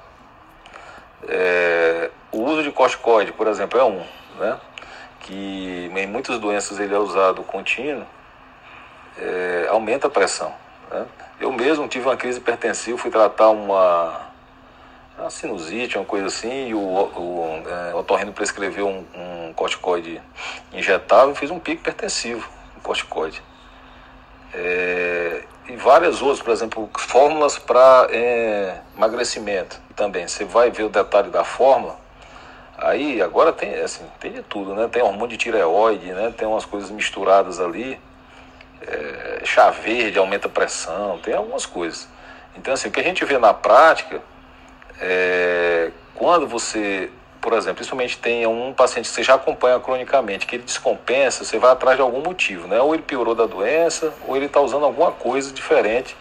É, 1.29 2.11
o 2.33 2.43
uso 2.43 2.63
de 2.63 2.73
corticoide, 2.73 3.33
por 3.33 3.47
exemplo, 3.47 3.79
é 3.79 3.85
um, 3.85 4.03
né? 4.39 4.59
Que 5.21 5.91
em 5.95 6.07
muitas 6.07 6.39
doenças 6.39 6.81
ele 6.81 6.95
é 6.95 6.99
usado 6.99 7.43
contínuo 7.43 8.05
é, 9.19 9.67
aumenta 9.69 10.07
a 10.07 10.11
pressão. 10.11 10.53
Né? 10.91 11.07
Eu 11.41 11.53
mesmo 11.53 11.89
tive 11.89 12.07
uma 12.07 12.17
crise 12.17 12.39
hipertensiva, 12.39 12.99
fui 12.99 13.11
tratar 13.11 13.51
uma, 13.51 14.21
uma 15.19 15.31
sinusite, 15.31 15.99
uma 15.99 16.05
coisa 16.05 16.27
assim, 16.27 16.69
e 16.69 16.75
o, 16.75 16.79
o, 16.79 17.63
é, 17.67 17.95
o 17.95 17.99
otorrino 17.99 18.33
prescreveu 18.33 18.89
um, 18.89 19.05
um 19.15 19.53
corticoide 19.53 20.21
injetável 20.73 21.33
e 21.33 21.37
fiz 21.37 21.51
um 21.51 21.59
pico 21.59 21.83
hipertensivo, 21.83 22.49
um 22.77 22.81
corticoide. 22.81 23.43
É, 24.53 25.43
e 25.69 25.77
várias 25.77 26.23
outras, 26.23 26.43
por 26.43 26.53
exemplo, 26.53 26.89
fórmulas 26.97 27.59
para 27.59 28.07
é, 28.11 28.81
emagrecimento 28.97 29.81
também. 29.97 30.29
Você 30.29 30.45
vai 30.45 30.71
ver 30.71 30.85
o 30.85 30.89
detalhe 30.89 31.31
da 31.31 31.43
fórmula, 31.43 31.99
aí 32.77 33.21
agora 33.21 33.53
tem, 33.53 33.75
assim, 33.77 34.05
tem 34.21 34.33
de 34.33 34.43
tudo, 34.43 34.75
né? 34.75 34.89
Tem 34.89 35.03
hormônio 35.03 35.29
de 35.29 35.37
tireoide, 35.37 36.13
né? 36.13 36.33
Tem 36.37 36.47
umas 36.47 36.65
coisas 36.65 36.91
misturadas 36.91 37.59
ali 37.59 37.99
é, 38.87 39.41
chá 39.45 39.71
verde 39.71 40.19
aumenta 40.19 40.49
a 40.49 40.51
pressão, 40.51 41.19
tem 41.19 41.35
algumas 41.35 41.67
coisas. 41.67 42.09
Então, 42.57 42.75
assim, 42.75 42.89
o 42.89 42.91
que 42.93 43.01
a 43.01 43.05
gente 43.05 43.25
vê 43.25 43.39
na 43.39 43.53
prática 43.53 44.21
é 45.01 45.91
quando 46.15 46.47
você, 46.47 47.11
por 47.41 47.53
exemplo, 47.53 47.77
principalmente 47.77 48.19
tem 48.19 48.47
um 48.47 48.73
paciente 48.73 49.09
que 49.09 49.15
você 49.15 49.23
já 49.23 49.35
acompanha 49.35 49.81
cronicamente, 49.81 50.47
que 50.47 50.57
ele 50.57 50.63
descompensa, 50.63 51.45
você 51.45 51.59
vai 51.59 51.73
atrás 51.73 51.97
de 51.97 52.03
algum 52.03 52.21
motivo, 52.21 52.69
né? 52.69 52.81
Ou 52.81 52.95
ele 52.95 53.03
piorou 53.03 53.35
da 53.35 53.47
doença, 53.47 54.13
ou 54.27 54.37
ele 54.37 54.47
está 54.47 54.61
usando 54.61 54.85
alguma 54.85 55.11
coisa 55.11 55.53
diferente 55.53 56.17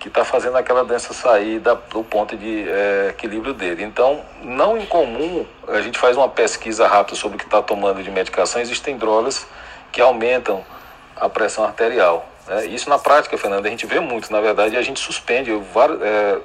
que 0.00 0.08
está 0.08 0.24
fazendo 0.24 0.56
aquela 0.56 0.84
doença 0.84 1.14
sair 1.14 1.60
da, 1.60 1.74
do 1.74 2.02
ponto 2.02 2.36
de 2.36 2.68
é, 2.68 3.10
equilíbrio 3.10 3.54
dele. 3.54 3.84
Então, 3.84 4.20
não 4.42 4.76
incomum, 4.76 5.46
a 5.68 5.80
gente 5.80 5.96
faz 5.96 6.16
uma 6.16 6.28
pesquisa 6.28 6.88
rápida 6.88 7.16
sobre 7.16 7.36
o 7.36 7.38
que 7.38 7.44
está 7.44 7.62
tomando 7.62 8.02
de 8.02 8.10
medicação, 8.10 8.60
existem 8.60 8.96
drogas 8.96 9.46
que 9.92 10.00
aumentam 10.00 10.64
a 11.16 11.28
pressão 11.28 11.64
arterial. 11.64 12.26
Né? 12.46 12.66
Isso 12.66 12.88
na 12.88 12.98
prática, 12.98 13.36
Fernando, 13.38 13.66
a 13.66 13.70
gente 13.70 13.86
vê 13.86 14.00
muito, 14.00 14.30
na 14.32 14.40
verdade, 14.40 14.76
a 14.76 14.82
gente 14.82 15.00
suspende 15.00 15.52
várias, 15.72 16.00
é, 16.02 16.38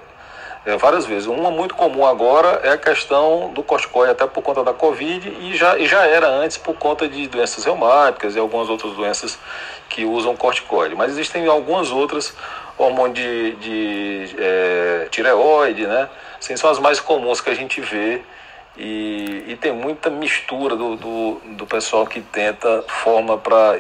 é, 0.66 0.78
várias 0.78 1.06
vezes. 1.06 1.28
Uma 1.28 1.50
muito 1.50 1.76
comum 1.76 2.06
agora 2.06 2.60
é 2.64 2.70
a 2.70 2.78
questão 2.78 3.52
do 3.54 3.64
corticoide, 3.64 4.12
até 4.12 4.28
por 4.28 4.42
conta 4.42 4.64
da 4.64 4.74
Covid, 4.74 5.28
e 5.30 5.56
já, 5.56 5.78
e 5.78 5.88
já 5.88 6.06
era 6.06 6.28
antes 6.28 6.58
por 6.58 6.76
conta 6.76 7.08
de 7.08 7.28
doenças 7.28 7.64
reumáticas 7.64 8.36
e 8.36 8.40
algumas 8.40 8.70
outras 8.70 8.94
doenças 8.94 9.40
que 9.90 10.06
usam 10.06 10.36
corticoide. 10.36 10.96
Mas 10.96 11.12
existem 11.12 11.48
algumas 11.48 11.92
outras, 11.92 12.36
hormônio 12.78 13.14
de, 13.14 13.52
de 13.56 14.36
é, 14.38 15.08
tireoide, 15.10 15.88
né? 15.88 16.10
Assim, 16.40 16.56
são 16.56 16.70
as 16.70 16.80
mais 16.80 17.00
comuns 17.00 17.42
que 17.42 17.50
a 17.50 17.56
gente 17.56 17.82
vê 17.82 18.22
e, 18.78 19.46
e 19.48 19.58
tem 19.60 19.72
muita 19.72 20.10
mistura 20.10 20.76
do, 20.76 20.96
do, 20.96 21.42
do 21.56 21.66
pessoal 21.66 22.06
que 22.06 22.22
tenta 22.22 22.84
forma 22.88 23.38
para 23.38 23.78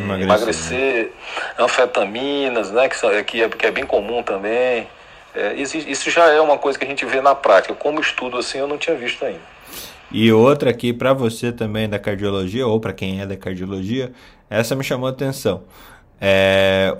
emagrecer, 0.00 0.22
emagrecer 0.22 1.12
anfetaminas, 1.58 2.70
né, 2.70 2.88
que, 2.88 2.96
são, 2.96 3.10
que, 3.24 3.42
é, 3.42 3.48
que 3.48 3.66
é 3.66 3.70
bem 3.70 3.86
comum 3.86 4.22
também. 4.22 4.86
É, 5.34 5.54
isso, 5.54 5.76
isso 5.76 6.10
já 6.10 6.30
é 6.30 6.40
uma 6.40 6.58
coisa 6.58 6.78
que 6.78 6.84
a 6.84 6.88
gente 6.88 7.04
vê 7.06 7.20
na 7.20 7.34
prática. 7.34 7.74
Como 7.74 8.00
estudo 8.00 8.36
assim, 8.36 8.58
eu 8.58 8.66
não 8.66 8.76
tinha 8.76 8.96
visto 8.96 9.24
ainda. 9.24 9.40
E 10.10 10.30
outra 10.30 10.70
aqui 10.70 10.92
para 10.92 11.14
você 11.14 11.50
também 11.50 11.88
da 11.88 11.98
cardiologia, 11.98 12.66
ou 12.66 12.78
para 12.78 12.92
quem 12.92 13.22
é 13.22 13.26
da 13.26 13.36
cardiologia, 13.36 14.12
essa 14.50 14.76
me 14.76 14.84
chamou 14.84 15.06
a 15.06 15.10
atenção. 15.10 15.64
É, 16.20 16.94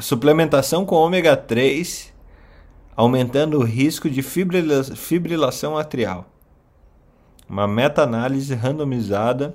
suplementação 0.00 0.84
com 0.84 0.96
ômega 0.96 1.36
3 1.36 2.12
aumentando 2.96 3.58
o 3.58 3.62
risco 3.62 4.08
de 4.10 4.22
fibrila 4.22 4.82
fibrilação 4.82 5.76
atrial. 5.76 6.26
Uma 7.48 7.68
meta-análise 7.68 8.54
randomizada 8.54 9.54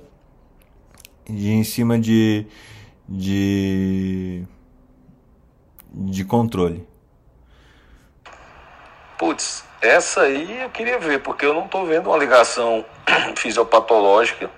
de, 1.24 1.52
em 1.52 1.64
cima 1.64 1.98
de, 1.98 2.46
de, 3.08 4.44
de 5.92 6.24
controle. 6.24 6.86
Putz, 9.18 9.64
essa 9.80 10.22
aí 10.22 10.62
eu 10.62 10.70
queria 10.70 10.98
ver, 10.98 11.20
porque 11.20 11.46
eu 11.46 11.54
não 11.54 11.64
estou 11.64 11.86
vendo 11.86 12.08
uma 12.08 12.18
ligação 12.18 12.84
fisiopatológica 13.36 14.50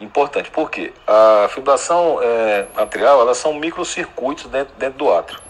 importante. 0.00 0.50
Por 0.50 0.70
quê? 0.70 0.92
A 1.06 1.48
fibração 1.48 2.20
é, 2.22 2.66
atrial, 2.76 3.20
elas 3.20 3.38
são 3.38 3.54
microcircuitos 3.54 4.46
dentro, 4.46 4.74
dentro 4.76 4.98
do 4.98 5.12
átrio. 5.12 5.40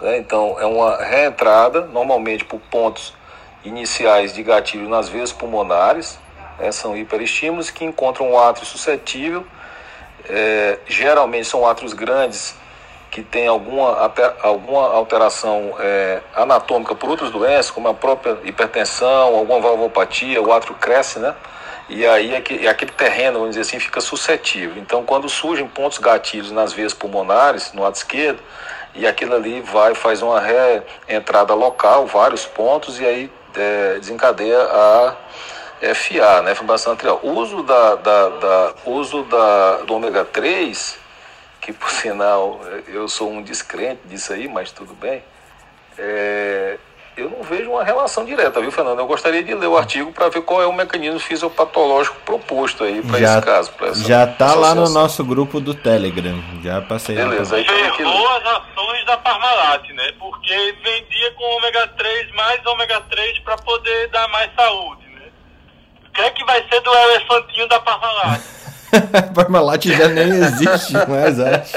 Né? 0.00 0.18
Então, 0.18 0.56
é 0.60 0.66
uma 0.66 0.96
reentrada, 0.96 1.82
normalmente 1.86 2.44
por 2.44 2.60
pontos 2.60 3.14
iniciais 3.64 4.34
de 4.34 4.42
gatilho 4.42 4.88
nas 4.88 5.08
veias 5.08 5.32
pulmonares, 5.32 6.18
né? 6.58 6.72
são 6.72 6.96
hiperestímulos 6.96 7.70
que 7.70 7.84
encontram 7.84 8.32
um 8.32 8.38
átrio 8.38 8.66
suscetível, 8.66 9.46
é, 10.28 10.78
geralmente 10.86 11.46
são 11.46 11.66
átrios 11.66 11.92
grandes 11.92 12.54
que 13.10 13.22
têm 13.22 13.46
alguma, 13.46 14.10
alguma 14.40 14.88
alteração 14.94 15.74
é, 15.78 16.20
anatômica 16.34 16.94
por 16.94 17.10
outras 17.10 17.30
doenças, 17.30 17.70
como 17.70 17.86
a 17.88 17.94
própria 17.94 18.38
hipertensão, 18.42 19.34
alguma 19.36 19.60
valvopatia, 19.60 20.40
o 20.40 20.50
átrio 20.50 20.74
cresce, 20.76 21.18
né? 21.18 21.34
E 21.90 22.06
aí 22.06 22.34
aquele, 22.34 22.66
aquele 22.66 22.90
terreno, 22.92 23.40
vamos 23.40 23.50
dizer 23.54 23.68
assim, 23.68 23.78
fica 23.78 24.00
suscetível. 24.00 24.80
Então, 24.80 25.04
quando 25.04 25.28
surgem 25.28 25.68
pontos 25.68 25.98
gatilhos 25.98 26.50
nas 26.50 26.72
veias 26.72 26.94
pulmonares, 26.94 27.74
no 27.74 27.82
lado 27.82 27.96
esquerdo, 27.96 28.40
e 28.94 29.06
aquilo 29.06 29.34
ali 29.34 29.60
vai, 29.60 29.94
faz 29.94 30.22
uma 30.22 30.40
reentrada 30.40 31.52
local, 31.52 32.06
vários 32.06 32.46
pontos, 32.46 32.98
e 32.98 33.04
aí 33.04 33.30
é, 33.54 33.98
desencadeia 33.98 34.58
a 34.58 35.16
FA, 35.94 36.42
né, 36.42 36.54
fibrilação 36.54 36.92
atrial. 36.92 37.20
O 37.22 37.30
uso, 37.30 37.62
da, 37.62 37.96
da, 37.96 38.28
da, 38.28 38.74
uso 38.86 39.24
da, 39.24 39.78
do 39.78 39.94
ômega 39.94 40.24
3, 40.24 40.98
que 41.60 41.72
por 41.72 41.90
sinal 41.92 42.60
eu 42.88 43.08
sou 43.08 43.30
um 43.30 43.42
descrente 43.42 44.00
disso 44.04 44.32
aí, 44.32 44.48
mas 44.48 44.70
tudo 44.70 44.94
bem, 44.94 45.22
é, 45.98 46.78
eu 47.16 47.28
não 47.28 47.42
vejo 47.42 47.70
uma 47.70 47.84
relação 47.84 48.24
direta, 48.24 48.60
viu, 48.60 48.72
Fernando? 48.72 48.98
Eu 48.98 49.06
gostaria 49.06 49.42
de 49.42 49.54
ler 49.54 49.66
o 49.66 49.76
artigo 49.76 50.10
para 50.12 50.30
ver 50.30 50.40
qual 50.42 50.62
é 50.62 50.66
o 50.66 50.72
mecanismo 50.72 51.20
fisiopatológico 51.20 52.16
proposto 52.24 52.84
aí 52.84 53.02
para 53.02 53.20
esse 53.20 53.40
caso. 53.42 53.70
Essa, 53.82 54.04
já 54.04 54.24
está 54.24 54.54
lá 54.54 54.74
no 54.74 54.88
nosso 54.88 55.22
grupo 55.22 55.60
do 55.60 55.74
Telegram. 55.74 56.42
Já 56.62 56.80
passei. 56.80 57.16
Beleza. 57.16 57.56
Aí 57.56 57.64
Ferrou 57.64 58.28
as 58.30 58.46
ações 58.46 59.04
da 59.04 59.18
Parmalat, 59.18 59.86
né? 59.90 60.12
Porque 60.18 60.74
vendia 60.82 61.32
com 61.32 61.44
ômega 61.56 61.86
3 61.88 62.34
mais 62.34 62.64
ômega 62.64 63.00
3 63.02 63.38
para 63.40 63.56
poder 63.58 64.08
dar 64.08 64.26
mais 64.28 64.50
saúde, 64.54 65.01
que 66.12 66.20
é 66.20 66.30
que 66.30 66.44
vai 66.44 66.62
ser 66.68 66.80
do 66.80 66.94
elefantinho 66.94 67.68
da 67.68 67.80
Parmalat? 67.80 68.40
Parmalat 69.34 69.84
já 69.86 70.08
nem 70.08 70.28
existe 70.28 70.92
mais, 71.08 71.40
acho. 71.40 71.76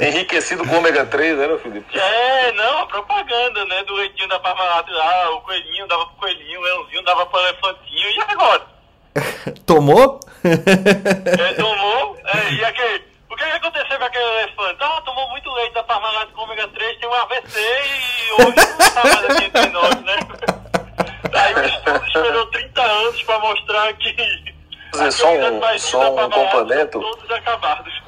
Enriquecido 0.00 0.66
com 0.66 0.78
ômega 0.78 1.06
3, 1.06 1.38
né, 1.38 1.46
meu 1.46 1.58
Felipe? 1.60 1.98
É, 1.98 2.52
não, 2.52 2.80
a 2.80 2.86
propaganda, 2.86 3.64
né, 3.66 3.84
do 3.84 3.94
leitinho 3.94 4.28
da 4.28 4.40
Parmalat 4.40 4.88
lá, 4.88 5.30
o 5.30 5.40
coelhinho 5.42 5.86
dava 5.86 6.06
pro 6.06 6.16
coelhinho, 6.16 6.60
o 6.60 6.62
leãozinho 6.62 7.04
dava 7.04 7.26
pro 7.26 7.40
elefantinho, 7.40 8.10
e 8.10 8.20
agora? 8.28 8.62
Tomou? 9.66 10.20
É, 10.44 11.54
tomou, 11.54 12.16
é, 12.24 12.52
e 12.52 12.64
aquele... 12.64 13.10
O 13.30 13.36
que, 13.36 13.44
que 13.44 13.50
aconteceu 13.52 13.96
com 13.98 14.04
aquele 14.04 14.24
elefante? 14.24 14.76
Ah, 14.80 15.02
tomou 15.04 15.28
muito 15.30 15.50
leite 15.52 15.74
da 15.74 15.84
Parmalat 15.84 16.28
com 16.32 16.42
ômega 16.42 16.66
3, 16.66 16.98
tem 16.98 17.08
um 17.08 17.14
AVC 17.14 17.60
e 17.60 18.32
hoje 18.32 18.56
não 18.56 18.90
tá 18.90 19.04
mais 19.04 19.24
aqui 19.24 19.44
entre 19.44 19.66
nós, 19.68 20.02
né? 20.02 20.16
Aí 21.32 21.54
o 21.54 21.64
estudo 21.66 22.06
esperou 22.06 22.46
30 22.46 22.82
anos 22.82 23.22
pra 23.22 23.38
mostrar 23.38 23.92
que 23.94 24.16
fazer 24.92 25.12
só 25.12 25.32
um, 25.32 25.78
só 25.78 26.14
um 26.14 26.30
complemento. 26.30 27.00
Todos 27.00 27.30
acabados. 27.30 28.02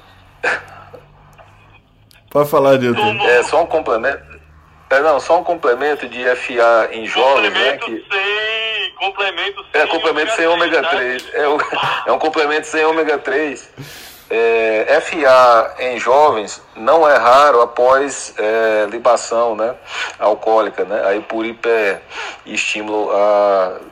Pode 2.30 2.48
falar, 2.48 2.78
Nilton. 2.78 3.20
É, 3.28 3.42
só 3.42 3.62
um 3.62 3.66
complemento. 3.66 4.40
É, 4.90 5.00
não, 5.00 5.20
só 5.20 5.40
um 5.40 5.44
complemento 5.44 6.08
de 6.08 6.24
FA 6.36 6.90
em 6.92 7.06
jovens, 7.06 7.52
né? 7.52 7.78
Que... 7.78 8.06
Sem, 8.10 8.94
complemento 8.96 9.64
sem 9.72 9.80
É, 9.80 9.86
complemento 9.86 10.32
sem 10.32 10.46
ômega 10.46 10.82
3. 10.82 11.34
É, 11.34 11.48
um, 11.48 11.58
é 12.06 12.12
um 12.12 12.18
complemento 12.18 12.66
sem 12.66 12.84
ômega 12.84 13.18
3. 13.18 13.70
É, 14.34 14.98
FA 15.02 15.74
em 15.78 15.98
jovens 15.98 16.62
não 16.74 17.06
é 17.06 17.18
raro 17.18 17.60
após 17.60 18.32
é, 18.38 18.86
libação 18.90 19.54
né, 19.54 19.74
alcoólica, 20.18 20.86
né, 20.86 21.02
aí 21.04 21.20
por 21.20 21.44
hiperestímulo 21.44 23.10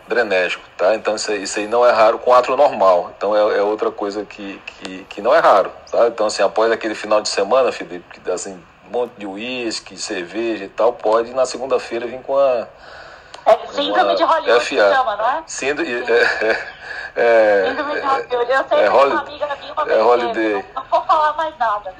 adrenérgico. 0.07 0.65
Tá? 0.79 0.95
Então 0.95 1.15
isso 1.15 1.31
aí, 1.31 1.43
isso 1.43 1.59
aí 1.59 1.67
não 1.67 1.85
é 1.87 1.93
raro 1.93 2.19
com 2.19 2.33
atro 2.33 2.57
normal. 2.57 3.12
Então 3.15 3.37
é, 3.37 3.59
é, 3.59 3.62
outra 3.62 3.91
coisa 3.91 4.25
que, 4.25 4.59
que, 4.65 5.05
que 5.11 5.21
não 5.21 5.35
é 5.35 5.41
raro. 5.41 5.71
Tá? 5.91 6.07
Então 6.07 6.27
assim, 6.27 6.43
após 6.43 6.73
aquele 6.73 6.95
final 6.95 7.21
de 7.21 7.29
semana, 7.29 7.71
Felipe, 7.71 8.19
que 8.19 8.31
assim, 8.31 8.59
um 8.89 8.91
monte 8.91 9.12
de 9.19 9.27
uísque, 9.27 9.95
cerveja 9.99 10.65
e 10.65 10.69
tal, 10.69 10.95
pode 10.95 11.35
na 11.35 11.45
segunda-feira 11.45 12.07
vir 12.07 12.23
com 12.23 12.37
a. 12.37 12.67
É, 13.52 13.72
síndrome 13.72 14.14
de 14.14 14.22
Hollywood 14.22 14.64
FA. 14.64 14.94
chama, 14.94 15.16
não 15.16 15.31
é? 15.31 15.43
Síndrome, 15.47 15.93
é, 15.93 16.22
é 16.44 16.81
é, 17.16 17.70
eu 17.70 17.74
sei 18.68 18.78
é, 18.78 18.85
que 18.85 18.89
uma 18.90 19.20
amiga 19.20 19.48
minha 19.60 19.72
uma 19.72 19.93
é 19.93 20.02
holiday. 20.02 20.52
Não, 20.52 20.62
não 20.77 20.85
vou 20.90 21.02
falar 21.02 21.36
mais 21.36 21.59
nada. 21.59 21.93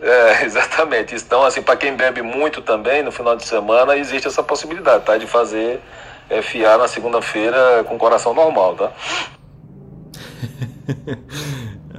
É, 0.00 0.44
exatamente. 0.46 1.14
Então, 1.14 1.44
assim, 1.44 1.62
para 1.62 1.76
quem 1.76 1.94
bebe 1.96 2.22
muito 2.22 2.62
também, 2.62 3.02
no 3.02 3.10
final 3.10 3.36
de 3.36 3.44
semana, 3.44 3.96
existe 3.96 4.28
essa 4.28 4.42
possibilidade, 4.42 5.04
tá? 5.04 5.18
De 5.18 5.26
fazer 5.26 5.80
FA 6.42 6.78
na 6.78 6.86
segunda-feira 6.86 7.84
com 7.84 7.98
coração 7.98 8.32
normal, 8.32 8.76
tá? 8.76 8.90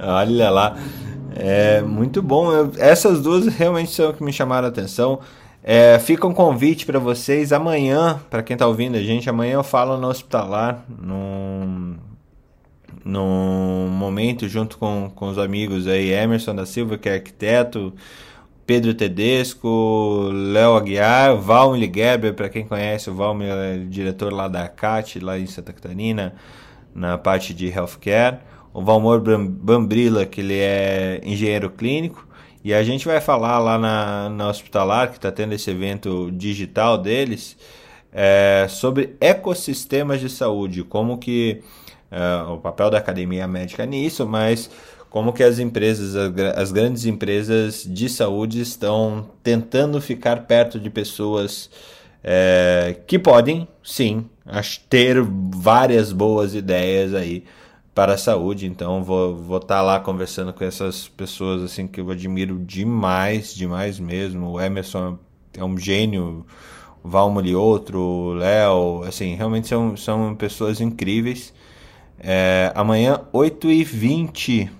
Olha 0.02 0.50
lá. 0.50 0.76
É 1.34 1.80
muito 1.80 2.22
bom. 2.22 2.52
Eu, 2.52 2.72
essas 2.78 3.22
duas 3.22 3.46
realmente 3.46 3.90
são 3.92 4.12
que 4.12 4.22
me 4.22 4.32
chamaram 4.32 4.66
a 4.66 4.70
atenção. 4.70 5.20
É, 5.64 5.96
fica 6.00 6.26
um 6.26 6.34
convite 6.34 6.84
para 6.84 6.98
vocês 6.98 7.52
amanhã, 7.52 8.20
para 8.28 8.42
quem 8.42 8.54
está 8.54 8.66
ouvindo 8.66 8.96
a 8.96 9.02
gente, 9.02 9.30
amanhã 9.30 9.54
eu 9.54 9.62
falo 9.62 9.96
no 9.96 10.08
hospitalar, 10.08 10.84
num, 10.88 11.96
no 13.04 13.88
momento, 13.88 14.48
junto 14.48 14.76
com, 14.76 15.08
com 15.14 15.28
os 15.28 15.38
amigos 15.38 15.86
aí, 15.86 16.10
Emerson 16.10 16.52
da 16.52 16.66
Silva, 16.66 16.98
que 16.98 17.08
é 17.08 17.14
arquiteto, 17.14 17.94
Pedro 18.66 18.92
Tedesco, 18.92 20.30
Léo 20.32 20.74
Aguiar, 20.74 21.36
Valmir 21.36 21.92
Gerber, 21.94 22.34
para 22.34 22.48
quem 22.48 22.66
conhece, 22.66 23.08
o 23.08 23.14
Valmir 23.14 23.50
é 23.50 23.78
diretor 23.78 24.32
lá 24.32 24.48
da 24.48 24.66
CAT, 24.66 25.20
lá 25.20 25.38
em 25.38 25.46
Santa 25.46 25.72
Catarina, 25.72 26.34
na 26.92 27.16
parte 27.16 27.54
de 27.54 27.68
healthcare, 27.68 28.38
o 28.74 28.82
Valmor 28.82 29.20
Bambrila, 29.20 30.26
que 30.26 30.40
ele 30.40 30.58
é 30.58 31.20
engenheiro 31.24 31.70
clínico, 31.70 32.26
e 32.64 32.72
a 32.72 32.82
gente 32.82 33.06
vai 33.06 33.20
falar 33.20 33.58
lá 33.58 33.78
na, 33.78 34.28
na 34.28 34.48
Hospitalar, 34.48 35.10
que 35.10 35.16
está 35.16 35.32
tendo 35.32 35.52
esse 35.52 35.70
evento 35.70 36.30
digital 36.30 36.96
deles, 36.96 37.56
é, 38.12 38.66
sobre 38.68 39.16
ecossistemas 39.20 40.20
de 40.20 40.28
saúde, 40.28 40.84
como 40.84 41.18
que 41.18 41.62
uh, 42.10 42.52
o 42.52 42.58
papel 42.58 42.90
da 42.90 42.98
academia 42.98 43.48
médica 43.48 43.84
nisso, 43.86 44.26
mas 44.26 44.70
como 45.10 45.32
que 45.32 45.42
as 45.42 45.58
empresas, 45.58 46.14
as 46.56 46.72
grandes 46.72 47.04
empresas 47.04 47.84
de 47.86 48.08
saúde 48.08 48.60
estão 48.60 49.28
tentando 49.42 50.00
ficar 50.00 50.46
perto 50.46 50.78
de 50.78 50.88
pessoas 50.88 51.68
é, 52.22 52.96
que 53.06 53.18
podem, 53.18 53.66
sim, 53.82 54.24
ter 54.88 55.16
várias 55.22 56.12
boas 56.12 56.54
ideias 56.54 57.12
aí 57.14 57.44
para 57.94 58.14
a 58.14 58.18
saúde. 58.18 58.66
Então 58.66 59.02
vou 59.02 59.36
vou 59.36 59.58
estar 59.58 59.76
tá 59.76 59.82
lá 59.82 60.00
conversando 60.00 60.52
com 60.52 60.64
essas 60.64 61.08
pessoas 61.08 61.62
assim 61.62 61.86
que 61.86 62.00
eu 62.00 62.10
admiro 62.10 62.58
demais, 62.58 63.54
demais 63.54 63.98
mesmo. 63.98 64.52
O 64.52 64.60
Emerson 64.60 65.18
é 65.56 65.64
um 65.64 65.76
gênio, 65.76 66.46
o 67.02 67.08
Valmoli 67.08 67.54
outro, 67.54 67.98
o 68.00 68.34
Léo, 68.34 69.02
assim, 69.04 69.34
realmente 69.34 69.68
são, 69.68 69.96
são 69.96 70.34
pessoas 70.34 70.80
incríveis. 70.80 71.52
É, 72.18 72.72
amanhã, 72.74 73.20
8h20. 73.32 74.70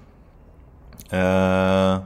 Uh, 1.09 2.05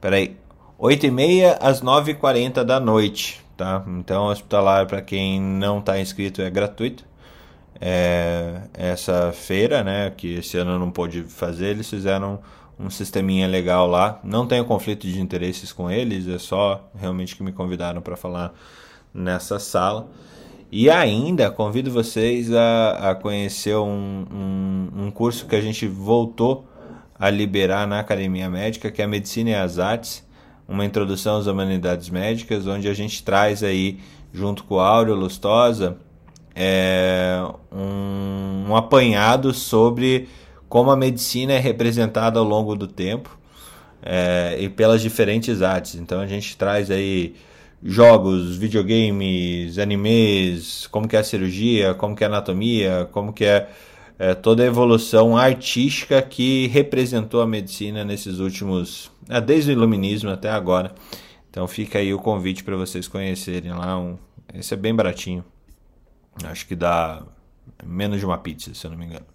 peraí. 0.00 0.36
8h30 0.78 1.58
às 1.60 1.82
9h40 1.82 2.64
da 2.64 2.80
noite. 2.80 3.44
Tá? 3.56 3.84
Então, 3.88 4.26
hospitalar, 4.26 4.86
para 4.86 5.02
quem 5.02 5.40
não 5.40 5.80
está 5.80 6.00
inscrito, 6.00 6.40
é 6.40 6.48
gratuito. 6.48 7.04
É, 7.80 8.62
essa 8.74 9.32
feira, 9.32 9.84
né, 9.84 10.10
que 10.10 10.34
esse 10.34 10.56
ano 10.56 10.78
não 10.78 10.90
pôde 10.90 11.22
fazer, 11.22 11.68
eles 11.68 11.88
fizeram 11.88 12.40
um 12.78 12.90
sisteminha 12.90 13.46
legal 13.46 13.86
lá. 13.86 14.20
Não 14.22 14.46
tenho 14.46 14.64
conflito 14.64 15.06
de 15.06 15.20
interesses 15.20 15.72
com 15.72 15.90
eles, 15.90 16.28
é 16.28 16.38
só 16.38 16.88
realmente 16.94 17.36
que 17.36 17.42
me 17.42 17.52
convidaram 17.52 18.00
para 18.00 18.16
falar 18.16 18.52
nessa 19.12 19.58
sala. 19.58 20.08
E 20.70 20.90
ainda 20.90 21.50
convido 21.50 21.90
vocês 21.90 22.52
a, 22.52 23.10
a 23.10 23.14
conhecer 23.14 23.74
um, 23.74 24.26
um, 24.30 25.04
um, 25.04 25.10
curso 25.10 25.46
que 25.46 25.56
a 25.56 25.60
gente 25.62 25.86
voltou 25.86 26.68
a 27.18 27.30
liberar 27.30 27.86
na 27.86 28.00
Academia 28.00 28.50
Médica, 28.50 28.90
que 28.90 29.00
é 29.00 29.06
a 29.06 29.08
Medicina 29.08 29.50
e 29.50 29.54
as 29.54 29.78
Artes, 29.78 30.26
uma 30.68 30.84
introdução 30.84 31.38
às 31.38 31.46
humanidades 31.46 32.10
médicas, 32.10 32.66
onde 32.66 32.86
a 32.86 32.92
gente 32.92 33.24
traz 33.24 33.62
aí, 33.62 33.98
junto 34.30 34.62
com 34.64 34.74
o 34.74 34.80
Áureo 34.80 35.14
Lustosa, 35.14 35.96
é, 36.60 37.40
um, 37.72 38.70
um 38.70 38.76
apanhado 38.76 39.54
sobre 39.54 40.28
como 40.68 40.90
a 40.90 40.96
medicina 40.96 41.52
é 41.52 41.58
representada 41.58 42.40
ao 42.40 42.44
longo 42.44 42.74
do 42.74 42.88
tempo 42.88 43.38
é, 44.02 44.56
e 44.58 44.68
pelas 44.68 45.00
diferentes 45.00 45.62
artes. 45.62 45.94
Então 45.94 46.20
a 46.20 46.26
gente 46.26 46.56
traz 46.56 46.90
aí 46.90 47.36
jogos, 47.80 48.56
videogames, 48.56 49.78
animes, 49.78 50.88
como 50.88 51.06
que 51.06 51.14
é 51.14 51.20
a 51.20 51.24
cirurgia, 51.24 51.94
como 51.94 52.16
que 52.16 52.24
é 52.24 52.26
a 52.26 52.30
anatomia, 52.30 53.08
como 53.12 53.32
que 53.32 53.44
é, 53.44 53.68
é 54.18 54.34
toda 54.34 54.64
a 54.64 54.66
evolução 54.66 55.36
artística 55.36 56.20
que 56.20 56.66
representou 56.66 57.40
a 57.40 57.46
medicina 57.46 58.04
nesses 58.04 58.40
últimos, 58.40 59.12
é, 59.28 59.40
desde 59.40 59.70
o 59.70 59.72
iluminismo 59.74 60.30
até 60.30 60.50
agora. 60.50 60.92
Então 61.48 61.68
fica 61.68 62.00
aí 62.00 62.12
o 62.12 62.18
convite 62.18 62.64
para 62.64 62.76
vocês 62.76 63.06
conhecerem 63.06 63.72
lá. 63.72 63.96
Um, 63.96 64.18
esse 64.52 64.74
é 64.74 64.76
bem 64.76 64.92
baratinho. 64.92 65.44
Acho 66.44 66.66
que 66.66 66.76
dá 66.76 67.22
menos 67.84 68.18
de 68.18 68.26
uma 68.26 68.38
pizza, 68.38 68.74
se 68.74 68.86
eu 68.86 68.90
não 68.90 68.98
me 68.98 69.06
engano. 69.06 69.26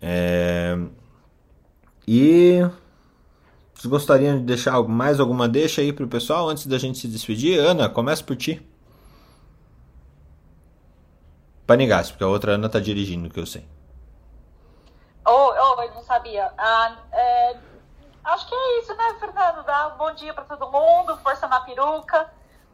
É... 0.00 0.76
E 2.06 2.60
vocês 3.74 3.90
gostariam 3.90 4.38
de 4.38 4.44
deixar 4.44 4.82
mais 4.82 5.20
alguma 5.20 5.48
deixa 5.48 5.80
aí 5.80 5.92
pro 5.92 6.06
pessoal 6.08 6.48
antes 6.48 6.66
da 6.66 6.76
gente 6.76 6.98
se 6.98 7.08
despedir? 7.08 7.58
Ana, 7.58 7.88
começa 7.88 8.22
por 8.22 8.36
ti. 8.36 8.66
Panigas, 11.66 12.10
porque 12.10 12.24
a 12.24 12.26
outra 12.26 12.52
Ana 12.52 12.68
tá 12.68 12.80
dirigindo, 12.80 13.30
que 13.30 13.38
eu 13.38 13.46
sei. 13.46 13.66
Oh, 15.24 15.52
oh, 15.52 15.82
eu 15.82 15.94
não 15.94 16.02
sabia. 16.02 16.52
Ah, 16.58 16.96
é, 17.12 17.56
acho 18.24 18.48
que 18.48 18.54
é 18.54 18.80
isso, 18.80 18.94
né, 18.96 19.16
Fernando? 19.20 19.64
Dá 19.64 19.94
um 19.94 19.96
bom 19.96 20.12
dia 20.14 20.34
para 20.34 20.44
todo 20.44 20.70
mundo, 20.70 21.16
força 21.18 21.46
na 21.46 21.60
peruca, 21.60 22.28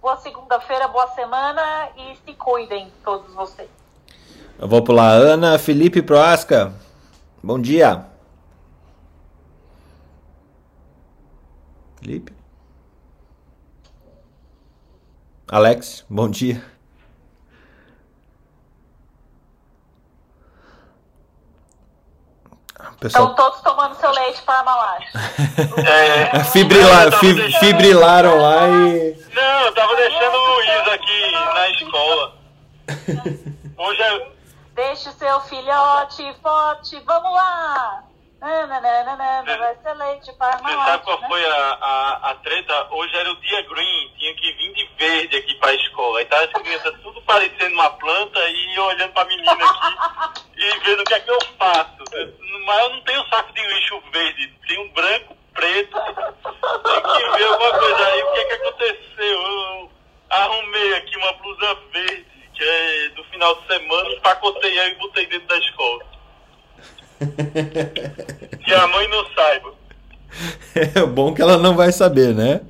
boa 0.06 0.16
segunda-feira, 0.18 0.86
boa 0.86 1.08
semana 1.08 1.88
e 1.96 2.14
se 2.14 2.32
cuidem 2.34 2.92
todos 3.02 3.34
vocês. 3.34 3.68
Eu 4.56 4.68
vou 4.68 4.80
pular 4.80 5.10
Ana, 5.10 5.58
Felipe 5.58 6.00
Proasca. 6.00 6.72
Bom 7.42 7.60
dia. 7.60 8.06
Felipe. 11.96 12.32
Alex, 15.48 16.04
bom 16.08 16.30
dia. 16.30 16.62
Pessoal... 23.00 23.30
Estão 23.30 23.34
todos 23.34 23.60
tomando 23.60 23.94
seu 23.96 24.10
leite 24.10 24.42
para 24.42 24.62
malache. 24.62 25.08
é, 25.86 26.44
Fibrila... 26.44 27.10
deixando... 27.10 27.58
Fibrilaram 27.58 28.40
lá 28.40 28.68
e. 28.68 29.16
Não, 29.34 29.60
eu 29.66 29.74
tava 29.74 29.94
deixando 29.96 30.34
o 30.34 30.54
Luiz 30.54 30.88
aqui 30.88 31.32
na 31.54 31.68
escola. 31.70 32.32
Hoje 33.76 34.02
é. 34.02 34.28
Deixe 34.74 35.10
seu 35.12 35.40
filhote 35.42 36.34
forte, 36.42 37.00
vamos 37.06 37.32
lá! 37.32 38.04
Vai 39.58 39.76
ser 39.82 39.94
leite 39.94 40.32
para 40.34 40.58
Você 40.58 40.74
sabe 40.74 41.04
qual 41.04 41.20
né? 41.20 41.28
foi 41.28 41.46
a, 41.46 41.72
a, 41.80 42.30
a 42.30 42.34
treta? 42.36 42.88
Hoje 42.90 43.16
era 43.16 43.30
o 43.30 43.36
dia 43.36 43.62
green, 43.62 44.12
tinha 44.18 44.34
que 44.34 44.52
vir 44.52 44.74
de 44.74 44.88
verde 44.98 45.36
aqui 45.36 45.54
para 45.54 45.70
a 45.70 45.74
escola. 45.74 46.18
Aí 46.18 46.24
tava 46.26 46.44
as 46.44 46.52
crianças 46.52 47.00
tudo 47.02 47.22
parecendo 47.22 47.74
uma 47.74 47.90
planta 47.90 48.38
e 48.48 48.76
eu 48.76 48.84
olhando 48.84 49.12
para 49.12 49.22
a 49.22 49.26
menina 49.26 49.52
aqui 49.52 50.42
e 50.56 50.78
vendo 50.80 51.00
o 51.00 51.04
que 51.04 51.14
é 51.14 51.20
que 51.20 51.30
eu 51.30 51.38
faço. 51.58 52.04
Mas 52.66 52.82
eu 52.82 52.90
não 52.90 53.00
tenho 53.02 53.26
saco 53.28 53.52
de 53.54 53.66
lixo 53.66 54.02
verde, 54.12 54.48
tem 54.68 54.78
um 54.80 54.92
branco, 54.92 55.36
preto. 55.54 55.96
Tem 55.98 57.02
que 57.02 57.38
ver 57.38 57.44
alguma 57.44 57.78
coisa 57.78 58.06
aí. 58.06 58.22
O 58.22 58.32
que 58.32 58.38
é 58.38 58.44
que 58.44 58.52
aconteceu? 58.52 59.42
Eu 59.42 59.90
arrumei 60.28 60.94
aqui 60.94 61.16
uma 61.16 61.32
blusa 61.34 61.74
verde, 61.90 62.26
que 62.52 62.62
é 62.62 63.08
do 63.10 63.24
final 63.24 63.54
de 63.54 63.66
semana, 63.66 64.10
empacotei 64.10 64.78
ela 64.78 64.88
e 64.88 64.94
botei 64.96 65.26
dentro 65.26 65.48
da 65.48 65.56
escola. 65.56 66.15
que 68.64 68.74
a 68.74 68.86
mãe 68.88 69.08
não 69.08 69.24
saiba. 69.34 69.74
É 70.74 71.06
bom 71.06 71.32
que 71.32 71.40
ela 71.40 71.56
não 71.56 71.74
vai 71.74 71.90
saber, 71.92 72.34
né? 72.34 72.60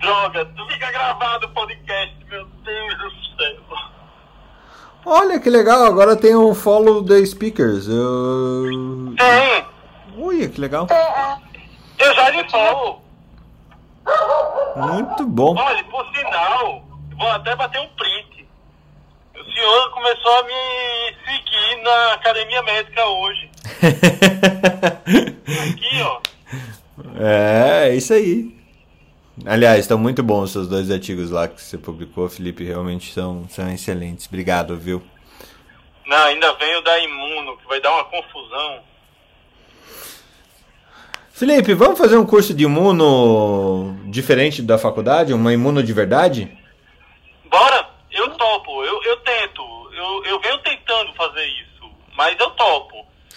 Droga, 0.00 0.44
tu 0.44 0.66
fica 0.66 0.90
gravado 0.90 1.46
o 1.46 1.50
podcast, 1.50 2.16
meu 2.28 2.44
Deus 2.44 2.98
do 2.98 3.10
céu. 3.36 3.60
Olha 5.06 5.38
que 5.38 5.48
legal, 5.50 5.84
agora 5.84 6.16
tem 6.16 6.34
um 6.34 6.54
follow 6.54 7.04
the 7.04 7.24
speakers. 7.24 7.86
Eu... 7.86 9.14
Tem. 9.16 9.66
Ui, 10.16 10.48
que 10.48 10.60
legal. 10.60 10.86
Eu 11.98 12.14
já 12.14 12.30
lhe 12.30 12.50
follow. 12.50 13.04
Muito 14.76 15.26
bom. 15.26 15.54
Olha, 15.56 15.84
por 15.84 16.06
sinal, 16.14 16.84
vou 17.16 17.30
até 17.30 17.54
bater 17.54 17.80
um 17.80 17.88
print. 17.88 18.48
O 19.34 19.52
senhor 19.52 19.90
começou 19.92 20.38
a 20.38 20.42
me 20.42 21.16
seguir 21.24 21.82
na 21.82 22.14
academia 22.14 22.62
médica 22.62 23.04
hoje. 23.04 23.50
Aqui, 25.72 26.02
ó. 26.02 26.20
É, 27.18 27.88
é 27.88 27.96
isso 27.96 28.12
aí. 28.12 28.54
Aliás, 29.44 29.80
estão 29.80 29.98
muito 29.98 30.22
bons 30.22 30.44
os 30.44 30.52
seus 30.52 30.68
dois 30.68 30.90
artigos 30.90 31.30
lá 31.30 31.48
que 31.48 31.60
você 31.60 31.76
publicou, 31.76 32.28
Felipe. 32.28 32.64
Realmente 32.64 33.12
são, 33.12 33.46
são 33.48 33.68
excelentes. 33.70 34.26
Obrigado, 34.26 34.76
viu? 34.76 35.02
Não, 36.06 36.24
ainda 36.26 36.52
vem 36.54 36.76
o 36.76 36.82
da 36.82 36.98
Imuno, 37.00 37.56
que 37.56 37.66
vai 37.66 37.80
dar 37.80 37.92
uma 37.92 38.04
confusão. 38.04 38.80
Felipe, 41.32 41.74
vamos 41.74 41.98
fazer 41.98 42.16
um 42.16 42.24
curso 42.24 42.54
de 42.54 42.62
imuno 42.62 43.98
diferente 44.04 44.62
da 44.62 44.78
faculdade? 44.78 45.34
Uma 45.34 45.52
imuno 45.52 45.82
de 45.82 45.92
verdade? 45.92 46.56
Bora! 47.50 47.88
Eu 48.12 48.30
topo, 48.30 48.84
eu, 48.84 49.02
eu 49.02 49.16
tento. 49.16 49.62
Eu, 49.92 50.24
eu 50.26 50.40
venho 50.40 50.58
tentando 50.58 51.12
fazer 51.14 51.44
isso, 51.44 51.90
mas 52.16 52.38
eu 52.38 52.48
topo. 52.50 52.93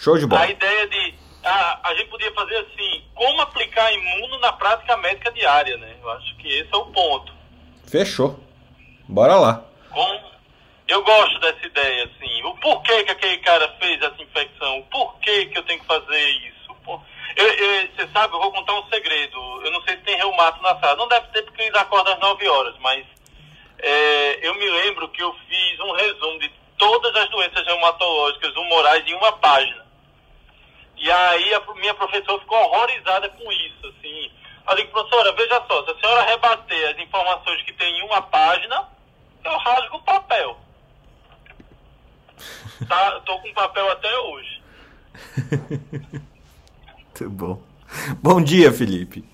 Show 0.08 0.16
de 0.16 0.26
bola. 0.26 0.42
A 0.42 0.50
ideia 0.50 0.86
de. 0.86 1.14
A, 1.44 1.90
a 1.90 1.94
gente 1.94 2.08
podia 2.08 2.32
fazer 2.32 2.56
assim: 2.56 3.04
como 3.14 3.42
aplicar 3.42 3.92
imuno 3.92 4.38
na 4.38 4.52
prática 4.52 4.96
médica 4.96 5.30
diária, 5.32 5.76
né? 5.76 5.96
Eu 6.00 6.10
acho 6.12 6.34
que 6.38 6.48
esse 6.48 6.72
é 6.72 6.76
o 6.78 6.86
ponto. 6.86 7.30
Fechou. 7.86 8.40
Bora 9.06 9.36
lá. 9.36 9.64
Eu 10.86 11.02
gosto 11.02 11.38
dessa 11.40 11.66
ideia, 11.66 12.04
assim. 12.04 12.42
O 12.44 12.54
porquê 12.56 13.04
que 13.04 13.10
aquele 13.10 13.36
cara 13.38 13.68
fez 13.78 14.00
essa 14.00 14.22
infecção? 14.22 14.78
O 14.78 14.84
porquê 14.84 15.44
que 15.46 15.58
eu 15.58 15.62
tenho 15.64 15.80
que 15.80 15.86
fazer 15.86 16.28
isso? 16.30 16.58
você 17.94 18.08
sabe, 18.12 18.34
eu 18.34 18.40
vou 18.40 18.50
contar 18.50 18.72
um 18.72 18.88
segredo. 18.88 19.38
Eu 19.62 19.70
não 19.70 19.82
sei 19.82 19.96
se 19.96 20.02
tem 20.04 20.16
reumato 20.16 20.62
na 20.62 20.80
sala. 20.80 20.96
Não 20.96 21.08
deve 21.08 21.26
ter 21.28 21.42
porque 21.42 21.62
eles 21.62 21.74
acordam 21.74 22.14
às 22.14 22.20
9 22.20 22.48
horas, 22.48 22.74
mas 22.80 23.04
é, 23.78 24.48
eu 24.48 24.54
me 24.54 24.70
lembro 24.70 25.08
que 25.10 25.22
eu 25.22 25.34
fiz 25.46 25.80
um 25.80 25.92
resumo 25.92 26.38
de 26.40 26.50
todas 26.78 27.14
as 27.14 27.28
doenças 27.28 27.66
reumatológicas 27.66 28.56
humorais 28.56 29.06
em 29.06 29.14
uma 29.14 29.32
página. 29.32 29.87
E 30.98 31.10
aí 31.10 31.54
a 31.54 31.60
minha 31.74 31.94
professora 31.94 32.40
ficou 32.40 32.58
horrorizada 32.58 33.28
com 33.28 33.52
isso, 33.52 33.86
assim. 33.86 34.30
Eu 34.68 34.76
digo, 34.76 34.90
professora, 34.90 35.32
veja 35.32 35.64
só, 35.66 35.84
se 35.84 35.90
a 35.90 36.00
senhora 36.00 36.22
rebater 36.22 36.90
as 36.90 36.98
informações 36.98 37.62
que 37.62 37.72
tem 37.72 37.98
em 37.98 38.02
uma 38.02 38.20
página, 38.22 38.88
eu 39.44 39.56
rasgo 39.58 39.96
o 39.96 40.02
papel. 40.02 40.58
Tá, 42.88 43.20
tô 43.26 43.36
com 43.40 43.52
papel 43.54 43.90
até 43.90 44.18
hoje. 44.20 44.62
Muito 46.94 47.30
bom. 47.30 47.60
Bom 48.22 48.40
dia, 48.40 48.72
Felipe. 48.72 49.24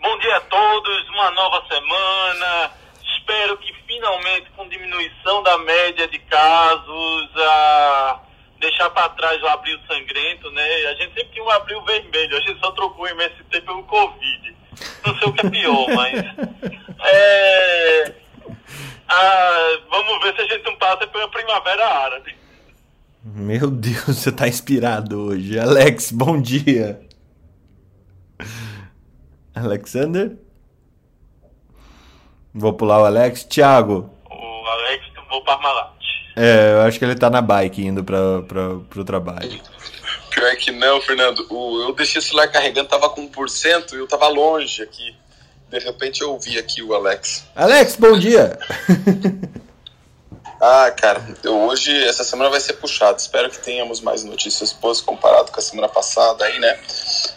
Bom 0.00 0.18
dia 0.18 0.36
a 0.36 0.40
todos, 0.40 1.08
uma 1.10 1.30
nova 1.30 1.64
semana. 1.68 2.72
Espero 3.16 3.56
que 3.58 3.72
finalmente, 3.86 4.50
com 4.56 4.68
diminuição 4.68 5.44
da 5.44 5.58
média 5.58 6.08
de 6.08 6.18
casos, 6.18 7.30
a 7.36 8.20
deixar 8.64 8.90
para 8.90 9.08
trás 9.10 9.42
o 9.42 9.46
abril 9.46 9.78
sangrento, 9.86 10.50
né? 10.50 10.64
A 10.86 10.94
gente 10.94 11.14
sempre 11.14 11.32
tinha 11.32 11.44
um 11.44 11.50
abril 11.50 11.82
vermelho, 11.84 12.36
a 12.36 12.40
gente 12.40 12.60
só 12.60 12.70
trocou 12.72 13.04
o 13.04 13.08
MST 13.08 13.60
pelo 13.60 13.82
Covid. 13.84 14.56
Não 15.06 15.18
sei 15.18 15.28
o 15.28 15.32
que 15.32 15.46
é 15.46 15.50
pior, 15.50 15.86
mas. 15.94 16.24
É, 17.06 18.14
vamos 19.90 20.22
ver 20.22 20.34
se 20.34 20.40
a 20.40 20.46
gente 20.46 20.64
não 20.64 20.74
passa 20.76 21.06
pela 21.06 21.28
primavera 21.28 21.86
árabe. 21.86 22.34
Meu 23.22 23.70
Deus, 23.70 24.04
você 24.06 24.32
tá 24.32 24.48
inspirado 24.48 25.20
hoje. 25.20 25.58
Alex, 25.58 26.10
bom 26.10 26.40
dia. 26.40 27.00
Alexander? 29.54 30.38
Vou 32.54 32.72
pular 32.72 33.02
o 33.02 33.04
Alex. 33.04 33.44
Thiago. 33.44 34.10
O 34.30 34.66
Alex 34.66 35.04
vou 35.28 35.44
para 35.44 35.58
Parmalat. 35.58 36.03
É, 36.36 36.72
eu 36.72 36.80
acho 36.82 36.98
que 36.98 37.04
ele 37.04 37.14
tá 37.14 37.30
na 37.30 37.40
bike 37.40 37.84
indo 37.84 38.02
pra, 38.02 38.42
pra, 38.42 38.76
pro 38.90 39.04
trabalho. 39.04 39.60
Pior 40.30 40.56
que 40.56 40.72
não, 40.72 41.00
Fernando. 41.00 41.46
O, 41.48 41.82
eu 41.82 41.94
deixei 41.94 42.18
o 42.18 42.22
celular 42.22 42.48
carregando, 42.48 42.88
tava 42.88 43.08
com 43.10 43.28
1% 43.28 43.92
e 43.92 43.96
eu 43.96 44.08
tava 44.08 44.26
longe 44.28 44.82
aqui. 44.82 45.14
De 45.70 45.78
repente 45.78 46.22
eu 46.22 46.32
ouvi 46.32 46.58
aqui 46.58 46.82
o 46.82 46.92
Alex. 46.94 47.44
Alex, 47.54 47.96
bom 47.96 48.18
dia! 48.18 48.58
ah, 50.60 50.90
cara, 50.90 51.24
eu, 51.42 51.54
hoje, 51.62 51.90
essa 52.04 52.24
semana 52.24 52.50
vai 52.50 52.60
ser 52.60 52.74
puxado. 52.74 53.18
Espero 53.18 53.48
que 53.48 53.58
tenhamos 53.58 54.00
mais 54.00 54.24
notícias 54.24 54.72
boas 54.72 55.00
comparado 55.00 55.52
com 55.52 55.58
a 55.58 55.62
semana 55.62 55.88
passada 55.88 56.44
aí, 56.44 56.58
né? 56.58 56.78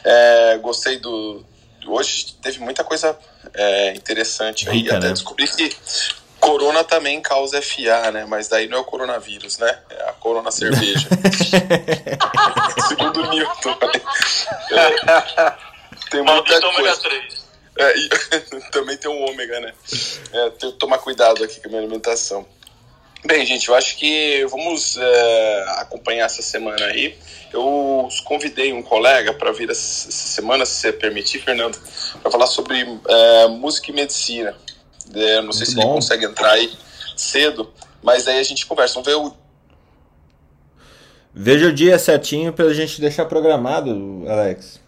É, 0.03 0.57
gostei 0.57 0.97
do. 0.97 1.43
Hoje 1.87 2.35
teve 2.41 2.59
muita 2.59 2.83
coisa 2.83 3.17
é, 3.53 3.93
interessante 3.93 4.67
aí. 4.69 4.87
Até 4.89 5.07
né? 5.07 5.13
descobri 5.13 5.47
que 5.47 5.75
Corona 6.39 6.83
também 6.83 7.21
causa 7.21 7.61
FA, 7.61 8.11
né? 8.11 8.25
Mas 8.25 8.47
daí 8.47 8.67
não 8.67 8.77
é 8.77 8.81
o 8.81 8.85
coronavírus, 8.85 9.57
né? 9.57 9.79
É 9.89 10.09
a 10.09 10.13
corona 10.13 10.51
cerveja. 10.51 11.07
Segundo 12.87 13.29
Newton. 13.29 13.77
Né? 14.71 14.95
Tem 16.09 16.21
muita 16.21 16.61
coisa. 16.61 17.01
É, 17.77 17.97
e, 17.97 18.09
também 18.71 18.97
tem 18.97 19.09
o 19.09 19.19
ômega, 19.29 19.59
né? 19.59 19.73
É, 20.33 20.49
tenho 20.51 20.73
que 20.73 20.79
tomar 20.79 20.99
cuidado 20.99 21.43
aqui 21.43 21.59
com 21.59 21.67
a 21.67 21.69
minha 21.69 21.81
alimentação. 21.81 22.45
Bem, 23.25 23.45
gente, 23.45 23.67
eu 23.67 23.75
acho 23.75 23.97
que 23.97 24.45
vamos 24.45 24.97
é, 24.97 25.65
acompanhar 25.79 26.25
essa 26.25 26.41
semana 26.41 26.85
aí. 26.85 27.17
Eu 27.51 28.07
convidei 28.25 28.73
um 28.73 28.81
colega 28.81 29.33
para 29.33 29.51
vir 29.51 29.69
essa 29.69 30.11
semana, 30.11 30.65
se 30.65 30.75
você 30.75 30.93
permitir, 30.93 31.39
Fernando, 31.39 31.77
para 32.21 32.31
falar 32.31 32.47
sobre 32.47 32.79
é, 33.07 33.47
música 33.47 33.91
e 33.91 33.93
medicina. 33.93 34.55
É, 35.13 35.41
não 35.41 35.51
sei 35.51 35.65
se 35.65 35.75
bom. 35.75 35.81
ele 35.81 35.91
consegue 35.91 36.25
entrar 36.25 36.51
aí 36.51 36.71
cedo, 37.15 37.73
mas 38.03 38.27
aí 38.27 38.39
a 38.39 38.43
gente 38.43 38.65
conversa. 38.65 38.95
Vamos 38.95 39.07
ver 39.07 39.15
o. 39.15 39.35
Veja 41.33 41.67
o 41.67 41.73
dia 41.73 41.99
certinho 41.99 42.51
para 42.51 42.65
a 42.65 42.73
gente 42.73 42.99
deixar 42.99 43.25
programado, 43.25 43.91
Alex. 44.27 44.81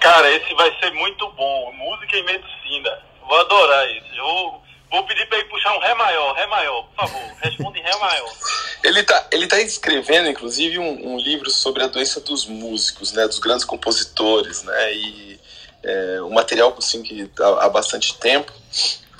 Cara, 0.00 0.30
esse 0.34 0.52
vai 0.54 0.76
ser 0.80 0.90
muito 0.92 1.30
bom. 1.32 1.72
Música 1.72 2.16
e 2.16 2.22
medicina. 2.24 2.98
Vou 3.28 3.38
adorar 3.38 3.86
esse. 3.96 4.16
Eu 4.16 4.60
vou 4.90 5.04
pedir 5.06 5.28
para 5.28 5.38
ele 5.38 5.48
puxar 5.48 5.76
um 5.76 5.78
Ré 5.78 5.94
maior, 5.94 6.34
Ré 6.34 6.46
maior, 6.46 6.82
por 6.88 7.08
favor. 7.08 7.36
Responde 7.42 7.78
em 7.78 7.82
Ré 7.82 7.96
maior. 7.96 8.32
Ele 8.82 9.02
tá, 9.02 9.26
ele 9.30 9.46
tá 9.46 9.60
escrevendo, 9.60 10.30
inclusive, 10.30 10.78
um, 10.78 11.12
um, 11.12 11.18
livro 11.18 11.50
sobre 11.50 11.82
a 11.82 11.86
doença 11.86 12.18
dos 12.18 12.46
músicos, 12.46 13.12
né? 13.12 13.26
Dos 13.26 13.38
grandes 13.38 13.62
compositores, 13.62 14.62
né? 14.62 14.94
E 14.94 15.40
é, 15.82 16.22
um 16.22 16.30
material 16.30 16.74
assim, 16.78 17.02
que 17.02 17.30
há, 17.40 17.66
há 17.66 17.68
bastante 17.68 18.16
tempo. 18.18 18.50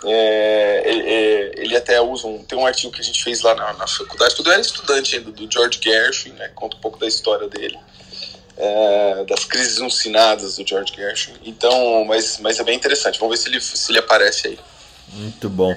É, 0.04 0.82
ele, 0.86 1.02
é, 1.02 1.52
ele, 1.62 1.76
até 1.76 2.00
usa 2.00 2.26
um, 2.26 2.42
tem 2.42 2.58
um 2.58 2.66
artigo 2.66 2.92
que 2.92 3.00
a 3.00 3.04
gente 3.04 3.22
fez 3.22 3.42
lá 3.42 3.54
na, 3.54 3.74
na 3.74 3.86
faculdade, 3.86 4.34
eu 4.38 4.50
era 4.50 4.60
estudante 4.60 5.16
ainda, 5.16 5.30
do 5.30 5.52
George 5.52 5.78
Gershwin, 5.82 6.32
né, 6.32 6.48
conta 6.54 6.76
um 6.76 6.80
pouco 6.80 6.98
da 6.98 7.06
história 7.06 7.46
dele 7.48 7.78
é, 8.60 9.24
das 9.24 9.44
crises 9.44 9.80
alucinadas 9.80 10.56
do 10.56 10.66
George 10.66 10.92
Gershwin. 10.94 11.36
Então, 11.44 12.04
mas, 12.04 12.38
mas 12.40 12.60
é 12.60 12.64
bem 12.64 12.76
interessante. 12.76 13.18
Vamos 13.18 13.36
ver 13.36 13.42
se 13.42 13.48
ele, 13.48 13.60
se 13.60 13.90
ele 13.90 13.98
aparece 13.98 14.48
aí. 14.48 14.58
Muito 15.14 15.48
bom. 15.48 15.74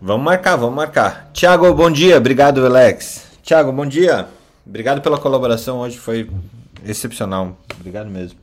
Vamos 0.00 0.24
marcar, 0.24 0.56
vamos 0.56 0.76
marcar. 0.76 1.30
Tiago, 1.32 1.72
bom 1.72 1.90
dia. 1.90 2.18
Obrigado, 2.18 2.64
Alex. 2.64 3.24
Tiago, 3.42 3.72
bom 3.72 3.86
dia. 3.86 4.28
Obrigado 4.66 5.00
pela 5.00 5.18
colaboração 5.18 5.80
hoje, 5.80 5.98
foi 5.98 6.30
excepcional. 6.84 7.56
Obrigado 7.78 8.08
mesmo. 8.08 8.38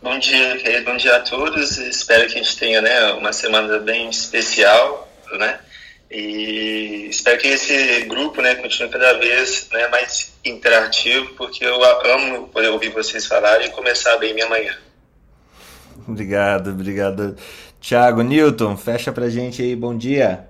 Bom 0.00 0.16
dia, 0.16 0.56
querido. 0.58 0.84
Bom 0.84 0.96
dia 0.96 1.16
a 1.16 1.20
todos. 1.20 1.76
Espero 1.76 2.28
que 2.28 2.38
a 2.38 2.42
gente 2.42 2.56
tenha 2.56 2.80
né, 2.80 3.12
uma 3.14 3.32
semana 3.32 3.80
bem 3.80 4.08
especial, 4.08 5.08
né? 5.32 5.58
E 6.08 7.08
espero 7.10 7.36
que 7.38 7.48
esse 7.48 8.02
grupo 8.04 8.40
né, 8.40 8.54
continue 8.54 8.88
cada 8.90 9.14
vez 9.14 9.68
né, 9.72 9.88
mais 9.88 10.32
interativo, 10.44 11.34
porque 11.34 11.64
eu 11.64 11.82
amo 11.84 12.46
poder 12.46 12.68
ouvir 12.68 12.90
vocês 12.90 13.26
falarem 13.26 13.66
e 13.66 13.70
começar 13.72 14.16
bem 14.18 14.32
minha 14.32 14.48
manhã. 14.48 14.74
Obrigado, 16.06 16.70
obrigado. 16.70 17.36
Tiago, 17.80 18.22
Newton, 18.22 18.76
fecha 18.76 19.12
pra 19.12 19.28
gente 19.28 19.60
aí, 19.60 19.74
bom 19.74 19.98
dia. 19.98 20.48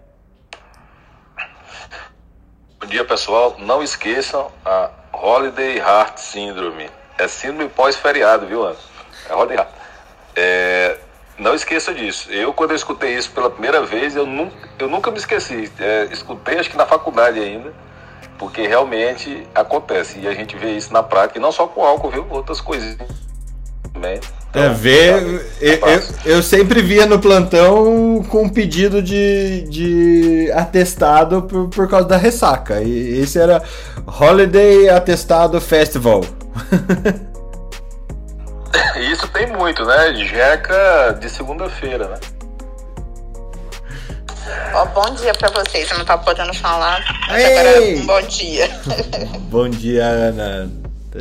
Bom 2.78 2.86
dia, 2.86 3.04
pessoal. 3.04 3.56
Não 3.58 3.82
esqueçam 3.82 4.52
a 4.62 4.90
Holiday 5.10 5.78
Heart 5.78 6.18
Syndrome. 6.18 6.90
É 7.16 7.26
síndrome 7.26 7.70
pós-feriado, 7.70 8.46
viu, 8.46 8.62
Ana? 8.62 8.87
É 9.28 9.32
Heart. 9.32 9.68
É, 10.36 10.96
não 11.38 11.54
esqueça 11.54 11.94
disso. 11.94 12.30
Eu, 12.30 12.52
quando 12.52 12.70
eu 12.70 12.76
escutei 12.76 13.14
isso 13.14 13.30
pela 13.30 13.50
primeira 13.50 13.84
vez, 13.84 14.16
eu 14.16 14.26
nunca, 14.26 14.68
eu 14.78 14.88
nunca 14.88 15.10
me 15.10 15.18
esqueci. 15.18 15.70
É, 15.78 16.08
escutei, 16.10 16.58
acho 16.58 16.70
que 16.70 16.76
na 16.76 16.86
faculdade 16.86 17.38
ainda, 17.38 17.72
porque 18.38 18.66
realmente 18.66 19.46
acontece. 19.54 20.18
E 20.18 20.26
a 20.26 20.34
gente 20.34 20.56
vê 20.56 20.76
isso 20.76 20.92
na 20.92 21.02
prática, 21.02 21.38
e 21.38 21.42
não 21.42 21.52
só 21.52 21.66
com 21.66 21.84
álcool, 21.84 22.10
viu? 22.10 22.26
Outras 22.30 22.60
coisas 22.60 22.96
também. 23.92 24.20
Então, 24.50 24.62
é, 24.62 24.68
ver. 24.70 25.22
Eu, 25.60 25.72
eu, 25.72 26.02
eu, 26.24 26.42
sempre 26.42 26.82
via 26.82 27.06
no 27.06 27.18
plantão 27.18 28.24
com 28.28 28.48
pedido 28.48 29.02
de, 29.02 29.62
de 29.68 30.52
atestado 30.52 31.42
por, 31.42 31.68
por 31.68 31.88
causa 31.88 32.08
da 32.08 32.16
ressaca. 32.16 32.80
E 32.80 33.20
esse 33.20 33.38
era 33.38 33.62
Holiday 34.06 34.88
Atestado 34.88 35.60
Festival. 35.60 36.22
Isso 39.12 39.26
tem 39.28 39.46
muito, 39.46 39.84
né? 39.84 40.14
Jeca 40.14 41.18
de 41.20 41.28
segunda-feira, 41.28 42.08
né? 42.08 42.18
Ó, 44.74 44.84
bom 44.86 45.14
dia 45.14 45.34
pra 45.34 45.48
vocês. 45.50 45.90
Eu 45.90 45.98
não 45.98 46.04
tava 46.04 46.22
podendo 46.22 46.54
falar, 46.54 47.02
mas 47.28 47.42
Ei! 47.42 47.58
agora 47.58 47.82
um 47.82 48.06
bom 48.06 48.22
dia. 48.22 48.80
bom 49.50 49.68
dia, 49.68 50.04
Ana. 50.04 50.70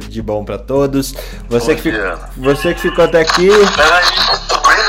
De 0.10 0.22
bom 0.22 0.44
pra 0.44 0.58
todos. 0.58 1.14
Você, 1.50 1.76
bom 1.76 1.82
que, 1.82 1.92
dia. 1.92 2.20
você 2.38 2.74
que 2.74 2.82
ficou 2.82 3.06
até 3.06 3.22
aqui. 3.22 3.50
Peraí, 3.76 4.06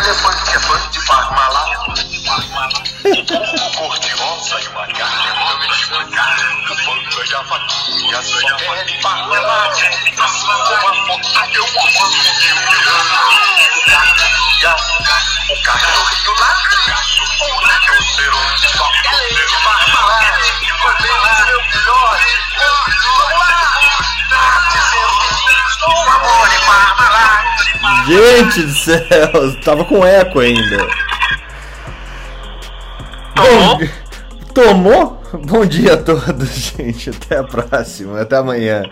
depois 0.05 0.37
depois 0.53 0.91
de 0.91 1.01
Parmalat. 1.07 1.69
Cor-de-rosa 3.79 4.61
e 4.61 4.69
uma 4.69 4.87
carne, 4.87 5.31
uma 5.91 6.05
carne, 6.11 6.58
fatia, 7.27 8.23
só 8.23 8.39
quer. 8.57 8.81
Uma 10.17 10.29
foto, 10.29 10.73
eu 10.73 11.67
o 15.49 15.63
cachorrinho 15.63 16.35
lá, 16.39 16.53
o 17.41 17.61
rinoceronte 17.61 18.69
só 18.77 18.87
quer 19.03 19.17
ser 19.29 19.49
marmalade, 19.65 20.49
fazer 20.83 21.15
seu 21.47 21.61
filhote, 21.71 22.29
vamos 23.19 23.39
lá, 23.39 23.59
Gente 28.07 28.63
do 28.63 28.75
céu, 28.75 29.61
tava 29.65 29.85
com 29.85 30.07
eco 30.07 30.41
ainda. 30.41 30.89
Tomou? 33.35 33.79
Bom, 33.79 33.89
tomou? 34.55 35.18
Bom 35.47 35.67
dia 35.67 35.95
a 35.95 35.97
todos, 35.97 36.49
gente. 36.77 37.11
Até 37.11 37.39
a 37.39 37.45
próxima. 37.45 38.21
Até 38.21 38.37
amanhã. 38.37 38.83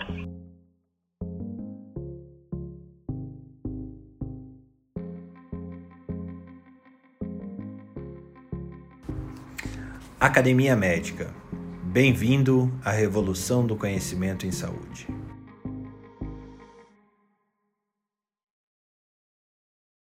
Academia 10.19 10.75
Médica. 10.75 11.33
Bem-vindo 11.83 12.71
à 12.83 12.91
revolução 12.91 13.65
do 13.65 13.75
conhecimento 13.75 14.45
em 14.45 14.51
saúde. 14.51 15.07